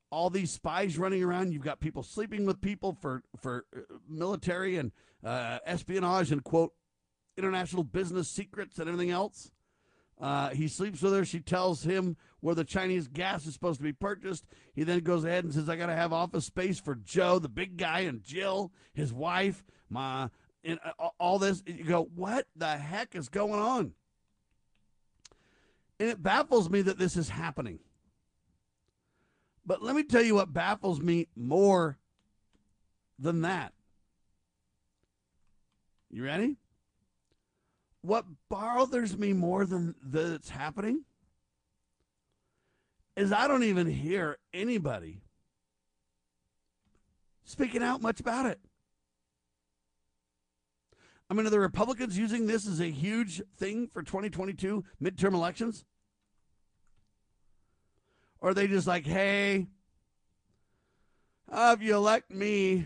all 0.09 0.31
these 0.31 0.49
spies 0.49 0.97
running 0.97 1.23
around. 1.23 1.53
You've 1.53 1.61
got 1.61 1.79
people 1.79 2.01
sleeping 2.01 2.47
with 2.47 2.59
people 2.59 2.97
for 2.99 3.21
for 3.39 3.65
uh, 3.75 3.81
military 4.09 4.77
and 4.77 4.91
uh, 5.23 5.59
espionage 5.63 6.31
and 6.31 6.43
quote 6.43 6.73
international 7.37 7.83
business 7.83 8.27
secrets 8.27 8.79
and 8.79 8.89
everything 8.89 9.11
else. 9.11 9.51
Uh, 10.19 10.49
he 10.49 10.67
sleeps 10.67 11.03
with 11.03 11.13
her. 11.13 11.23
She 11.23 11.39
tells 11.39 11.83
him 11.83 12.17
where 12.39 12.55
the 12.55 12.63
Chinese 12.63 13.07
gas 13.07 13.45
is 13.45 13.53
supposed 13.53 13.77
to 13.77 13.83
be 13.83 13.93
purchased. 13.93 14.47
He 14.73 14.83
then 14.83 15.01
goes 15.01 15.23
ahead 15.23 15.43
and 15.43 15.53
says, 15.53 15.69
"I 15.69 15.75
got 15.75 15.85
to 15.85 15.95
have 15.95 16.11
office 16.11 16.45
space 16.45 16.79
for 16.79 16.95
Joe, 16.95 17.37
the 17.37 17.47
big 17.47 17.77
guy, 17.77 17.99
and 17.99 18.23
Jill, 18.23 18.71
his 18.95 19.13
wife, 19.13 19.63
my." 19.87 20.31
And 20.67 20.79
uh, 20.83 21.09
all 21.17 21.39
this, 21.39 21.63
you 21.65 21.85
go, 21.85 22.09
what 22.13 22.45
the 22.57 22.67
heck 22.67 23.15
is 23.15 23.29
going 23.29 23.59
on? 23.59 23.93
And 25.97 26.09
it 26.09 26.21
baffles 26.21 26.69
me 26.69 26.81
that 26.81 26.99
this 26.99 27.15
is 27.15 27.29
happening. 27.29 27.79
But 29.65 29.81
let 29.81 29.95
me 29.95 30.03
tell 30.03 30.21
you 30.21 30.35
what 30.35 30.53
baffles 30.53 30.99
me 30.99 31.27
more 31.37 31.97
than 33.17 33.41
that. 33.41 33.71
You 36.11 36.25
ready? 36.25 36.57
What 38.01 38.25
bothers 38.49 39.17
me 39.17 39.31
more 39.31 39.65
than 39.65 39.95
that 40.03 40.33
it's 40.33 40.49
happening 40.49 41.05
is 43.15 43.31
I 43.31 43.47
don't 43.47 43.63
even 43.63 43.87
hear 43.87 44.37
anybody 44.53 45.21
speaking 47.45 47.81
out 47.81 48.01
much 48.01 48.19
about 48.19 48.45
it. 48.45 48.59
I 51.29 51.33
mean, 51.33 51.45
are 51.45 51.49
the 51.49 51.59
Republicans 51.59 52.17
using 52.17 52.47
this 52.47 52.67
as 52.67 52.79
a 52.79 52.89
huge 52.89 53.41
thing 53.57 53.89
for 53.91 54.01
2022 54.01 54.83
midterm 55.01 55.33
elections? 55.33 55.83
Or 58.39 58.51
are 58.51 58.53
they 58.53 58.67
just 58.67 58.87
like, 58.87 59.05
hey, 59.05 59.67
uh, 61.51 61.75
if 61.77 61.83
you 61.83 61.95
elect 61.95 62.31
me, 62.31 62.85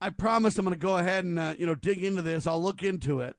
I 0.00 0.10
promise 0.10 0.58
I'm 0.58 0.64
going 0.64 0.74
to 0.74 0.80
go 0.80 0.96
ahead 0.96 1.24
and, 1.24 1.38
uh, 1.38 1.54
you 1.58 1.66
know, 1.66 1.74
dig 1.74 2.02
into 2.02 2.22
this. 2.22 2.46
I'll 2.46 2.62
look 2.62 2.82
into 2.82 3.20
it. 3.20 3.36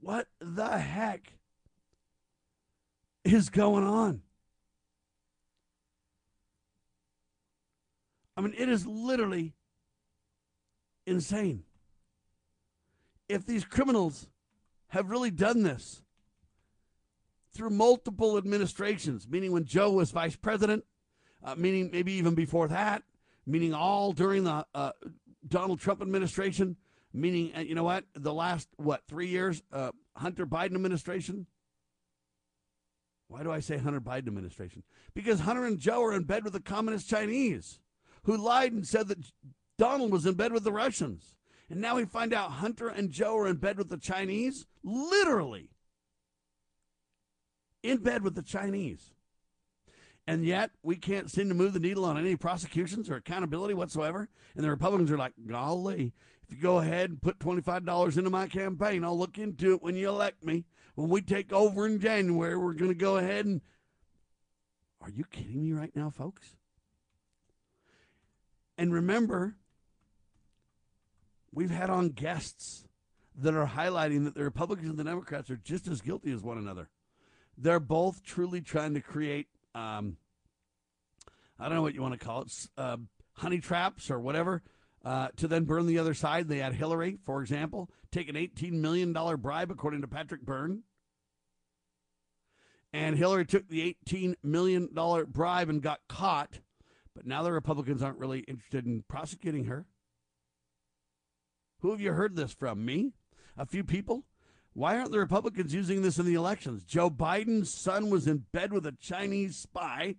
What 0.00 0.26
the 0.40 0.78
heck 0.78 1.32
is 3.24 3.48
going 3.50 3.84
on? 3.84 4.22
I 8.36 8.40
mean, 8.40 8.54
it 8.56 8.68
is 8.68 8.86
literally 8.86 9.54
insane. 11.06 11.64
If 13.28 13.46
these 13.46 13.64
criminals 13.64 14.28
have 14.88 15.10
really 15.10 15.30
done 15.30 15.62
this, 15.62 16.02
through 17.54 17.70
multiple 17.70 18.36
administrations, 18.36 19.28
meaning 19.28 19.52
when 19.52 19.64
Joe 19.64 19.92
was 19.92 20.10
vice 20.10 20.36
president, 20.36 20.84
uh, 21.42 21.54
meaning 21.56 21.90
maybe 21.92 22.12
even 22.14 22.34
before 22.34 22.68
that, 22.68 23.02
meaning 23.46 23.72
all 23.72 24.12
during 24.12 24.44
the 24.44 24.66
uh, 24.74 24.90
Donald 25.46 25.78
Trump 25.80 26.02
administration, 26.02 26.76
meaning, 27.12 27.52
uh, 27.56 27.60
you 27.60 27.74
know 27.74 27.84
what, 27.84 28.04
the 28.14 28.34
last, 28.34 28.68
what, 28.76 29.02
three 29.06 29.28
years, 29.28 29.62
uh, 29.72 29.92
Hunter 30.16 30.46
Biden 30.46 30.74
administration. 30.74 31.46
Why 33.28 33.42
do 33.42 33.52
I 33.52 33.60
say 33.60 33.78
Hunter 33.78 34.00
Biden 34.00 34.26
administration? 34.26 34.82
Because 35.14 35.40
Hunter 35.40 35.64
and 35.64 35.78
Joe 35.78 36.02
are 36.02 36.12
in 36.12 36.24
bed 36.24 36.44
with 36.44 36.52
the 36.52 36.60
communist 36.60 37.08
Chinese 37.08 37.78
who 38.24 38.36
lied 38.36 38.72
and 38.72 38.86
said 38.86 39.08
that 39.08 39.32
Donald 39.78 40.12
was 40.12 40.26
in 40.26 40.34
bed 40.34 40.52
with 40.52 40.64
the 40.64 40.72
Russians. 40.72 41.34
And 41.70 41.80
now 41.80 41.96
we 41.96 42.04
find 42.04 42.34
out 42.34 42.52
Hunter 42.52 42.88
and 42.88 43.10
Joe 43.10 43.36
are 43.38 43.48
in 43.48 43.56
bed 43.56 43.78
with 43.78 43.88
the 43.88 43.96
Chinese, 43.96 44.66
literally 44.82 45.70
in 47.82 47.98
bed 47.98 48.22
with 48.22 48.34
the 48.34 48.42
Chinese. 48.42 49.10
And 50.26 50.44
yet, 50.44 50.70
we 50.82 50.96
can't 50.96 51.30
seem 51.30 51.48
to 51.48 51.54
move 51.54 51.74
the 51.74 51.80
needle 51.80 52.06
on 52.06 52.16
any 52.16 52.34
prosecutions 52.34 53.10
or 53.10 53.16
accountability 53.16 53.74
whatsoever. 53.74 54.28
And 54.54 54.64
the 54.64 54.70
Republicans 54.70 55.10
are 55.10 55.18
like, 55.18 55.34
golly, 55.46 56.14
if 56.48 56.54
you 56.54 56.62
go 56.62 56.78
ahead 56.78 57.10
and 57.10 57.20
put 57.20 57.38
$25 57.38 58.16
into 58.16 58.30
my 58.30 58.46
campaign, 58.46 59.04
I'll 59.04 59.18
look 59.18 59.36
into 59.36 59.74
it 59.74 59.82
when 59.82 59.96
you 59.96 60.08
elect 60.08 60.42
me. 60.42 60.64
When 60.94 61.10
we 61.10 61.20
take 61.20 61.52
over 61.52 61.86
in 61.86 62.00
January, 62.00 62.56
we're 62.56 62.72
going 62.72 62.90
to 62.90 62.94
go 62.94 63.18
ahead 63.18 63.44
and. 63.44 63.60
Are 65.02 65.10
you 65.10 65.24
kidding 65.24 65.62
me 65.62 65.72
right 65.72 65.94
now, 65.94 66.08
folks? 66.08 66.56
And 68.76 68.92
remember, 68.92 69.56
we've 71.52 71.70
had 71.70 71.90
on 71.90 72.10
guests 72.10 72.84
that 73.36 73.54
are 73.54 73.66
highlighting 73.66 74.24
that 74.24 74.34
the 74.34 74.44
Republicans 74.44 74.90
and 74.90 74.98
the 74.98 75.04
Democrats 75.04 75.50
are 75.50 75.56
just 75.56 75.88
as 75.88 76.00
guilty 76.00 76.32
as 76.32 76.42
one 76.42 76.58
another. 76.58 76.88
They're 77.56 77.80
both 77.80 78.22
truly 78.22 78.60
trying 78.60 78.94
to 78.94 79.00
create, 79.00 79.46
um, 79.74 80.16
I 81.58 81.64
don't 81.64 81.74
know 81.74 81.82
what 81.82 81.94
you 81.94 82.02
want 82.02 82.18
to 82.18 82.24
call 82.24 82.42
it, 82.42 82.52
uh, 82.76 82.96
honey 83.34 83.58
traps 83.58 84.10
or 84.10 84.18
whatever, 84.18 84.62
uh, 85.04 85.28
to 85.36 85.48
then 85.48 85.64
burn 85.64 85.86
the 85.86 85.98
other 85.98 86.14
side. 86.14 86.48
They 86.48 86.58
had 86.58 86.74
Hillary, 86.74 87.18
for 87.24 87.42
example, 87.42 87.90
take 88.10 88.28
an 88.28 88.36
$18 88.36 88.72
million 88.72 89.12
bribe, 89.12 89.70
according 89.70 90.00
to 90.00 90.08
Patrick 90.08 90.42
Byrne. 90.42 90.82
And 92.92 93.18
Hillary 93.18 93.44
took 93.44 93.68
the 93.68 93.96
$18 94.06 94.36
million 94.42 94.88
bribe 95.28 95.68
and 95.68 95.82
got 95.82 96.00
caught. 96.08 96.60
But 97.14 97.26
now 97.26 97.42
the 97.42 97.52
Republicans 97.52 98.02
aren't 98.02 98.18
really 98.18 98.40
interested 98.40 98.86
in 98.86 99.04
prosecuting 99.08 99.64
her. 99.66 99.86
Who 101.80 101.90
have 101.90 102.00
you 102.00 102.12
heard 102.12 102.36
this 102.36 102.52
from? 102.52 102.84
Me? 102.84 103.12
A 103.56 103.66
few 103.66 103.84
people? 103.84 104.24
Why 104.72 104.98
aren't 104.98 105.12
the 105.12 105.18
Republicans 105.20 105.72
using 105.72 106.02
this 106.02 106.18
in 106.18 106.26
the 106.26 106.34
elections? 106.34 106.82
Joe 106.82 107.08
Biden's 107.08 107.72
son 107.72 108.10
was 108.10 108.26
in 108.26 108.44
bed 108.52 108.72
with 108.72 108.86
a 108.86 108.96
Chinese 109.00 109.56
spy 109.56 110.16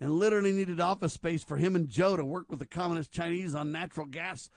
and 0.00 0.12
literally 0.12 0.52
needed 0.52 0.80
office 0.80 1.12
space 1.12 1.44
for 1.44 1.58
him 1.58 1.76
and 1.76 1.88
Joe 1.88 2.16
to 2.16 2.24
work 2.24 2.46
with 2.48 2.58
the 2.58 2.66
communist 2.66 3.12
Chinese 3.12 3.54
on 3.54 3.70
natural 3.70 4.06
gas. 4.06 4.48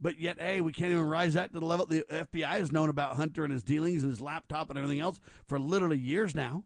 But 0.00 0.20
yet, 0.20 0.40
hey, 0.40 0.60
we 0.60 0.72
can't 0.72 0.92
even 0.92 1.04
rise 1.04 1.34
that 1.34 1.52
to 1.52 1.60
the 1.60 1.66
level 1.66 1.86
the 1.86 2.04
FBI 2.10 2.44
has 2.44 2.70
known 2.70 2.88
about 2.88 3.16
Hunter 3.16 3.42
and 3.42 3.52
his 3.52 3.64
dealings 3.64 4.02
and 4.02 4.10
his 4.10 4.20
laptop 4.20 4.70
and 4.70 4.78
everything 4.78 5.00
else 5.00 5.18
for 5.48 5.58
literally 5.58 5.98
years 5.98 6.34
now. 6.34 6.64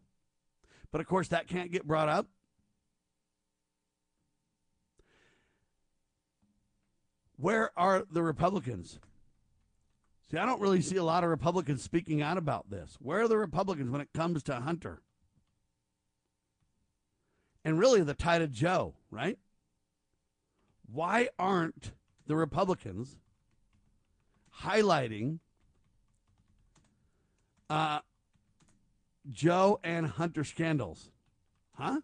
But 0.91 1.01
of 1.01 1.07
course, 1.07 1.27
that 1.29 1.47
can't 1.47 1.71
get 1.71 1.87
brought 1.87 2.09
up. 2.09 2.27
Where 7.37 7.71
are 7.77 8.05
the 8.11 8.23
Republicans? 8.23 8.99
See, 10.29 10.37
I 10.37 10.45
don't 10.45 10.59
really 10.59 10.81
see 10.81 10.97
a 10.97 11.03
lot 11.03 11.23
of 11.23 11.29
Republicans 11.29 11.83
speaking 11.83 12.21
out 12.21 12.37
about 12.37 12.69
this. 12.69 12.97
Where 12.99 13.21
are 13.21 13.27
the 13.27 13.37
Republicans 13.37 13.89
when 13.89 14.01
it 14.01 14.09
comes 14.13 14.43
to 14.43 14.55
Hunter? 14.55 15.01
And 17.63 17.79
really 17.79 18.01
the 18.01 18.13
tie 18.13 18.39
to 18.39 18.47
Joe, 18.47 18.95
right? 19.11 19.37
Why 20.91 21.29
aren't 21.37 21.91
the 22.25 22.35
Republicans 22.35 23.17
highlighting 24.63 25.39
uh, 27.69 27.99
Joe 29.29 29.79
and 29.83 30.07
Hunter 30.07 30.43
scandals? 30.43 31.11
Huh? 31.73 32.01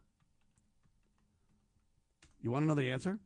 You 2.41 2.51
want 2.51 2.64
to 2.64 2.68
know 2.68 2.76
the 2.76 2.91
answer? 2.91 3.19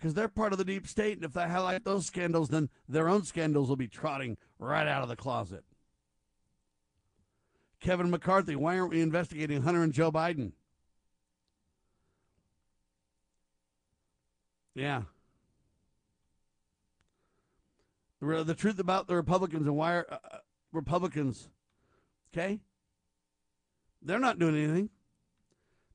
Because 0.00 0.14
they're 0.14 0.28
part 0.28 0.52
of 0.52 0.58
the 0.58 0.64
deep 0.64 0.86
state, 0.86 1.16
and 1.16 1.26
if 1.26 1.34
they 1.34 1.46
highlight 1.46 1.84
those 1.84 2.06
scandals, 2.06 2.48
then 2.48 2.70
their 2.88 3.06
own 3.06 3.22
scandals 3.22 3.68
will 3.68 3.76
be 3.76 3.86
trotting 3.86 4.38
right 4.58 4.88
out 4.88 5.02
of 5.02 5.10
the 5.10 5.16
closet. 5.16 5.62
Kevin 7.80 8.08
McCarthy, 8.08 8.56
why 8.56 8.78
aren't 8.78 8.92
we 8.92 9.02
investigating 9.02 9.60
Hunter 9.60 9.82
and 9.82 9.92
Joe 9.92 10.10
Biden? 10.10 10.52
Yeah. 14.74 15.02
The, 18.22 18.42
the 18.42 18.54
truth 18.54 18.78
about 18.78 19.06
the 19.06 19.16
Republicans 19.16 19.66
and 19.66 19.76
why 19.76 19.96
are 19.96 20.06
uh, 20.10 20.14
uh, 20.32 20.38
Republicans, 20.72 21.50
okay? 22.32 22.60
They're 24.00 24.18
not 24.18 24.38
doing 24.38 24.56
anything. 24.56 24.88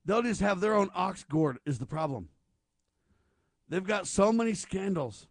They'll 0.06 0.22
just 0.22 0.41
have 0.41 0.60
their 0.60 0.76
own 0.76 0.91
ox 0.94 1.23
gored, 1.23 1.57
is 1.65 1.80
the 1.80 1.88
problem. 1.88 2.30
They've 3.67 3.83
got 3.83 4.07
so 4.07 4.31
many 4.31 4.53
scandals 4.53 5.27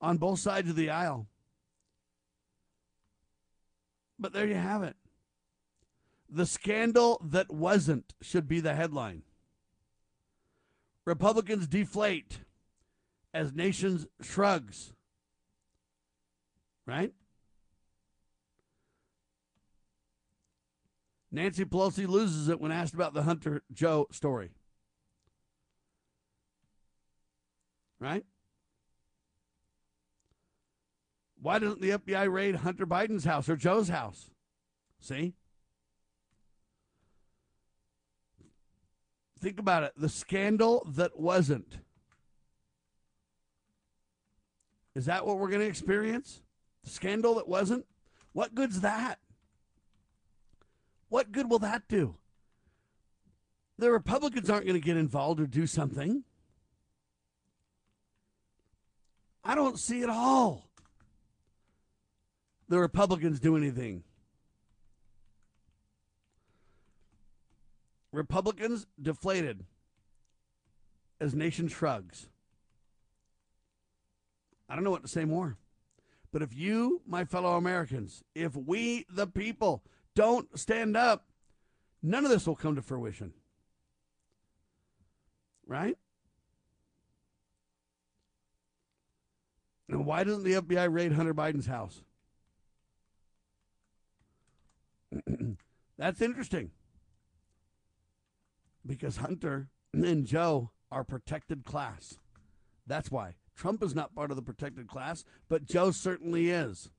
on 0.00 0.18
both 0.18 0.40
sides 0.40 0.68
of 0.68 0.76
the 0.76 0.90
aisle. 0.90 1.26
But 4.18 4.32
there 4.32 4.46
you 4.46 4.54
have 4.54 4.82
it. 4.82 4.96
The 6.28 6.46
scandal 6.46 7.20
that 7.24 7.50
wasn't 7.50 8.14
should 8.20 8.48
be 8.48 8.60
the 8.60 8.74
headline. 8.74 9.22
Republicans 11.04 11.66
deflate 11.66 12.40
as 13.32 13.54
nations 13.54 14.06
shrugs. 14.20 14.92
Right? 16.86 17.12
Nancy 21.30 21.64
Pelosi 21.64 22.06
loses 22.06 22.48
it 22.48 22.60
when 22.60 22.72
asked 22.72 22.94
about 22.94 23.14
the 23.14 23.22
Hunter 23.22 23.62
Joe 23.72 24.06
story. 24.10 24.50
Right? 28.00 28.24
Why 31.40 31.58
doesn't 31.58 31.80
the 31.80 31.90
FBI 31.90 32.32
raid 32.32 32.56
Hunter 32.56 32.86
Biden's 32.86 33.24
house 33.24 33.48
or 33.48 33.56
Joe's 33.56 33.88
house? 33.88 34.30
See? 35.00 35.34
Think 39.40 39.60
about 39.60 39.84
it. 39.84 39.92
The 39.96 40.08
scandal 40.08 40.84
that 40.94 41.18
wasn't. 41.18 41.78
Is 44.96 45.06
that 45.06 45.24
what 45.24 45.38
we're 45.38 45.48
going 45.48 45.60
to 45.60 45.66
experience? 45.66 46.42
The 46.82 46.90
scandal 46.90 47.36
that 47.36 47.46
wasn't? 47.46 47.86
What 48.32 48.54
good's 48.54 48.80
that? 48.80 49.20
What 51.08 51.30
good 51.30 51.48
will 51.48 51.60
that 51.60 51.86
do? 51.88 52.16
The 53.78 53.92
Republicans 53.92 54.50
aren't 54.50 54.66
going 54.66 54.80
to 54.80 54.84
get 54.84 54.96
involved 54.96 55.40
or 55.40 55.46
do 55.46 55.68
something. 55.68 56.24
I 59.44 59.54
don't 59.54 59.78
see 59.78 60.02
at 60.02 60.10
all 60.10 60.68
the 62.68 62.78
Republicans 62.78 63.40
do 63.40 63.56
anything. 63.56 64.04
Republicans 68.12 68.86
deflated 69.00 69.64
as 71.20 71.34
nation 71.34 71.68
shrugs. 71.68 72.28
I 74.68 74.74
don't 74.74 74.84
know 74.84 74.90
what 74.90 75.02
to 75.02 75.08
say 75.08 75.24
more. 75.24 75.56
But 76.30 76.42
if 76.42 76.54
you, 76.54 77.00
my 77.06 77.24
fellow 77.24 77.56
Americans, 77.56 78.22
if 78.34 78.54
we, 78.54 79.06
the 79.08 79.26
people, 79.26 79.82
don't 80.14 80.58
stand 80.58 80.96
up, 80.96 81.26
none 82.02 82.24
of 82.24 82.30
this 82.30 82.46
will 82.46 82.56
come 82.56 82.74
to 82.76 82.82
fruition. 82.82 83.32
Right? 85.66 85.96
And 89.88 90.04
why 90.04 90.24
doesn't 90.24 90.44
the 90.44 90.54
FBI 90.54 90.92
raid 90.92 91.12
Hunter 91.12 91.34
Biden's 91.34 91.66
house? 91.66 92.02
That's 95.98 96.20
interesting. 96.20 96.70
Because 98.86 99.18
Hunter 99.18 99.68
and 99.92 100.26
Joe 100.26 100.70
are 100.90 101.04
protected 101.04 101.64
class. 101.64 102.18
That's 102.86 103.10
why. 103.10 103.34
Trump 103.56 103.82
is 103.82 103.94
not 103.94 104.14
part 104.14 104.30
of 104.30 104.36
the 104.36 104.42
protected 104.42 104.86
class, 104.88 105.24
but 105.48 105.64
Joe 105.64 105.90
certainly 105.90 106.50
is. 106.50 106.90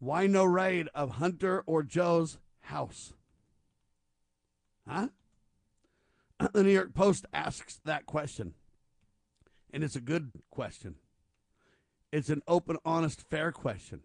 Why 0.00 0.26
no 0.26 0.44
raid 0.44 0.88
of 0.94 1.12
Hunter 1.12 1.62
or 1.66 1.82
Joe's 1.82 2.38
house? 2.62 3.12
Huh? 4.88 5.08
The 6.52 6.62
New 6.62 6.70
York 6.70 6.94
Post 6.94 7.26
asks 7.32 7.80
that 7.84 8.06
question. 8.06 8.54
And 9.72 9.84
it's 9.84 9.96
a 9.96 10.00
good 10.00 10.32
question. 10.50 10.96
It's 12.12 12.30
an 12.30 12.42
open, 12.48 12.76
honest, 12.84 13.22
fair 13.30 13.52
question. 13.52 14.00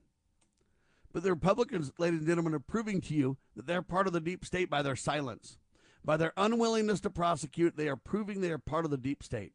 But 1.11 1.23
the 1.23 1.31
Republicans, 1.31 1.91
ladies 1.97 2.19
and 2.19 2.27
gentlemen, 2.27 2.53
are 2.53 2.59
proving 2.59 3.01
to 3.01 3.13
you 3.13 3.37
that 3.55 3.65
they're 3.65 3.81
part 3.81 4.05
of 4.05 4.13
the 4.13 4.19
deep 4.19 4.45
state 4.45 4.69
by 4.69 4.81
their 4.81 4.95
silence. 4.95 5.57
By 6.03 6.17
their 6.17 6.33
unwillingness 6.37 6.99
to 7.01 7.09
prosecute, 7.09 7.77
they 7.77 7.87
are 7.87 7.95
proving 7.95 8.41
they 8.41 8.51
are 8.51 8.59
part 8.59 8.85
of 8.85 8.91
the 8.91 8.97
deep 8.97 9.23
state. 9.23 9.53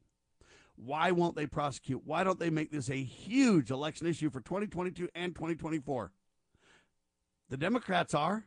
Why 0.74 1.10
won't 1.10 1.36
they 1.36 1.46
prosecute? 1.46 2.06
Why 2.06 2.24
don't 2.24 2.40
they 2.40 2.50
make 2.50 2.72
this 2.72 2.88
a 2.88 3.02
huge 3.02 3.70
election 3.70 4.06
issue 4.06 4.30
for 4.30 4.40
2022 4.40 5.10
and 5.14 5.34
2024? 5.34 6.10
The 7.50 7.56
Democrats 7.56 8.14
are. 8.14 8.46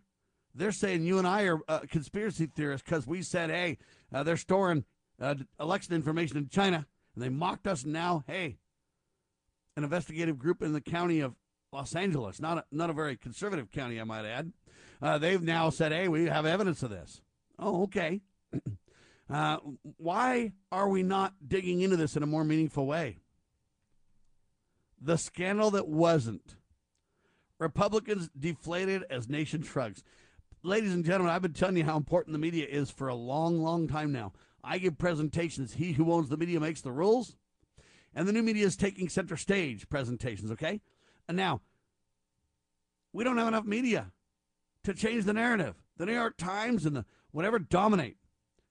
They're 0.55 0.71
saying 0.71 1.03
you 1.03 1.17
and 1.17 1.27
I 1.27 1.43
are 1.43 1.59
uh, 1.67 1.79
conspiracy 1.89 2.45
theorists 2.45 2.85
because 2.87 3.07
we 3.07 3.21
said, 3.23 3.49
hey, 3.49 3.77
uh, 4.13 4.23
they're 4.23 4.37
storing 4.37 4.85
uh, 5.19 5.35
election 5.59 5.95
information 5.95 6.37
in 6.37 6.47
China, 6.49 6.85
and 7.15 7.23
they 7.23 7.29
mocked 7.29 7.67
us. 7.67 7.85
Now, 7.85 8.23
hey, 8.27 8.57
an 9.75 9.83
investigative 9.83 10.37
group 10.37 10.61
in 10.61 10.73
the 10.73 10.81
county 10.81 11.19
of 11.19 11.35
Los 11.71 11.95
Angeles, 11.95 12.39
not 12.39 12.59
a, 12.59 12.65
not 12.71 12.89
a 12.89 12.93
very 12.93 13.17
conservative 13.17 13.71
county, 13.71 13.99
I 13.99 14.03
might 14.03 14.25
add, 14.25 14.53
uh, 15.01 15.17
they've 15.17 15.41
now 15.41 15.69
said, 15.69 15.91
hey, 15.91 16.07
we 16.07 16.25
have 16.25 16.45
evidence 16.45 16.83
of 16.83 16.91
this. 16.91 17.21
Oh, 17.57 17.83
okay. 17.83 18.21
Uh, 19.29 19.57
why 19.97 20.51
are 20.69 20.89
we 20.89 21.01
not 21.01 21.33
digging 21.47 21.79
into 21.79 21.95
this 21.95 22.15
in 22.15 22.21
a 22.21 22.27
more 22.27 22.43
meaningful 22.43 22.85
way? 22.85 23.17
The 25.01 25.17
scandal 25.17 25.71
that 25.71 25.87
wasn't. 25.87 26.55
Republicans 27.57 28.29
deflated 28.37 29.03
as 29.09 29.29
nation 29.29 29.63
shrugs. 29.63 30.03
Ladies 30.65 30.93
and 30.93 31.03
gentlemen, 31.03 31.33
I've 31.33 31.41
been 31.41 31.51
telling 31.51 31.75
you 31.75 31.83
how 31.83 31.97
important 31.97 32.31
the 32.31 32.39
media 32.39 32.65
is 32.65 32.89
for 32.89 33.09
a 33.09 33.15
long, 33.15 33.61
long 33.61 33.85
time 33.85 34.13
now. 34.13 34.31
I 34.63 34.77
give 34.77 34.97
presentations. 34.97 35.73
He 35.73 35.91
who 35.91 36.13
owns 36.13 36.29
the 36.29 36.37
media 36.37 36.57
makes 36.61 36.79
the 36.79 36.91
rules. 36.93 37.35
And 38.15 38.25
the 38.25 38.31
new 38.31 38.43
media 38.43 38.65
is 38.65 38.77
taking 38.77 39.09
center 39.09 39.35
stage 39.35 39.89
presentations, 39.89 40.51
okay? 40.51 40.79
And 41.27 41.35
now, 41.35 41.59
we 43.11 43.25
don't 43.25 43.37
have 43.37 43.49
enough 43.49 43.65
media 43.65 44.13
to 44.85 44.93
change 44.93 45.25
the 45.25 45.33
narrative. 45.33 45.75
The 45.97 46.05
New 46.05 46.13
York 46.13 46.37
Times 46.37 46.85
and 46.85 46.95
the 46.95 47.05
whatever 47.31 47.59
dominate. 47.59 48.15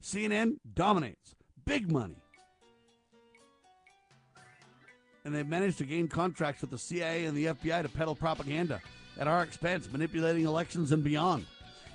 CNN 0.02 0.54
dominates. 0.72 1.34
Big 1.66 1.92
money. 1.92 2.22
And 5.26 5.34
they've 5.34 5.46
managed 5.46 5.76
to 5.78 5.84
gain 5.84 6.08
contracts 6.08 6.62
with 6.62 6.70
the 6.70 6.78
CIA 6.78 7.26
and 7.26 7.36
the 7.36 7.46
FBI 7.46 7.82
to 7.82 7.88
peddle 7.90 8.14
propaganda 8.14 8.80
at 9.18 9.28
our 9.28 9.42
expense, 9.42 9.92
manipulating 9.92 10.46
elections 10.46 10.90
and 10.90 11.04
beyond. 11.04 11.44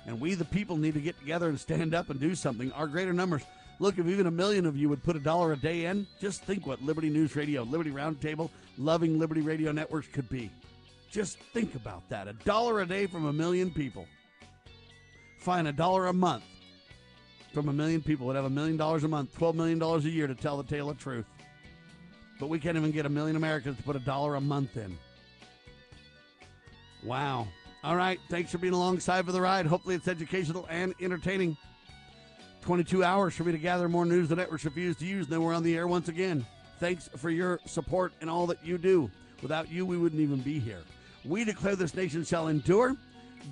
And 0.06 0.20
we, 0.20 0.34
the 0.34 0.44
people, 0.44 0.76
need 0.76 0.94
to 0.94 1.00
get 1.00 1.18
together 1.18 1.48
and 1.48 1.58
stand 1.58 1.94
up 1.94 2.10
and 2.10 2.18
do 2.18 2.34
something. 2.34 2.72
Our 2.72 2.86
greater 2.86 3.12
numbers. 3.12 3.42
Look, 3.80 3.98
if 3.98 4.06
even 4.06 4.26
a 4.26 4.30
million 4.30 4.66
of 4.66 4.76
you 4.76 4.88
would 4.88 5.04
put 5.04 5.16
a 5.16 5.20
dollar 5.20 5.52
a 5.52 5.56
day 5.56 5.84
in, 5.84 6.06
just 6.20 6.42
think 6.42 6.66
what 6.66 6.82
Liberty 6.82 7.10
News 7.10 7.36
Radio, 7.36 7.62
Liberty 7.62 7.90
Roundtable, 7.90 8.50
loving 8.76 9.18
Liberty 9.18 9.40
Radio 9.40 9.70
networks 9.70 10.08
could 10.08 10.28
be. 10.28 10.50
Just 11.10 11.38
think 11.38 11.74
about 11.74 12.08
that. 12.08 12.26
A 12.26 12.32
dollar 12.32 12.80
a 12.80 12.86
day 12.86 13.06
from 13.06 13.26
a 13.26 13.32
million 13.32 13.70
people. 13.70 14.06
Fine, 15.38 15.66
a 15.66 15.72
dollar 15.72 16.06
a 16.06 16.12
month 16.12 16.44
from 17.52 17.68
a 17.68 17.72
million 17.72 18.02
people 18.02 18.26
would 18.26 18.36
have 18.36 18.44
a 18.44 18.50
million 18.50 18.76
dollars 18.76 19.04
a 19.04 19.08
month, 19.08 19.36
$12 19.38 19.54
million 19.54 19.82
a 19.82 19.98
year 20.00 20.26
to 20.26 20.34
tell 20.34 20.56
the 20.56 20.62
tale 20.62 20.90
of 20.90 20.98
truth. 20.98 21.26
But 22.38 22.48
we 22.48 22.58
can't 22.58 22.76
even 22.76 22.92
get 22.92 23.06
a 23.06 23.08
million 23.08 23.36
Americans 23.36 23.76
to 23.78 23.82
put 23.82 23.96
a 23.96 24.00
dollar 24.00 24.36
a 24.36 24.40
month 24.40 24.76
in. 24.76 24.96
Wow. 27.02 27.48
All 27.84 27.96
right. 27.96 28.18
Thanks 28.28 28.50
for 28.50 28.58
being 28.58 28.74
alongside 28.74 29.24
for 29.24 29.32
the 29.32 29.40
ride. 29.40 29.66
Hopefully, 29.66 29.94
it's 29.94 30.08
educational 30.08 30.66
and 30.68 30.94
entertaining. 31.00 31.56
22 32.62 33.04
hours 33.04 33.34
for 33.34 33.44
me 33.44 33.52
to 33.52 33.58
gather 33.58 33.88
more 33.88 34.04
news 34.04 34.28
the 34.28 34.36
networks 34.36 34.64
refuse 34.64 34.96
to 34.96 35.06
use, 35.06 35.26
and 35.26 35.32
then 35.32 35.42
we're 35.42 35.54
on 35.54 35.62
the 35.62 35.76
air 35.76 35.86
once 35.86 36.08
again. 36.08 36.44
Thanks 36.80 37.08
for 37.16 37.30
your 37.30 37.60
support 37.64 38.12
and 38.20 38.28
all 38.28 38.46
that 38.48 38.64
you 38.64 38.78
do. 38.78 39.10
Without 39.42 39.70
you, 39.70 39.86
we 39.86 39.96
wouldn't 39.96 40.20
even 40.20 40.40
be 40.40 40.58
here. 40.58 40.82
We 41.24 41.44
declare 41.44 41.76
this 41.76 41.94
nation 41.94 42.24
shall 42.24 42.48
endure. 42.48 42.96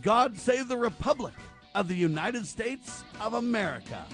God 0.03 0.37
save 0.37 0.69
the 0.69 0.77
Republic 0.77 1.35
of 1.75 1.89
the 1.89 1.95
United 1.95 2.47
States 2.47 3.05
of 3.21 3.35
America. 3.35 4.05